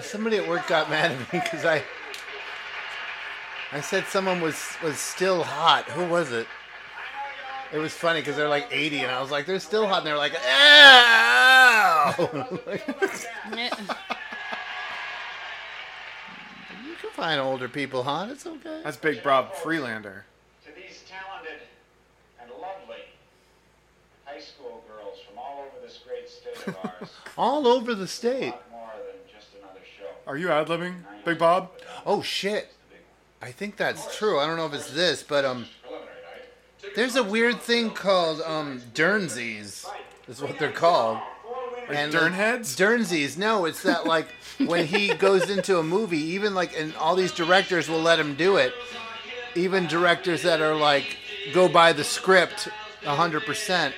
Somebody 0.00 0.38
at 0.38 0.48
work 0.48 0.66
got 0.66 0.88
mad 0.88 1.12
at 1.12 1.18
me 1.18 1.26
because 1.44 1.66
I 1.66 1.82
I 3.70 3.82
said 3.82 4.06
someone 4.06 4.40
was 4.40 4.76
was 4.82 4.98
still 4.98 5.42
hot. 5.42 5.84
Who 5.90 6.06
was 6.06 6.32
it? 6.32 6.46
It 7.70 7.76
was 7.76 7.92
funny 7.92 8.20
because 8.20 8.36
they're 8.36 8.48
like 8.48 8.68
80, 8.70 9.00
and 9.00 9.10
I 9.10 9.20
was 9.20 9.30
like, 9.30 9.44
they're 9.44 9.60
still 9.60 9.86
hot, 9.86 9.98
and 9.98 10.06
they're 10.06 10.16
like, 10.16 10.34
ow! 10.48 12.14
you 16.86 16.94
can 17.00 17.10
find 17.12 17.40
older 17.40 17.68
people 17.68 18.04
hot. 18.04 18.30
It's 18.30 18.46
okay. 18.46 18.80
That's 18.82 18.96
Big 18.96 19.22
Bob 19.22 19.54
Freelander. 19.54 20.24
To 20.64 20.70
these 20.74 21.02
talented 21.06 21.60
and 22.40 22.50
lovely 22.60 23.02
high 24.24 24.40
school 24.40 24.84
girls 24.88 25.18
from 25.26 25.38
all 25.38 25.60
over 25.60 25.70
this 25.84 26.00
great 26.06 26.28
state 26.28 26.68
of 26.68 26.76
ours, 26.84 27.10
All 27.38 27.66
over 27.68 27.94
the 27.94 28.06
state. 28.06 28.54
more 28.70 28.90
than 28.96 29.34
just 29.34 29.48
another 29.58 29.80
show. 29.98 30.06
Are 30.26 30.36
you 30.36 30.50
ad 30.50 30.68
libbing, 30.68 30.94
Big 31.24 31.38
Bob? 31.38 31.70
Oh 32.06 32.22
shit! 32.22 32.72
I 33.42 33.50
think 33.52 33.76
that's 33.76 34.16
true. 34.16 34.38
I 34.38 34.46
don't 34.46 34.56
know 34.56 34.66
if 34.66 34.72
it's 34.74 34.90
this, 34.90 35.22
but 35.22 35.44
um, 35.44 35.66
there's 36.96 37.16
a 37.16 37.22
weird 37.22 37.60
thing 37.60 37.90
called 37.90 38.40
um 38.42 38.80
Dernsies. 38.94 39.86
Is 40.28 40.40
what 40.40 40.58
they're 40.58 40.72
called. 40.72 41.18
Like 41.88 42.10
Dernheads? 42.10 42.76
Dernsies. 42.76 43.36
No, 43.36 43.66
it's 43.66 43.82
that 43.82 44.06
like 44.06 44.28
when 44.66 44.86
he 44.86 45.12
goes 45.14 45.50
into 45.50 45.78
a 45.78 45.82
movie, 45.82 46.18
even 46.18 46.54
like 46.54 46.78
and 46.78 46.94
all 46.96 47.14
these 47.14 47.32
directors 47.32 47.88
will 47.88 48.00
let 48.00 48.18
him 48.18 48.34
do 48.34 48.56
it. 48.56 48.72
Even 49.54 49.86
directors 49.86 50.42
that 50.42 50.60
are 50.62 50.74
like 50.74 51.18
go 51.52 51.68
by 51.68 51.92
the 51.92 52.04
script 52.04 52.68
hundred 53.04 53.44
percent. 53.44 53.94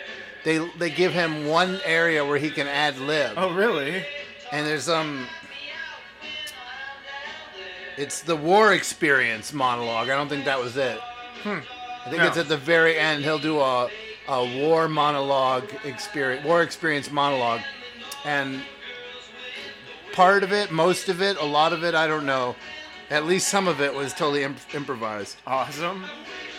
They 0.46 0.58
they 0.78 0.90
give 0.90 1.12
him 1.12 1.48
one 1.48 1.80
area 1.84 2.24
where 2.24 2.38
he 2.38 2.50
can 2.50 2.68
ad 2.68 3.00
lib. 3.00 3.32
Oh, 3.36 3.52
really? 3.52 4.06
And 4.52 4.64
there's 4.64 4.88
um 4.88 5.26
it's 7.96 8.20
the 8.22 8.36
war 8.36 8.72
experience 8.72 9.52
monologue. 9.52 10.08
I 10.08 10.14
don't 10.16 10.28
think 10.28 10.44
that 10.44 10.60
was 10.60 10.76
it. 10.76 11.00
Hmm. 11.42 11.58
I 12.04 12.10
think 12.10 12.18
No. 12.22 12.28
it's 12.28 12.36
at 12.36 12.46
the 12.46 12.56
very 12.56 12.96
end. 12.96 13.24
He'll 13.24 13.40
do 13.40 13.58
a 13.58 13.88
a 14.28 14.60
war 14.62 14.86
monologue 14.88 15.68
experience, 15.84 16.44
war 16.44 16.62
experience 16.62 17.10
monologue, 17.10 17.62
and 18.24 18.62
part 20.12 20.44
of 20.44 20.52
it, 20.52 20.70
most 20.70 21.08
of 21.08 21.20
it, 21.22 21.36
a 21.40 21.44
lot 21.44 21.72
of 21.72 21.82
it, 21.82 21.96
I 21.96 22.06
don't 22.06 22.26
know. 22.26 22.54
At 23.10 23.24
least 23.26 23.48
some 23.48 23.66
of 23.66 23.80
it 23.80 23.92
was 23.94 24.12
totally 24.12 24.42
imp- 24.44 24.74
improvised. 24.74 25.36
Awesome. 25.46 26.04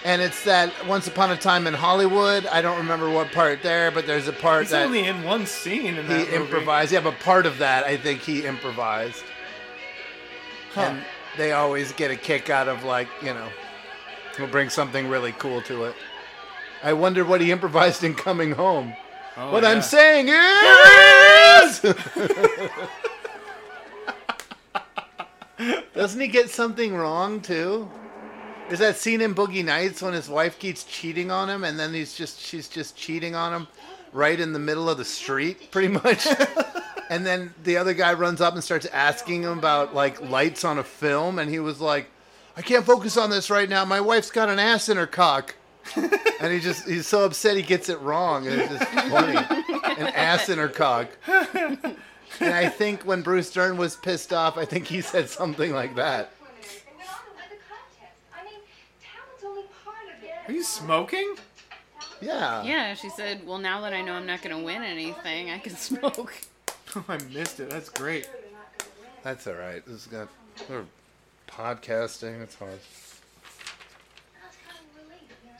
And 0.07 0.21
it's 0.21 0.45
that 0.45 0.71
Once 0.87 1.05
Upon 1.07 1.31
a 1.31 1.35
Time 1.35 1.67
in 1.67 1.73
Hollywood. 1.73 2.45
I 2.45 2.61
don't 2.61 2.77
remember 2.77 3.09
what 3.09 3.29
part 3.33 3.61
there, 3.61 3.91
but 3.91 4.07
there's 4.07 4.29
a 4.29 4.31
part 4.31 4.61
He's 4.63 4.71
that 4.71 4.85
only 4.85 5.03
in 5.05 5.25
one 5.25 5.45
scene 5.45 5.95
in 5.95 6.07
he 6.07 6.33
improvised. 6.33 6.93
Yeah, 6.93 7.01
but 7.01 7.19
part 7.19 7.45
of 7.45 7.57
that 7.57 7.83
I 7.83 7.97
think 7.97 8.21
he 8.21 8.45
improvised. 8.45 9.25
Huh. 10.71 10.81
And 10.81 11.03
they 11.35 11.51
always 11.51 11.91
get 11.91 12.09
a 12.09 12.15
kick 12.15 12.49
out 12.49 12.69
of 12.69 12.85
like, 12.85 13.09
you 13.21 13.33
know, 13.33 13.49
he'll 14.37 14.47
bring 14.47 14.69
something 14.69 15.09
really 15.09 15.33
cool 15.33 15.61
to 15.63 15.83
it. 15.83 15.95
I 16.81 16.93
wonder 16.93 17.25
what 17.25 17.41
he 17.41 17.51
improvised 17.51 18.05
in 18.05 18.15
Coming 18.15 18.53
Home. 18.53 18.93
Oh, 19.35 19.51
what 19.51 19.63
yeah. 19.63 19.71
I'm 19.71 19.81
saying 19.81 20.29
is 20.29 21.81
Doesn't 25.93 26.21
he 26.21 26.29
get 26.29 26.49
something 26.49 26.95
wrong 26.95 27.41
too? 27.41 27.89
Is 28.69 28.79
that 28.79 28.97
scene 28.97 29.21
in 29.21 29.33
Boogie 29.33 29.63
Nights 29.63 30.01
when 30.01 30.13
his 30.13 30.27
wife 30.27 30.59
keeps 30.59 30.83
cheating 30.83 31.31
on 31.31 31.49
him 31.49 31.63
and 31.63 31.79
then 31.79 31.93
he's 31.93 32.15
just 32.15 32.41
she's 32.41 32.67
just 32.67 32.97
cheating 32.97 33.33
on 33.33 33.53
him 33.53 33.67
right 34.11 34.37
in 34.39 34.51
the 34.51 34.59
middle 34.59 34.89
of 34.89 34.97
the 34.97 35.05
street 35.05 35.71
pretty 35.71 35.87
much? 35.87 36.27
and 37.09 37.25
then 37.25 37.53
the 37.63 37.77
other 37.77 37.93
guy 37.93 38.13
runs 38.13 38.41
up 38.41 38.53
and 38.53 38.63
starts 38.63 38.85
asking 38.87 39.43
him 39.43 39.57
about 39.57 39.95
like 39.95 40.21
lights 40.21 40.65
on 40.65 40.79
a 40.79 40.83
film 40.83 41.39
and 41.39 41.49
he 41.49 41.59
was 41.59 41.79
like, 41.79 42.09
"I 42.57 42.61
can't 42.61 42.85
focus 42.85 43.15
on 43.15 43.29
this 43.29 43.49
right 43.49 43.69
now. 43.69 43.85
My 43.85 44.01
wife's 44.01 44.31
got 44.31 44.49
an 44.49 44.59
ass 44.59 44.89
in 44.89 44.97
her 44.97 45.07
cock." 45.07 45.55
and 45.95 46.51
he 46.51 46.59
just 46.59 46.85
he's 46.85 47.07
so 47.07 47.23
upset 47.23 47.55
he 47.55 47.63
gets 47.63 47.87
it 47.87 47.99
wrong. 48.01 48.45
and 48.47 48.59
It's 48.61 48.73
just 48.73 48.91
funny. 49.09 49.37
An 49.97 50.07
ass 50.07 50.49
in 50.49 50.57
her 50.57 50.67
cock. 50.67 51.07
And 52.39 52.53
I 52.53 52.67
think 52.69 53.03
when 53.03 53.21
Bruce 53.21 53.51
Dern 53.51 53.77
was 53.77 53.95
pissed 53.95 54.33
off, 54.33 54.57
I 54.57 54.65
think 54.65 54.85
he 54.87 54.99
said 55.01 55.29
something 55.29 55.73
like 55.73 55.95
that. 55.95 56.31
Are 60.47 60.51
you 60.53 60.63
smoking? 60.63 61.35
Yeah. 62.21 62.63
Yeah, 62.63 62.93
she 62.95 63.09
said, 63.09 63.45
"Well, 63.45 63.57
now 63.57 63.81
that 63.81 63.93
I 63.93 64.01
know 64.01 64.13
I'm 64.13 64.25
not 64.25 64.41
going 64.41 64.55
to 64.57 64.63
win 64.63 64.81
anything, 64.83 65.49
I 65.51 65.59
can 65.59 65.75
smoke." 65.75 66.33
Oh, 66.95 67.03
I 67.07 67.17
missed 67.33 67.59
it. 67.59 67.69
That's 67.69 67.89
great. 67.89 68.29
That's 69.23 69.45
all 69.45 69.53
right. 69.55 69.85
This 69.85 69.95
is 69.95 70.07
got 70.07 70.29
we're 70.69 70.85
podcasting. 71.47 72.41
It's 72.41 72.55
hard. 72.55 72.71
That's 74.41 74.57
kind 74.65 74.79
of 74.79 75.03
relief, 75.03 75.29
you 75.43 75.51
know? 75.51 75.57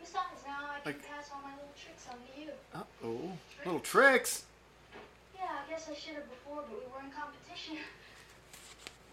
Besides, 0.00 0.26
now 0.46 0.56
I 0.74 0.80
can 0.80 0.92
Like- 0.92 1.08
pass 1.08 1.30
all 1.32 1.40
my 1.42 1.50
little 1.54 1.72
tricks 1.80 2.04
on 2.10 2.16
to 2.16 2.40
you. 2.40 2.50
Uh 2.74 2.82
oh. 3.04 3.32
Little 3.64 3.80
tricks. 3.80 4.44
Yeah, 5.36 5.42
I 5.44 5.70
guess 5.70 5.88
I 5.90 5.94
should 5.94 6.14
have 6.14 6.28
before, 6.28 6.62
but 6.68 6.70
we 6.70 6.84
were 6.92 7.04
in 7.04 7.10
competition. 7.12 7.76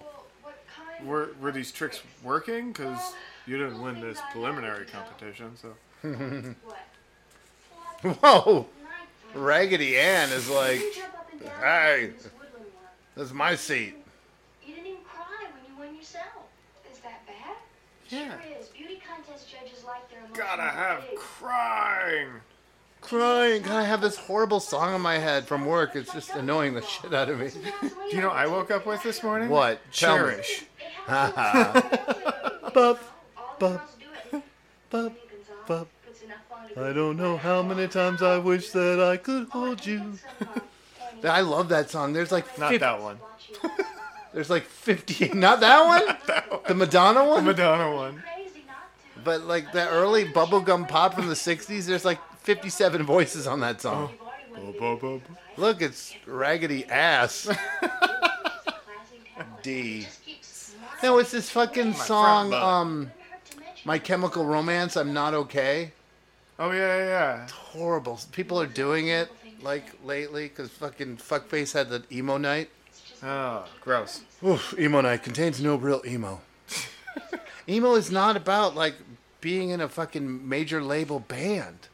Well, 0.01 0.25
what 0.41 0.57
kind? 0.75 1.07
Were 1.07 1.29
were 1.39 1.51
these 1.53 1.71
tricks 1.71 2.01
working? 2.23 2.73
Because 2.73 3.13
you 3.45 3.57
didn't 3.57 3.81
win 3.81 3.99
this 4.01 4.19
preliminary 4.31 4.85
competition, 4.85 5.55
so. 5.55 5.73
Whoa! 8.21 8.67
Raggedy 9.33 9.97
Ann 9.97 10.29
is 10.31 10.49
like, 10.49 10.81
hey, 11.61 12.11
this 13.15 13.27
is 13.27 13.33
my 13.33 13.55
seat. 13.55 13.95
You 14.65 14.75
didn't 14.75 14.87
even 14.91 15.03
cry 15.03 15.47
when 15.53 15.63
you 15.71 15.77
won 15.79 15.95
yourself. 15.95 16.25
Is 16.91 16.99
that 16.99 17.25
bad? 17.25 17.55
Yeah. 18.09 18.39
Sure 18.41 18.59
is. 18.59 18.67
Beauty 18.67 19.01
contest 19.07 19.49
judges 19.49 19.83
like 19.85 20.09
their 20.09 20.19
emotional 20.19 20.45
Gotta 20.45 20.63
have 20.63 21.01
big. 21.09 21.17
crying. 21.17 22.29
Crying. 23.01 23.61
God, 23.63 23.75
I 23.75 23.83
have 23.83 24.01
this 24.01 24.17
horrible 24.17 24.59
song 24.59 24.95
in 24.95 25.01
my 25.01 25.17
head 25.17 25.45
from 25.45 25.65
work. 25.65 25.95
It's 25.95 26.13
just 26.13 26.31
annoying 26.31 26.73
the 26.73 26.81
shit 26.81 27.13
out 27.13 27.29
of 27.29 27.39
me. 27.39 27.49
Do 27.81 28.15
you 28.15 28.21
know 28.21 28.27
what 28.29 28.37
I 28.37 28.47
woke 28.47 28.71
up 28.71 28.85
with 28.85 29.01
this 29.03 29.23
morning? 29.23 29.49
What? 29.49 29.79
Tell 29.91 30.15
me. 30.17 30.21
Cherish. 30.33 30.65
Bup, 31.07 32.99
bup, 33.63 33.89
bup, 34.89 35.13
bup. 35.67 35.87
I 36.75 36.91
don't 36.91 37.17
know 37.17 37.37
how 37.37 37.61
many 37.61 37.87
times 37.87 38.21
I 38.21 38.37
wish 38.37 38.71
that 38.71 38.99
I 38.99 39.17
could 39.17 39.47
hold 39.49 39.85
you. 39.85 40.13
I 41.23 41.41
love 41.41 41.69
that 41.69 41.89
song. 41.89 42.13
There's 42.13 42.31
like 42.31 42.45
Not 42.57 42.71
50 42.71 42.77
that 42.79 43.01
one. 43.01 43.19
There's 44.33 44.49
like 44.49 44.63
50. 44.63 45.29
Not 45.29 45.59
that 45.61 45.85
one. 45.85 46.17
That 46.27 46.51
one. 46.51 46.61
The 46.67 46.75
Madonna 46.75 47.25
one. 47.25 47.45
The 47.45 47.51
Madonna 47.51 47.95
one. 47.95 48.23
But 49.23 49.43
like 49.43 49.71
the 49.71 49.87
early 49.89 50.25
bubblegum 50.25 50.89
pop 50.89 51.13
from 51.13 51.27
the 51.27 51.35
60s, 51.35 51.85
there's 51.85 52.03
like 52.03 52.19
57 52.39 53.03
voices 53.03 53.47
on 53.47 53.61
that 53.61 53.81
song. 53.81 54.13
Oh. 54.81 55.21
Look, 55.55 55.81
it's 55.81 56.13
Raggedy 56.25 56.85
Ass. 56.85 57.49
D. 59.61 60.07
No, 61.01 61.19
it's 61.19 61.31
this 61.31 61.49
fucking 61.49 61.93
front 61.93 62.07
song, 62.07 62.49
butt. 62.51 62.63
um, 62.63 63.11
My 63.85 63.99
Chemical 63.99 64.45
Romance, 64.45 64.95
I'm 64.95 65.13
Not 65.13 65.33
Okay. 65.33 65.91
Oh 66.57 66.71
yeah, 66.71 66.97
yeah, 66.97 67.05
yeah. 67.05 67.43
It's 67.43 67.51
horrible. 67.51 68.19
People 68.31 68.61
are 68.61 68.67
doing 68.67 69.07
it, 69.07 69.29
like, 69.61 69.83
lately, 70.05 70.47
because 70.47 70.69
fucking 70.69 71.17
Fuckface 71.17 71.73
had 71.73 71.89
the 71.89 72.03
emo 72.11 72.37
night. 72.37 72.69
Oh, 73.21 73.65
gross. 73.81 74.21
Oof, 74.45 74.77
emo 74.79 75.01
night 75.01 75.23
contains 75.23 75.61
no 75.61 75.75
real 75.75 76.01
emo. 76.05 76.41
emo 77.69 77.95
is 77.95 78.11
not 78.11 78.37
about, 78.37 78.75
like, 78.75 78.95
being 79.41 79.71
in 79.71 79.81
a 79.81 79.89
fucking 79.89 80.47
major 80.47 80.81
label 80.81 81.19
band. 81.19 81.87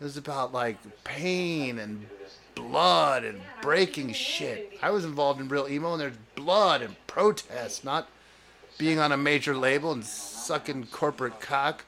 It's 0.00 0.16
about, 0.18 0.52
like, 0.52 0.76
pain 1.04 1.78
and 1.78 2.06
blood 2.54 3.24
and 3.24 3.40
breaking 3.62 4.12
shit. 4.12 4.76
I 4.82 4.90
was 4.90 5.04
involved 5.04 5.40
in 5.40 5.48
real 5.48 5.68
emo, 5.68 5.92
and 5.92 6.00
there's 6.00 6.16
blood 6.34 6.82
and 6.82 6.94
protest, 7.06 7.84
not 7.84 8.08
being 8.78 8.98
on 8.98 9.12
a 9.12 9.16
major 9.16 9.56
label 9.56 9.92
and 9.92 10.04
sucking 10.04 10.86
corporate 10.86 11.40
cock. 11.40 11.84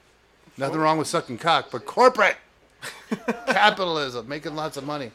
Nothing 0.57 0.79
wrong 0.79 0.99
with 0.99 1.09
sucking 1.09 1.39
cock, 1.39 1.69
but 1.71 1.85
corporate 1.85 2.37
capitalism, 3.47 4.29
making 4.29 4.55
lots 4.55 4.77
of 4.77 4.85
money. 4.85 5.11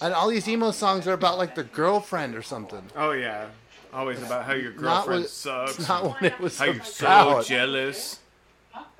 And 0.00 0.12
all 0.12 0.28
these 0.28 0.48
emo 0.48 0.70
songs 0.72 1.06
are 1.06 1.12
about 1.12 1.38
like 1.38 1.54
the 1.54 1.64
girlfriend 1.64 2.34
or 2.34 2.42
something. 2.42 2.82
Oh 2.96 3.12
yeah. 3.12 3.46
Always 3.92 4.20
about 4.20 4.44
how 4.44 4.54
your 4.54 4.72
girlfriend 4.72 5.22
what- 5.22 5.30
sucks. 5.30 5.78
it's 5.78 5.88
not 5.88 6.04
what 6.04 6.22
it 6.22 6.38
was 6.40 6.58
How 6.58 6.64
you're 6.66 6.82
so 6.82 7.42
jealous. 7.42 8.18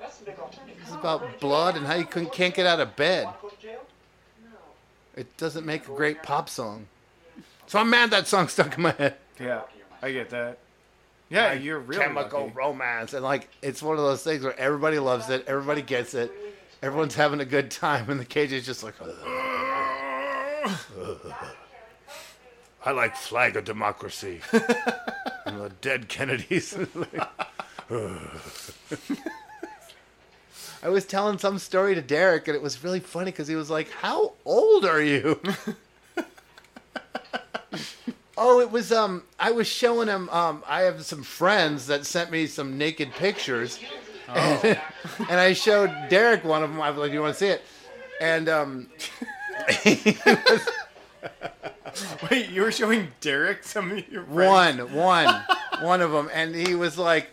It's 0.01 0.91
about 0.93 1.39
blood 1.39 1.75
and 1.75 1.85
how 1.85 1.95
you 1.95 2.05
couldn't, 2.05 2.31
can't 2.31 2.53
get 2.53 2.65
out 2.65 2.79
of 2.79 2.95
bed. 2.95 3.27
It 5.15 5.35
doesn't 5.37 5.65
make 5.65 5.87
a 5.87 5.91
great 5.91 6.23
pop 6.23 6.49
song. 6.49 6.87
So 7.67 7.79
I'm 7.79 7.89
mad 7.89 8.11
that 8.11 8.27
song 8.27 8.47
stuck 8.47 8.75
in 8.77 8.83
my 8.83 8.91
head. 8.91 9.15
Yeah, 9.39 9.61
I 10.01 10.11
get 10.11 10.29
that. 10.29 10.59
Yeah, 11.29 11.47
Like 11.53 11.63
you're 11.63 11.79
real 11.79 11.99
chemical 11.99 12.41
lucky. 12.41 12.53
romance, 12.55 13.13
and 13.13 13.23
like 13.23 13.49
it's 13.61 13.81
one 13.81 13.97
of 13.97 14.03
those 14.03 14.21
things 14.23 14.43
where 14.43 14.57
everybody 14.59 14.99
loves 14.99 15.29
it, 15.29 15.43
everybody 15.47 15.81
gets 15.81 16.13
it, 16.13 16.31
everyone's 16.83 17.15
having 17.15 17.39
a 17.39 17.45
good 17.45 17.71
time, 17.71 18.09
and 18.09 18.19
the 18.19 18.25
cage 18.25 18.51
is 18.53 18.65
just 18.65 18.83
like. 18.83 18.93
I 22.85 22.91
like 22.91 23.15
flag 23.15 23.55
of 23.55 23.65
democracy. 23.65 24.41
and 25.45 25.59
the 25.59 25.71
dead 25.81 26.07
Kennedys. 26.07 26.77
I 30.83 30.89
was 30.89 31.05
telling 31.05 31.39
some 31.39 31.57
story 31.57 31.95
to 31.95 32.01
Derek, 32.01 32.47
and 32.47 32.55
it 32.55 32.61
was 32.61 32.83
really 32.83 32.99
funny 32.99 33.31
because 33.31 33.47
he 33.47 33.55
was 33.55 33.71
like, 33.71 33.89
"How 33.89 34.33
old 34.45 34.85
are 34.85 35.01
you?" 35.01 35.39
Oh, 38.37 38.59
it 38.59 38.71
was 38.71 38.91
um. 38.91 39.23
I 39.39 39.51
was 39.51 39.67
showing 39.67 40.07
him 40.07 40.29
um. 40.29 40.63
I 40.67 40.81
have 40.81 41.05
some 41.05 41.23
friends 41.23 41.87
that 41.87 42.05
sent 42.05 42.31
me 42.31 42.47
some 42.47 42.77
naked 42.77 43.11
pictures, 43.13 43.79
and, 44.27 44.63
and 45.29 45.39
I 45.39 45.53
showed 45.53 45.93
Derek 46.09 46.43
one 46.43 46.63
of 46.63 46.69
them. 46.71 46.81
I 46.81 46.89
was 46.89 46.99
like, 46.99 47.11
"Do 47.11 47.15
you 47.15 47.21
want 47.21 47.33
to 47.35 47.39
see 47.39 47.47
it?" 47.49 47.61
And 48.21 48.49
um. 48.49 48.89
was- 49.85 50.69
Wait, 52.29 52.49
you 52.49 52.61
were 52.61 52.71
showing 52.71 53.07
Derek 53.21 53.63
some 53.63 53.91
of 53.91 54.07
your 54.09 54.23
friends? 54.23 54.81
One, 54.81 54.93
one, 54.93 55.43
one 55.81 56.01
of 56.01 56.11
them, 56.11 56.29
and 56.33 56.53
he 56.53 56.75
was 56.75 56.97
like, 56.97 57.29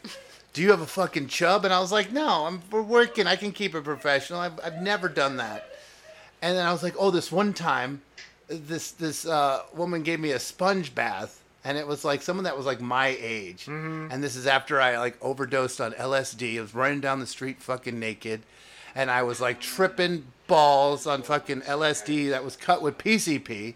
"Do 0.52 0.62
you 0.62 0.70
have 0.70 0.80
a 0.80 0.86
fucking 0.86 1.28
chub?" 1.28 1.64
And 1.64 1.74
I 1.74 1.80
was 1.80 1.90
like, 1.92 2.12
"No, 2.12 2.46
I'm 2.46 2.62
we're 2.70 2.82
working. 2.82 3.26
I 3.26 3.36
can 3.36 3.52
keep 3.52 3.74
it 3.74 3.82
professional. 3.84 4.40
I've, 4.40 4.58
I've 4.64 4.80
never 4.80 5.08
done 5.08 5.36
that." 5.38 5.68
And 6.40 6.56
then 6.56 6.64
I 6.66 6.72
was 6.72 6.82
like, 6.82 6.94
"Oh, 6.98 7.10
this 7.10 7.32
one 7.32 7.52
time, 7.52 8.02
this 8.52 8.92
this 8.92 9.26
uh, 9.26 9.62
woman 9.74 10.02
gave 10.02 10.20
me 10.20 10.30
a 10.30 10.38
sponge 10.38 10.94
bath, 10.94 11.42
and 11.64 11.78
it 11.78 11.86
was 11.86 12.04
like 12.04 12.22
someone 12.22 12.44
that 12.44 12.56
was 12.56 12.66
like 12.66 12.80
my 12.80 13.08
age. 13.20 13.66
And 13.66 14.22
this 14.22 14.36
is 14.36 14.46
after 14.46 14.80
I 14.80 14.98
like 14.98 15.16
overdosed 15.22 15.80
on 15.80 15.92
LSD. 15.92 16.58
I 16.58 16.60
was 16.60 16.74
running 16.74 17.00
down 17.00 17.20
the 17.20 17.26
street 17.26 17.60
fucking 17.62 17.98
naked, 17.98 18.42
and 18.94 19.10
I 19.10 19.22
was 19.22 19.40
like 19.40 19.60
tripping 19.60 20.24
balls 20.46 21.06
on 21.06 21.22
fucking 21.22 21.62
LSD 21.62 22.30
that 22.30 22.44
was 22.44 22.56
cut 22.56 22.82
with 22.82 22.98
PCP." 22.98 23.74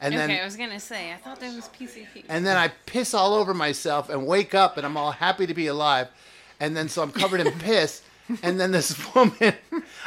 And 0.00 0.14
okay, 0.14 0.26
then 0.26 0.40
I 0.40 0.44
was 0.44 0.56
gonna 0.56 0.80
say. 0.80 1.12
I 1.12 1.16
thought 1.16 1.40
that 1.40 1.54
was 1.54 1.68
PCP. 1.68 2.24
and 2.28 2.44
then 2.44 2.56
I 2.56 2.68
piss 2.84 3.14
all 3.14 3.32
over 3.34 3.54
myself 3.54 4.10
and 4.10 4.26
wake 4.26 4.54
up 4.54 4.76
and 4.76 4.84
I'm 4.84 4.96
all 4.96 5.12
happy 5.12 5.46
to 5.46 5.54
be 5.54 5.68
alive. 5.68 6.08
And 6.60 6.76
then 6.76 6.88
so 6.88 7.02
I'm 7.02 7.12
covered 7.12 7.40
in 7.40 7.50
piss. 7.60 8.02
And 8.42 8.60
then 8.60 8.72
this 8.72 8.94
woman, 9.14 9.54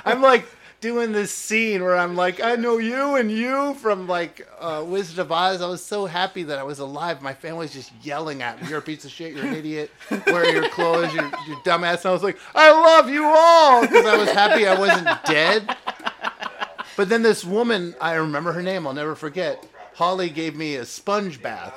I'm 0.06 0.22
like 0.22 0.46
doing 0.82 1.12
this 1.12 1.32
scene 1.32 1.84
where 1.84 1.98
I'm 1.98 2.16
like, 2.16 2.42
I 2.42 2.56
know 2.56 2.78
you 2.78 3.16
and 3.16 3.30
you 3.30 3.74
from 3.76 4.08
like 4.08 4.48
uh, 4.60 4.84
Wizard 4.88 5.20
of 5.20 5.32
Oz. 5.32 5.62
I 5.62 5.68
was 5.68 5.84
so 5.84 6.06
happy 6.06 6.44
that 6.44 6.58
I 6.58 6.64
was 6.64 6.80
alive. 6.80 7.22
My 7.22 7.34
family's 7.34 7.74
just 7.74 7.92
yelling 8.02 8.42
at 8.42 8.62
me. 8.62 8.70
You're 8.70 8.80
a 8.80 8.82
piece 8.82 9.04
of 9.06 9.12
shit. 9.12 9.34
You're 9.36 9.46
an 9.46 9.56
idiot. 9.56 9.92
Where 10.26 10.44
are 10.44 10.50
your 10.50 10.70
clothes? 10.70 11.14
You're, 11.14 11.30
you're 11.48 11.58
dumbass. 11.58 11.98
And 11.98 12.08
I 12.08 12.12
was 12.12 12.24
like, 12.24 12.38
I 12.56 12.72
love 12.72 13.10
you 13.10 13.26
all 13.26 13.82
because 13.82 14.06
I 14.06 14.18
was 14.18 14.30
happy 14.30 14.68
I 14.68 14.80
wasn't 14.80 15.08
dead. 15.26 15.76
But 16.96 17.10
then 17.10 17.22
this 17.22 17.44
woman, 17.46 17.96
I 18.02 18.14
remember 18.16 18.52
her 18.54 18.62
name, 18.62 18.86
I'll 18.86 18.94
never 18.94 19.16
forget. 19.16 19.66
Holly 19.96 20.30
gave 20.30 20.56
me 20.56 20.76
a 20.76 20.86
sponge 20.86 21.42
bath, 21.42 21.74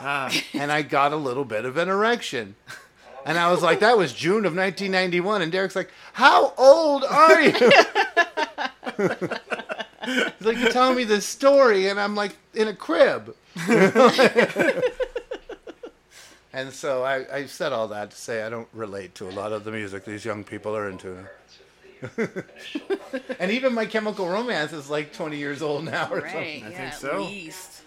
and 0.54 0.70
I 0.70 0.82
got 0.82 1.12
a 1.12 1.16
little 1.16 1.44
bit 1.44 1.64
of 1.64 1.76
an 1.76 1.88
erection. 1.88 2.54
And 3.24 3.38
I 3.38 3.50
was 3.50 3.62
like, 3.62 3.80
that 3.80 3.96
was 3.96 4.12
June 4.12 4.44
of 4.46 4.56
1991. 4.56 5.42
And 5.42 5.52
Derek's 5.52 5.76
like, 5.76 5.90
how 6.12 6.52
old 6.58 7.04
are 7.04 7.40
you? 7.40 7.52
He's 8.98 10.46
like, 10.46 10.58
you're 10.58 10.70
telling 10.72 10.96
me 10.96 11.04
this 11.04 11.24
story, 11.26 11.88
and 11.88 12.00
I'm 12.00 12.14
like, 12.16 12.36
in 12.54 12.68
a 12.68 12.74
crib. 12.74 13.34
and 16.52 16.72
so 16.72 17.02
I, 17.04 17.24
I 17.34 17.46
said 17.46 17.72
all 17.72 17.88
that 17.88 18.10
to 18.10 18.16
say 18.16 18.42
I 18.42 18.48
don't 18.50 18.68
relate 18.72 19.14
to 19.16 19.28
a 19.28 19.32
lot 19.32 19.52
of 19.52 19.64
the 19.64 19.70
music 19.70 20.04
these 20.04 20.24
young 20.24 20.44
people 20.44 20.76
are 20.76 20.88
into. 20.88 21.16
and 23.38 23.50
even 23.52 23.72
my 23.74 23.86
Chemical 23.86 24.28
Romance 24.28 24.72
is 24.72 24.90
like 24.90 25.12
20 25.12 25.36
years 25.36 25.62
old 25.62 25.84
now 25.84 26.08
or 26.10 26.18
Right, 26.20 26.60
something. 26.62 26.72
yeah, 26.72 26.92
at 27.02 27.20
least. 27.20 27.82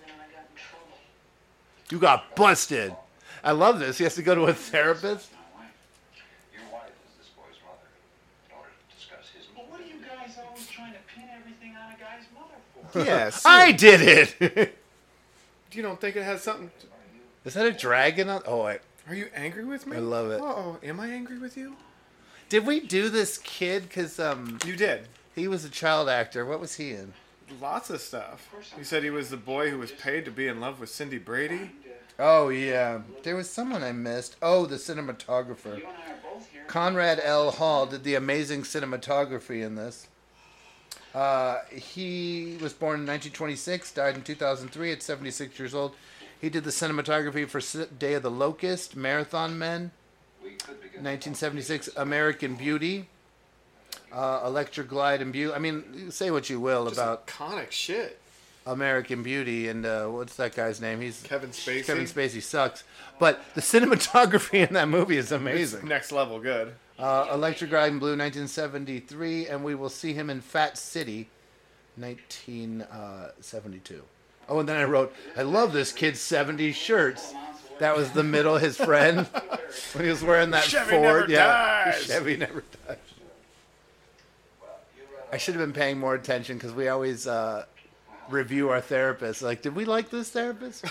You 1.91 1.99
got 1.99 2.35
busted. 2.35 2.95
I 3.43 3.51
love 3.51 3.79
this. 3.79 3.97
He 3.97 4.05
has 4.05 4.15
to 4.15 4.23
go 4.23 4.33
to 4.33 4.45
a 4.45 4.53
therapist. 4.53 5.29
Your 6.53 6.63
wife 6.71 6.89
is 7.05 7.17
this 7.19 7.27
boy's 7.35 7.59
mother. 7.63 7.85
In 8.49 8.55
order 8.57 8.69
to 8.71 8.95
discuss 8.95 9.29
his. 9.35 9.45
Well, 9.55 9.65
what 9.69 9.81
are 9.81 9.85
you 9.85 9.99
guys 10.01 10.35
always 10.43 10.65
trying 10.67 10.93
to 10.93 10.99
pin 11.13 11.25
everything 11.37 11.75
on 11.75 11.91
a 11.93 11.97
guy's 11.99 12.25
mother 12.33 12.55
for? 12.73 12.84
Yes. 12.95 13.43
I 13.45 13.71
did 13.71 14.01
it. 14.39 14.77
You 15.71 15.81
don't 15.81 15.99
think 15.99 16.15
it 16.15 16.23
has 16.23 16.41
something? 16.41 16.71
To... 16.79 16.87
Is 17.43 17.53
that 17.55 17.65
a 17.65 17.71
dragon? 17.73 18.29
On? 18.29 18.41
Oh, 18.45 18.63
wait. 18.63 18.79
Are 19.09 19.13
you 19.13 19.27
angry 19.35 19.65
with 19.65 19.85
me? 19.85 19.97
I 19.97 19.99
love 19.99 20.31
it. 20.31 20.39
Oh, 20.41 20.77
am 20.81 21.01
I 21.01 21.09
angry 21.09 21.37
with 21.37 21.57
you? 21.57 21.75
Did 22.47 22.65
we 22.65 22.79
do 22.79 23.09
this 23.09 23.37
kid? 23.39 23.83
Because 23.83 24.17
um, 24.17 24.57
you 24.65 24.77
did. 24.77 25.09
He 25.35 25.49
was 25.49 25.65
a 25.65 25.69
child 25.69 26.07
actor. 26.07 26.45
What 26.45 26.61
was 26.61 26.75
he 26.75 26.91
in? 26.91 27.13
Lots 27.61 27.89
of 27.89 27.99
stuff. 27.99 28.47
He 28.77 28.85
said 28.85 29.03
he 29.03 29.09
was 29.09 29.29
the 29.29 29.37
boy 29.37 29.69
who 29.69 29.79
was 29.79 29.91
paid 29.91 30.23
to 30.25 30.31
be 30.31 30.47
in 30.47 30.61
love 30.61 30.79
with 30.79 30.89
Cindy 30.89 31.17
Brady. 31.17 31.71
Oh 32.17 32.47
yeah, 32.47 33.01
there 33.23 33.35
was 33.35 33.49
someone 33.49 33.83
I 33.83 33.91
missed. 33.91 34.37
Oh, 34.41 34.65
the 34.65 34.77
cinematographer. 34.77 35.81
Conrad 36.67 37.19
L. 37.21 37.51
Hall 37.51 37.85
did 37.85 38.03
the 38.03 38.15
amazing 38.15 38.63
cinematography 38.63 39.61
in 39.61 39.75
this. 39.75 40.07
Uh, 41.15 41.59
he 41.71 42.57
was 42.61 42.73
born 42.73 42.99
in 42.99 43.07
1926, 43.07 43.93
died 43.93 44.15
in 44.15 44.21
2003 44.21 44.91
at 44.91 45.01
76 45.01 45.57
years 45.57 45.73
old. 45.73 45.95
He 46.41 46.49
did 46.49 46.65
the 46.65 46.71
cinematography 46.71 47.47
for 47.47 47.61
Day 47.85 48.15
of 48.15 48.23
the 48.23 48.29
Locust, 48.29 48.97
Marathon 48.97 49.57
Man, 49.57 49.91
1976, 50.41 51.89
American 51.95 52.55
Beauty, 52.55 53.07
uh, 54.11 54.41
Electra 54.45 54.83
Glide 54.83 55.21
and 55.21 55.31
Beauty. 55.31 55.53
I 55.53 55.59
mean, 55.59 56.11
say 56.11 56.31
what 56.31 56.49
you 56.49 56.59
will 56.59 56.85
Just 56.87 56.97
about 56.97 57.27
iconic 57.27 57.71
shit. 57.71 58.19
American 58.65 59.23
Beauty 59.23 59.69
and 59.69 59.85
uh, 59.85 60.07
what's 60.07 60.35
that 60.35 60.53
guy's 60.53 60.81
name? 60.81 60.99
He's 60.99 61.21
Kevin 61.23 61.51
Spacey. 61.51 61.85
Kevin 61.85 62.05
Spacey 62.05 62.41
sucks, 62.41 62.83
but 63.19 63.41
the 63.53 63.61
cinematography 63.61 64.67
in 64.67 64.73
that 64.73 64.89
movie 64.89 65.17
is 65.17 65.31
amazing. 65.31 65.87
Next 65.87 66.11
level 66.11 66.39
good. 66.39 66.73
Uh, 66.97 67.27
Electra 67.33 67.67
Glide 67.67 67.91
in 67.91 67.99
Blue, 67.99 68.11
1973, 68.11 69.47
and 69.47 69.63
we 69.63 69.75
will 69.75 69.89
see 69.89 70.13
him 70.13 70.29
in 70.29 70.39
Fat 70.39 70.77
City, 70.77 71.27
1972. 71.97 74.03
Oh, 74.47 74.59
and 74.59 74.69
then 74.69 74.77
I 74.77 74.83
wrote, 74.83 75.13
I 75.35 75.41
love 75.41 75.73
this 75.73 75.91
kid's 75.91 76.19
70s 76.19 76.73
shirts. 76.73 77.33
That 77.79 77.97
was 77.97 78.11
the 78.11 78.23
middle, 78.23 78.57
his 78.57 78.77
friend, 78.77 79.27
when 79.93 80.05
he 80.05 80.09
was 80.09 80.23
wearing 80.23 80.51
that 80.51 80.63
Chevy 80.63 80.91
Ford. 80.91 81.01
never 81.01 81.31
yeah, 81.31 81.85
dies. 81.85 82.05
Chevy 82.05 82.37
never 82.37 82.63
dies. 82.87 82.97
I 85.31 85.37
should 85.37 85.55
have 85.55 85.63
been 85.63 85.73
paying 85.73 85.99
more 85.99 86.15
attention 86.15 86.55
because 86.55 86.71
we 86.71 86.87
always 86.87 87.27
uh, 87.27 87.65
review 88.29 88.69
our 88.69 88.79
therapists. 88.79 89.41
Like, 89.41 89.61
did 89.61 89.75
we 89.75 89.83
like 89.83 90.09
this 90.09 90.29
therapist? 90.29 90.85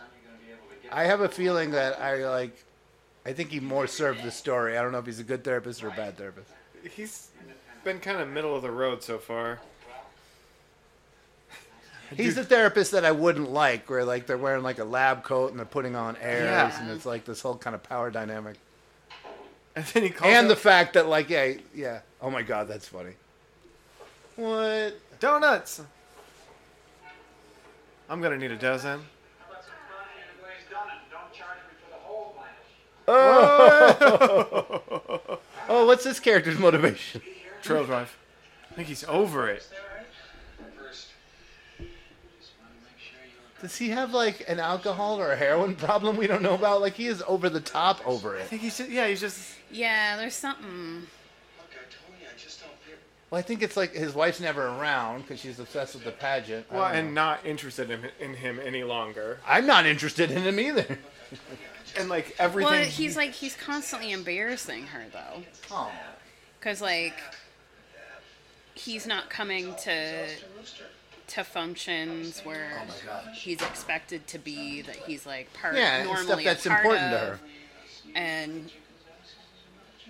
I 0.92 1.04
have 1.04 1.22
a 1.22 1.28
feeling 1.28 1.70
that 1.70 1.98
I 2.00 2.28
like. 2.28 2.62
I 3.26 3.32
think 3.32 3.50
he 3.50 3.58
more 3.58 3.88
served 3.88 4.22
the 4.22 4.30
story. 4.30 4.78
I 4.78 4.82
don't 4.82 4.92
know 4.92 4.98
if 4.98 5.06
he's 5.06 5.18
a 5.18 5.24
good 5.24 5.42
therapist 5.42 5.82
or 5.82 5.88
a 5.88 5.90
bad 5.90 6.16
therapist. 6.16 6.48
He's 6.94 7.28
been 7.82 7.98
kind 7.98 8.20
of 8.20 8.28
middle 8.28 8.54
of 8.54 8.62
the 8.62 8.70
road 8.70 9.02
so 9.02 9.18
far. 9.18 9.58
He's 12.16 12.36
the 12.36 12.44
therapist 12.44 12.92
that 12.92 13.04
I 13.04 13.10
wouldn't 13.10 13.50
like, 13.50 13.90
where 13.90 14.04
like 14.04 14.26
they're 14.26 14.38
wearing 14.38 14.62
like 14.62 14.78
a 14.78 14.84
lab 14.84 15.24
coat 15.24 15.50
and 15.50 15.58
they're 15.58 15.66
putting 15.66 15.96
on 15.96 16.16
airs, 16.18 16.44
Yeah. 16.44 16.80
and 16.80 16.88
it's 16.92 17.04
like 17.04 17.24
this 17.24 17.40
whole 17.40 17.56
kind 17.56 17.74
of 17.74 17.82
power 17.82 18.12
dynamic. 18.12 18.56
And 19.74 19.84
then 19.86 20.04
he 20.04 20.10
calls 20.10 20.32
And 20.32 20.48
the 20.48 20.56
fact 20.56 20.94
that 20.94 21.08
like 21.08 21.28
yeah 21.28 21.54
yeah 21.74 22.00
oh 22.22 22.30
my 22.30 22.42
god 22.42 22.68
that's 22.68 22.86
funny. 22.86 23.12
What 24.36 24.98
donuts? 25.18 25.82
I'm 28.08 28.22
gonna 28.22 28.38
need 28.38 28.52
a 28.52 28.56
dozen. 28.56 29.00
Oh, 33.08 34.68
oh 35.68 35.86
what's 35.86 36.04
this 36.04 36.18
character's 36.20 36.58
motivation? 36.58 37.22
Trail 37.62 37.84
drive. 37.84 38.16
I 38.70 38.74
think 38.74 38.88
he's 38.88 39.04
over 39.04 39.48
it. 39.48 39.66
Does 43.62 43.76
he 43.76 43.88
have 43.88 44.12
like 44.12 44.44
an 44.48 44.60
alcohol 44.60 45.18
or 45.18 45.32
a 45.32 45.36
heroin 45.36 45.74
problem 45.76 46.16
we 46.16 46.26
don't 46.26 46.42
know 46.42 46.54
about? 46.54 46.80
Like 46.82 46.94
he 46.94 47.06
is 47.06 47.22
over 47.26 47.48
the 47.48 47.60
top 47.60 48.06
over 48.06 48.36
it. 48.36 48.42
I 48.42 48.44
think 48.46 48.62
he's 48.62 48.76
just, 48.76 48.90
yeah, 48.90 49.08
he's 49.08 49.20
just. 49.20 49.54
Yeah, 49.70 50.16
there's 50.16 50.34
something. 50.34 51.06
Well, 53.30 53.38
I 53.40 53.42
think 53.42 53.62
it's 53.62 53.76
like 53.76 53.92
his 53.92 54.14
wife's 54.14 54.38
never 54.40 54.66
around 54.68 55.22
because 55.22 55.40
she's 55.40 55.58
obsessed 55.58 55.94
with 55.94 56.04
the 56.04 56.12
pageant. 56.12 56.66
I 56.70 56.74
Well, 56.76 56.88
don't 56.88 56.96
and 56.96 57.08
know. 57.08 57.22
not 57.22 57.44
interested 57.44 57.90
in, 57.90 58.00
in 58.20 58.34
him 58.34 58.60
any 58.64 58.84
longer. 58.84 59.40
I'm 59.44 59.66
not 59.66 59.84
interested 59.84 60.30
in 60.30 60.42
him 60.42 60.60
either. 60.60 60.98
And 61.98 62.08
like 62.08 62.34
everything. 62.38 62.72
Well, 62.72 62.84
he's 62.84 63.16
like 63.16 63.32
he's 63.32 63.56
constantly 63.56 64.12
embarrassing 64.12 64.86
her 64.88 65.04
though. 65.12 65.42
Oh. 65.70 65.90
Cause 66.60 66.80
like 66.80 67.18
he's 68.74 69.06
not 69.06 69.30
coming 69.30 69.74
to 69.84 70.26
to 71.28 71.44
functions 71.44 72.40
where 72.40 72.82
oh 72.88 73.32
he's 73.32 73.60
expected 73.62 74.26
to 74.28 74.38
be. 74.38 74.82
That 74.82 74.96
he's 74.96 75.26
like 75.26 75.52
part 75.54 75.74
Yeah, 75.74 75.98
and 75.98 76.06
normally 76.06 76.26
stuff 76.26 76.40
a 76.40 76.44
that's 76.44 76.66
part 76.66 76.80
important 76.80 77.10
to 77.10 77.16
of, 77.16 77.28
her. 77.28 77.40
And 78.14 78.70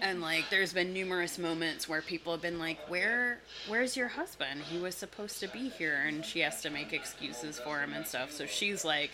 and 0.01 0.21
like 0.21 0.51
there's 0.51 0.73
been 0.73 0.93
numerous 0.93 1.39
moments 1.39 1.89
where 1.89 2.03
people 2.03 2.33
have 2.33 2.43
been 2.43 2.59
like, 2.59 2.79
"Where 2.89 3.39
where's 3.69 3.97
your 3.97 4.09
husband? 4.09 4.63
He 4.63 4.79
was 4.79 4.95
supposed 4.95 5.41
to 5.41 5.49
be 5.49 5.69
here," 5.69 6.05
and 6.07 6.25
she 6.25 6.41
has 6.41 6.61
to 6.63 6.71
make 6.71 6.93
excuses 6.93 7.59
for 7.59 7.81
him 7.81 7.93
and 7.93 8.07
stuff. 8.07 8.31
So 8.33 8.47
she's 8.47 8.85
like, 8.85 9.11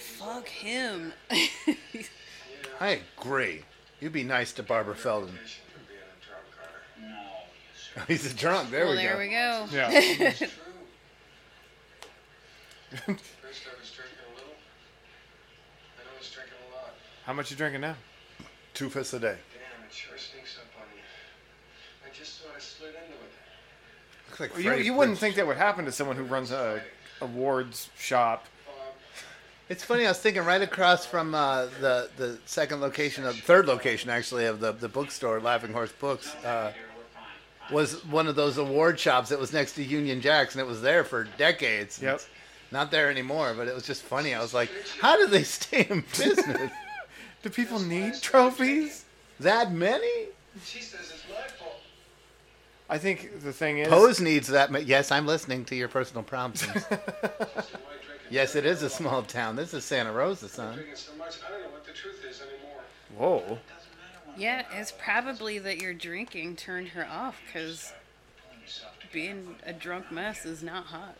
"Fuck 0.00 0.48
him." 0.48 1.12
I 2.80 3.00
agree. 3.18 3.62
You'd 4.00 4.12
be 4.12 4.24
nice 4.24 4.52
to 4.54 4.62
Barbara 4.62 4.94
Feldon. 4.94 5.38
He's 8.08 8.32
a 8.32 8.34
drunk. 8.34 8.70
There 8.70 8.86
well, 8.86 8.96
we 8.96 9.02
there 9.02 9.12
go. 9.14 9.18
we 9.18 9.28
go. 9.28 9.66
Yeah. 9.72 9.90
First 10.30 10.52
I 13.12 13.76
was 13.78 13.90
drinking 13.90 14.18
a 14.26 14.34
little, 14.34 14.54
then 15.96 16.06
I 16.06 16.18
was 16.18 16.30
drinking 16.30 16.54
a 16.70 16.74
lot. 16.74 16.92
How 17.24 17.32
much 17.32 17.50
you 17.50 17.56
drinking 17.56 17.80
now? 17.82 17.96
Two 18.74 18.88
fists 18.90 19.14
a 19.14 19.20
day. 19.20 19.36
Damn, 19.52 19.86
it 19.86 19.92
sure 19.92 20.16
sneaks 20.18 20.56
up 20.58 20.64
on 20.80 20.86
you. 20.96 21.02
I 22.04 22.08
just 22.16 22.42
sort 22.42 22.56
of 22.56 22.62
slid 22.62 22.90
into 22.90 23.12
it. 23.12 23.32
Looks 24.28 24.40
like 24.40 24.54
Well, 24.54 24.62
you, 24.78 24.84
you 24.84 24.94
wouldn't 24.94 25.18
think 25.18 25.34
that 25.36 25.46
would 25.46 25.56
happen 25.56 25.84
to 25.84 25.92
someone 25.92 26.16
who 26.16 26.24
runs 26.24 26.50
a 26.52 26.82
awards 27.20 27.90
shop. 27.98 28.46
It's 29.70 29.84
funny. 29.84 30.04
I 30.04 30.08
was 30.10 30.18
thinking 30.18 30.44
right 30.44 30.60
across 30.60 31.06
from 31.06 31.32
uh, 31.32 31.66
the 31.80 32.10
the 32.16 32.38
second 32.44 32.80
location, 32.80 33.24
of 33.24 33.36
third 33.38 33.66
location 33.66 34.10
actually 34.10 34.46
of 34.46 34.58
the 34.58 34.72
the 34.72 34.88
bookstore, 34.88 35.40
Laughing 35.40 35.72
Horse 35.72 35.92
Books, 35.92 36.34
uh, 36.44 36.72
was 37.70 38.04
one 38.06 38.26
of 38.26 38.34
those 38.34 38.58
award 38.58 38.98
shops 38.98 39.28
that 39.28 39.38
was 39.38 39.52
next 39.52 39.74
to 39.74 39.84
Union 39.84 40.20
Jacks, 40.20 40.54
and 40.56 40.60
it 40.60 40.66
was 40.66 40.82
there 40.82 41.04
for 41.04 41.24
decades. 41.38 42.02
Yep. 42.02 42.20
Not 42.72 42.90
there 42.90 43.10
anymore, 43.10 43.54
but 43.56 43.68
it 43.68 43.74
was 43.74 43.84
just 43.86 44.02
funny. 44.02 44.34
I 44.34 44.40
was 44.40 44.52
like, 44.52 44.70
how 45.00 45.16
do 45.16 45.28
they 45.28 45.42
stay 45.58 45.86
in 45.88 46.00
business? 46.18 46.72
Do 47.42 47.48
people 47.48 47.78
need 47.78 48.20
trophies? 48.20 49.04
that 49.38 49.72
many? 49.72 50.26
She 50.64 50.80
says 50.80 51.00
it's 51.00 51.24
my. 51.30 51.66
I 52.90 52.98
think 52.98 53.40
the 53.42 53.52
thing 53.52 53.78
is. 53.78 53.88
Pose 53.88 54.20
needs 54.20 54.48
that. 54.48 54.70
ma- 54.72 54.80
Yes, 54.80 55.10
I'm 55.12 55.26
listening 55.26 55.64
to 55.66 55.76
your 55.76 55.88
personal 55.88 56.22
problems. 56.24 56.66
yes, 58.30 58.56
it 58.56 58.64
is 58.64 58.82
a 58.82 58.90
small 58.90 59.22
town. 59.22 59.56
This 59.56 59.74
is 59.74 59.84
Santa 59.84 60.12
Rosa, 60.12 60.48
son. 60.48 60.78
So 60.94 61.12
I 61.12 61.50
don't 61.50 61.62
know 61.62 61.68
what 61.70 61.84
the 61.84 61.92
truth 61.92 62.24
is 62.28 62.40
anymore. 62.40 63.42
Whoa. 63.44 63.58
Yeah, 64.36 64.64
it's 64.72 64.92
probably 64.92 65.58
that 65.58 65.82
your 65.82 65.92
drinking 65.92 66.56
turned 66.56 66.88
her 66.88 67.06
off 67.06 67.36
because 67.46 67.92
being 69.12 69.56
a 69.66 69.72
drunk 69.72 70.10
mess 70.12 70.46
is 70.46 70.62
not 70.62 70.86
hot. 70.86 71.16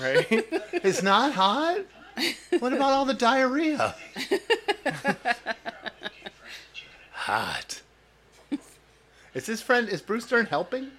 Right? 0.00 0.46
It's 0.72 1.02
not 1.02 1.32
hot. 1.32 1.80
What 2.58 2.72
about 2.72 2.92
all 2.92 3.04
the 3.04 3.14
diarrhea? 3.14 3.94
hot. 7.12 7.82
Is 9.34 9.46
his 9.46 9.62
friend? 9.62 9.88
Is 9.88 10.02
Bruce 10.02 10.26
Dern 10.26 10.46
helping? 10.46 10.90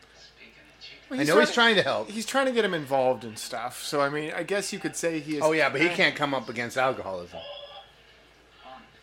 Well, 1.14 1.22
I 1.22 1.26
know 1.26 1.40
he's 1.40 1.54
trying 1.54 1.76
to 1.76 1.84
help. 1.84 2.10
He's 2.10 2.26
trying 2.26 2.48
to 2.48 2.52
get 2.52 2.66
him 2.66 2.74
involved 2.74 3.24
in 3.24 3.36
stuff. 3.36 3.84
So 3.84 4.02
I 4.02 4.10
mean, 4.10 4.32
I 4.36 4.44
guess 4.44 4.74
you 4.74 4.80
could 4.80 4.96
say 4.96 5.20
he 5.20 5.38
is. 5.38 5.44
Oh 5.44 5.52
yeah, 5.52 5.70
but 5.70 5.82
he 5.82 5.90
can't 5.90 6.16
come 6.16 6.34
up 6.34 6.50
against 6.50 6.78
alcoholism. 6.78 7.40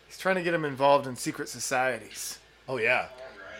He's 0.07 0.17
trying 0.17 0.35
to 0.35 0.43
get 0.43 0.53
him 0.53 0.65
involved 0.65 1.07
in 1.07 1.15
secret 1.15 1.49
societies. 1.49 2.39
Oh 2.67 2.77
yeah. 2.77 3.07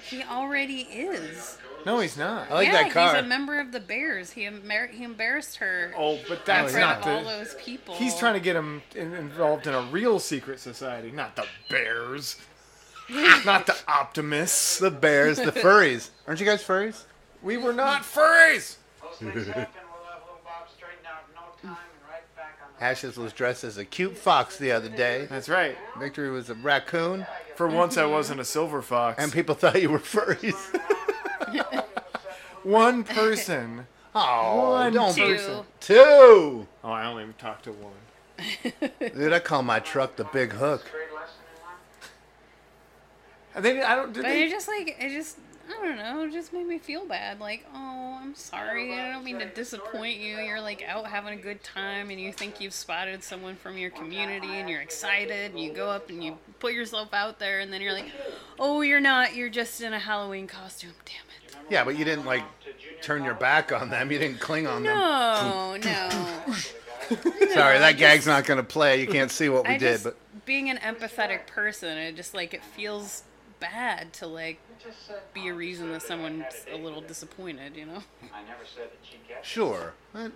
He 0.03 0.23
already 0.23 0.82
is. 0.82 1.57
No, 1.86 1.99
he's 1.99 2.18
not. 2.18 2.52
I 2.52 2.53
like 2.56 2.68
yeah, 2.68 2.84
that 2.84 2.91
car. 2.91 3.15
he's 3.15 3.23
a 3.23 3.28
member 3.28 3.60
of 3.60 3.72
the 3.72 3.80
Bears. 3.80 4.32
He 4.32 4.44
embar- 4.44 4.91
he 4.91 5.03
embarrassed 5.03 5.57
her. 5.57 5.94
Oh, 5.98 6.19
but 6.28 6.40
in 6.40 6.44
that's 6.45 6.73
front 6.73 6.86
not 6.86 7.07
of 7.07 7.07
all 7.07 7.23
the. 7.32 7.38
those 7.38 7.56
people. 7.56 7.95
He's 7.95 8.18
trying 8.18 8.34
to 8.34 8.40
get 8.40 8.56
him 8.56 8.82
in, 8.95 9.14
involved 9.14 9.65
in 9.68 9.73
a 9.73 9.82
real 9.84 10.19
secret 10.19 10.60
society, 10.60 11.11
not 11.11 11.36
the 11.36 11.45
Bears, 11.69 12.38
not 13.10 13.65
the 13.65 13.76
Optimists. 13.88 14.80
The 14.80 14.91
bears, 14.91 15.38
the 15.38 15.52
furries. 15.52 16.10
Aren't 16.28 16.40
you 16.40 16.45
guys 16.45 16.64
furries? 16.64 17.03
We 17.41 17.57
were 17.57 17.73
not 17.73 18.03
furries. 18.03 18.77
Ashes 22.80 23.15
was 23.18 23.31
dressed 23.31 23.63
as 23.63 23.77
a 23.77 23.85
cute 23.85 24.18
fox 24.18 24.57
the 24.57 24.72
other 24.72 24.89
day. 24.89 25.27
That's 25.30 25.47
right. 25.49 25.77
Victory 25.99 26.31
was 26.31 26.49
a 26.49 26.55
raccoon, 26.55 27.27
For 27.55 27.68
once, 27.68 27.95
I 27.97 28.05
wasn't 28.05 28.39
a 28.39 28.45
silver 28.45 28.81
fox. 28.81 29.22
and 29.23 29.31
people 29.31 29.53
thought 29.53 29.80
you 29.80 29.89
were 29.91 29.99
furries. 29.99 30.55
One 32.63 33.03
person. 33.03 33.88
Oh, 34.13 34.72
One 34.72 34.91
don't 34.91 35.15
Two. 35.15 35.22
person. 35.35 35.59
two. 35.80 36.68
Oh, 36.84 36.89
I 36.91 37.05
only 37.05 37.26
talked 37.38 37.63
to 37.63 37.72
one. 37.72 37.93
Dude, 38.99 39.31
I 39.31 39.39
call 39.39 39.63
my 39.63 39.80
truck 39.80 40.18
the 40.18 40.26
Big 40.26 40.51
Hook. 40.51 40.84
And 43.55 43.63
they, 43.63 43.81
I 43.81 43.95
don't. 43.95 44.11
Did 44.11 44.23
But 44.23 44.30
they, 44.30 44.43
it 44.43 44.49
just 44.49 44.68
like 44.68 44.97
it 44.99 45.11
just 45.11 45.38
I 45.70 45.86
don't 45.86 45.98
know, 45.98 46.24
it 46.24 46.32
just 46.32 46.54
made 46.54 46.68
me 46.68 46.78
feel 46.78 47.06
bad. 47.06 47.40
Like, 47.40 47.66
oh, 47.74 48.20
I'm 48.22 48.36
sorry. 48.36 48.94
I 49.00 49.12
don't 49.12 49.24
mean 49.24 49.40
to 49.40 49.46
disappoint 49.46 50.18
you. 50.20 50.38
You're 50.38 50.62
like 50.62 50.84
out 50.88 51.06
having 51.08 51.38
a 51.38 51.42
good 51.42 51.64
time 51.64 52.10
and 52.10 52.20
you 52.20 52.32
think 52.32 52.60
you've 52.62 52.74
spotted 52.74 53.24
someone 53.24 53.56
from 53.56 53.78
your 53.78 53.90
community 53.90 54.48
and 54.48 54.70
you're 54.70 54.82
excited 54.82 55.52
and 55.52 55.60
you 55.60 55.72
go 55.72 55.90
up 55.90 56.10
and 56.10 56.24
you 56.24 56.38
put 56.60 56.74
yourself 56.74 57.14
out 57.14 57.40
there 57.40 57.60
and 57.60 57.72
then 57.72 57.82
you're 57.82 57.94
like, 57.94 58.12
"Oh, 58.60 58.82
you're 58.82 59.00
not. 59.00 59.36
You're 59.36 59.50
just 59.50 59.82
in 59.82 59.94
a 59.94 60.00
Halloween 60.00 60.48
costume." 60.48 60.94
Damn 61.06 61.16
it. 61.16 61.72
Yeah, 61.72 61.84
but 61.84 61.98
you 61.98 62.06
didn't 62.06 62.26
like 62.26 62.44
turn 63.02 63.24
your 63.24 63.34
back 63.34 63.72
on 63.72 63.90
them. 63.90 64.12
You 64.12 64.20
didn't 64.20 64.40
cling 64.40 64.68
on 64.68 64.84
them. 64.84 64.98
No, 64.98 65.78
no. 65.84 66.56
Sorry, 67.54 67.80
that 67.80 67.92
just- 67.92 67.98
gag's 68.00 68.28
not 68.28 68.46
going 68.46 68.58
to 68.58 68.64
play. 68.64 69.02
You 69.02 69.08
can't 69.08 69.32
see 69.32 69.50
what 69.50 69.68
we 69.68 69.76
I 69.76 69.78
did, 69.78 69.94
just, 69.94 70.04
but 70.06 70.18
being 70.46 70.70
an 70.70 70.78
empathetic 70.78 71.48
person, 71.48 71.98
it 71.98 72.16
just 72.16 72.34
like 72.34 72.54
it 72.54 72.64
feels 72.64 73.24
bad 73.62 74.12
to 74.14 74.28
like 74.28 74.60
be 75.34 75.48
a 75.48 75.54
reason 75.54 75.92
that 75.94 76.02
someone's 76.02 76.44
a 76.74 76.76
little 76.76 77.00
disappointed, 77.00 77.78
you 77.78 77.86
know? 77.86 78.04
I 78.34 78.42
never 78.42 78.66
said 78.66 78.90
that 78.90 78.98
she'd 79.04 79.20
sure, 79.44 79.94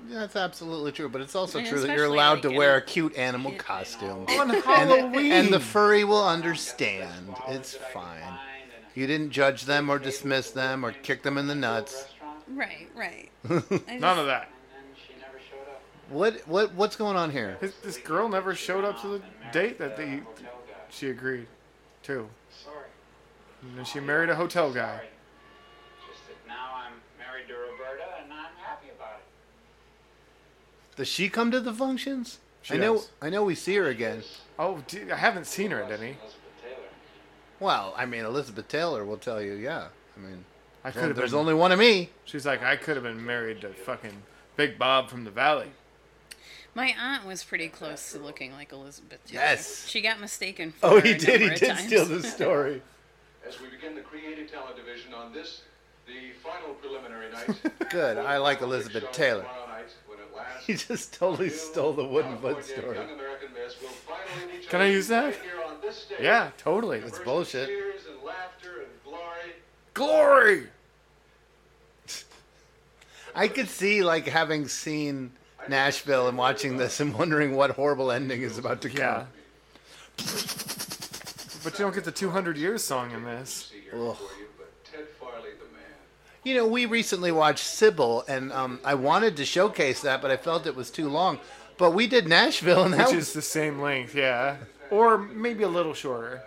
that's 0.09 0.35
absolutely 0.37 0.93
true. 0.93 1.09
But 1.09 1.21
it's 1.21 1.35
also 1.35 1.59
And 1.59 1.67
true 1.67 1.79
that 1.81 1.95
you're 1.95 2.05
allowed 2.05 2.43
like, 2.45 2.53
to 2.53 2.57
wear 2.57 2.75
a- 2.75 2.77
a 2.77 2.81
cute 2.81 3.15
animal 3.17 3.51
costume 3.57 4.25
on 4.29 4.51
and, 4.51 4.63
Halloween. 4.63 5.31
and 5.31 5.53
the 5.53 5.59
furry 5.59 6.03
will 6.05 6.25
understand. 6.25 7.35
It's 7.49 7.75
fine. 7.75 8.39
You 8.93 9.07
didn't 9.07 9.31
judge 9.31 9.65
them 9.65 9.89
or 9.89 9.99
dismiss 9.99 10.51
them 10.51 10.85
or 10.85 10.93
kick 10.93 11.23
them 11.23 11.37
in 11.37 11.47
the 11.47 11.55
nuts. 11.55 12.07
Right, 12.47 12.87
right. 12.95 13.29
None 13.49 14.19
of 14.19 14.27
that. 14.27 14.49
What 16.09 16.47
what 16.47 16.73
what's 16.75 16.95
going 16.95 17.17
on 17.17 17.31
here? 17.31 17.57
This, 17.59 17.75
this 17.77 17.97
girl 17.97 18.29
never 18.29 18.53
showed 18.53 18.85
up 18.85 19.01
to 19.01 19.07
the 19.07 19.21
date 19.51 19.79
that 19.79 19.97
they 19.97 20.21
she 20.89 21.09
agreed 21.09 21.47
to. 22.03 22.29
Sorry. 23.61 23.69
And 23.69 23.77
then 23.77 23.85
she 23.85 23.99
married 23.99 24.29
a 24.29 24.35
hotel 24.35 24.71
guy. 24.71 25.01
Just 26.07 26.27
that 26.27 26.47
now 26.47 26.69
I'm 26.75 26.93
married 27.17 27.47
to 27.47 27.53
Roberta 27.53 28.03
and 28.23 28.31
I'm 28.31 28.55
happy 28.63 28.87
about 28.95 29.19
it. 29.19 30.97
Does 30.97 31.07
she 31.07 31.29
come 31.29 31.51
to 31.51 31.59
the 31.59 31.73
functions? 31.73 32.39
She 32.61 32.75
I 32.75 32.77
know 32.77 32.95
does. 32.95 33.09
I 33.21 33.29
know 33.29 33.43
we 33.43 33.55
see 33.55 33.75
her 33.75 33.87
again. 33.87 34.23
Oh, 34.57 34.83
dude, 34.87 35.11
I 35.11 35.17
haven't 35.17 35.45
seen 35.45 35.71
her, 35.71 35.85
Denny. 35.87 36.17
Well, 37.59 37.93
I 37.97 38.05
mean 38.05 38.25
Elizabeth 38.25 38.67
Taylor 38.67 39.05
will 39.05 39.17
tell 39.17 39.41
you, 39.41 39.53
yeah. 39.53 39.87
I 40.17 40.19
mean 40.19 40.45
I 40.83 40.91
could 40.91 41.03
have 41.03 41.15
there's 41.15 41.31
been- 41.31 41.39
only 41.39 41.53
one 41.53 41.71
of 41.71 41.79
me. 41.79 42.09
She's 42.25 42.45
like, 42.45 42.61
I 42.63 42.75
could 42.75 42.95
have 42.95 43.03
been 43.03 43.25
married 43.25 43.61
to 43.61 43.69
fucking 43.69 44.23
Big 44.55 44.77
Bob 44.77 45.09
from 45.09 45.23
the 45.23 45.31
Valley. 45.31 45.71
My 46.75 46.93
aunt 46.99 47.25
was 47.25 47.43
pretty 47.43 47.69
close 47.69 48.11
to 48.11 48.19
looking 48.19 48.51
like 48.51 48.73
Elizabeth 48.73 49.23
Taylor. 49.25 49.43
Yes. 49.43 49.87
She 49.87 50.01
got 50.01 50.19
mistaken 50.19 50.73
oh, 50.83 50.89
for 50.89 50.97
Oh, 50.97 51.01
he 51.01 51.11
a 51.13 51.17
did. 51.17 51.39
He 51.41 51.49
did 51.49 51.69
times. 51.69 51.83
steal 51.87 52.05
the 52.05 52.21
story. 52.23 52.81
As 53.47 53.61
we 53.61 53.67
begin 53.67 53.93
the 53.95 54.01
creative 54.01 54.51
talent 54.51 54.75
division 54.75 55.13
on 55.13 55.31
this, 55.31 55.61
the 56.07 56.31
final 56.43 56.73
preliminary 56.75 57.31
night. 57.31 57.89
Good. 57.89 58.17
I 58.17 58.37
like 58.37 58.61
Elizabeth 58.61 59.11
Taylor. 59.11 59.41
Tomorrow 59.41 59.67
night, 59.67 59.85
when 60.07 60.19
at 60.19 60.35
last 60.35 60.65
He 60.65 60.73
just 60.73 61.13
totally 61.13 61.49
stole 61.49 61.93
the 61.93 62.03
wooden 62.03 62.37
foot 62.37 62.55
California 62.55 62.81
story. 62.81 62.97
Young 62.97 63.11
American 63.11 63.49
Miss 63.53 63.81
will 63.81 63.89
finally 63.89 64.57
reach 64.57 64.69
Can 64.69 64.81
I 64.81 64.89
use 64.89 65.07
that? 65.07 65.25
right 65.25 65.35
here 65.35 65.63
on 65.65 65.75
this 65.81 65.97
stage. 65.97 66.19
Yeah, 66.21 66.49
totally. 66.57 66.99
It's 66.99 67.19
bullshit. 67.19 67.69
And 67.69 67.77
and 67.77 69.03
glory. 69.03 69.51
Glory. 69.93 70.67
I 73.35 73.47
could 73.47 73.69
see 73.69 74.03
like 74.03 74.27
having 74.27 74.67
seen 74.67 75.31
Nashville 75.67 76.27
and 76.27 76.37
watching 76.37 76.77
this 76.77 76.99
and 76.99 77.13
wondering 77.13 77.55
what 77.55 77.71
horrible 77.71 78.11
ending 78.11 78.41
is 78.41 78.57
about 78.57 78.81
to 78.81 78.89
come. 78.89 79.27
Yeah. 80.17 80.25
But 81.65 81.79
you 81.79 81.83
don't 81.83 81.95
get 81.95 82.03
the 82.03 82.11
200 82.11 82.57
years 82.57 82.83
song 82.83 83.09
in 83.09 83.23
this. 83.23 83.73
Ugh. 83.91 84.15
Ted 84.83 85.07
Farley, 85.19 85.49
the 85.57 85.65
man. 85.73 85.81
You 86.43 86.53
know, 86.53 86.67
we 86.67 86.85
recently 86.85 87.31
watched 87.31 87.65
Sybil, 87.65 88.23
and 88.27 88.53
um, 88.53 88.79
I 88.85 88.93
wanted 88.93 89.35
to 89.37 89.45
showcase 89.45 90.01
that, 90.01 90.21
but 90.21 90.29
I 90.29 90.37
felt 90.37 90.67
it 90.67 90.75
was 90.75 90.91
too 90.91 91.09
long. 91.09 91.39
But 91.79 91.91
we 91.95 92.05
did 92.05 92.27
Nashville, 92.27 92.83
and 92.83 92.93
that 92.93 93.07
Which 93.07 93.15
was 93.15 93.27
is 93.29 93.33
the 93.33 93.41
same 93.41 93.81
length, 93.81 94.13
yeah. 94.13 94.57
Or 94.91 95.17
maybe 95.17 95.63
a 95.63 95.67
little 95.67 95.95
shorter. 95.95 96.43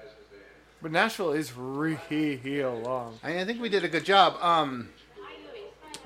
But 0.80 0.92
Nashville 0.92 1.32
is 1.32 1.52
real 1.56 2.80
long. 2.84 3.18
I, 3.24 3.40
I 3.40 3.44
think 3.44 3.60
we 3.60 3.68
did 3.68 3.82
a 3.82 3.88
good 3.88 4.04
job. 4.04 4.36
Um, 4.40 4.88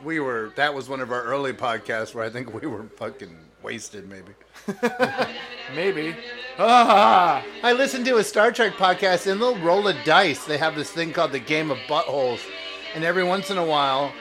we 0.02 0.20
were 0.20 0.52
that 0.56 0.72
was 0.72 0.88
one 0.88 1.00
of 1.00 1.12
our 1.12 1.22
early 1.22 1.52
podcasts 1.52 2.14
where 2.14 2.24
I 2.24 2.30
think 2.30 2.54
we 2.60 2.66
were 2.66 2.84
fucking 2.84 3.36
wasted, 3.62 4.08
maybe. 4.08 4.32
Maybe. 5.74 6.14
Ah! 6.58 7.44
I 7.62 7.72
listened 7.72 8.04
to 8.06 8.16
a 8.18 8.24
Star 8.24 8.52
Trek 8.52 8.74
podcast, 8.74 9.30
and 9.30 9.40
they'll 9.40 9.58
roll 9.58 9.86
a 9.88 10.04
dice. 10.04 10.44
They 10.44 10.58
have 10.58 10.76
this 10.76 10.90
thing 10.90 11.12
called 11.12 11.32
the 11.32 11.38
Game 11.38 11.70
of 11.70 11.78
Buttholes, 11.88 12.40
and 12.94 13.04
every 13.04 13.24
once 13.24 13.50
in 13.50 13.58
a 13.58 13.64
while, 13.64 14.12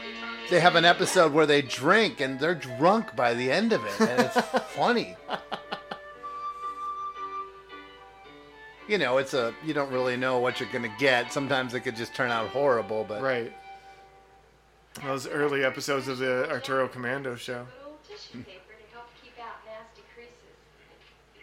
they 0.49 0.59
have 0.59 0.75
an 0.75 0.85
episode 0.85 1.33
where 1.33 1.45
they 1.45 1.61
drink, 1.61 2.21
and 2.21 2.39
they're 2.39 2.55
drunk 2.55 3.15
by 3.15 3.33
the 3.33 3.51
end 3.51 3.73
of 3.73 3.83
it, 3.85 3.99
and 4.01 4.21
it's 4.21 4.41
funny. 4.75 5.15
You 8.87 8.97
know, 8.97 9.17
it's 9.17 9.33
a 9.33 9.53
you 9.63 9.73
don't 9.73 9.91
really 9.91 10.17
know 10.17 10.39
what 10.39 10.59
you're 10.59 10.71
gonna 10.71 10.93
get. 10.99 11.31
Sometimes 11.31 11.73
it 11.73 11.81
could 11.81 11.95
just 11.95 12.13
turn 12.13 12.31
out 12.31 12.49
horrible, 12.49 13.05
but 13.07 13.21
Right. 13.21 13.53
Those 15.05 15.25
early 15.27 15.63
episodes 15.63 16.09
of 16.09 16.17
the 16.17 16.49
Arturo 16.49 16.87
Commando 16.89 17.35
show. 17.35 17.65
Little 17.77 17.97
tissue 18.05 18.43
paper 18.43 18.73
to 18.75 18.93
help 18.93 19.05
keep 19.23 19.31
out 19.39 19.55
nasty 19.65 20.01
creases. 20.13 20.35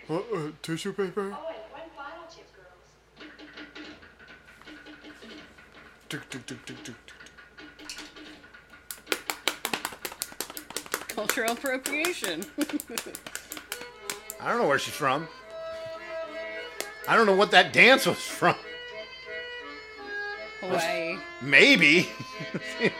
What, 0.08 0.24
uh, 0.34 0.50
tissue 0.62 0.92
paper? 0.94 1.20
Oh, 1.20 1.48
and 1.48 1.58
one 1.70 1.82
final 1.94 2.24
tip, 2.30 2.46
girls. 2.56 3.28
Tuk, 6.08 6.28
tuk, 6.30 6.46
tuk, 6.46 6.64
tuk, 6.64 6.82
tuk. 6.84 6.94
Cultural 11.08 11.52
appropriation. 11.52 12.42
I 14.40 14.48
don't 14.48 14.58
know 14.62 14.68
where 14.68 14.78
she's 14.78 14.94
from. 14.94 15.28
I 17.06 17.14
don't 17.16 17.26
know 17.26 17.36
what 17.36 17.50
that 17.50 17.72
dance 17.74 18.06
was 18.06 18.16
from. 18.16 18.54
Hawaii. 20.60 21.18
Maybe. 21.42 22.08
it 22.80 22.92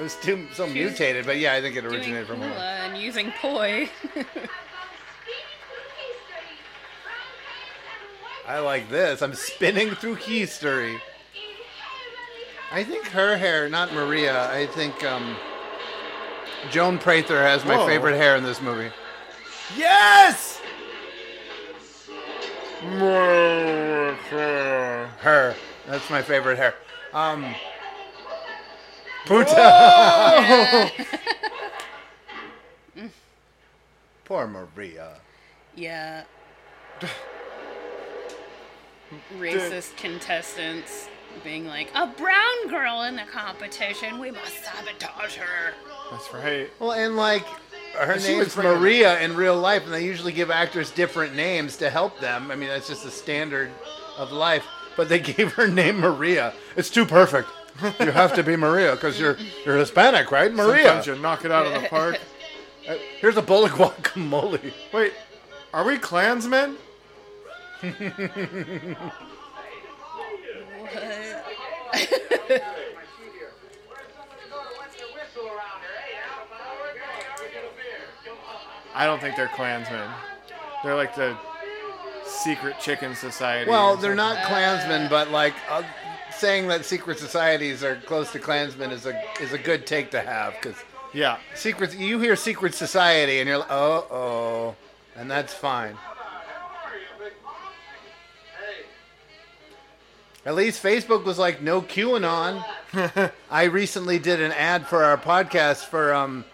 was 0.00 0.16
too 0.16 0.46
so 0.54 0.64
She's 0.66 0.74
mutated, 0.74 1.24
but 1.24 1.38
yeah, 1.38 1.54
I 1.54 1.60
think 1.60 1.76
it 1.76 1.84
originated 1.84 2.26
from 2.26 2.38
hula 2.38 2.50
her. 2.50 2.58
and 2.58 2.96
using 2.98 3.32
poi. 3.40 3.88
I 8.46 8.60
like 8.60 8.88
this. 8.88 9.22
I'm 9.22 9.34
spinning 9.34 9.90
through 9.96 10.14
history. 10.14 11.00
I 12.70 12.84
think 12.84 13.06
her 13.08 13.36
hair, 13.36 13.68
not 13.68 13.92
Maria. 13.92 14.48
I 14.52 14.66
think 14.66 15.04
um, 15.04 15.36
Joan 16.70 16.98
Prather 16.98 17.42
has 17.42 17.64
my 17.64 17.76
Whoa. 17.76 17.86
favorite 17.86 18.16
hair 18.16 18.36
in 18.36 18.44
this 18.44 18.60
movie. 18.60 18.90
Yes! 19.76 20.60
Her. 25.20 25.54
That's 25.88 26.08
my 26.10 26.22
favorite 26.22 26.56
hair. 26.56 26.74
Um, 27.12 27.52
Puta. 29.24 30.90
Poor 34.24 34.46
Maria. 34.46 35.14
yeah. 35.74 36.22
Racist 39.38 39.96
contestants 39.96 41.08
being 41.44 41.66
like, 41.66 41.90
a 41.94 42.06
brown 42.06 42.68
girl 42.68 43.02
in 43.02 43.16
the 43.16 43.22
competition, 43.22 44.18
we 44.18 44.30
must 44.30 44.64
sabotage 44.64 45.36
her. 45.36 45.74
That's 46.10 46.32
right. 46.32 46.70
Well, 46.78 46.92
and 46.92 47.16
like 47.16 47.44
her 47.98 48.18
She 48.18 48.36
was 48.36 48.56
name's 48.56 48.56
Maria 48.56 49.20
in 49.20 49.36
real 49.36 49.58
life, 49.58 49.84
and 49.84 49.92
they 49.92 50.04
usually 50.04 50.32
give 50.32 50.50
actors 50.50 50.90
different 50.90 51.34
names 51.34 51.76
to 51.78 51.90
help 51.90 52.18
them. 52.20 52.50
I 52.50 52.56
mean, 52.56 52.68
that's 52.68 52.88
just 52.88 53.04
a 53.04 53.10
standard 53.10 53.70
of 54.16 54.32
life. 54.32 54.64
But 54.96 55.08
they 55.08 55.18
gave 55.36 55.52
her 55.54 55.68
name 55.68 55.98
Maria. 56.00 56.52
It's 56.76 56.90
too 56.90 57.04
perfect. 57.04 57.48
You 58.00 58.10
have 58.10 58.34
to 58.34 58.42
be 58.42 58.56
Maria 58.56 58.92
because 58.92 59.20
you're 59.20 59.36
you're 59.64 59.76
Hispanic, 59.76 60.30
right, 60.30 60.52
Maria? 60.52 60.84
Sometimes 60.84 61.06
you 61.06 61.16
knock 61.16 61.44
it 61.44 61.50
out 61.50 61.66
of 61.66 61.80
the 61.80 61.88
park. 61.88 62.20
Uh, 62.88 62.94
Here's 63.18 63.36
a 63.36 63.42
bowl 63.42 63.64
of 63.64 63.72
guacamole. 63.72 64.72
Wait, 64.92 65.12
are 65.74 65.84
we 65.84 65.98
Klansmen? 65.98 66.76
I 78.94 79.04
don't 79.04 79.20
think 79.20 79.36
they're 79.36 79.48
Klansmen. 79.48 80.08
They're 80.82 80.94
like 80.94 81.14
the 81.14 81.36
secret 82.24 82.80
chicken 82.80 83.14
society. 83.14 83.70
Well, 83.70 83.96
they're 83.96 84.14
not 84.14 84.42
Klansmen, 84.46 85.10
but 85.10 85.30
like 85.30 85.54
uh, 85.68 85.82
saying 86.30 86.68
that 86.68 86.86
secret 86.86 87.18
societies 87.18 87.84
are 87.84 87.96
close 88.06 88.32
to 88.32 88.38
Klansmen 88.38 88.90
is 88.90 89.04
a 89.04 89.20
is 89.40 89.52
a 89.52 89.58
good 89.58 89.86
take 89.86 90.10
to 90.12 90.20
have 90.22 90.54
because 90.54 90.76
yeah, 91.12 91.36
secrets. 91.54 91.94
You 91.94 92.20
hear 92.20 92.36
secret 92.36 92.74
society 92.74 93.40
and 93.40 93.48
you're 93.48 93.58
like, 93.58 93.70
oh 93.70 94.06
oh, 94.10 94.76
and 95.14 95.30
that's 95.30 95.52
fine. 95.52 95.98
At 100.46 100.54
least 100.54 100.80
Facebook 100.80 101.24
was 101.24 101.40
like, 101.40 101.60
no 101.60 101.82
QAnon. 101.82 102.64
I 103.50 103.64
recently 103.64 104.20
did 104.20 104.40
an 104.40 104.52
ad 104.52 104.86
for 104.86 105.02
our 105.02 105.18
podcast 105.18 105.86
for 105.86 106.14
um 106.14 106.44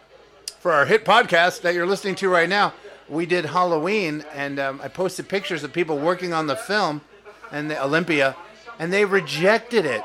for 0.61 0.73
our 0.73 0.87
hit 0.87 1.05
podcast 1.05 1.61
that 1.61 1.75
you're 1.75 1.87
listening 1.87 2.15
to 2.15 2.31
right 2.31 2.49
now. 2.49 2.73
We 3.07 3.27
did 3.27 3.45
Halloween, 3.45 4.25
and 4.33 4.59
um, 4.59 4.81
I 4.83 4.89
posted 4.89 5.29
pictures 5.29 5.63
of 5.63 5.75
people 5.75 5.99
working 5.99 6.33
on 6.33 6.47
the 6.47 6.57
film 6.57 7.03
and 7.51 7.71
the 7.71 7.85
Olympia, 7.85 8.35
and 8.79 8.91
they 8.91 9.05
rejected 9.05 9.85
it. 9.85 10.03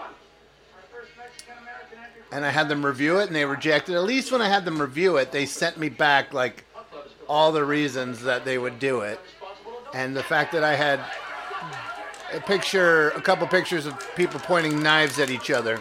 And 2.30 2.44
I 2.44 2.50
had 2.50 2.68
them 2.68 2.86
review 2.86 3.20
it, 3.20 3.28
and 3.28 3.36
they 3.36 3.46
rejected. 3.46 3.94
it. 3.94 4.00
At 4.00 4.04
least 4.04 4.34
when 4.34 4.42
I 4.42 4.50
had 4.50 4.66
them 4.66 4.82
review 4.82 5.16
it, 5.16 5.32
they 5.32 5.46
sent 5.46 5.78
me 5.78 5.88
back 5.88 6.34
like 6.34 6.66
all 7.30 7.54
the 7.54 7.64
reasons 7.64 8.24
that 8.24 8.44
they 8.44 8.58
would 8.58 8.80
do 8.80 9.00
it, 9.00 9.22
and 9.94 10.14
the 10.14 10.24
fact 10.24 10.52
that 10.52 10.66
I 10.66 10.76
had 10.76 11.00
a 12.34 12.40
picture, 12.40 13.10
a 13.12 13.22
couple 13.22 13.48
pictures 13.48 13.86
of 13.86 13.94
people 14.16 14.40
pointing 14.40 14.82
knives 14.82 15.20
at 15.20 15.30
each 15.30 15.50
other. 15.52 15.80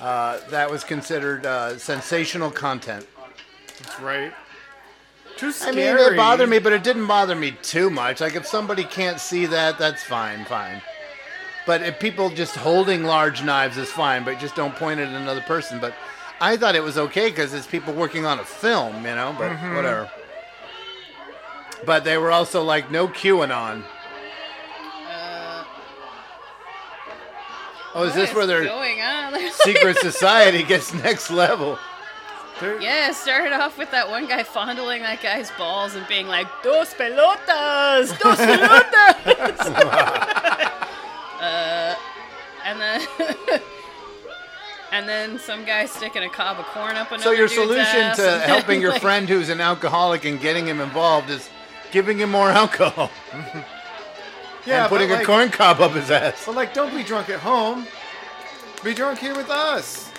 Uh, 0.00 0.40
that 0.50 0.70
was 0.70 0.82
considered 0.84 1.46
uh, 1.46 1.78
sensational 1.78 2.50
content. 2.50 3.06
That's 3.78 4.00
right. 4.00 4.32
Too 5.36 5.52
scary. 5.52 5.88
I 5.88 5.94
mean, 5.94 6.12
it 6.12 6.16
bothered 6.16 6.48
me, 6.48 6.58
but 6.58 6.72
it 6.72 6.82
didn't 6.82 7.06
bother 7.06 7.34
me 7.34 7.52
too 7.62 7.88
much. 7.88 8.20
Like, 8.20 8.34
if 8.34 8.46
somebody 8.46 8.84
can't 8.84 9.20
see 9.20 9.46
that, 9.46 9.78
that's 9.78 10.02
fine, 10.02 10.44
fine. 10.44 10.82
But 11.66 11.82
if 11.82 12.00
people 12.00 12.28
just 12.30 12.56
holding 12.56 13.04
large 13.04 13.42
knives 13.44 13.76
is 13.78 13.90
fine, 13.90 14.24
but 14.24 14.40
just 14.40 14.56
don't 14.56 14.74
point 14.74 14.98
it 14.98 15.04
at 15.08 15.14
another 15.14 15.40
person. 15.42 15.78
But 15.78 15.94
I 16.40 16.56
thought 16.56 16.74
it 16.74 16.82
was 16.82 16.98
okay 16.98 17.30
because 17.30 17.54
it's 17.54 17.66
people 17.68 17.94
working 17.94 18.26
on 18.26 18.40
a 18.40 18.44
film, 18.44 18.96
you 19.06 19.14
know. 19.14 19.34
But 19.38 19.52
Mhm. 19.52 19.76
whatever. 19.76 20.10
But 21.84 22.02
they 22.04 22.18
were 22.18 22.32
also 22.32 22.62
like 22.64 22.90
no 22.90 23.06
QAnon. 23.06 23.84
Oh, 27.94 28.04
is 28.04 28.14
this 28.14 28.32
What 28.34 28.48
where 28.48 28.62
is 28.62 28.68
their 28.68 28.74
going 28.74 29.00
on? 29.00 29.50
Secret 29.64 29.98
society 29.98 30.62
gets 30.62 30.94
next 30.94 31.30
level? 31.30 31.78
Yeah, 32.62 33.10
it 33.10 33.14
started 33.14 33.52
off 33.52 33.76
with 33.76 33.90
that 33.90 34.08
one 34.08 34.28
guy 34.28 34.44
fondling 34.44 35.02
that 35.02 35.20
guy's 35.20 35.50
balls 35.52 35.96
and 35.96 36.06
being 36.06 36.28
like, 36.28 36.46
"Dos 36.62 36.94
pelotas, 36.94 38.16
dos 38.20 38.38
pelotas." 38.38 39.58
uh, 41.40 41.94
and 42.64 42.80
then, 42.80 43.00
and 44.92 45.08
then 45.08 45.38
some 45.40 45.64
guy 45.64 45.86
sticking 45.86 46.22
a 46.22 46.28
cob 46.28 46.60
of 46.60 46.66
corn 46.66 46.94
up 46.96 47.08
another 47.08 47.24
So 47.24 47.30
your 47.32 47.48
dude's 47.48 47.60
solution 47.60 47.84
ass 47.84 48.16
to 48.18 48.38
helping 48.40 48.80
your 48.80 48.92
like, 48.92 49.02
friend 49.02 49.28
who's 49.28 49.48
an 49.48 49.60
alcoholic 49.60 50.24
and 50.24 50.40
getting 50.40 50.66
him 50.66 50.80
involved 50.80 51.30
is 51.30 51.50
giving 51.90 52.18
him 52.18 52.30
more 52.30 52.50
alcohol. 52.50 53.10
Yeah, 54.66 54.82
and 54.82 54.88
putting 54.88 55.08
but 55.08 55.22
a 55.22 55.24
corn 55.24 55.50
cob 55.50 55.80
up 55.80 55.92
his 55.92 56.10
ass. 56.10 56.44
But 56.46 56.54
like, 56.54 56.72
don't 56.74 56.94
be 56.94 57.02
drunk 57.02 57.28
at 57.30 57.40
home. 57.40 57.86
Be 58.84 58.94
drunk 58.94 59.18
here 59.18 59.34
with 59.36 59.50
us. 59.50 60.10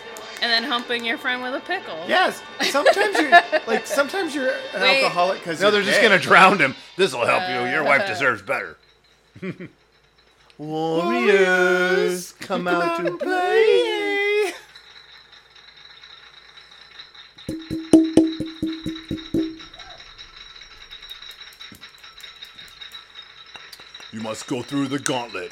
and 0.41 0.51
then 0.51 0.63
humping 0.63 1.05
your 1.05 1.17
friend 1.17 1.41
with 1.41 1.53
a 1.55 1.59
pickle. 1.61 1.97
Yes. 2.07 2.41
Sometimes 2.61 3.17
you're 3.19 3.31
like 3.67 3.87
sometimes 3.87 4.35
you're 4.35 4.49
an 4.73 4.81
Wait. 4.81 5.03
alcoholic 5.03 5.39
because 5.39 5.61
No, 5.61 5.71
they're 5.71 5.81
just 5.81 6.01
gonna 6.01 6.19
drown 6.19 6.59
him. 6.59 6.75
This 6.97 7.13
will 7.13 7.25
help 7.25 7.43
you. 7.49 7.71
Your 7.71 7.83
wife 7.83 8.01
Uh. 8.01 8.07
deserves 8.07 8.41
better. 8.41 8.77
Warriors, 10.57 12.33
come 12.33 12.67
out 12.67 13.03
to 13.05 13.17
play. 13.17 14.51
Must 24.23 24.47
go 24.47 24.61
through 24.61 24.87
the 24.87 24.97
gauntlet, 24.99 25.51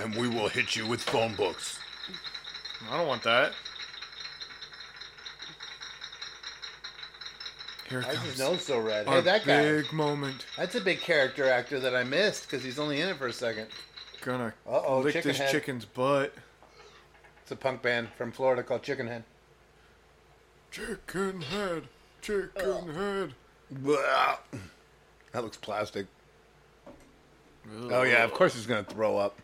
and 0.00 0.14
we 0.16 0.26
will 0.26 0.48
hit 0.48 0.74
you 0.74 0.86
with 0.86 1.02
phone 1.02 1.34
books. 1.34 1.78
I 2.90 2.96
don't 2.96 3.06
want 3.06 3.22
that. 3.24 3.52
Here 7.88 8.00
it 8.00 8.06
Why 8.06 8.10
is 8.12 8.16
comes. 8.18 8.30
his 8.30 8.38
nose 8.40 8.62
so 8.64 8.80
red? 8.80 9.06
Our 9.06 9.16
Hey, 9.16 9.20
that 9.20 9.44
guy. 9.44 9.62
big 9.62 9.92
moment. 9.92 10.46
That's 10.56 10.74
a 10.74 10.80
big 10.80 11.00
character 11.00 11.48
actor 11.48 11.78
that 11.78 11.94
I 11.94 12.02
missed 12.04 12.44
because 12.50 12.64
he's 12.64 12.78
only 12.78 13.00
in 13.00 13.08
it 13.10 13.16
for 13.16 13.26
a 13.28 13.32
second. 13.32 13.68
Gonna 14.22 14.54
Uh-oh, 14.66 15.00
lick 15.00 15.12
chicken 15.12 15.28
this 15.28 15.38
head. 15.38 15.50
chicken's 15.52 15.84
butt. 15.84 16.34
It's 17.42 17.52
a 17.52 17.56
punk 17.56 17.82
band 17.82 18.08
from 18.16 18.32
Florida 18.32 18.62
called 18.64 18.82
Chicken 18.82 19.06
Head. 19.06 19.22
Chicken 20.72 21.42
head. 21.42 21.84
Chicken 22.22 22.92
head. 22.92 23.34
Blah. 23.70 24.38
That 25.32 25.44
looks 25.44 25.56
plastic. 25.58 26.06
Oh 27.90 28.02
yeah, 28.02 28.24
of 28.24 28.32
course 28.32 28.54
he's 28.54 28.66
gonna 28.66 28.84
throw 28.84 29.18
up. 29.18 29.38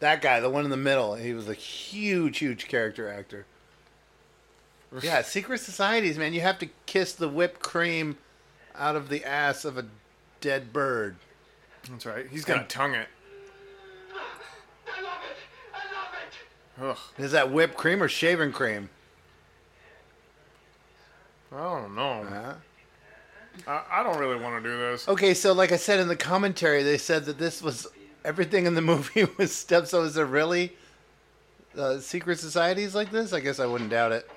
That 0.00 0.22
guy, 0.22 0.38
the 0.40 0.48
one 0.50 0.64
in 0.64 0.70
the 0.70 0.76
middle, 0.76 1.14
he 1.16 1.34
was 1.34 1.48
a 1.48 1.54
huge, 1.54 2.38
huge 2.38 2.68
character 2.68 3.08
actor. 3.08 3.46
Yeah, 5.02 5.22
secret 5.22 5.58
societies, 5.58 6.16
man. 6.16 6.32
You 6.32 6.40
have 6.40 6.58
to 6.60 6.68
kiss 6.86 7.12
the 7.12 7.28
whipped 7.28 7.60
cream 7.60 8.16
out 8.74 8.96
of 8.96 9.08
the 9.08 9.24
ass 9.24 9.64
of 9.64 9.76
a 9.76 9.84
dead 10.40 10.72
bird. 10.72 11.16
That's 11.90 12.06
right. 12.06 12.26
He's 12.30 12.44
gonna 12.44 12.60
And- 12.60 12.68
tongue 12.70 12.94
it. 12.94 13.08
Ugh. 16.80 16.96
Is 17.18 17.32
that 17.32 17.50
whipped 17.50 17.76
cream 17.76 18.00
or 18.02 18.08
shaving 18.08 18.52
cream? 18.52 18.88
I 21.52 21.56
don't 21.56 21.94
know. 21.96 22.22
Uh-huh. 22.22 22.54
I, 23.66 23.82
I 23.90 24.02
don't 24.02 24.18
really 24.18 24.36
want 24.40 24.62
to 24.62 24.68
do 24.68 24.76
this. 24.76 25.08
Okay, 25.08 25.34
so 25.34 25.52
like 25.52 25.72
I 25.72 25.76
said 25.76 26.00
in 26.00 26.08
the 26.08 26.16
commentary, 26.16 26.82
they 26.82 26.98
said 26.98 27.24
that 27.26 27.38
this 27.38 27.62
was 27.62 27.86
everything 28.24 28.66
in 28.66 28.74
the 28.74 28.82
movie 28.92 29.26
was 29.36 29.52
steps. 29.54 29.90
So 29.90 30.02
is 30.02 30.14
there 30.14 30.26
really 30.26 30.72
uh, 31.76 31.98
secret 31.98 32.38
societies 32.38 32.94
like 32.94 33.10
this? 33.10 33.32
I 33.32 33.40
guess 33.40 33.60
I 33.60 33.66
wouldn't 33.66 33.90
doubt 33.90 34.12
it. 34.12 34.28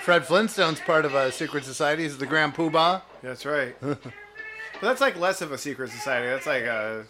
Fred 0.00 0.26
Flintstone's 0.26 0.80
part 0.80 1.06
of 1.06 1.14
a 1.14 1.32
secret 1.32 1.64
society. 1.64 2.04
Is 2.04 2.18
the 2.18 2.26
Grand 2.26 2.54
Poobah. 2.54 3.00
That's 3.22 3.46
right. 3.46 3.74
but 3.80 4.02
that's 4.82 5.00
like 5.00 5.18
less 5.18 5.40
of 5.40 5.50
a 5.50 5.56
secret 5.56 5.90
society. 5.90 6.26
That's 6.26 6.46
like 6.46 6.64
a 6.64 7.06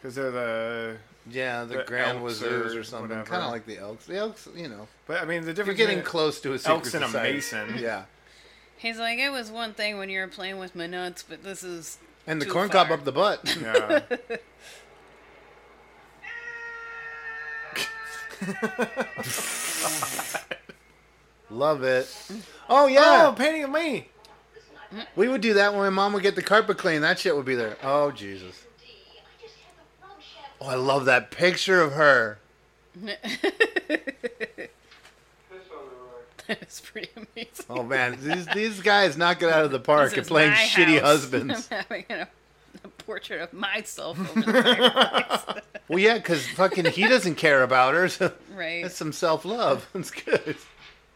because 0.00 0.16
they're 0.16 0.32
the 0.32 0.96
Yeah, 1.30 1.62
the, 1.64 1.78
The 1.78 1.84
Grand 1.84 2.22
Wizards 2.22 2.74
or 2.74 2.80
or 2.80 2.82
something. 2.82 3.22
Kind 3.22 3.44
of 3.44 3.52
like 3.52 3.64
the 3.64 3.78
Elks. 3.78 4.06
The 4.06 4.16
Elks, 4.16 4.48
you 4.56 4.68
know. 4.68 4.88
But 5.06 5.22
I 5.22 5.24
mean, 5.24 5.44
the 5.44 5.52
difference. 5.52 5.78
You're 5.78 5.86
getting 5.86 6.02
close 6.02 6.40
to 6.40 6.54
a 6.54 6.58
secret 6.58 6.74
Elks 6.74 6.94
and 6.94 7.04
a 7.04 7.06
society. 7.06 7.34
mason. 7.34 7.74
Yeah. 7.78 8.04
He's 8.78 8.98
like, 8.98 9.18
it 9.18 9.30
was 9.30 9.50
one 9.50 9.72
thing 9.72 9.98
when 9.98 10.10
you 10.10 10.20
were 10.20 10.28
playing 10.28 10.58
with 10.58 10.74
my 10.74 10.86
nuts, 10.86 11.24
but 11.26 11.42
this 11.42 11.62
is 11.62 11.98
And 12.26 12.40
the 12.40 12.44
too 12.44 12.52
corn 12.52 12.68
cob 12.68 12.90
up 12.90 13.04
the 13.04 13.12
butt. 13.12 13.56
Yeah. 13.62 14.00
Love 21.50 21.82
it. 21.84 22.14
Oh 22.68 22.86
yeah. 22.86 23.28
Oh, 23.28 23.32
painting 23.32 23.64
of 23.64 23.70
me. 23.70 24.08
We 25.14 25.28
would 25.28 25.40
do 25.40 25.54
that 25.54 25.72
when 25.72 25.80
my 25.82 25.90
mom 25.90 26.12
would 26.12 26.22
get 26.22 26.34
the 26.34 26.42
carpet 26.42 26.76
clean. 26.78 27.00
That 27.00 27.18
shit 27.18 27.34
would 27.34 27.46
be 27.46 27.54
there. 27.54 27.76
Oh 27.82 28.10
Jesus. 28.10 28.66
Oh, 30.60 30.66
I 30.68 30.74
love 30.74 31.04
that 31.06 31.30
picture 31.30 31.80
of 31.80 31.92
her. 31.92 32.38
That's 36.60 36.80
pretty 36.80 37.08
amazing. 37.16 37.64
Oh 37.68 37.82
man, 37.82 38.18
these 38.20 38.46
these 38.46 38.80
guys 38.80 39.16
knock 39.16 39.42
it 39.42 39.48
out 39.50 39.64
of 39.64 39.70
the 39.70 39.80
park 39.80 40.10
This 40.10 40.18
at 40.20 40.26
playing 40.26 40.50
my 40.50 40.56
shitty 40.56 40.94
house. 41.00 41.02
husbands. 41.22 41.68
I'm 41.70 41.78
having 41.88 42.04
a, 42.10 42.28
a 42.84 42.88
portrait 42.88 43.40
of 43.40 43.52
myself 43.52 44.18
over 44.18 44.40
the. 44.52 45.62
Well, 45.88 45.98
yeah, 45.98 46.14
because 46.14 46.46
fucking 46.48 46.86
he 46.86 47.06
doesn't 47.08 47.36
care 47.36 47.62
about 47.62 47.94
her. 47.94 48.08
So 48.08 48.32
Right. 48.54 48.82
That's 48.82 48.96
some 48.96 49.12
self 49.12 49.44
love. 49.44 49.88
It's 49.94 50.10
good. 50.10 50.56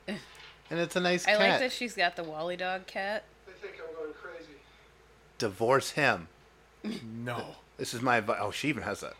And 0.07 0.79
it's 0.79 0.95
a 0.95 1.01
nice 1.01 1.27
I 1.27 1.33
cat. 1.33 1.41
like 1.41 1.59
that 1.59 1.73
she's 1.73 1.95
got 1.97 2.15
the 2.15 2.23
Wally 2.23 2.57
dog 2.57 2.87
cat. 2.87 3.25
They 3.47 3.53
think 3.55 3.75
I'm 3.85 3.93
going 3.97 4.15
crazy. 4.15 4.53
Divorce 5.39 5.91
him. 5.91 6.29
No. 7.25 7.57
This 7.77 7.93
is 7.93 8.01
my 8.03 8.19
advice. 8.19 8.39
Oh, 8.41 8.53
she 8.53 8.69
even 8.69 8.85
has 8.85 9.03
a 9.03 9.15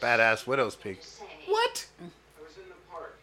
badass 0.00 0.46
widow's 0.46 0.76
peak. 0.76 1.00
What? 1.46 1.86
I 2.00 2.04
was 2.44 2.56
in 2.56 2.68
the 2.68 2.74
park. 2.88 3.18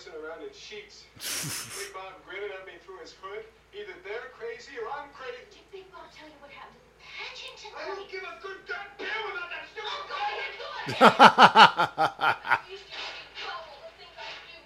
Grown 0.00 0.22
men 0.22 0.24
horsing 0.24 0.24
around 0.24 0.40
in 0.42 0.52
sheets. 0.54 1.04
Big 1.76 1.92
Bob 1.92 2.12
grinning 2.24 2.50
at 2.56 2.64
me 2.66 2.72
through 2.84 2.98
his 3.00 3.12
hood. 3.20 3.44
Either 3.74 3.92
they're 4.04 4.32
crazy 4.32 4.72
or 4.80 4.88
I'm 4.88 5.12
crazy. 5.12 5.44
Did 5.52 5.66
Big 5.72 5.92
Bob 5.92 6.08
tell 6.12 6.28
you 6.28 6.34
what 6.40 6.50
happened 6.50 6.80
to 6.80 6.88
the 6.88 7.04
pageant 7.04 7.60
I 7.76 7.84
don't 7.84 8.08
give 8.08 8.24
a 8.24 8.40
good 8.40 8.64
goddamn 8.64 9.24
about 9.28 9.50
that 9.52 9.68
stupid 9.68 9.92
Oh, 9.92 10.08
go 10.08 10.16
ahead, 10.16 10.56
go 10.56 10.64
ahead. 10.80 11.04
You 12.64 12.80
used 12.80 12.88
to 12.88 12.96
have 12.96 13.12
in 13.12 13.28
trouble 13.36 13.76
the 13.84 13.92
things 14.00 14.16
I 14.16 14.32
do. 14.48 14.56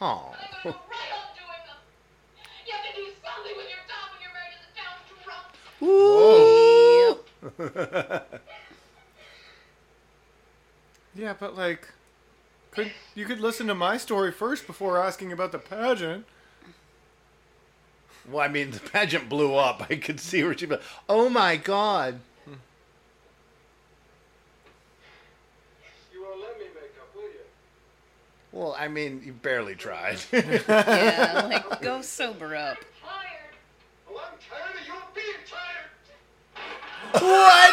Oh. 0.00 0.32
I'm 0.32 0.40
gonna 0.40 0.72
go 0.72 0.88
right 0.88 1.12
on 1.12 1.28
doing 1.36 1.62
them. 1.68 1.80
You 2.64 2.72
have 2.72 2.84
to 2.88 2.92
do 2.96 3.04
something 3.20 3.54
with 3.56 3.68
your 3.68 3.84
time 3.84 4.08
when 4.16 4.24
you're 4.24 4.32
married 4.32 4.56
to 4.56 4.64
the 4.64 4.72
town 4.72 4.96
drunk. 5.20 5.52
Yeah, 11.14 11.34
but 11.38 11.54
like, 11.54 11.88
could 12.72 12.90
you 13.14 13.24
could 13.24 13.40
listen 13.40 13.66
to 13.68 13.74
my 13.74 13.96
story 13.96 14.32
first 14.32 14.66
before 14.66 14.98
asking 15.02 15.30
about 15.32 15.52
the 15.52 15.58
pageant? 15.58 16.26
Well, 18.30 18.44
I 18.44 18.48
mean, 18.48 18.70
the 18.70 18.80
pageant 18.80 19.28
blew 19.28 19.54
up. 19.54 19.86
I 19.90 19.96
could 19.96 20.20
see 20.20 20.42
where 20.42 20.56
she. 20.56 20.66
Blew. 20.66 20.78
Oh 21.08 21.28
my 21.28 21.56
god. 21.56 22.20
You 26.12 26.22
won't 26.22 26.40
let 26.40 26.58
me 26.58 26.64
make 26.74 26.94
up, 27.00 27.14
will 27.14 27.22
you? 27.22 27.40
Well, 28.52 28.76
I 28.78 28.88
mean, 28.88 29.22
you 29.24 29.32
barely 29.32 29.74
tried. 29.74 30.18
Yeah, 30.32 31.48
like 31.50 31.80
go 31.82 32.02
sober 32.02 32.54
up. 32.56 32.78
Well, 34.08 34.22
I'm 34.30 34.38
tired 34.48 34.76
of 34.80 34.86
you 34.86 34.94
being 35.14 35.42
tired. 35.48 35.90
what? 37.22 37.72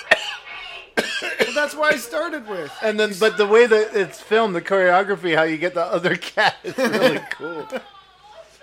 That's 1.58 1.74
why 1.74 1.88
I 1.88 1.96
started 1.96 2.46
with. 2.46 2.72
And 2.82 3.00
then, 3.00 3.14
but 3.18 3.36
the 3.36 3.44
way 3.44 3.66
that 3.66 3.92
it's 3.92 4.20
filmed, 4.20 4.54
the 4.54 4.62
choreography, 4.62 5.34
how 5.34 5.42
you 5.42 5.58
get 5.58 5.74
the 5.74 5.82
other 5.82 6.14
cat 6.34 6.54
is 6.62 6.78
really 6.78 7.18
cool. 7.32 7.66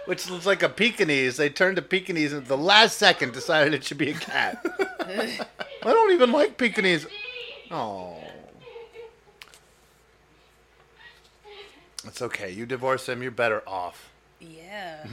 Which 0.05 0.29
looks 0.29 0.45
like 0.45 0.63
a 0.63 0.69
Pekingese. 0.69 1.35
They 1.35 1.49
turned 1.49 1.75
to 1.75 1.81
Pekingese 1.81 2.31
and 2.31 2.43
at 2.43 2.47
the 2.47 2.57
last 2.57 2.97
second 2.97 3.33
decided 3.33 3.73
it 3.73 3.83
should 3.83 3.97
be 3.97 4.11
a 4.11 4.13
cat. 4.13 4.65
I 5.01 5.45
don't 5.83 6.13
even 6.13 6.31
like 6.31 6.57
Pekingese. 6.57 7.05
Oh. 7.69 8.17
It's 12.05 12.21
okay. 12.21 12.49
You 12.49 12.65
divorce 12.65 13.09
him, 13.09 13.21
you're 13.21 13.31
better 13.31 13.61
off. 13.67 14.09
Yeah. 14.39 15.05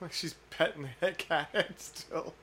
Like 0.00 0.12
she's 0.12 0.36
petting 0.50 0.90
the 1.00 1.10
cat 1.10 1.66
still. 1.78 2.34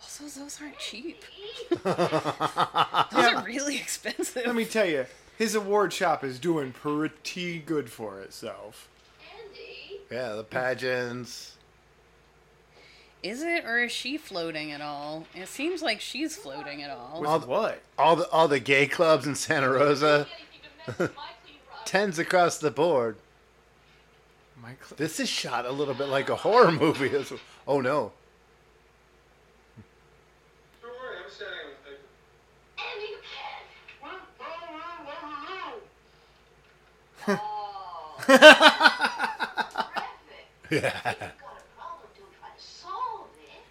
Also, 0.00 0.40
those 0.40 0.60
aren't 0.60 0.78
cheap. 0.78 1.22
those 1.70 1.84
are 1.84 3.44
really 3.44 3.76
expensive. 3.76 4.46
Let 4.46 4.54
me 4.54 4.64
tell 4.64 4.86
you, 4.86 5.06
his 5.36 5.54
award 5.54 5.92
shop 5.92 6.24
is 6.24 6.38
doing 6.38 6.72
pretty 6.72 7.58
good 7.58 7.90
for 7.90 8.20
itself. 8.20 8.88
Yeah, 10.10 10.34
the 10.34 10.44
pageants. 10.44 11.56
Is 13.22 13.42
it, 13.42 13.64
or 13.64 13.80
is 13.80 13.92
she 13.92 14.16
floating 14.16 14.70
at 14.72 14.80
all? 14.80 15.26
It 15.34 15.48
seems 15.48 15.82
like 15.82 16.00
she's 16.00 16.36
floating 16.36 16.82
at 16.82 16.90
all. 16.90 17.26
all 17.26 17.38
the, 17.40 17.46
All 17.98 18.16
the 18.16 18.28
all 18.30 18.48
the 18.48 18.60
gay 18.60 18.86
clubs 18.86 19.26
in 19.26 19.34
Santa 19.34 19.68
Rosa. 19.68 20.26
Tens 21.84 22.18
across 22.18 22.58
the 22.58 22.70
board. 22.70 23.16
This 24.96 25.20
is 25.20 25.28
shot 25.28 25.66
a 25.66 25.72
little 25.72 25.94
bit 25.94 26.08
like 26.08 26.28
a 26.28 26.36
horror 26.36 26.70
movie. 26.72 27.10
Oh 27.66 27.80
no. 27.80 28.12
Don't 30.82 30.90
worry, 30.90 31.16
I'm 31.24 31.30
standing 31.30 31.58
on 31.58 31.70
the 31.84 31.90
paper. 31.90 32.02
Yeah. 37.28 38.17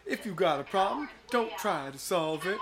If 0.08 0.26
you 0.26 0.34
got 0.34 0.60
a 0.60 0.64
problem, 0.64 1.10
don't 1.30 1.56
try 1.58 1.92
to 1.92 1.98
solve 2.00 2.48
it. 2.48 2.58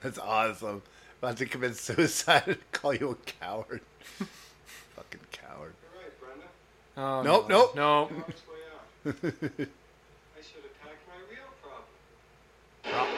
That's 0.00 0.18
awesome. 0.18 0.82
About 1.20 1.36
to 1.38 1.46
commit 1.46 1.76
suicide 1.76 2.42
and 2.46 2.58
call 2.72 2.94
you 2.94 3.10
a 3.10 3.14
coward. 3.14 3.80
Fucking 4.96 5.20
coward. 5.32 5.74
Oh, 6.96 7.22
nope, 7.22 7.48
no. 7.48 7.70
nope. 7.74 7.76
No. 7.76 8.10
I 9.06 9.12
should 9.12 10.64
attack 10.64 10.98
my 11.06 11.20
real 11.30 11.48
problem. 11.62 13.14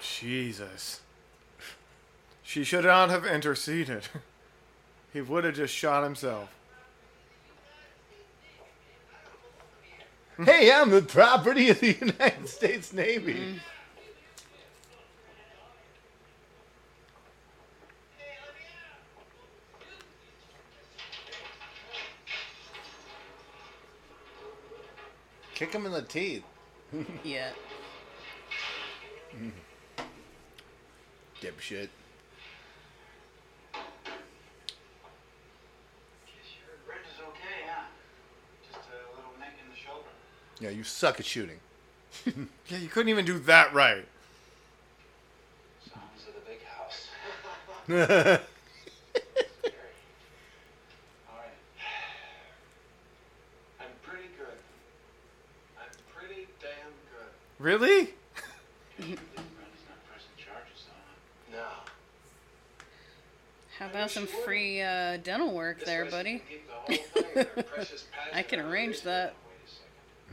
Jesus. 0.00 1.00
She 2.42 2.62
should 2.62 2.84
not 2.84 3.08
have 3.10 3.24
interceded. 3.24 4.04
He 5.12 5.22
would 5.22 5.44
have 5.44 5.54
just 5.54 5.74
shot 5.74 6.04
himself. 6.04 6.50
hey, 10.44 10.72
I'm 10.72 10.90
the 10.90 11.02
property 11.02 11.68
of 11.70 11.80
the 11.80 11.92
United 12.00 12.48
States 12.48 12.92
Navy. 12.92 13.34
Mm-hmm. 13.34 13.58
Kick 25.54 25.72
him 25.74 25.86
in 25.86 25.92
the 25.92 26.02
teeth. 26.02 26.42
Yeah. 27.22 27.50
Dipshit. 31.40 31.88
Brenda's 36.86 37.20
okay, 37.28 37.62
huh? 37.68 37.84
Just 38.72 38.88
a 38.88 38.90
little 39.16 39.32
nick 39.38 39.54
in 39.62 39.70
the 39.70 39.76
shoulder. 39.76 40.08
Yeah, 40.62 40.70
you 40.70 40.84
suck 40.84 41.18
at 41.18 41.26
shooting. 41.26 41.58
Yeah, 42.68 42.78
you 42.78 42.88
couldn't 42.88 43.08
even 43.08 43.24
do 43.24 43.38
that 43.40 43.74
right. 43.74 44.06
Sounds 45.84 46.26
of 46.26 46.34
the 46.34 46.40
big 46.48 46.62
house. 46.64 47.08
All 51.28 51.36
right. 51.36 51.58
I'm 53.80 53.86
pretty 54.02 54.28
good. 54.38 54.56
I'm 55.78 55.90
pretty 56.16 56.46
damn 56.60 56.92
good. 57.10 57.32
Really? 57.58 58.14
Brenda's 58.96 59.18
not 59.88 59.98
pressing 60.06 60.36
charges, 60.38 60.86
though. 61.50 61.56
No. 61.58 61.64
How 63.78 63.86
about 63.86 64.10
some 64.10 64.26
free 64.26 64.80
uh, 64.80 65.16
dental 65.18 65.52
work 65.52 65.84
there, 65.84 66.04
buddy? 66.06 66.42
I 68.32 68.42
can 68.42 68.60
arrange 68.60 69.02
that. 69.02 69.34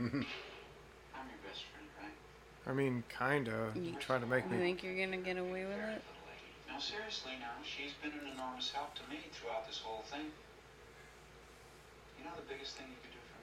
I'm 0.00 1.26
your 1.28 1.40
best 1.46 1.64
friend, 1.70 1.86
right? 2.00 2.70
I 2.70 2.72
mean, 2.72 3.02
kinda. 3.18 3.72
You- 3.74 3.96
Trying 4.00 4.20
to 4.22 4.26
make 4.26 4.44
You 4.44 4.50
me. 4.52 4.58
think 4.58 4.82
you're 4.82 4.96
gonna 4.96 5.18
get 5.22 5.36
away 5.36 5.64
with 5.64 5.78
it? 5.78 6.02
No, 6.72 6.78
seriously 6.78 7.32
now, 7.40 7.50
she's 7.62 7.92
been 8.02 8.12
an 8.12 8.32
enormous 8.34 8.70
help 8.72 8.94
to 8.94 9.02
me 9.10 9.18
throughout 9.32 9.66
this 9.66 9.78
whole 9.84 10.02
thing. 10.10 10.26
You 12.18 12.24
know 12.24 12.30
the 12.36 12.52
biggest 12.52 12.76
thing 12.76 12.86
you 12.88 12.96
could 13.02 13.10
do 13.12 13.18
for 13.28 13.38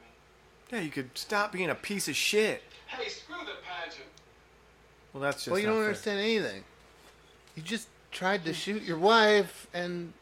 me? 0.75 0.77
Yeah, 0.79 0.83
you 0.85 0.91
could 0.91 1.15
stop 1.17 1.51
being 1.51 1.69
a 1.69 1.75
piece 1.75 2.07
of 2.07 2.15
shit. 2.15 2.63
Hey, 2.87 3.07
screw 3.09 3.35
the 3.45 3.57
pageant. 3.67 4.07
Well, 5.13 5.21
that's 5.21 5.37
just. 5.43 5.47
well, 5.49 5.59
you 5.59 5.67
not 5.67 5.73
don't 5.73 5.81
fair. 5.81 5.87
understand 5.89 6.19
anything. 6.19 6.63
You 7.55 7.61
just 7.63 7.87
tried 8.11 8.45
to 8.45 8.53
shoot 8.53 8.81
your 8.83 8.97
wife, 8.97 9.67
and 9.73 10.13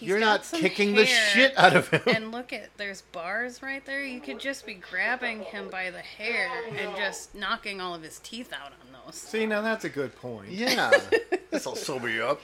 He's 0.00 0.08
you're 0.08 0.18
not 0.18 0.46
some 0.46 0.60
kicking 0.60 0.94
the 0.94 1.04
shit 1.04 1.52
out 1.58 1.76
of 1.76 1.88
him. 1.88 2.00
And 2.06 2.32
look 2.32 2.54
at 2.54 2.70
there's 2.78 3.02
bars 3.02 3.62
right 3.62 3.84
there. 3.84 4.02
You 4.02 4.20
could 4.20 4.40
just 4.40 4.64
be 4.64 4.72
grabbing 4.74 5.42
him 5.42 5.68
by 5.68 5.90
the 5.90 5.98
hair 5.98 6.48
and 6.74 6.96
just 6.96 7.34
knocking 7.34 7.82
all 7.82 7.94
of 7.94 8.02
his 8.02 8.18
teeth 8.20 8.50
out 8.50 8.72
on 8.72 9.04
those. 9.04 9.14
See, 9.14 9.44
now 9.44 9.60
that's 9.60 9.84
a 9.84 9.90
good 9.90 10.16
point. 10.16 10.48
Yeah, 10.48 10.90
this'll 11.50 11.76
sober 11.76 12.08
you 12.08 12.24
up. 12.24 12.40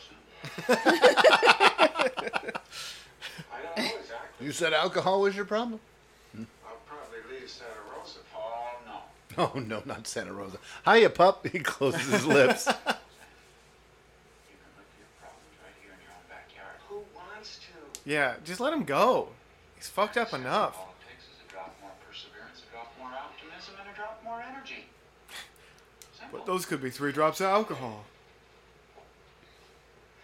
I 0.68 0.74
don't 3.64 3.76
know 3.78 3.84
exactly. 3.84 4.46
You 4.46 4.52
said 4.52 4.74
alcohol 4.74 5.22
was 5.22 5.34
your 5.34 5.46
problem? 5.46 5.80
Hmm? 6.34 6.44
I'll 6.66 6.76
probably 6.86 7.18
leave 7.40 7.48
Santa 7.48 7.70
Rosa. 7.96 8.18
Oh, 8.36 8.68
no. 8.86 9.48
Oh 9.56 9.58
no, 9.58 9.82
not 9.86 10.06
Santa 10.06 10.32
Rosa. 10.34 10.58
Hiya, 10.86 11.08
pup. 11.10 11.46
He 11.52 11.58
closes 11.60 12.06
his 12.06 12.26
lips. 12.26 12.66
You 12.66 12.72
can 12.74 12.82
look 14.76 14.88
at 14.92 14.98
your 15.00 15.08
problems 15.20 15.56
right 15.62 15.76
here 15.80 15.92
in 15.92 16.00
your 16.04 16.12
own 16.12 16.26
backyard. 16.28 16.76
Who 16.88 16.96
wants 17.14 17.58
to? 17.58 17.72
Yeah, 18.06 18.36
just 18.44 18.60
let 18.60 18.72
him 18.72 18.84
go. 18.84 19.30
He's 19.74 19.88
fucked 19.88 20.16
up 20.16 20.32
enough. 20.32 20.78
All 20.78 20.94
it 21.00 21.10
takes 21.10 21.24
is 21.24 21.42
a 21.46 21.52
drop 21.52 21.76
more 21.82 21.90
perseverance, 22.08 22.62
a 22.62 22.72
drop 22.72 22.94
more 23.00 23.10
optimism, 23.10 23.74
and 23.80 23.90
a 23.92 23.96
drop 23.96 24.22
more 24.22 24.40
energy. 24.40 24.86
Simple. 26.16 26.38
But 26.38 26.46
those 26.46 26.64
could 26.64 26.80
be 26.80 26.88
three 26.88 27.10
drops 27.10 27.40
of 27.40 27.46
alcohol. 27.46 28.04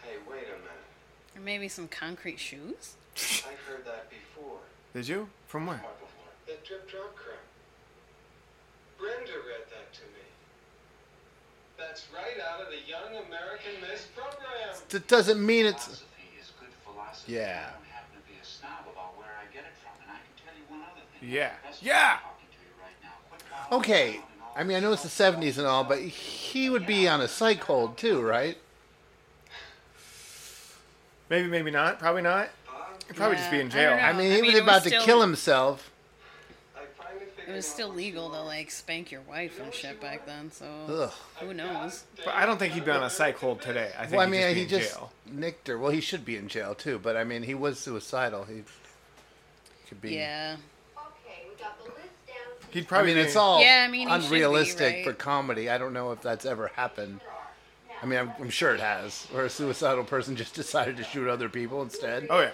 Hey, 0.04 0.14
wait 0.30 0.44
a 0.44 0.58
minute. 0.62 1.36
Or 1.36 1.40
maybe 1.40 1.66
some 1.66 1.88
concrete 1.88 2.38
shoes. 2.38 2.94
I 3.16 3.54
heard 3.68 3.84
that 3.84 4.08
before. 4.08 4.58
Did 4.94 5.08
you? 5.08 5.28
From 5.48 5.66
where? 5.66 5.82
That 6.46 6.64
drip 6.64 6.88
drop 6.88 7.16
crap. 7.16 7.38
Brenda 8.96 9.32
read 9.32 9.66
that 9.70 9.92
to 9.92 10.02
me. 10.02 10.24
That's 11.76 12.06
right 12.14 12.40
out 12.40 12.60
of 12.60 12.68
the 12.68 12.88
Young 12.88 13.26
American 13.26 13.72
Miss 13.80 14.06
program. 14.14 14.76
That 14.90 15.08
doesn't 15.08 15.44
mean 15.44 15.66
it's. 15.66 15.84
Philosophy 15.84 16.30
is 16.40 16.52
good 16.60 16.68
philosophy. 16.84 17.11
Yeah. 17.26 17.40
I 17.68 17.72
don't 17.72 17.86
happen 17.90 18.20
to 18.20 18.28
be 18.28 18.38
a 18.40 18.44
snob 18.44 18.84
about 18.92 19.16
where 19.18 19.28
I 19.40 19.52
get 19.52 19.64
it 19.64 19.74
from, 19.82 19.92
and 20.02 20.10
I 20.10 20.18
can 20.20 20.34
tell 20.44 20.54
you 20.54 20.64
one 20.68 20.80
other 20.82 21.00
thing. 21.20 21.28
Yeah. 21.30 21.52
Yeah. 21.80 22.18
friend 22.18 22.22
talking 22.22 22.48
to 22.50 22.58
you 22.62 22.74
right 22.82 22.98
now. 23.02 23.10
Quit 23.30 23.42
following 23.42 23.80
Okay, 23.84 24.08
around 24.08 24.14
and 24.14 24.42
all 24.42 24.52
I 24.56 24.64
mean, 24.64 24.76
I 24.76 24.80
know 24.80 24.92
it's 24.92 25.02
the 25.02 25.08
70s 25.08 25.58
and 25.58 25.66
all, 25.66 25.84
but 25.84 25.98
he 26.00 26.68
would 26.70 26.86
be 26.86 27.08
on 27.08 27.20
a 27.20 27.28
psych 27.28 27.62
hold 27.62 27.96
too, 27.96 28.20
right? 28.20 28.58
Maybe, 31.30 31.48
maybe 31.48 31.70
not. 31.70 31.98
Probably 31.98 32.22
not. 32.22 32.48
He'd 33.06 33.16
probably 33.16 33.36
just 33.36 33.50
be 33.50 33.60
in 33.60 33.68
Yeah, 33.70 33.72
I 33.72 33.76
jail. 33.76 33.90
don't 33.90 33.98
know. 34.00 34.04
I 34.04 34.12
mean, 34.12 34.32
I 34.32 34.34
he 34.36 34.42
mean, 34.42 34.50
was 34.52 34.54
it 34.54 34.54
was 34.54 34.62
about 34.62 34.82
to 34.84 34.88
still- 34.90 35.04
kill 35.04 35.20
himself. 35.22 35.90
I 37.42 37.44
finally 37.44 37.52
It 37.52 37.56
was 37.56 37.66
still 37.66 37.88
legal 37.88 38.30
to 38.30 38.40
like 38.42 38.70
spank 38.70 39.10
your 39.10 39.20
wife 39.22 39.60
and 39.60 39.72
shit 39.74 40.00
back 40.00 40.26
then, 40.26 40.50
so 40.52 40.66
Ugh. 40.88 41.12
who 41.40 41.54
knows? 41.54 42.04
But 42.24 42.34
I 42.34 42.46
don't 42.46 42.58
think 42.58 42.74
he'd 42.74 42.84
be 42.84 42.90
on 42.90 43.02
a 43.02 43.10
psych 43.10 43.36
hold 43.38 43.60
today. 43.60 43.90
I 43.98 44.06
think 44.06 44.18
Well, 44.18 44.32
I 44.32 44.32
he'd 44.32 44.38
just 44.38 44.48
be 44.48 44.54
he 44.54 44.62
in 44.62 44.68
just 44.68 44.94
jail. 44.94 45.12
nicked 45.30 45.68
her. 45.68 45.78
Well, 45.78 45.90
he 45.90 46.00
should 46.00 46.24
be 46.24 46.36
in 46.36 46.48
jail 46.48 46.74
too, 46.74 46.98
but 47.02 47.16
I 47.16 47.24
mean, 47.24 47.42
he 47.42 47.54
was 47.54 47.78
suicidal. 47.78 48.44
He 48.44 48.62
could 49.88 50.00
be. 50.00 50.14
Yeah. 50.14 50.56
Okay, 50.96 51.44
we 51.48 51.62
got 51.62 51.78
the 51.78 51.84
list 51.90 51.98
down. 52.26 52.36
He'd 52.70 52.84
I 52.84 52.86
probably 52.86 53.14
mean, 53.14 53.22
be 53.22 53.28
it's 53.28 53.36
all 53.36 53.60
Yeah, 53.60 53.84
I 53.86 53.90
mean, 53.90 54.08
he 54.08 54.14
should 54.14 54.20
be, 54.20 54.26
unrealistic 54.26 55.04
for 55.04 55.12
comedy. 55.12 55.68
I 55.68 55.78
don't 55.78 55.92
know 55.92 56.12
if 56.12 56.22
that's 56.22 56.44
ever 56.46 56.68
happened. 56.68 57.20
I 58.02 58.06
mean, 58.06 58.18
I'm, 58.18 58.32
I'm 58.40 58.50
sure 58.50 58.74
it 58.74 58.80
has, 58.80 59.26
where 59.30 59.44
a 59.44 59.50
suicidal 59.50 60.02
person 60.04 60.34
just 60.34 60.54
decided 60.62 60.96
to 60.96 61.04
shoot 61.04 61.28
other 61.28 61.48
people 61.48 61.82
instead. 61.82 62.26
Oh 62.30 62.40
yeah. 62.40 62.50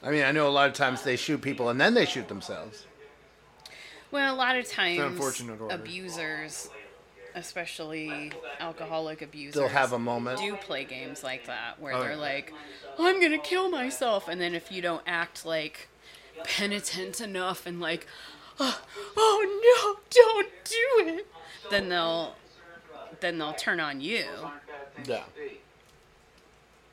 I 0.00 0.10
mean, 0.12 0.22
I 0.22 0.30
know 0.30 0.46
a 0.46 0.50
lot 0.50 0.68
of 0.68 0.74
times 0.74 1.02
they 1.02 1.16
shoot 1.16 1.42
people 1.42 1.70
and 1.70 1.80
then 1.80 1.94
they 1.94 2.04
shoot 2.06 2.28
themselves. 2.28 2.84
Well, 4.10 4.34
a 4.34 4.36
lot 4.36 4.56
of 4.56 4.66
times 4.68 4.98
unfortunate 5.00 5.60
abusers, 5.70 6.68
especially 7.34 8.32
alcoholic 8.58 9.20
abusers, 9.22 9.54
They'll 9.54 9.68
have 9.68 9.92
a 9.92 9.98
moment. 9.98 10.38
do 10.40 10.56
play 10.56 10.84
games 10.84 11.22
like 11.22 11.46
that 11.46 11.78
where 11.80 11.94
Oh, 11.94 12.00
they're 12.00 12.12
yeah. 12.12 12.16
like, 12.16 12.52
"I'm 12.98 13.20
gonna 13.20 13.38
kill 13.38 13.68
myself," 13.70 14.28
and 14.28 14.40
then 14.40 14.54
if 14.54 14.72
you 14.72 14.80
don't 14.82 15.02
act 15.06 15.44
like 15.44 15.88
penitent 16.44 17.20
enough 17.20 17.66
and 17.66 17.80
like, 17.80 18.06
"Oh, 18.58 18.80
oh 19.16 19.96
no, 19.96 20.00
don't 20.10 20.48
do 20.64 21.14
it," 21.18 21.26
then 21.70 21.88
they'll 21.90 22.34
then 23.20 23.38
they'll 23.38 23.54
turn 23.54 23.80
on 23.80 24.00
you. 24.00 24.24
Yeah. 25.04 25.24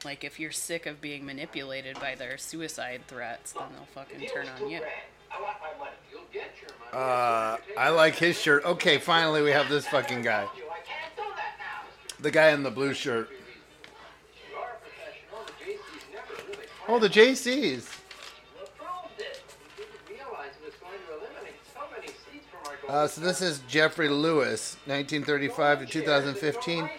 Like 0.04 0.24
if 0.24 0.40
you're 0.40 0.52
sick 0.52 0.86
of 0.86 1.02
being 1.02 1.26
manipulated 1.26 2.00
by 2.00 2.16
their 2.16 2.38
suicide 2.38 3.02
threats, 3.08 3.54
then 3.54 3.64
they'll 3.74 3.86
fucking 4.04 4.28
turn 4.30 4.48
on 4.50 4.70
you. 4.70 4.82
I 5.32 5.42
want 5.42 5.58
my 5.62 5.78
money. 5.78 5.92
You'll 6.12 6.22
get 6.32 6.52
your 6.62 6.72
money. 6.80 6.92
Uh, 6.94 7.58
I 7.78 7.90
like 7.90 8.16
his 8.16 8.40
shirt. 8.40 8.66
Okay, 8.66 8.98
finally 8.98 9.42
we 9.42 9.52
have 9.52 9.70
this 9.70 9.88
fucking 9.88 10.22
guy. 10.22 10.48
The 12.20 12.32
guy 12.32 12.50
in 12.52 12.64
the 12.64 12.72
blue 12.72 12.94
shirt. 12.94 13.30
Oh, 16.88 17.00
the 17.00 17.10
Jaycees. 17.10 17.90
Uh, 22.88 23.08
so 23.08 23.20
this 23.20 23.42
is 23.42 23.60
Geoffrey 23.68 24.10
Lewis, 24.10 24.78
1935 24.86 25.80
to 25.80 25.86
2015. 25.88 26.90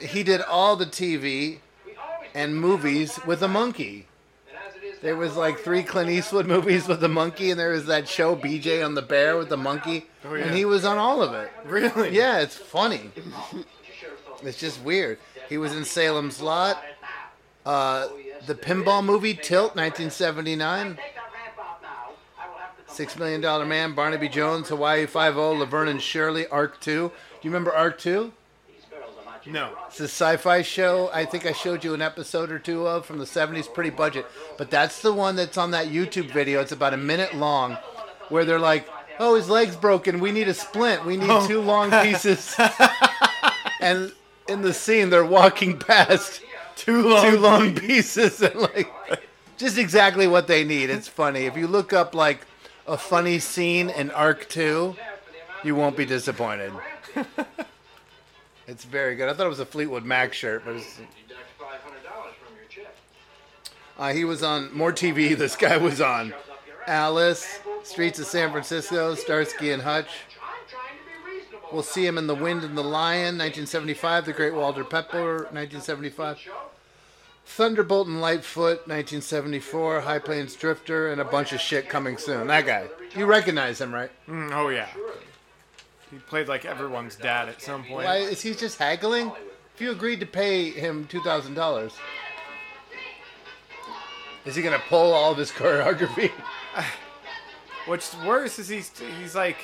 He 0.00 0.22
did 0.24 0.42
all 0.42 0.74
the 0.74 0.86
TV 0.86 1.58
and 2.34 2.56
movies 2.56 3.20
with 3.24 3.42
a 3.42 3.48
monkey. 3.48 4.06
There 5.02 5.16
was 5.16 5.34
like 5.36 5.58
three 5.60 5.82
Clint 5.82 6.10
Eastwood 6.10 6.46
movies 6.46 6.86
with 6.86 7.00
the 7.00 7.08
monkey, 7.08 7.50
and 7.50 7.58
there 7.58 7.70
was 7.70 7.86
that 7.86 8.06
show 8.08 8.36
BJ 8.36 8.84
and 8.84 8.96
the 8.96 9.02
Bear 9.02 9.36
with 9.38 9.48
the 9.48 9.56
monkey, 9.56 10.06
Oh, 10.24 10.34
yeah. 10.34 10.44
and 10.44 10.54
he 10.54 10.64
was 10.66 10.84
on 10.84 10.98
all 10.98 11.22
of 11.22 11.32
it. 11.32 11.50
Really? 11.64 12.14
Yeah, 12.16 12.40
it's 12.40 12.56
funny. 12.56 13.10
It's 14.42 14.58
just 14.58 14.82
weird. 14.82 15.18
He 15.48 15.56
was 15.58 15.74
in 15.74 15.84
Salem's 15.84 16.40
Lot, 16.42 16.82
uh, 17.66 18.08
the 18.46 18.54
pinball 18.54 19.04
movie 19.04 19.34
Tilt, 19.34 19.74
1979. 19.76 20.98
Six 22.86 23.16
Million 23.18 23.40
Dollar 23.40 23.64
Man, 23.64 23.94
Barnaby 23.94 24.28
Jones, 24.28 24.68
Hawaii 24.68 25.06
Five 25.06 25.38
O, 25.38 25.52
Laverne 25.52 25.88
and 25.88 26.02
Shirley, 26.02 26.46
Ark 26.48 26.76
II. 26.86 26.94
Do 26.94 27.12
you 27.42 27.50
remember 27.50 27.72
Ark 27.72 28.04
II? 28.04 28.32
No. 29.46 29.70
It's 29.88 30.00
a 30.00 30.04
sci-fi 30.04 30.62
show. 30.62 31.10
I 31.12 31.24
think 31.24 31.46
I 31.46 31.52
showed 31.52 31.82
you 31.84 31.94
an 31.94 32.02
episode 32.02 32.50
or 32.52 32.58
two 32.58 32.86
of 32.86 33.06
from 33.06 33.18
the 33.18 33.24
'70s. 33.24 33.72
Pretty 33.72 33.90
budget, 33.90 34.26
but 34.58 34.70
that's 34.70 35.00
the 35.02 35.12
one 35.12 35.36
that's 35.36 35.56
on 35.56 35.70
that 35.72 35.86
YouTube 35.88 36.30
video. 36.32 36.60
It's 36.60 36.72
about 36.72 36.94
a 36.94 36.98
minute 36.98 37.34
long, 37.34 37.78
where 38.28 38.44
they're 38.44 38.58
like, 38.58 38.86
"Oh, 39.18 39.34
his 39.36 39.48
leg's 39.48 39.76
broken. 39.76 40.20
We 40.20 40.30
need 40.32 40.48
a 40.48 40.54
splint. 40.54 41.04
We 41.06 41.16
need 41.16 41.30
Oh. 41.30 41.46
two 41.46 41.60
long 41.62 41.90
pieces." 41.90 42.54
and 43.80 44.12
in 44.48 44.62
the 44.62 44.74
scene, 44.74 45.10
they're 45.10 45.24
walking 45.24 45.78
past 45.78 46.42
two 46.76 47.08
long, 47.08 47.30
two 47.30 47.38
long 47.38 47.74
pieces, 47.74 48.40
and 48.42 48.54
like 48.54 48.92
just 49.56 49.78
exactly 49.78 50.26
what 50.26 50.46
they 50.48 50.64
need. 50.64 50.90
It's 50.90 51.08
funny. 51.08 51.46
If 51.46 51.56
you 51.56 51.66
look 51.66 51.92
up 51.92 52.14
like 52.14 52.40
a 52.86 52.96
funny 52.98 53.38
scene 53.38 53.88
in 53.90 54.10
Ark 54.10 54.54
II, 54.56 54.96
you 55.64 55.74
won't 55.74 55.96
be 55.96 56.04
disappointed. 56.04 56.72
It's 58.70 58.84
very 58.84 59.16
good. 59.16 59.28
I 59.28 59.34
thought 59.34 59.46
it 59.46 59.48
was 59.50 59.58
a 59.58 59.66
Fleetwood 59.66 60.04
Mac 60.04 60.32
shirt, 60.32 60.62
but 60.64 60.76
it's, 60.76 60.96
Deduct 60.96 61.40
five 61.58 61.80
hundred 61.80 62.04
dollars 62.04 62.34
from 62.40 62.54
your 62.54 62.66
check. 62.68 62.94
uh, 63.98 64.12
he 64.12 64.24
was 64.24 64.44
on 64.44 64.72
more 64.72 64.92
TV. 64.92 65.36
This 65.36 65.56
guy 65.56 65.76
was 65.76 66.00
on 66.00 66.32
Alice, 66.86 67.58
Streets 67.82 68.20
of 68.20 68.26
San 68.26 68.52
Francisco, 68.52 69.16
Starsky 69.16 69.72
and 69.72 69.82
Hutch. 69.82 70.10
We'll 71.72 71.82
see 71.82 72.06
him 72.06 72.16
in 72.16 72.28
The 72.28 72.34
Wind 72.34 72.62
and 72.62 72.78
the 72.78 72.84
Lion, 72.84 73.38
1975. 73.38 74.26
The 74.26 74.32
Great 74.32 74.54
Waldo 74.54 74.84
Pepper, 74.84 75.48
1975. 75.50 76.38
Thunderbolt 77.46 78.06
and 78.06 78.20
Lightfoot, 78.20 78.86
1974. 78.86 80.02
High 80.02 80.18
Plains 80.20 80.54
Drifter, 80.54 81.10
and 81.10 81.20
a 81.20 81.24
bunch 81.24 81.52
of 81.52 81.60
shit 81.60 81.88
coming 81.88 82.18
soon. 82.18 82.46
That 82.46 82.66
guy. 82.66 82.86
You 83.16 83.26
recognize 83.26 83.80
him, 83.80 83.92
right? 83.92 84.10
Mm, 84.28 84.52
oh 84.52 84.68
yeah. 84.68 84.88
He 86.10 86.18
played 86.18 86.48
like 86.48 86.64
everyone's 86.64 87.16
dad 87.16 87.48
at 87.48 87.62
some 87.62 87.84
point. 87.84 88.04
Why 88.04 88.16
is 88.16 88.42
he 88.42 88.54
just 88.54 88.78
haggling? 88.78 89.32
If 89.74 89.80
you 89.80 89.92
agreed 89.92 90.20
to 90.20 90.26
pay 90.26 90.70
him 90.70 91.06
two 91.06 91.22
thousand 91.22 91.54
dollars, 91.54 91.92
is 94.44 94.56
he 94.56 94.62
gonna 94.62 94.82
pull 94.88 95.12
all 95.12 95.32
of 95.32 95.38
his 95.38 95.50
choreography? 95.50 96.30
What's 97.86 98.14
worse 98.18 98.58
is 98.58 98.68
he's 98.68 98.90
he's 99.20 99.34
like, 99.34 99.58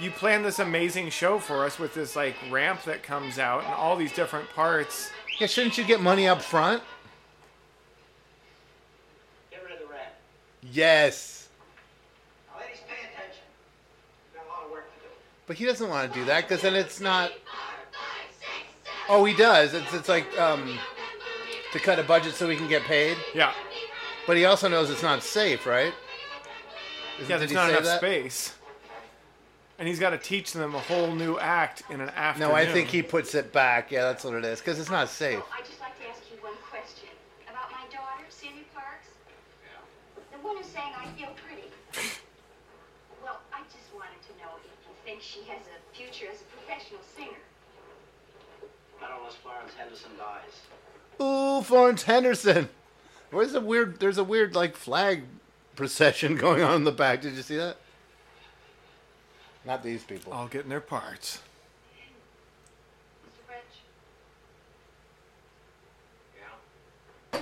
you 0.00 0.10
planned 0.10 0.44
this 0.44 0.58
amazing 0.58 1.10
show 1.10 1.38
for 1.38 1.64
us 1.64 1.78
with 1.78 1.94
this 1.94 2.14
like 2.16 2.36
ramp 2.50 2.82
that 2.84 3.02
comes 3.02 3.38
out 3.38 3.64
and 3.64 3.74
all 3.74 3.96
these 3.96 4.12
different 4.12 4.48
parts. 4.50 5.10
Yeah, 5.38 5.46
shouldn't 5.48 5.76
you 5.76 5.84
get 5.84 6.00
money 6.00 6.28
up 6.28 6.40
front? 6.40 6.82
Get 9.50 9.62
rid 9.64 9.72
of 9.72 9.78
the 9.80 9.86
rat. 9.86 10.14
Yes, 10.62 11.48
Ladies, 12.58 12.78
pay 12.88 13.06
attention. 13.06 13.42
Got 14.34 14.46
a 14.46 14.48
lot 14.48 14.64
of 14.66 14.70
work 14.70 14.86
to 14.94 15.00
do. 15.00 15.06
But 15.46 15.56
he 15.56 15.64
doesn't 15.64 15.88
want 15.88 16.12
to 16.12 16.18
do 16.18 16.24
that 16.26 16.42
because 16.48 16.62
then 16.62 16.74
it's 16.74 17.00
not. 17.00 17.32
Oh, 19.08 19.24
he 19.24 19.34
does. 19.34 19.74
It's 19.74 19.92
it's 19.92 20.08
like 20.08 20.26
um, 20.38 20.78
to 21.72 21.78
cut 21.78 21.98
a 21.98 22.02
budget 22.02 22.34
so 22.34 22.48
he 22.48 22.56
can 22.56 22.68
get 22.68 22.82
paid. 22.82 23.16
Yeah. 23.34 23.52
But 24.26 24.36
he 24.38 24.46
also 24.46 24.68
knows 24.68 24.88
it's 24.90 25.02
not 25.02 25.22
safe, 25.22 25.66
right? 25.66 25.92
Isn't- 27.18 27.30
yeah, 27.30 27.36
there's 27.36 27.52
not 27.52 27.68
enough 27.70 27.84
that? 27.84 27.98
space. 27.98 28.54
And 29.78 29.88
he's 29.88 29.98
got 29.98 30.10
to 30.10 30.18
teach 30.18 30.52
them 30.52 30.74
a 30.74 30.78
whole 30.78 31.12
new 31.14 31.36
act 31.38 31.82
in 31.90 32.00
an 32.00 32.08
afternoon. 32.10 32.50
No, 32.50 32.54
I 32.54 32.64
think 32.64 32.88
he 32.88 33.02
puts 33.02 33.34
it 33.34 33.52
back. 33.52 33.90
Yeah, 33.90 34.02
that's 34.02 34.22
what 34.24 34.34
it 34.34 34.44
is 34.44 34.60
because 34.60 34.78
it's 34.78 34.88
not 34.90 35.08
safe. 35.08 35.42
I'd 35.52 35.64
just 35.66 35.80
like 35.80 35.98
to 36.00 36.08
ask 36.08 36.22
you 36.30 36.38
one 36.40 36.54
question 36.70 37.08
about 37.50 37.70
my 37.72 37.82
daughter, 37.90 38.22
Sandy 38.30 38.64
Parks. 38.72 39.08
The 40.32 40.38
one 40.46 40.56
who's 40.56 40.66
saying 40.66 40.94
I 40.96 41.06
feel 41.18 41.34
pretty. 41.44 41.68
well, 43.22 43.40
I 43.52 43.62
just 43.66 43.90
wanted 43.92 44.22
to 44.30 44.32
know 44.38 44.54
if 44.56 44.64
you 44.64 44.70
think 44.86 44.94
she 45.24 45.40
has 45.48 45.62
a 45.66 45.96
future 45.96 46.26
as 46.30 46.40
a 46.42 46.44
professional 46.44 47.00
singer. 47.16 47.30
Not 49.00 49.10
unless 49.18 49.34
Florence 49.34 49.72
Henderson 49.76 50.10
dies. 50.18 51.20
Ooh, 51.20 51.62
Florence 51.62 52.02
Henderson. 52.02 52.68
Where's 53.30 53.54
a 53.54 53.60
weird? 53.60 54.00
There's 54.00 54.18
a 54.18 54.24
weird 54.24 54.54
like 54.54 54.76
flag 54.76 55.22
procession 55.76 56.36
going 56.44 56.62
on 56.62 56.76
in 56.76 56.84
the 56.84 56.92
back. 56.92 57.22
Did 57.22 57.34
you 57.34 57.42
see 57.42 57.56
that? 57.56 57.76
Not 59.64 59.82
these 59.82 60.04
people. 60.04 60.32
All 60.32 60.46
getting 60.46 60.68
their 60.68 60.80
parts. 60.80 61.40
Mr. 63.26 63.46
French? 63.46 63.64
Yeah. 67.32 67.40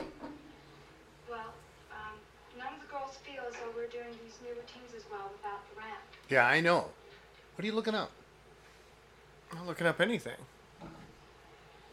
Well, 1.28 1.52
um, 1.90 2.14
none 2.56 2.74
of 2.74 2.80
the 2.80 2.86
girls 2.86 3.16
feel 3.26 3.42
as 3.48 3.54
though 3.54 3.72
we're 3.74 3.88
doing 3.88 4.16
these 4.24 4.38
new 4.40 4.50
routines 4.50 4.94
as 4.96 5.02
well 5.10 5.30
without 5.32 5.68
the 5.74 5.80
ramp. 5.80 6.00
Yeah, 6.28 6.46
I 6.46 6.60
know. 6.60 6.86
What 7.62 7.66
are 7.66 7.70
you 7.70 7.76
looking 7.76 7.94
up? 7.94 8.10
I'm 9.52 9.58
not 9.58 9.66
looking 9.68 9.86
up 9.86 10.00
anything. 10.00 10.34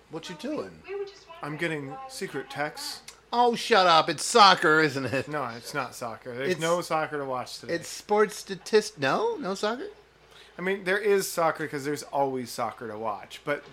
What 0.09 0.27
you 0.27 0.35
doing? 0.41 0.71
We 0.87 0.95
were 0.95 1.05
just 1.05 1.27
wondering 1.29 1.43
I'm 1.43 1.57
getting 1.57 1.95
secret 2.07 2.49
can't 2.49 2.63
have 2.63 2.71
the 2.71 2.79
texts. 2.79 3.01
Oh, 3.31 3.53
shut 3.53 3.85
up! 3.85 4.09
It's 4.09 4.25
soccer, 4.25 4.79
isn't 4.79 5.05
it? 5.05 5.27
No, 5.27 5.45
it's 5.55 5.75
not 5.75 5.93
soccer. 5.93 6.33
There's 6.33 6.53
It's- 6.53 6.59
no 6.59 6.81
soccer 6.81 7.19
to 7.19 7.25
watch 7.25 7.59
today. 7.59 7.75
It's 7.75 7.87
sports 7.87 8.37
statist. 8.37 8.97
No, 8.97 9.35
no 9.35 9.53
soccer. 9.53 9.89
I 10.57 10.63
mean, 10.63 10.85
there 10.85 10.97
is 10.97 11.31
soccer 11.31 11.65
because 11.65 11.85
there's 11.85 12.01
always 12.01 12.49
soccer 12.49 12.87
to 12.87 12.97
watch, 12.97 13.41
but 13.45 13.63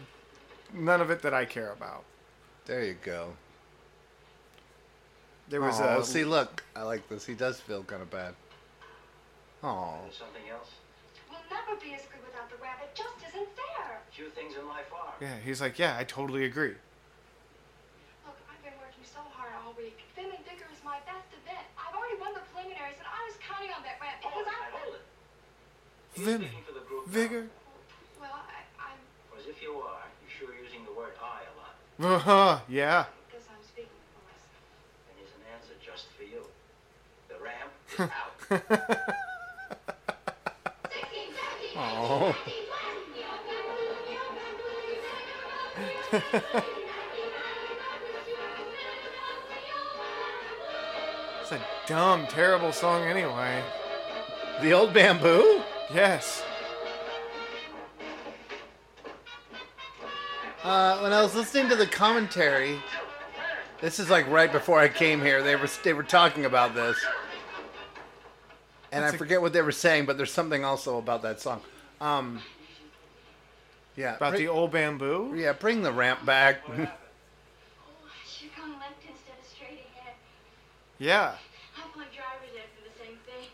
none 0.75 1.01
of 1.01 1.11
it 1.11 1.23
that 1.23 1.33
I 1.33 1.47
care 1.47 1.73
about. 1.73 2.05
There 2.67 2.85
you 2.85 2.97
go. 3.03 3.37
There 5.49 5.63
was 5.63 5.81
a 5.81 5.95
oh, 5.95 6.01
a 6.01 6.05
see, 6.05 6.27
look, 6.27 6.63
I 6.77 6.83
like 6.83 7.09
this. 7.09 7.25
He 7.25 7.33
does 7.33 7.59
feel 7.59 7.85
kind 7.85 8.03
of 8.03 8.11
bad. 8.11 8.35
Oh, 9.63 10.01
something 10.13 10.47
else. 10.51 10.73
We'll 11.47 11.59
never 11.63 11.79
be 11.79 11.95
as 11.95 12.03
good 12.11 12.23
without 12.27 12.51
the 12.51 12.57
ramp. 12.59 12.81
It 12.83 12.91
just 12.99 13.15
isn't 13.23 13.49
fair. 13.55 14.03
Few 14.11 14.29
things 14.31 14.55
in 14.59 14.67
life 14.67 14.91
are. 14.93 15.15
yeah. 15.21 15.39
He's 15.45 15.61
like, 15.61 15.79
yeah, 15.79 15.97
I 15.99 16.05
totally 16.05 16.45
agree. 16.45 16.75
Look, 18.27 18.39
I've 18.51 18.63
been 18.67 18.75
working 18.83 19.05
so 19.07 19.21
hard 19.31 19.53
all 19.63 19.75
week. 19.79 19.99
Vim 20.17 20.27
and 20.35 20.43
Vigor 20.43 20.67
is 20.75 20.83
my 20.83 20.99
best 21.07 21.31
event. 21.31 21.63
I've 21.79 21.95
already 21.95 22.19
won 22.19 22.35
the 22.35 22.43
preliminaries, 22.51 22.99
and 22.99 23.07
I 23.07 23.21
was 23.31 23.39
counting 23.39 23.71
on 23.71 23.83
that 23.87 24.03
ramp 24.03 24.19
because 24.23 24.47
I. 24.51 24.59
Hold 24.75 24.99
it. 24.99 25.05
Vim, 26.17 26.43
For 26.67 26.73
the 26.75 26.81
group 26.89 27.07
vigor. 27.07 27.47
Well, 28.19 28.33
I, 28.35 28.65
I'm. 28.81 28.99
Because 29.31 29.47
if 29.47 29.63
you 29.63 29.77
are, 29.79 30.03
you're 30.25 30.35
sure 30.35 30.51
using 30.57 30.83
the 30.89 30.93
word 30.97 31.13
I 31.23 31.45
a 31.47 31.55
lot. 31.61 31.75
Uh-huh, 32.01 32.59
yeah. 32.69 33.05
Because 33.31 33.47
I'm 33.53 33.63
speaking 33.63 34.01
for 34.17 34.25
myself. 34.27 34.67
And 35.13 35.15
here's 35.21 35.35
an 35.37 35.45
answer 35.55 35.77
just 35.79 36.09
for 36.17 36.25
you. 36.25 36.43
The 37.31 37.39
ramp 37.39 37.71
is 37.93 38.01
out. 38.17 39.15
oh. 41.77 42.37
It's 51.43 51.53
a 51.53 51.61
dumb, 51.87 52.27
terrible 52.27 52.73
song 52.73 53.05
anyway. 53.05 53.63
The 54.61 54.73
old 54.73 54.93
bamboo. 54.93 55.63
Yes. 55.95 56.43
Uh, 60.65 60.99
when 60.99 61.13
I 61.13 61.23
was 61.23 61.37
listening 61.37 61.69
to 61.69 61.77
the 61.77 61.87
commentary, 61.87 62.81
this 63.81 64.01
is 64.01 64.11
like 64.11 64.29
right 64.29 64.51
before 64.51 64.81
I 64.81 64.89
came 64.89 65.21
here. 65.21 65.41
They 65.41 65.55
were 65.55 65.69
they 65.85 65.93
were 65.93 66.03
talking 66.03 66.47
about 66.47 66.75
this, 66.75 66.97
and 68.93 69.05
I 69.05 69.07
That's 69.09 69.15
a- 69.15 69.19
forget 69.19 69.43
what 69.43 69.53
they 69.53 69.63
were 69.63 69.73
saying, 69.73 70.07
but 70.07 70.17
there's 70.17 70.33
something 70.33 70.65
also 70.65 70.99
about 70.99 71.23
that 71.23 71.41
song. 71.41 71.61
Um, 72.01 72.43
yeah, 73.97 74.17
About 74.17 74.33
bring- 74.33 74.43
the 74.45 74.49
old 74.49 74.73
bamboo. 74.73 75.35
yeah, 75.37 75.53
bring 75.53 75.83
the 75.83 75.93
ramp 75.93 76.25
back. 76.27 76.65
Here 76.67 76.77
comes 78.57 78.75
Yeah. 80.99 81.35
I've 81.77 81.93
driver's 81.93 82.55
ed 82.57 82.69
for 82.75 82.83
the 82.89 82.99
same 82.99 83.19
thing. 83.27 83.49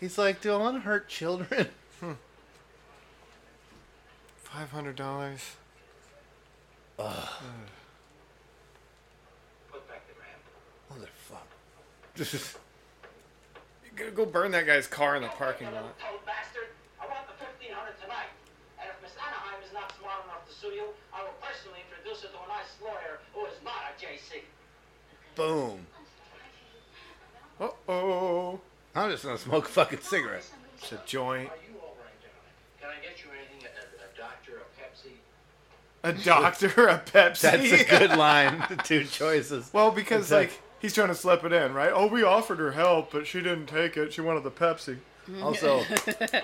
He's 0.00 0.18
like, 0.18 0.40
do 0.40 0.52
I 0.52 0.56
want 0.56 0.76
to 0.76 0.80
hurt 0.80 1.08
children? 1.08 1.68
Five 4.42 4.70
hundred 4.70 4.94
dollars. 4.96 5.40
Ugh. 6.98 7.28
Put 9.72 9.88
back 9.88 10.02
the 10.06 10.14
ramp. 10.20 11.08
Motherfucker. 12.16 12.56
You 13.94 14.00
gotta 14.00 14.10
go 14.10 14.26
burn 14.26 14.50
that 14.50 14.66
guy's 14.66 14.88
car 14.88 15.14
in 15.14 15.22
the 15.22 15.28
parking 15.28 15.68
lot. 15.68 15.96
Toad 16.00 16.26
bastard! 16.26 16.66
I 17.00 17.06
want 17.06 17.28
the 17.30 17.38
1500 17.38 17.94
tonight. 18.02 18.26
And 18.82 18.90
if 18.90 18.98
Miss 19.00 19.14
Anaheim 19.14 19.62
is 19.64 19.72
not 19.72 19.94
smart 20.00 20.18
enough 20.26 20.42
to 20.48 20.52
sue 20.52 20.74
you, 20.74 20.86
I 21.14 21.22
will 21.22 21.38
personally 21.38 21.78
introduce 21.86 22.22
her 22.22 22.28
to 22.34 22.42
a 22.42 22.48
nice 22.50 22.74
lawyer 22.82 23.22
who 23.32 23.46
is 23.46 23.54
not 23.62 23.86
a 23.86 23.94
Jaycee. 23.94 24.42
Boom. 25.36 25.86
Uh 27.60 27.68
oh. 27.88 28.60
I'm 28.96 29.12
just 29.12 29.22
gonna 29.22 29.38
smoke 29.38 29.66
a 29.66 29.70
fucking 29.70 30.00
cigarette. 30.00 30.50
It's 30.78 30.90
a 30.90 31.00
joint. 31.06 31.48
Are 31.50 31.62
you 31.62 31.78
all 31.78 31.94
right, 32.02 32.18
gentlemen? 32.18 32.50
Can 32.80 32.90
I 32.90 32.98
get 32.98 33.22
you 33.22 33.30
anything? 33.30 33.62
A, 33.62 33.78
a 33.78 34.18
doctor, 34.18 34.58
a 34.58 34.66
Pepsi? 34.74 35.14
A 36.02 36.12
doctor, 36.12 36.88
a 36.88 36.98
Pepsi. 36.98 37.40
That's 37.42 37.82
a 37.82 37.98
good 37.98 38.10
line. 38.18 38.64
The 38.68 38.74
two 38.74 39.04
choices. 39.04 39.70
Well, 39.72 39.92
because 39.92 40.32
like 40.32 40.60
he's 40.84 40.92
trying 40.92 41.08
to 41.08 41.14
slip 41.14 41.42
it 41.44 41.52
in, 41.52 41.72
right? 41.72 41.90
Oh, 41.94 42.06
we 42.06 42.22
offered 42.22 42.58
her 42.58 42.72
help, 42.72 43.10
but 43.10 43.26
she 43.26 43.40
didn't 43.40 43.66
take 43.66 43.96
it. 43.96 44.12
She 44.12 44.20
wanted 44.20 44.44
the 44.44 44.50
Pepsi. 44.50 44.98
Mm-hmm. 45.26 45.42
Also, 45.42 45.80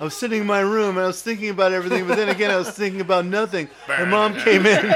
I 0.00 0.04
was 0.04 0.14
sitting 0.14 0.40
in 0.40 0.46
my 0.46 0.60
room 0.60 0.96
and 0.96 1.04
I 1.04 1.06
was 1.06 1.20
thinking 1.20 1.50
about 1.50 1.72
everything, 1.72 2.08
but 2.08 2.16
then 2.16 2.30
again, 2.30 2.50
I 2.50 2.56
was 2.56 2.70
thinking 2.70 3.02
about 3.02 3.26
nothing. 3.26 3.68
My 3.86 4.06
mom 4.06 4.34
came 4.34 4.64
in. 4.64 4.80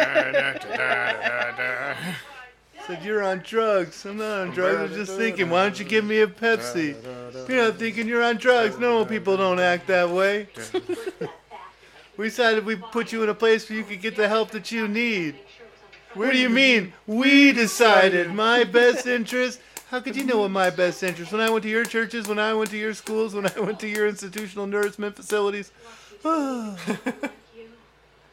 Said, 2.87 3.05
You're 3.05 3.23
on 3.23 3.41
drugs. 3.41 4.07
I'm 4.07 4.17
not 4.17 4.41
on 4.41 4.51
drugs. 4.53 4.79
I 4.79 4.83
was 4.85 4.93
just 4.93 5.19
thinking, 5.19 5.51
why 5.51 5.65
don't 5.65 5.79
you 5.79 5.85
give 5.85 6.07
me 6.07 6.21
a 6.21 6.27
Pepsi? 6.27 6.97
You're 7.49 7.65
not 7.65 7.79
thinking 7.79 8.09
you're 8.09 8.23
on 8.23 8.39
drugs. 8.39 8.79
Normal 8.79 9.05
people 9.05 9.37
don't 9.37 9.61
act 9.61 9.89
that 9.89 10.09
way. 10.09 10.49
we 12.17 12.29
decided 12.29 12.65
we'd 12.65 12.81
put 12.93 13.13
you 13.13 13.23
in 13.23 13.29
a 13.29 13.35
place 13.35 13.69
where 13.69 13.79
you 13.79 13.85
could 13.85 14.01
get 14.01 14.17
the 14.17 14.27
help 14.27 14.53
that 14.53 14.73
you 14.73 14.89
need. 14.89 15.37
What 16.15 16.33
do 16.33 16.39
you 16.39 16.49
mean? 16.49 16.93
We 17.07 17.53
decided 17.53 18.33
my 18.33 18.65
best 18.65 19.07
interest. 19.07 19.61
How 19.91 20.01
could 20.01 20.17
you 20.17 20.25
know 20.25 20.39
what 20.39 20.51
my 20.51 20.71
best 20.71 21.03
interest? 21.03 21.33
When 21.33 21.41
I 21.41 21.51
went 21.51 21.63
to 21.65 21.69
your 21.69 21.85
churches, 21.85 22.27
when 22.29 22.39
I 22.39 22.55
went 22.55 22.71
to 22.71 22.77
your 22.77 22.95
schools, 22.95 23.35
when 23.35 23.47
I 23.47 23.59
went 23.61 23.81
to 23.81 23.89
your 23.89 24.07
institutional 24.09 24.67
nourishment 24.67 25.17
facilities. 25.17 25.73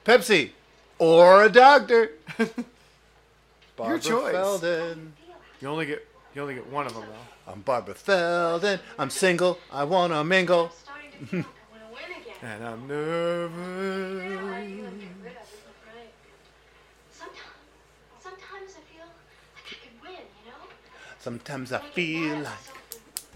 Pepsi 0.05 0.51
or 0.99 1.43
a 1.43 1.49
doctor. 1.49 2.11
Barbara 3.75 3.99
choice. 3.99 4.33
Feldon. 4.33 5.13
You 5.61 5.67
only 5.67 5.85
get 5.85 6.07
you 6.35 6.41
only 6.41 6.55
get 6.55 6.67
one 6.67 6.85
of 6.85 6.93
them 6.93 7.03
though. 7.03 7.51
I'm 7.51 7.61
Barbara 7.61 7.95
Feldon. 7.95 8.79
I'm 8.97 9.09
single. 9.09 9.59
I 9.71 9.83
wanna 9.83 10.23
mingle. 10.23 10.71
And 11.31 12.63
I'm 12.63 12.87
nervous. 12.87 13.51
Sometimes, 17.11 17.41
sometimes 18.21 18.71
I 18.77 18.81
feel 18.93 19.05
like 19.07 19.65
I 19.65 19.73
could 19.73 20.01
win, 20.03 20.11
you 20.45 20.51
know? 20.51 20.61
Sometimes 21.27 21.73
I 21.73 21.79
feel 21.79 22.37
like 22.37 22.53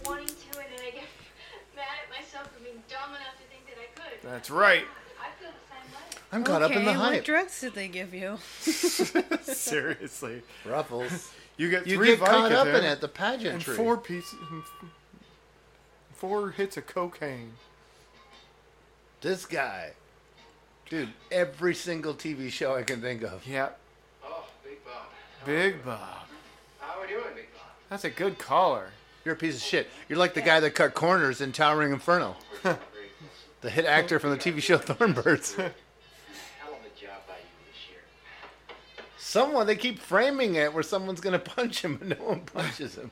Wanting 0.05 0.25
to, 0.27 0.33
and 0.33 0.67
then 0.71 0.79
I 0.79 0.91
get 0.91 1.03
mad 1.75 1.83
at 2.01 2.09
myself 2.09 2.49
for 2.53 2.63
being 2.63 2.81
dumb 2.89 3.09
enough 3.09 3.35
to 3.35 3.43
think 3.49 3.65
that 3.65 3.75
I 3.81 3.87
could. 3.93 4.31
That's 4.31 4.49
right. 4.49 4.85
I 5.19 5.27
feel 5.37 5.49
the 5.49 5.67
same 5.67 5.91
way. 5.91 6.21
I'm 6.31 6.45
caught 6.45 6.61
up 6.61 6.71
in 6.71 6.85
the 6.85 6.91
Okay, 6.91 6.97
hype. 6.97 7.13
What 7.15 7.25
drugs 7.25 7.59
did 7.59 7.73
they 7.73 7.89
give 7.89 8.13
you? 8.13 8.37
Seriously. 8.61 10.41
Ruffles. 10.63 11.33
You 11.57 11.69
get 11.69 11.85
You 11.85 11.97
three 11.97 12.15
get 12.15 12.19
caught 12.21 12.53
up 12.53 12.67
in 12.67 12.85
it, 12.85 13.01
the 13.01 13.09
pageantry. 13.09 13.75
And 13.75 13.83
four 13.83 13.97
pieces. 13.97 14.39
Four 16.13 16.51
hits 16.51 16.77
of 16.77 16.87
cocaine. 16.87 17.55
This 19.19 19.45
guy, 19.45 19.91
dude, 20.89 21.09
every 21.29 21.75
single 21.75 22.13
TV 22.13 22.49
show 22.49 22.73
I 22.73 22.83
can 22.83 23.01
think 23.01 23.21
of. 23.23 23.45
Yeah. 23.45 23.67
Oh, 24.23 24.45
Big 24.63 24.77
Bob. 24.85 24.93
Big 25.45 25.83
Bob. 25.83 25.99
How 26.79 26.97
are 26.97 27.01
we 27.01 27.07
doing, 27.09 27.23
Big 27.35 27.50
Bob? 27.50 27.50
That's 27.91 28.05
a 28.05 28.09
good 28.09 28.39
caller. 28.39 28.87
You're 29.25 29.33
a 29.33 29.37
piece 29.37 29.57
of 29.57 29.61
shit. 29.61 29.89
You're 30.07 30.17
like 30.17 30.33
the 30.33 30.41
guy 30.41 30.61
that 30.61 30.75
cut 30.75 30.93
corners 30.93 31.41
in 31.41 31.51
Towering 31.51 31.91
Inferno. 31.91 32.37
the 33.59 33.69
hit 33.69 33.83
actor 33.83 34.17
from 34.17 34.29
the 34.29 34.37
TV 34.37 34.61
show 34.61 34.77
Thornbirds. 34.77 35.57
Hell 35.57 35.65
of 35.65 35.73
a 35.73 36.97
job 36.97 37.19
by 37.27 37.33
you 37.33 37.67
this 37.67 37.89
year. 37.89 37.99
Someone, 39.17 39.67
they 39.67 39.75
keep 39.75 39.99
framing 39.99 40.55
it 40.55 40.73
where 40.73 40.83
someone's 40.83 41.19
going 41.19 41.33
to 41.33 41.39
punch 41.39 41.83
him, 41.83 41.97
but 41.97 42.17
no 42.17 42.25
one 42.25 42.39
punches 42.39 42.95
him. 42.95 43.11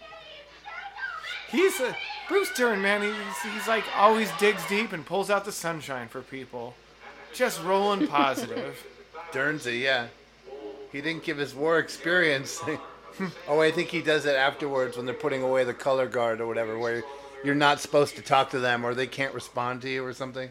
He's 1.52 1.78
a 1.82 1.94
Bruce 2.30 2.52
Dern, 2.56 2.82
man. 2.82 3.02
He's, 3.02 3.54
he's 3.54 3.68
like 3.68 3.84
always 3.98 4.32
digs 4.40 4.66
deep 4.70 4.94
and 4.94 5.06
pulls 5.06 5.30
out 5.30 5.44
the 5.44 5.52
sunshine 5.52 6.08
for 6.08 6.22
people. 6.22 6.74
Just 7.34 7.62
rolling 7.64 8.08
positive. 8.08 8.82
Dernsey, 9.34 9.82
yeah. 9.82 10.08
He 10.94 11.02
didn't 11.02 11.24
give 11.24 11.38
his 11.38 11.54
war 11.54 11.80
experience. 11.80 12.62
oh, 13.48 13.62
I 13.62 13.72
think 13.72 13.90
he 13.90 14.02
does 14.02 14.26
it 14.26 14.36
afterwards 14.36 14.98
when 14.98 15.06
they're 15.06 15.16
putting 15.16 15.42
away 15.44 15.64
the 15.64 15.74
color 15.74 16.08
guard 16.08 16.42
or 16.42 16.48
whatever, 16.48 16.78
where 16.78 17.04
you're 17.44 17.56
not 17.56 17.80
supposed 17.80 18.16
to 18.18 18.22
talk 18.22 18.50
to 18.52 18.60
them 18.60 18.86
or 18.86 18.94
they 18.94 19.08
can't 19.08 19.34
respond 19.34 19.82
to 19.84 19.90
you 19.90 20.04
or 20.06 20.14
something. 20.14 20.50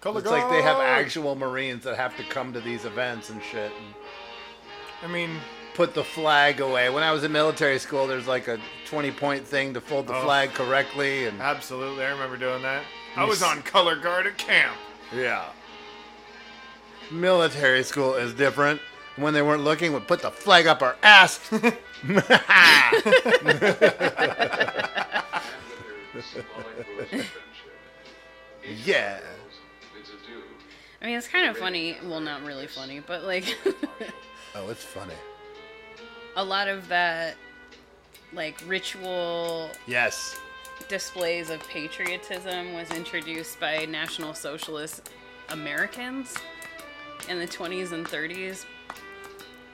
Color 0.00 0.18
it's 0.18 0.28
like 0.28 0.50
they 0.50 0.62
have 0.62 0.78
actual 0.80 1.36
Marines 1.36 1.84
that 1.84 1.96
have 1.96 2.16
to 2.16 2.24
come 2.24 2.52
to 2.52 2.60
these 2.60 2.84
events 2.84 3.30
and 3.30 3.40
shit. 3.42 3.70
And 3.70 3.94
I 5.02 5.06
mean, 5.12 5.30
put 5.74 5.94
the 5.94 6.02
flag 6.02 6.60
away. 6.60 6.90
When 6.90 7.04
I 7.04 7.12
was 7.12 7.22
in 7.22 7.30
military 7.30 7.78
school, 7.78 8.08
there's 8.08 8.26
like 8.26 8.48
a 8.48 8.58
20 8.86 9.12
point 9.12 9.46
thing 9.46 9.74
to 9.74 9.80
fold 9.80 10.08
the 10.08 10.14
Oh. 10.16 10.22
flag 10.24 10.50
correctly. 10.54 11.26
and 11.26 11.40
absolutely. 11.40 12.04
I 12.04 12.10
remember 12.10 12.36
doing 12.36 12.62
that. 12.62 12.82
I 13.16 13.24
was 13.24 13.42
on 13.44 13.62
color 13.62 13.94
guard 13.96 14.26
at 14.26 14.38
camp. 14.38 14.74
Yeah. 15.14 15.44
Military 17.10 17.82
school 17.84 18.14
is 18.14 18.34
different. 18.34 18.80
When 19.16 19.34
they 19.34 19.42
weren't 19.42 19.62
looking, 19.62 19.92
would 19.92 20.08
put 20.08 20.22
the 20.22 20.30
flag 20.30 20.66
up 20.66 20.80
our 20.82 20.96
ass. 21.02 21.38
yeah. 28.84 29.20
I 31.00 31.06
mean, 31.06 31.16
it's 31.18 31.28
kind 31.28 31.48
of 31.48 31.56
funny. 31.56 31.96
Well, 32.04 32.20
not 32.20 32.42
really 32.44 32.66
funny, 32.66 33.00
but 33.06 33.24
like 33.24 33.56
Oh, 34.54 34.68
it's 34.68 34.84
funny. 34.84 35.14
a 36.36 36.44
lot 36.44 36.68
of 36.68 36.88
that, 36.88 37.34
like 38.32 38.62
ritual 38.66 39.70
Yes. 39.86 40.38
displays 40.88 41.50
of 41.50 41.60
patriotism 41.68 42.74
was 42.74 42.90
introduced 42.90 43.58
by 43.58 43.84
National 43.86 44.34
Socialist 44.34 45.10
Americans 45.48 46.34
in 47.28 47.38
the 47.38 47.46
20s 47.46 47.92
and 47.92 48.06
30s 48.06 48.64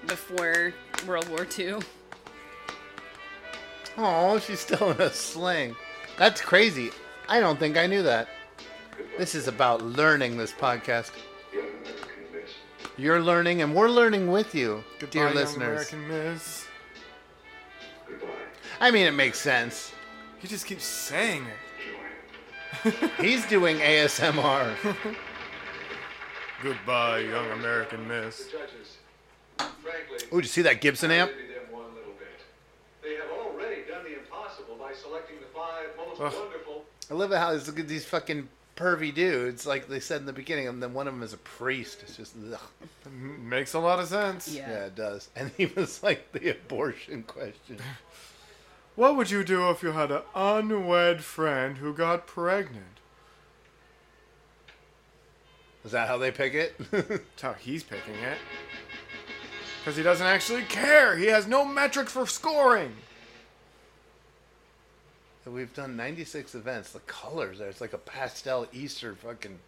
before 0.09 0.72
World 1.06 1.28
War 1.28 1.47
II. 1.56 1.76
Oh, 3.97 4.39
she's 4.39 4.60
still 4.60 4.90
in 4.93 5.01
a 5.01 5.10
sling. 5.10 5.76
That's 6.16 6.40
crazy. 6.40 6.90
I 7.28 7.40
don't 7.40 7.59
think 7.59 7.76
I 7.76 7.86
knew 7.86 8.02
that. 8.02 8.28
This 9.18 9.35
is 9.35 9.48
about 9.48 9.82
learning 9.82 10.36
this 10.36 10.52
podcast. 10.52 11.10
You're 12.97 13.20
learning, 13.20 13.62
and 13.62 13.74
we're 13.74 13.89
learning 13.89 14.30
with 14.32 14.55
you, 14.55 14.82
Goodbye, 14.98 15.12
dear 15.12 15.24
young 15.26 15.35
listeners. 15.35 15.93
American 15.93 16.09
Miss. 16.09 16.66
I 18.80 18.90
mean, 18.90 19.06
it 19.06 19.12
makes 19.12 19.39
sense. 19.39 19.93
He 20.40 20.48
just 20.48 20.66
keeps 20.66 20.85
saying 20.85 21.44
it. 22.85 22.94
He's 23.20 23.44
doing 23.47 23.78
ASMR. 23.78 24.74
Goodbye, 26.62 27.20
young 27.20 27.51
American 27.52 28.06
Miss. 28.09 28.48
Judges, 29.59 29.72
frankly, 29.82 30.18
Ooh, 30.32 30.40
did 30.40 30.44
you 30.44 30.52
see 30.52 30.62
that 30.62 30.80
Gibson 30.80 31.10
amp? 31.10 31.30
pity 31.32 31.55
them 31.55 31.72
one 31.72 31.94
little 31.94 32.12
bit. 32.18 32.40
They 33.02 33.14
have 33.16 33.30
already 33.30 33.82
done 33.89 34.05
the 34.05 34.18
impossible 34.18 34.76
by 34.76 34.93
selecting 34.94 35.36
the 35.40 35.47
five 35.47 35.89
most 35.97 36.20
Ugh. 36.20 36.32
wonderful 36.40 36.85
I 37.10 37.14
love 37.14 37.32
how 37.32 37.51
there's 37.51 37.66
look 37.66 37.78
at 37.78 37.89
these 37.89 38.05
fucking 38.05 38.48
pervy 38.76 39.12
dudes, 39.14 39.66
like 39.66 39.89
they 39.89 39.98
said 39.98 40.20
in 40.20 40.26
the 40.26 40.32
beginning, 40.32 40.68
and 40.68 40.82
then 40.82 40.93
one 40.94 41.09
of 41.09 41.14
them 41.14 41.22
is 41.22 41.32
a 41.32 41.39
priest. 41.39 42.01
It's 42.02 42.16
just 42.16 42.35
ugh. 42.52 42.60
Makes 43.12 43.74
a 43.74 43.78
lot 43.78 43.98
of 43.98 44.09
sense. 44.09 44.55
Yeah. 44.55 44.85
it 44.86 44.94
does. 44.94 45.28
And 45.36 45.51
he 45.56 45.66
was 45.66 46.02
like 46.02 46.32
the 46.32 46.51
abortion 46.51 47.22
question. 47.24 47.78
What 48.94 49.16
would 49.16 49.30
you 49.30 49.44
do 49.44 49.70
if 49.70 49.85
you 49.85 49.93
had 49.93 50.10
an 50.10 50.22
unwed 50.35 51.22
friend 51.22 51.78
who 51.78 51.94
got 51.94 52.26
pregnant? 52.26 52.98
Is 55.85 55.93
that 55.93 56.09
how 56.09 56.18
they 56.18 56.32
pick 56.32 56.52
it? 56.52 56.74
That's 56.90 57.40
how 57.40 57.52
he's 57.52 57.85
picking 57.85 58.16
it. 58.16 58.39
Because 59.89 59.97
he 59.97 60.02
doesn't 60.02 60.27
actually 60.27 60.65
care. 60.65 61.16
He 61.16 61.28
has 61.28 61.47
no 61.47 61.65
metric 61.65 62.10
for 62.10 62.27
scoring. 62.27 62.93
We've 65.47 65.73
done 65.73 65.97
96 65.97 66.55
events. 66.55 66.93
The 66.93 66.98
colors 67.01 67.59
there, 67.59 67.69
it's 67.69 67.81
like 67.81 67.94
a 67.94 67.98
pastel 67.98 68.66
Easter 68.70 69.15
fucking 69.15 69.59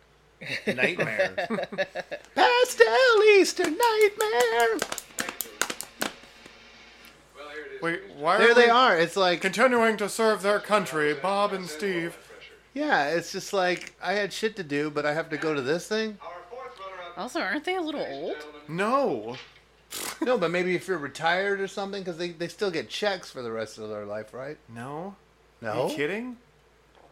nightmare. 0.67 1.35
Pastel 2.35 3.23
Easter 3.39 3.63
nightmare. 3.63 4.79
Wait, 7.81 8.01
why 8.19 8.37
There 8.37 8.51
are 8.51 8.55
they 8.55 8.65
we 8.65 8.71
are. 8.71 8.99
It's 8.99 9.17
like 9.17 9.41
continuing 9.41 9.97
to 9.97 10.11
serve 10.11 10.43
their 10.43 10.61
country, 10.61 11.15
Bob 11.15 11.55
and 11.55 11.67
Steve. 11.67 12.19
Yeah, 12.75 13.09
it's 13.09 13.33
just 13.33 13.55
like 13.55 13.95
I 14.03 14.13
had 14.13 14.35
shit 14.35 14.55
to 14.57 14.63
do, 14.63 14.91
but 14.91 15.07
I 15.07 15.15
have 15.15 15.31
to 15.31 15.39
go 15.39 15.55
to 15.55 15.63
this 15.63 15.89
thing. 15.89 16.19
Also, 17.17 17.41
aren't 17.41 17.65
they 17.65 17.77
a 17.77 17.81
little 17.81 18.05
old? 18.07 18.37
No. 18.69 19.39
No, 20.23 20.39
but 20.39 20.51
maybe 20.51 20.75
if 20.75 20.87
you're 20.87 20.99
retired 20.99 21.61
or 21.61 21.67
something, 21.69 22.03
because 22.03 22.17
they, 22.19 22.31
they 22.31 22.49
still 22.49 22.71
get 22.71 22.89
checks 22.89 23.31
for 23.31 23.43
the 23.43 23.51
rest 23.51 23.79
of 23.79 23.89
their 23.89 24.05
life, 24.05 24.33
right? 24.35 24.57
No. 24.69 25.17
No. 25.61 25.89
You 25.89 25.95
kidding? 25.97 26.37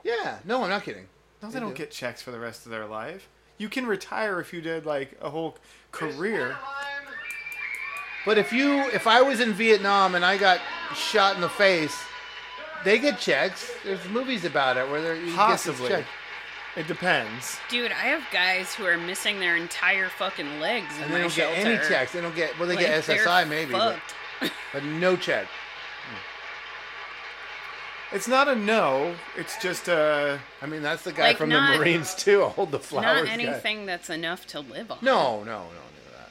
Yeah. 0.04 0.38
No, 0.44 0.62
I'm 0.62 0.70
not 0.70 0.84
kidding. 0.84 1.06
No, 1.42 1.48
they, 1.48 1.54
They 1.54 1.60
don't 1.60 1.70
do. 1.70 1.76
get 1.76 1.90
checks 1.90 2.22
for 2.22 2.30
the 2.30 2.38
rest 2.38 2.66
of 2.66 2.70
their 2.70 2.86
life. 2.86 3.28
You 3.58 3.68
can 3.68 3.86
retire 3.86 4.40
if 4.40 4.52
you 4.52 4.60
did 4.60 4.86
like 4.86 5.18
a 5.20 5.30
whole 5.30 5.56
career. 5.90 6.56
But 8.24 8.38
if 8.38 8.52
you, 8.52 8.80
if 8.92 9.06
I 9.06 9.22
was 9.22 9.40
in 9.40 9.52
Vietnam 9.52 10.14
and 10.14 10.24
I 10.24 10.36
got 10.36 10.60
shot 10.94 11.34
in 11.34 11.40
the 11.40 11.48
face, 11.48 11.96
they 12.84 12.98
get 12.98 13.18
checks. 13.18 13.70
There's 13.84 14.06
movies 14.08 14.44
about 14.44 14.76
it 14.76 14.88
where 14.90 15.00
they're 15.00 15.16
get 15.16 15.34
Possibly. 15.34 15.88
checks. 15.88 16.08
It 16.78 16.86
depends. 16.86 17.58
Dude, 17.68 17.90
I 17.90 18.04
have 18.06 18.22
guys 18.32 18.72
who 18.72 18.86
are 18.86 18.96
missing 18.96 19.40
their 19.40 19.56
entire 19.56 20.08
fucking 20.10 20.60
legs 20.60 20.96
in 20.96 21.02
and 21.02 21.10
my 21.10 21.16
they 21.16 21.22
don't 21.22 21.32
shelter. 21.32 21.56
get 21.56 21.66
any 21.66 21.88
checks. 21.88 22.12
They 22.12 22.20
don't 22.20 22.36
get 22.36 22.56
well, 22.56 22.68
they 22.68 22.76
Like, 22.76 22.86
get 22.86 23.04
they're 23.04 23.26
SSI 23.26 23.48
maybe, 23.48 23.72
but, 23.72 23.94
fucked. 24.40 24.52
but 24.72 24.84
no 24.84 25.16
check. 25.16 25.46
Hmm. 26.08 26.16
It's 28.14 28.28
not 28.28 28.46
a 28.46 28.54
no. 28.54 29.16
It's 29.36 29.60
just 29.60 29.88
a. 29.88 30.38
I 30.62 30.66
mean, 30.66 30.82
that's 30.82 31.02
the 31.02 31.12
guy 31.12 31.28
Like, 31.28 31.36
from 31.38 31.48
not- 31.48 31.72
the 31.72 31.78
Marines 31.78 32.14
too. 32.14 32.42
I'll 32.42 32.50
hold 32.50 32.70
the 32.70 32.78
flowers. 32.78 33.24
Not 33.28 33.36
guy. 33.36 33.42
anything 33.42 33.84
that's 33.84 34.08
enough 34.08 34.46
to 34.48 34.60
live 34.60 34.92
on. 34.92 34.98
No, 35.02 35.38
no, 35.38 35.44
no, 35.44 35.62
no. 35.64 36.12
That. 36.12 36.30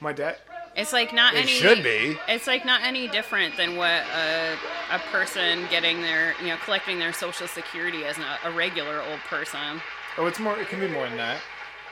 My 0.00 0.12
dad. 0.12 0.36
It's 0.76 0.92
like 0.92 1.12
not 1.12 1.34
It 1.34 1.42
any. 1.42 1.46
should 1.52 1.82
be. 1.84 2.18
It's 2.28 2.46
like 2.48 2.64
not 2.64 2.82
any 2.82 3.06
different 3.08 3.56
than 3.56 3.76
what 3.76 3.90
a, 4.16 4.54
a 4.92 4.98
person 5.12 5.66
getting 5.70 6.02
their, 6.02 6.34
you 6.40 6.48
know, 6.48 6.56
collecting 6.64 6.98
their 6.98 7.12
social 7.12 7.46
security 7.46 8.04
as 8.04 8.16
a, 8.18 8.48
a 8.48 8.50
regular 8.50 9.00
old 9.02 9.20
person. 9.20 9.80
Oh, 10.18 10.26
it's 10.26 10.40
more. 10.40 10.58
It 10.58 10.68
can 10.68 10.80
be 10.80 10.88
more 10.88 11.08
than 11.08 11.16
that. 11.18 11.40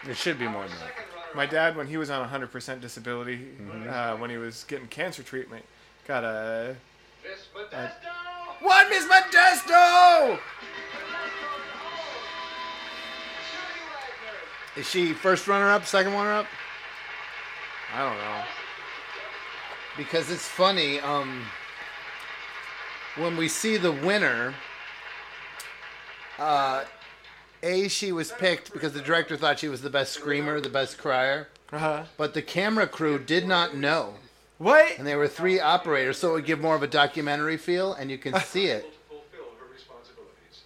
It 0.09 0.17
should 0.17 0.39
be 0.39 0.49
more 0.49 0.67
than 0.67 0.77
that. 0.81 0.93
My 1.37 1.47
dad, 1.47 1.77
when 1.77 1.87
he 1.87 1.97
was 1.97 2.11
on 2.11 2.29
100% 2.29 2.81
disability, 2.81 3.37
Mm-hmm. 3.39 3.89
uh, 3.89 4.17
when 4.17 4.31
he 4.31 4.37
was 4.37 4.65
getting 4.65 4.87
cancer 4.89 5.23
treatment, 5.23 5.65
got 6.09 6.25
a. 6.25 6.75
a 7.73 7.91
What, 8.61 8.89
Miss 8.91 9.05
Modesto? 9.07 10.39
Is 14.77 14.89
she 14.89 15.13
first 15.13 15.47
runner 15.47 15.71
up, 15.71 15.85
second 15.87 16.13
runner 16.15 16.33
up? 16.33 16.47
I 17.95 17.99
don't 18.09 18.17
know. 18.19 18.43
Because 19.97 20.31
it's 20.31 20.47
funny, 20.47 21.01
um, 21.01 21.45
when 23.17 23.37
we 23.37 23.49
see 23.49 23.77
the 23.77 23.93
winner, 23.93 24.55
uh, 26.39 26.85
A, 27.63 27.89
she 27.89 28.11
was 28.11 28.33
picked 28.33 28.73
because 28.73 28.93
the 28.95 29.03
director 29.03 29.37
thought 29.37 29.59
she 29.59 29.69
was 29.69 29.83
the 29.83 29.91
best 29.91 30.13
screamer, 30.13 30.61
the 30.61 30.71
best 30.71 30.97
crier. 30.97 31.49
Uh-huh. 31.73 32.05
But 32.17 32.35
the 32.35 32.43
camera 32.43 32.87
crew 32.87 33.19
did 33.19 33.47
not 33.47 33.77
know. 33.77 34.15
What? 34.59 34.99
And 34.99 35.07
there 35.07 35.19
were 35.19 35.29
three 35.29 35.61
operators, 35.61 36.19
so 36.19 36.31
it 36.31 36.33
would 36.33 36.45
give 36.47 36.61
more 36.61 36.77
of 36.77 36.83
a 36.83 36.87
documentary 36.87 37.57
feel, 37.57 37.95
and 37.95 38.11
you 38.11 38.19
can 38.19 38.39
see 38.45 38.67
it. 38.67 38.85
fulfill 39.09 39.51
her 39.59 39.73
responsibilities. 39.73 40.63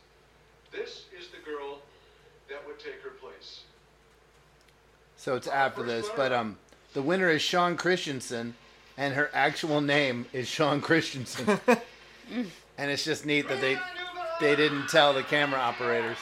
This 0.70 1.06
is 1.18 1.28
the 1.28 1.38
girl 1.48 1.80
that 2.48 2.66
would 2.66 2.78
take 2.78 3.02
her 3.02 3.10
place. 3.10 3.62
So 5.16 5.34
it's 5.34 5.46
after 5.46 5.82
this, 5.82 6.08
but 6.16 6.32
um, 6.32 6.58
the 6.92 7.02
winner 7.02 7.30
is 7.30 7.42
Sean 7.42 7.76
Christensen, 7.76 8.54
and 8.96 9.14
her 9.14 9.30
actual 9.32 9.80
name 9.80 10.26
is 10.32 10.48
Sean 10.48 10.80
Christensen. 10.80 11.60
and 12.78 12.90
it's 12.90 13.04
just 13.04 13.24
neat 13.26 13.48
that 13.48 13.60
they 13.60 13.78
they 14.40 14.54
didn't 14.56 14.88
tell 14.88 15.12
the 15.14 15.22
camera 15.22 15.58
operators. 15.60 16.18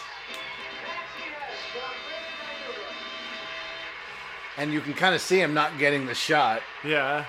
And 4.57 4.73
you 4.73 4.81
can 4.81 4.95
kind 4.95 5.15
of 5.17 5.21
see 5.21 5.41
him 5.41 5.53
not 5.53 5.79
getting 5.79 6.07
the 6.07 6.15
shot. 6.15 6.63
Yeah. 6.85 7.25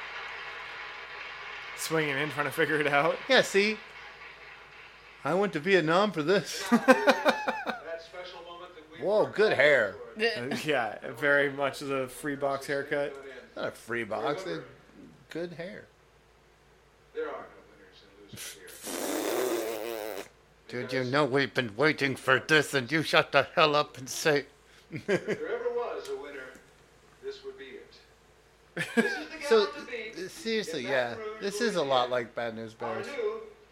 Swinging 1.77 2.15
in, 2.17 2.29
trying 2.29 2.45
to 2.45 2.51
figure 2.51 2.79
it 2.79 2.85
out. 2.87 3.17
Yeah, 3.27 3.41
see, 3.41 3.77
I 5.23 5.33
went 5.33 5.53
to 5.53 5.59
Vietnam 5.59 6.11
for 6.11 6.21
this. 6.23 6.61
Whoa, 9.01 9.25
good 9.27 9.53
hair. 9.53 9.95
Yeah, 10.63 10.97
very 11.19 11.51
much 11.51 11.79
the 11.79 12.07
free 12.07 12.35
box 12.35 12.67
haircut. 12.67 13.13
Not 13.57 13.67
a 13.67 13.71
free 13.71 14.05
box. 14.05 14.43
they- 14.43 14.59
Good 15.35 15.51
hair. 15.51 15.83
There 17.13 17.27
are 17.27 17.31
no 17.33 17.59
winners 17.67 18.03
and 18.05 18.31
losers 18.31 18.55
here. 20.69 20.79
Dude, 20.87 20.93
you 20.93 21.03
know 21.03 21.25
we've 21.25 21.53
been 21.53 21.75
waiting 21.75 22.15
for 22.15 22.39
this, 22.39 22.73
and 22.73 22.89
you 22.89 23.03
shut 23.03 23.33
the 23.33 23.45
hell 23.53 23.75
up 23.75 23.97
and 23.97 24.07
say. 24.07 24.45
if 24.89 25.05
there 25.05 25.17
ever 25.19 25.71
was 25.75 26.07
a 26.07 26.15
winner, 26.15 26.53
this 27.21 27.43
would 27.43 27.57
be 27.59 27.65
it. 27.65 28.85
This 28.95 29.11
is 29.11 29.27
the 29.27 29.43
So, 29.49 29.65
to 29.65 29.71
beat. 30.15 30.31
seriously, 30.31 30.83
yeah, 30.83 31.15
this 31.41 31.59
is 31.59 31.75
a 31.75 31.83
lot 31.83 32.09
like 32.09 32.33
Bad 32.33 32.55
News 32.55 32.73
Bears. 32.73 33.05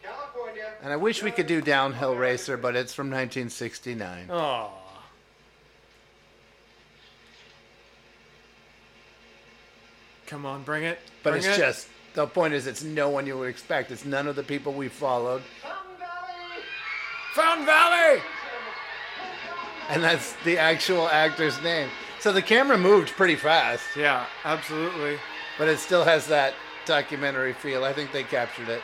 California. 0.03 0.65
And 0.81 0.91
I 0.91 0.97
wish 0.97 1.23
we 1.23 1.31
could 1.31 1.47
do 1.47 1.61
Downhill 1.61 2.17
Racer, 2.17 2.57
but 2.57 2.75
it's 2.75 2.93
from 2.93 3.07
1969. 3.07 4.27
Oh. 4.29 4.69
Come 10.33 10.47
on, 10.47 10.63
bring 10.63 10.83
it. 10.83 10.97
But 11.21 11.29
Bring 11.33 11.43
it's 11.43 11.55
it. 11.59 11.61
just 11.61 11.87
the 12.15 12.25
point 12.25 12.55
is, 12.55 12.65
it's 12.65 12.81
no 12.83 13.07
one 13.07 13.27
you 13.27 13.37
would 13.37 13.47
expect. 13.49 13.91
It's 13.91 14.03
none 14.03 14.27
of 14.27 14.35
the 14.35 14.41
people 14.41 14.73
we 14.73 14.87
followed, 14.87 15.43
Fountain 15.61 15.99
Valley. 15.99 16.63
Fountain 17.35 17.65
Valley. 17.67 18.21
And 19.89 20.03
that's 20.03 20.33
the 20.43 20.57
actual 20.57 21.07
actor's 21.07 21.61
name. 21.61 21.87
So 22.19 22.31
the 22.33 22.41
camera 22.41 22.79
moved 22.79 23.09
pretty 23.11 23.35
fast, 23.35 23.83
Yeah, 23.95 24.25
absolutely. 24.43 25.19
but 25.59 25.67
it 25.67 25.77
still 25.77 26.03
has 26.03 26.25
that 26.29 26.55
documentary 26.87 27.53
feel. 27.53 27.83
I 27.83 27.93
think 27.93 28.11
they 28.11 28.23
captured 28.23 28.69
it. 28.69 28.81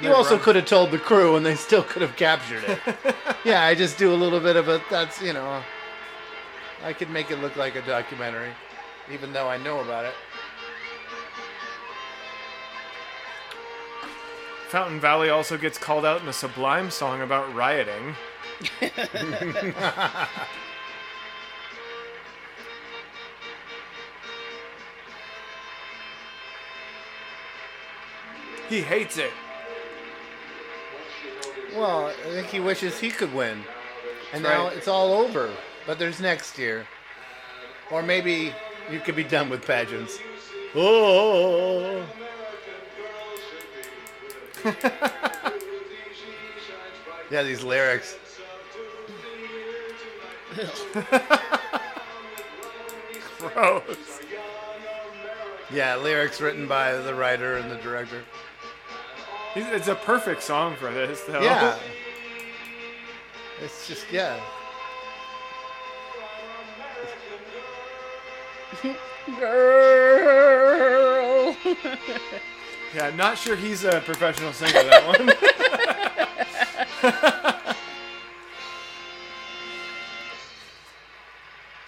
You 0.00 0.14
also 0.14 0.36
run- 0.36 0.44
could 0.44 0.54
have 0.54 0.66
told 0.66 0.92
the 0.92 0.98
crew, 0.98 1.34
and 1.34 1.44
they 1.44 1.56
still 1.56 1.82
could 1.82 2.02
have 2.02 2.14
captured 2.14 2.62
it. 2.68 2.78
yeah, 3.44 3.64
I 3.64 3.74
just 3.74 3.98
do 3.98 4.12
a 4.12 4.14
little 4.14 4.38
bit 4.38 4.54
of 4.54 4.68
a. 4.68 4.80
That's 4.92 5.20
you 5.20 5.32
know, 5.32 5.60
I 6.84 6.92
could 6.92 7.10
make 7.10 7.32
it 7.32 7.40
look 7.40 7.56
like 7.56 7.74
a 7.74 7.82
documentary, 7.82 8.50
even 9.10 9.32
though 9.32 9.48
I 9.48 9.56
know 9.58 9.80
about 9.80 10.04
it. 10.04 10.14
Fountain 14.68 14.98
Valley 14.98 15.30
also 15.30 15.56
gets 15.56 15.78
called 15.78 16.04
out 16.04 16.20
in 16.22 16.28
a 16.28 16.32
Sublime 16.32 16.90
song 16.90 17.22
about 17.22 17.54
rioting. 17.54 18.16
he 28.68 28.80
hates 28.80 29.18
it. 29.18 29.30
Well, 31.74 32.06
I 32.06 32.14
think 32.30 32.48
he 32.48 32.58
wishes 32.58 32.98
he 32.98 33.10
could 33.10 33.32
win. 33.32 33.62
And 34.32 34.44
That's 34.44 34.54
now 34.54 34.64
right. 34.66 34.76
it's 34.76 34.88
all 34.88 35.12
over. 35.12 35.50
But 35.86 35.98
there's 36.00 36.18
next 36.20 36.58
year. 36.58 36.86
Or 37.90 38.02
maybe 38.02 38.52
you 38.90 39.00
could 39.00 39.16
be 39.16 39.24
done 39.24 39.48
with 39.50 39.66
pageants. 39.66 40.18
Oh. 40.74 42.06
yeah, 47.30 47.42
these 47.42 47.62
lyrics. 47.62 48.16
Gross. 53.38 54.20
Yeah, 55.72 55.96
lyrics 55.96 56.40
written 56.40 56.66
by 56.68 56.92
the 56.92 57.14
writer 57.14 57.56
and 57.56 57.70
the 57.70 57.76
director. 57.76 58.22
It's 59.54 59.88
a 59.88 59.94
perfect 59.94 60.42
song 60.42 60.76
for 60.76 60.92
this, 60.92 61.22
though. 61.22 61.42
Yeah. 61.42 61.78
It's 63.62 63.88
just, 63.88 64.04
yeah. 64.12 64.38
Girl. 69.40 71.56
Yeah, 72.94 73.10
not 73.14 73.36
sure 73.36 73.56
he's 73.56 73.84
a 73.84 74.00
professional 74.00 74.52
singer, 74.52 74.82
that 74.84 75.06
one. 75.06 75.30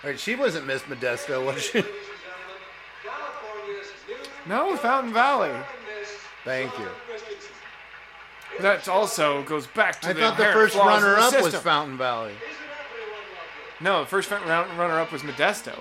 All 0.04 0.10
right, 0.10 0.20
she 0.20 0.34
wasn't 0.34 0.66
Miss 0.66 0.82
Modesto, 0.82 1.44
was 1.44 1.62
she? 1.62 1.82
no, 4.46 4.76
Fountain 4.76 5.12
Valley. 5.12 5.50
Thank 6.44 6.78
you. 6.78 6.88
That 8.60 8.88
also 8.88 9.42
goes 9.44 9.66
back 9.66 10.00
to 10.02 10.10
I 10.10 10.12
the 10.12 10.20
thought 10.20 10.36
the 10.36 10.44
first 10.44 10.74
flaws 10.74 10.96
of 10.96 11.02
the 11.02 11.08
runner-up 11.16 11.42
was. 11.42 11.54
Fountain 11.56 11.96
Valley. 11.96 12.34
No, 13.80 14.00
the 14.00 14.06
first 14.06 14.30
runner 14.30 15.00
up 15.00 15.12
was 15.12 15.22
Modesto. 15.22 15.78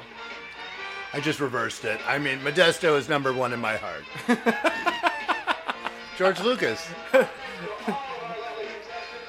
I 1.17 1.19
just 1.19 1.39
reversed 1.39 1.83
it. 1.83 1.99
I 2.07 2.19
mean, 2.19 2.37
Modesto 2.41 2.95
is 2.95 3.09
number 3.09 3.33
one 3.33 3.51
in 3.51 3.59
my 3.59 3.75
heart. 3.75 4.03
George 6.15 6.39
Lucas. 6.41 6.87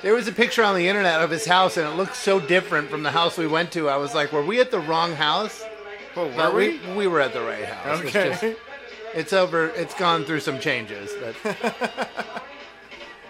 There 0.02 0.12
was 0.12 0.28
a 0.28 0.32
picture 0.32 0.62
on 0.62 0.74
the 0.76 0.86
internet 0.86 1.22
of 1.22 1.30
his 1.30 1.46
house, 1.46 1.78
and 1.78 1.88
it 1.88 1.92
looked 1.96 2.14
so 2.14 2.40
different 2.40 2.90
from 2.90 3.02
the 3.04 3.10
house 3.10 3.38
we 3.38 3.46
went 3.46 3.72
to. 3.72 3.88
I 3.88 3.96
was 3.96 4.14
like, 4.14 4.32
"Were 4.32 4.44
we 4.44 4.60
at 4.60 4.70
the 4.70 4.80
wrong 4.80 5.14
house?" 5.14 5.64
Well, 6.14 6.30
But 6.36 6.52
were 6.52 6.58
we? 6.58 6.78
we 6.94 7.06
were 7.06 7.22
at 7.22 7.32
the 7.32 7.40
right 7.40 7.64
house. 7.64 8.02
It's, 8.02 8.12
just- 8.12 8.44
it's 9.14 9.32
over. 9.32 9.68
It's 9.70 9.94
gone 9.94 10.26
through 10.26 10.40
some 10.40 10.60
changes, 10.60 11.10
but 11.42 11.58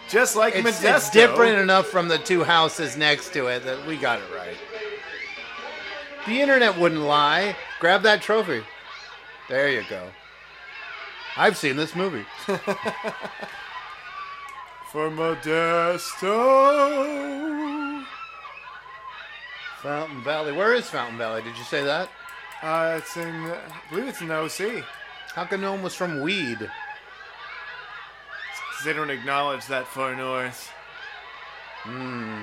Just 0.09 0.35
like 0.35 0.57
it's, 0.57 0.69
Modesto. 0.81 0.97
it's 0.97 1.11
different 1.11 1.59
enough 1.61 1.87
from 1.87 2.09
the 2.09 2.19
two 2.19 2.43
houses 2.43 2.97
next 2.97 3.33
to 3.35 3.47
it 3.47 3.65
that 3.65 3.87
we 3.87 3.97
got 3.97 4.19
it 4.19 4.25
right. 4.35 4.57
The 6.27 6.41
internet 6.41 6.77
wouldn't 6.77 7.03
lie. 7.03 7.55
Grab 7.81 8.03
that 8.03 8.23
trophy. 8.23 8.63
There 9.49 9.71
you 9.71 9.85
go. 9.89 10.09
I've 11.37 11.57
seen 11.57 11.77
this 11.77 11.95
movie. 11.95 12.25
For 14.91 15.09
Modesto. 15.11 16.35
Fountain 19.83 20.25
Valley. 20.25 20.53
Where 20.53 20.75
is 20.75 20.91
Fountain 20.91 21.19
Valley? 21.19 21.43
Did 21.43 21.57
you 21.57 21.63
say 21.65 21.85
that? 21.85 22.09
Uh, 22.63 22.97
it's 22.99 23.17
in, 23.17 23.27
I 23.27 23.61
believe 23.89 24.09
it's 24.09 24.21
in 24.21 24.29
the 24.29 24.35
OC. 24.35 24.83
How 25.35 25.45
come 25.45 25.61
no 25.61 25.73
one 25.73 25.83
was 25.83 25.95
from 25.95 26.21
Weed? 26.21 26.59
Because 26.59 26.71
they 28.85 28.93
don't 28.93 29.11
acknowledge 29.11 29.67
that 29.69 29.87
far 29.87 30.17
north. 30.17 30.73
Hmm. 31.83 32.43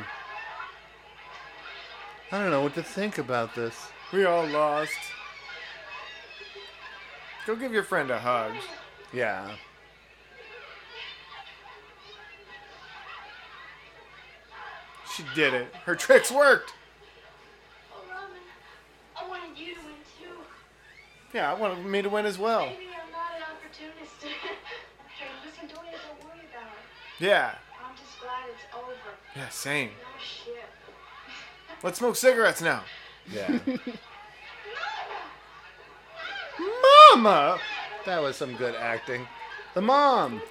I 2.32 2.40
don't 2.40 2.52
know 2.52 2.62
what 2.62 2.76
to 2.76 2.84
think 2.84 3.18
about 3.18 3.53
this. 3.53 3.76
We 4.14 4.24
all 4.24 4.48
lost. 4.48 4.98
Go 7.46 7.56
give 7.56 7.72
your 7.72 7.84
friend 7.84 8.10
a 8.10 8.18
hug. 8.18 8.54
Yeah. 9.14 9.56
She 15.16 15.24
did 15.36 15.54
it. 15.54 15.74
Her 15.86 15.96
tricks 15.96 16.32
worked. 16.32 16.74
Oh, 17.94 18.02
Roman, 18.10 18.42
I 19.16 19.30
wanted 19.30 19.58
you 19.58 19.76
to 19.76 19.80
win 19.82 19.94
too. 20.20 20.36
Yeah, 21.34 21.52
I 21.52 21.54
wanted 21.54 21.86
me 21.86 22.02
to 22.02 22.10
win 22.10 22.26
as 22.26 22.40
well. 22.40 22.66
Maybe 22.66 22.88
I'm 22.88 23.12
not 23.12 23.32
an 23.38 23.44
opportunist. 23.44 24.24
hey, 24.24 25.28
listen, 25.46 25.68
don't 25.68 25.88
ever 25.88 26.26
worry 26.26 26.40
about 26.52 26.74
it. 26.74 27.24
Yeah. 27.24 27.56
I'm 27.82 27.96
just 27.96 28.20
glad 28.20 28.50
it's 28.50 28.76
over. 28.76 29.16
Yeah, 29.36 29.50
same. 29.50 29.90
No 29.90 30.20
shit. 30.20 30.66
Let's 31.84 32.00
smoke 32.00 32.16
cigarettes 32.16 32.62
now. 32.62 32.84
Yeah. 33.32 33.60
Mama! 37.16 37.60
That 38.06 38.22
was 38.22 38.36
some 38.36 38.58
good 38.58 38.76
acting. 38.76 39.26
The 39.74 39.82
mom. 39.82 40.42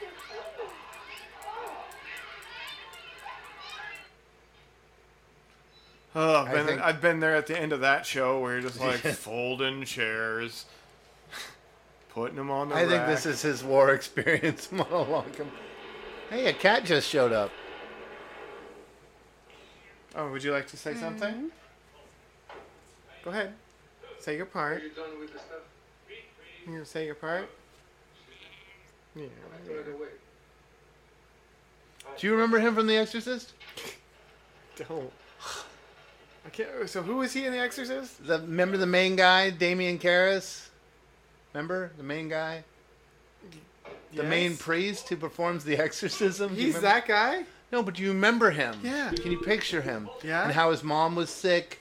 Oh, 6.17 6.45
I've 6.45 6.53
been, 6.53 6.67
think- 6.67 6.81
I've 6.81 7.01
been 7.03 7.21
there 7.21 7.35
at 7.35 7.47
the 7.47 7.59
end 7.59 7.75
of 7.75 7.81
that 7.81 8.07
show 8.07 8.41
where 8.41 8.55
you're 8.55 8.63
just 8.63 8.81
like 8.81 8.97
folding 9.01 9.85
chairs, 9.85 10.65
putting 12.09 12.37
them 12.37 12.51
on 12.51 12.71
the 12.71 12.77
I 12.77 12.87
think 12.87 13.07
this 13.07 13.27
is 13.27 13.43
his 13.43 13.63
war 13.63 13.93
experience 13.93 14.73
monologue. 14.73 15.27
Hey, 16.31 16.47
a 16.47 16.55
cat 16.55 16.87
just 16.87 17.11
showed 17.11 17.33
up. 17.33 17.51
Oh, 20.17 20.31
would 20.31 20.43
you 20.43 20.53
like 20.53 20.69
to 20.69 20.79
say 20.79 20.95
something? 20.95 21.35
Mm-hmm. 21.35 21.47
Go 23.25 23.31
ahead. 23.33 23.53
Say 24.19 24.37
your 24.37 24.47
part. 24.47 24.83
You 26.67 26.73
done 26.73 26.81
with 26.81 26.93
the 26.93 26.99
gonna 26.99 27.05
say 27.05 27.07
your 27.07 27.15
part? 27.15 27.51
Yeah. 29.17 29.25
I 29.25 29.67
throw 29.67 29.77
it 29.77 29.89
away. 29.89 30.09
Do 32.19 32.27
you 32.27 32.33
remember 32.33 32.59
him 32.59 32.75
from 32.75 32.87
The 32.87 32.97
Exorcist? 32.97 33.53
Don't. 34.77 35.11
I 36.47 36.51
can't. 36.51 36.89
So 36.89 37.03
who 37.03 37.23
is 37.23 37.33
he 37.33 37.47
in 37.47 37.53
The 37.53 37.59
Exorcist? 37.59 38.27
The, 38.27 38.41
remember 38.41 38.77
the 38.77 38.87
main 38.87 39.17
guy, 39.17 39.51
Damien 39.51 39.99
Karras? 39.99 40.69
Remember 41.53 41.93
the 41.97 42.03
main 42.03 42.29
guy? 42.29 42.65
The 44.15 44.23
main 44.23 44.57
priest 44.57 45.09
who 45.09 45.17
performs 45.17 45.65
the 45.65 45.77
exorcism? 45.79 46.55
He's 46.55 46.81
that 46.81 47.07
guy. 47.07 47.45
No, 47.73 47.83
but 47.83 47.95
do 47.95 48.03
you 48.03 48.11
remember 48.11 48.51
him? 48.51 48.79
Yeah. 48.85 49.11
Can 49.11 49.33
you 49.33 49.41
picture 49.41 49.81
him? 49.81 50.09
Yeah. 50.23 50.45
And 50.45 50.53
how 50.53 50.71
his 50.71 50.85
mom 50.85 51.17
was 51.17 51.31
sick. 51.31 51.81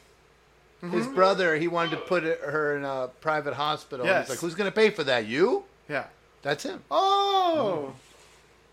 His 0.91 1.07
Mhm. 1.07 1.15
brother, 1.15 1.55
he 1.55 1.68
wanted 1.69 1.91
to 1.91 1.97
put 1.97 2.23
her 2.23 2.76
in 2.76 2.84
a 2.84 3.10
private 3.22 3.53
hospital. 3.53 4.05
Yes. 4.05 4.23
He's 4.27 4.30
like, 4.31 4.39
who's 4.39 4.55
going 4.55 4.69
to 4.69 4.76
pay 4.76 4.89
for 4.89 5.03
that? 5.05 5.26
You? 5.26 5.64
Yeah. 5.88 6.07
That's 6.41 6.64
him. 6.64 6.84
Oh. 6.91 7.93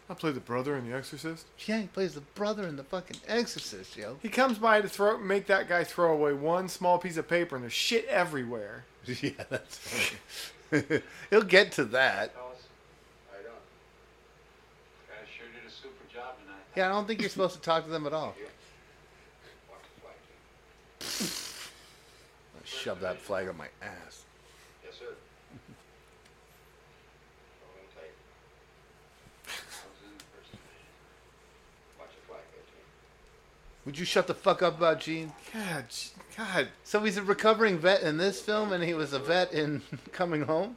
I 0.09 0.15
played 0.15 0.35
the 0.35 0.41
brother 0.41 0.77
in 0.77 0.91
The 0.91 0.97
Exorcist. 0.97 1.47
Yeah, 1.67 1.79
he 1.83 1.87
plays 1.87 2.15
the 2.15 2.21
brother 2.21 2.65
in 2.67 2.75
the 2.75 2.83
fucking 2.83 3.19
Exorcist, 3.29 3.97
yo. 3.97 4.17
He 4.23 4.29
comes 4.29 4.59
by 4.59 4.81
to 4.81 4.89
throw, 4.89 5.19
make 5.19 5.47
that 5.47 5.69
guy 5.69 5.85
throw 5.85 6.13
away 6.13 6.33
one 6.33 6.69
small 6.69 6.99
piece 6.99 7.17
of 7.17 7.29
paper, 7.29 7.55
and 7.55 7.63
there's 7.63 7.73
shit 7.73 8.07
everywhere. 8.07 8.85
yeah, 9.07 9.31
that's 9.49 9.79
funny. 9.79 11.03
He'll 11.31 11.43
get 11.43 11.71
to 11.73 11.85
that. 11.87 12.35
I 12.35 13.37
don't. 13.43 13.55
Guys 15.09 15.29
sure 15.39 15.47
did 15.55 15.65
a 15.71 15.73
super 15.73 16.13
job 16.13 16.35
tonight. 16.43 16.59
Yeah, 16.75 16.87
I 16.87 16.89
don't 16.89 17.07
think 17.07 17.21
you're 17.21 17.31
supposed 17.31 17.55
to 17.55 17.61
talk 17.61 17.85
to 17.85 17.91
them 17.91 18.05
at 18.07 18.13
all. 18.13 18.35
Shove 22.81 23.01
that 23.01 23.21
flag 23.21 23.47
on 23.47 23.59
my 23.59 23.69
ass. 23.83 24.25
Yes, 24.83 24.95
sir. 24.99 25.05
Hold 27.61 27.77
on 27.77 27.85
tight. 27.95 28.11
How's 29.45 30.01
in 30.03 30.17
the 30.17 30.25
first 30.33 30.55
Watch 31.99 32.09
your 32.15 32.25
flag, 32.27 32.41
there, 32.53 32.63
Gene. 32.65 32.85
Would 33.85 33.99
you 33.99 34.07
shut 34.07 34.27
the 34.27 34.35
fuck 34.35 34.63
up 34.63 34.79
about 34.79 35.01
Gene? 35.01 35.31
God, 35.53 35.85
God. 36.39 36.69
So 36.85 37.05
he's 37.05 37.19
a 37.19 37.23
recovering 37.23 37.79
vet 37.79 38.03
in 38.03 38.17
this 38.17 38.41
film, 38.41 38.73
and 38.73 38.83
he 38.83 38.95
was 38.95 39.13
a 39.13 39.19
vet 39.19 39.53
in 39.53 39.83
Coming 40.13 40.43
Home. 40.43 40.77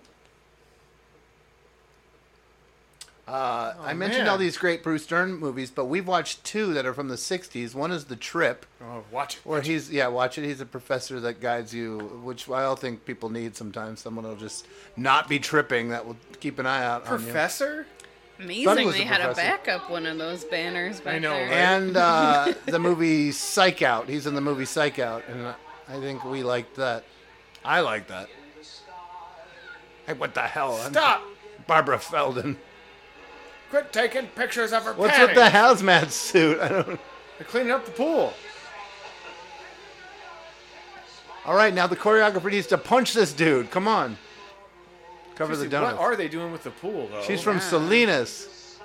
Uh, 3.25 3.73
I 3.79 3.93
mentioned 3.93 4.23
man. 4.25 4.31
all 4.31 4.37
these 4.37 4.57
great 4.57 4.83
Bruce 4.83 5.05
Dern 5.05 5.35
movies, 5.35 5.71
but 5.71 5.85
we've 5.85 6.05
watched 6.07 6.43
two 6.43 6.73
that 6.73 6.85
are 6.85 6.93
from 6.93 7.07
the 7.07 7.15
'60s. 7.15 7.73
One 7.73 7.91
is 7.91 8.05
The 8.05 8.17
Trip, 8.17 8.65
Oh, 8.81 9.05
watch 9.11 9.35
it. 9.37 9.45
where 9.45 9.61
he's 9.61 9.89
yeah, 9.89 10.07
watch 10.07 10.37
it. 10.37 10.43
He's 10.43 10.59
a 10.59 10.65
professor 10.65 11.21
that 11.21 11.39
guides 11.39 11.73
you, 11.73 11.99
which 12.23 12.49
I 12.49 12.65
all 12.65 12.75
think 12.75 13.05
people 13.05 13.29
need 13.29 13.55
sometimes. 13.55 14.01
Someone 14.01 14.25
will 14.25 14.35
just 14.35 14.67
not 14.97 15.29
be 15.29 15.39
tripping 15.39 15.87
that 15.89 16.05
will 16.05 16.17
keep 16.41 16.59
an 16.59 16.65
eye 16.65 16.83
out 16.83 17.07
on 17.07 17.19
you. 17.19 17.25
Professor? 17.25 17.87
Amazing 18.39 18.85
was 18.87 18.95
they 18.95 19.03
a 19.03 19.05
had 19.05 19.21
a 19.21 19.33
backup 19.33 19.89
one 19.89 20.05
of 20.05 20.17
those 20.17 20.43
banners 20.43 20.99
back 20.99 21.21
know, 21.21 21.29
there. 21.31 21.45
right? 21.47 21.53
And 21.53 21.95
uh, 21.95 22.53
the 22.65 22.79
movie 22.79 23.31
Psych 23.31 23.81
Out. 23.81 24.09
He's 24.09 24.27
in 24.27 24.35
the 24.35 24.41
movie 24.41 24.65
Psych 24.65 24.99
Out, 24.99 25.23
and 25.29 25.47
I 25.87 25.99
think 26.01 26.25
we 26.25 26.43
liked 26.43 26.75
that. 26.75 27.05
I 27.63 27.79
like 27.79 28.07
that. 28.09 28.27
Hey, 30.05 30.13
what 30.13 30.33
the 30.33 30.41
hell? 30.41 30.75
I'm 30.83 30.91
Stop! 30.91 31.23
Barbara 31.67 31.99
Feldon. 31.99 32.57
Quit 33.73 33.91
taking 33.91 34.27
pictures 34.27 34.71
of 34.71 34.83
her 34.83 34.93
What's 34.93 35.15
panties. 35.17 35.35
with 35.35 35.45
the 35.45 35.49
hazmat 35.49 36.11
suit? 36.11 36.59
I 36.59 36.67
don't. 36.67 36.85
They're 36.85 37.47
cleaning 37.47 37.71
up 37.71 37.83
the 37.85 37.91
pool. 37.91 38.31
All 41.43 41.55
right, 41.55 41.73
now 41.73 41.87
the 41.87 41.95
choreographer 41.95 42.51
needs 42.51 42.67
to 42.67 42.77
punch 42.77 43.13
this 43.13 43.33
dude. 43.33 43.71
Come 43.71 43.87
on. 43.87 44.19
Cover 45.33 45.53
the 45.53 45.61
Seriously, 45.63 45.69
donuts. 45.69 45.97
What 45.97 46.05
are 46.05 46.15
they 46.15 46.27
doing 46.27 46.51
with 46.51 46.61
the 46.61 46.69
pool, 46.69 47.09
though? 47.11 47.23
She's 47.23 47.41
from 47.41 47.59
Salinas. 47.59 48.77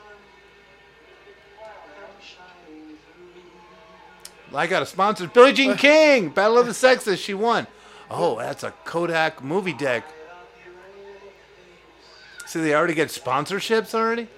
I 4.55 4.67
got 4.67 4.83
a 4.83 4.87
sponsor. 4.87 5.27
Billie 5.27 5.53
Jean 5.53 5.77
King, 5.77 6.31
Battle 6.31 6.57
of 6.57 6.67
the 6.67 6.73
Sexes. 6.73 7.21
She 7.21 7.35
won. 7.35 7.67
Oh, 8.11 8.39
that's 8.39 8.63
a 8.63 8.71
Kodak 8.87 9.45
movie 9.45 9.75
deck. 9.75 10.05
See, 12.47 12.63
they 12.63 12.75
already 12.75 12.95
get 12.95 13.09
sponsorships 13.09 13.93
already. 13.93 14.29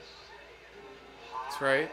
That's 1.61 1.63
right. 1.63 1.91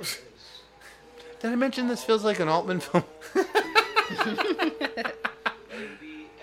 Did 1.40 1.52
I 1.52 1.56
mention 1.56 1.88
this 1.88 2.04
feels 2.04 2.22
like 2.24 2.38
an 2.38 2.48
Altman 2.48 2.78
film? 2.80 3.02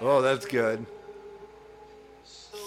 oh, 0.02 0.22
that's 0.22 0.46
good. 0.46 0.86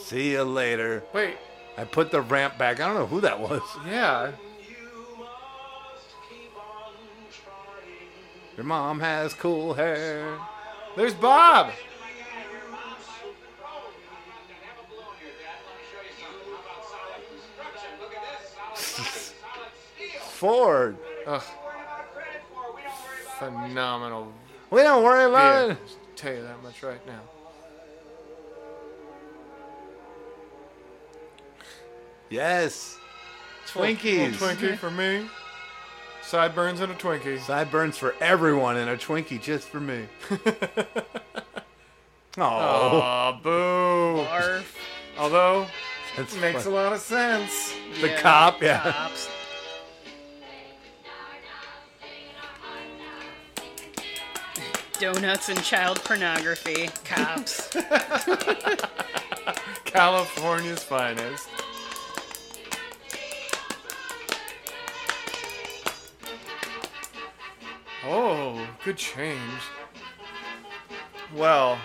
See 0.05 0.33
you 0.33 0.45
later. 0.45 1.03
Wait. 1.13 1.37
I 1.77 1.85
put 1.85 2.11
the 2.11 2.23
ramp 2.23 2.57
back. 2.57 2.81
I 2.81 2.87
don't 2.87 2.97
know 2.97 3.07
who 3.07 3.21
that 3.21 3.39
was. 3.39 3.61
Yeah. 3.87 4.33
Your 8.57 8.65
mom 8.65 9.01
has 9.01 9.35
cool 9.35 9.75
hair. 9.75 10.39
There's 10.97 11.13
Bob. 11.13 11.73
Ford. 20.37 20.97
Ugh. 21.27 21.43
phenomenal. 23.39 24.33
We 24.71 24.83
don't 24.83 25.03
worry 25.05 25.25
about 25.25 25.67
beer. 25.69 25.73
it. 25.73 25.97
Tell 26.17 26.33
you 26.35 26.43
that 26.43 26.63
much 26.63 26.83
right 26.83 27.05
now. 27.07 27.21
Yes. 32.31 32.99
Little- 33.75 33.95
Twinkies. 33.97 34.41
little 34.41 34.49
Twinkie 34.49 34.79
for 34.79 34.91
me. 34.91 35.29
Sideburns 36.23 36.81
and 36.81 36.91
a 36.91 36.95
Twinkie. 36.97 37.41
Sideburns 37.41 37.97
for 37.99 38.15
everyone 38.21 38.77
and 38.77 38.91
a 38.91 38.97
Twinkie 38.97 39.41
just 39.41 39.69
for 39.69 39.81
me. 39.81 40.07
Oh. 42.39 42.43
Aw, 42.45 43.41
boo. 43.43 44.23
Barf. 44.27 44.63
Although, 45.17 45.67
it 46.19 46.39
makes 46.39 46.65
fun. 46.65 46.73
a 46.75 46.77
lot 46.77 46.93
of 46.93 47.01
sense. 47.01 47.73
The 48.03 48.11
cop, 48.19 48.61
yeah. 48.63 48.93
Cops. 48.93 49.31
Donuts 54.99 55.49
and 55.49 55.63
child 55.63 56.03
pornography. 56.05 56.89
Cops. 57.05 57.69
California's 59.85 60.83
finest. 60.83 61.49
Oh, 68.05 68.67
good 68.85 68.97
change. 68.97 69.41
Well, 71.35 71.79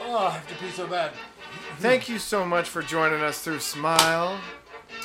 Oh, 0.00 0.16
I 0.16 0.30
have 0.30 0.48
to 0.48 0.54
pee 0.54 0.70
so 0.70 0.86
bad. 0.86 1.12
thank 1.78 2.08
you 2.08 2.18
so 2.18 2.46
much 2.46 2.68
for 2.68 2.82
joining 2.82 3.20
us 3.20 3.42
through 3.42 3.58
Smile. 3.60 4.40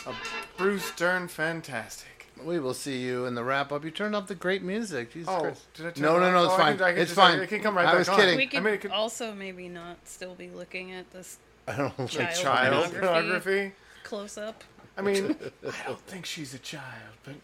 A 0.06 0.14
Bruce 0.58 0.92
Dern 0.96 1.28
fantastic. 1.28 2.13
We 2.46 2.60
will 2.60 2.74
see 2.74 3.00
you 3.00 3.26
in 3.26 3.36
the 3.36 3.44
wrap 3.44 3.72
up. 3.72 3.84
You 3.86 3.92
turned 3.92 4.16
off 4.16 4.28
the 4.28 4.36
great 4.36 4.62
music. 4.64 5.12
Jesus 5.14 5.30
Oh, 5.32 5.42
Christ. 5.42 5.74
did 5.74 5.86
I 5.88 5.92
turn 5.92 6.04
no, 6.04 6.18
it 6.18 6.20
no, 6.22 6.32
no, 6.32 6.44
it's 6.46 6.52
Oh, 6.54 6.56
I 6.56 6.58
fine. 6.58 6.78
can- 6.78 6.86
I 6.86 6.92
can 6.94 7.02
it's 7.02 7.12
just- 7.12 7.20
fine. 7.20 7.40
it 7.40 7.48
can 7.48 7.62
come 7.62 7.76
right 7.78 7.86
I 7.88 7.92
back 7.92 8.00
was 8.00 8.10
on. 8.10 8.16
kidding. 8.20 8.38
We 8.38 8.48
could, 8.48 8.60
I 8.60 8.62
mean, 8.62 8.78
could- 8.80 8.92
also 8.92 9.34
maybe 9.34 9.70
not 9.70 9.98
still 10.06 10.36
be 10.36 10.50
looking 10.50 10.92
at 10.92 11.12
this 11.12 11.38
I 11.68 11.76
don't 11.78 11.98
like 11.98 12.10
child, 12.10 12.36
child 12.36 12.92
pornography, 12.92 13.00
pornography. 13.08 13.72
close 14.04 14.38
up. 14.38 14.64
I 14.98 15.02
mean, 15.02 15.36
I 15.68 15.88
don't 15.88 16.00
think 16.02 16.26
she's 16.26 16.54
a 16.54 16.60
child, 16.60 16.84
but 17.24 17.36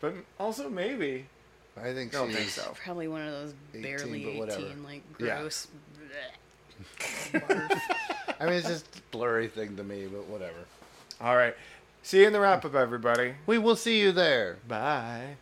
but 0.00 0.14
also 0.38 0.68
maybe. 0.68 1.26
I 1.76 1.92
think 1.94 2.14
I 2.14 2.18
don't 2.18 2.28
she's 2.28 2.36
think 2.36 2.48
so. 2.50 2.74
Probably 2.84 3.08
one 3.08 3.22
of 3.22 3.32
those 3.32 3.54
18, 3.72 3.82
barely 3.82 4.24
but 4.24 4.34
whatever. 4.36 4.66
18, 4.66 4.82
like 4.84 5.02
Yeah. 5.18 5.38
gross. 5.40 5.68
I 7.34 8.44
mean, 8.46 8.54
it's 8.54 8.68
just 8.68 8.96
a 8.96 9.00
blurry 9.10 9.48
thing 9.48 9.76
to 9.76 9.84
me, 9.84 10.06
but 10.06 10.26
whatever. 10.26 10.58
All 11.20 11.36
right. 11.36 11.54
See 12.02 12.20
you 12.20 12.26
in 12.26 12.32
the 12.32 12.40
wrap 12.40 12.64
up, 12.64 12.74
everybody. 12.74 13.34
We 13.46 13.58
will 13.58 13.76
see 13.76 14.00
you 14.00 14.12
there. 14.12 14.58
Bye. 14.66 15.36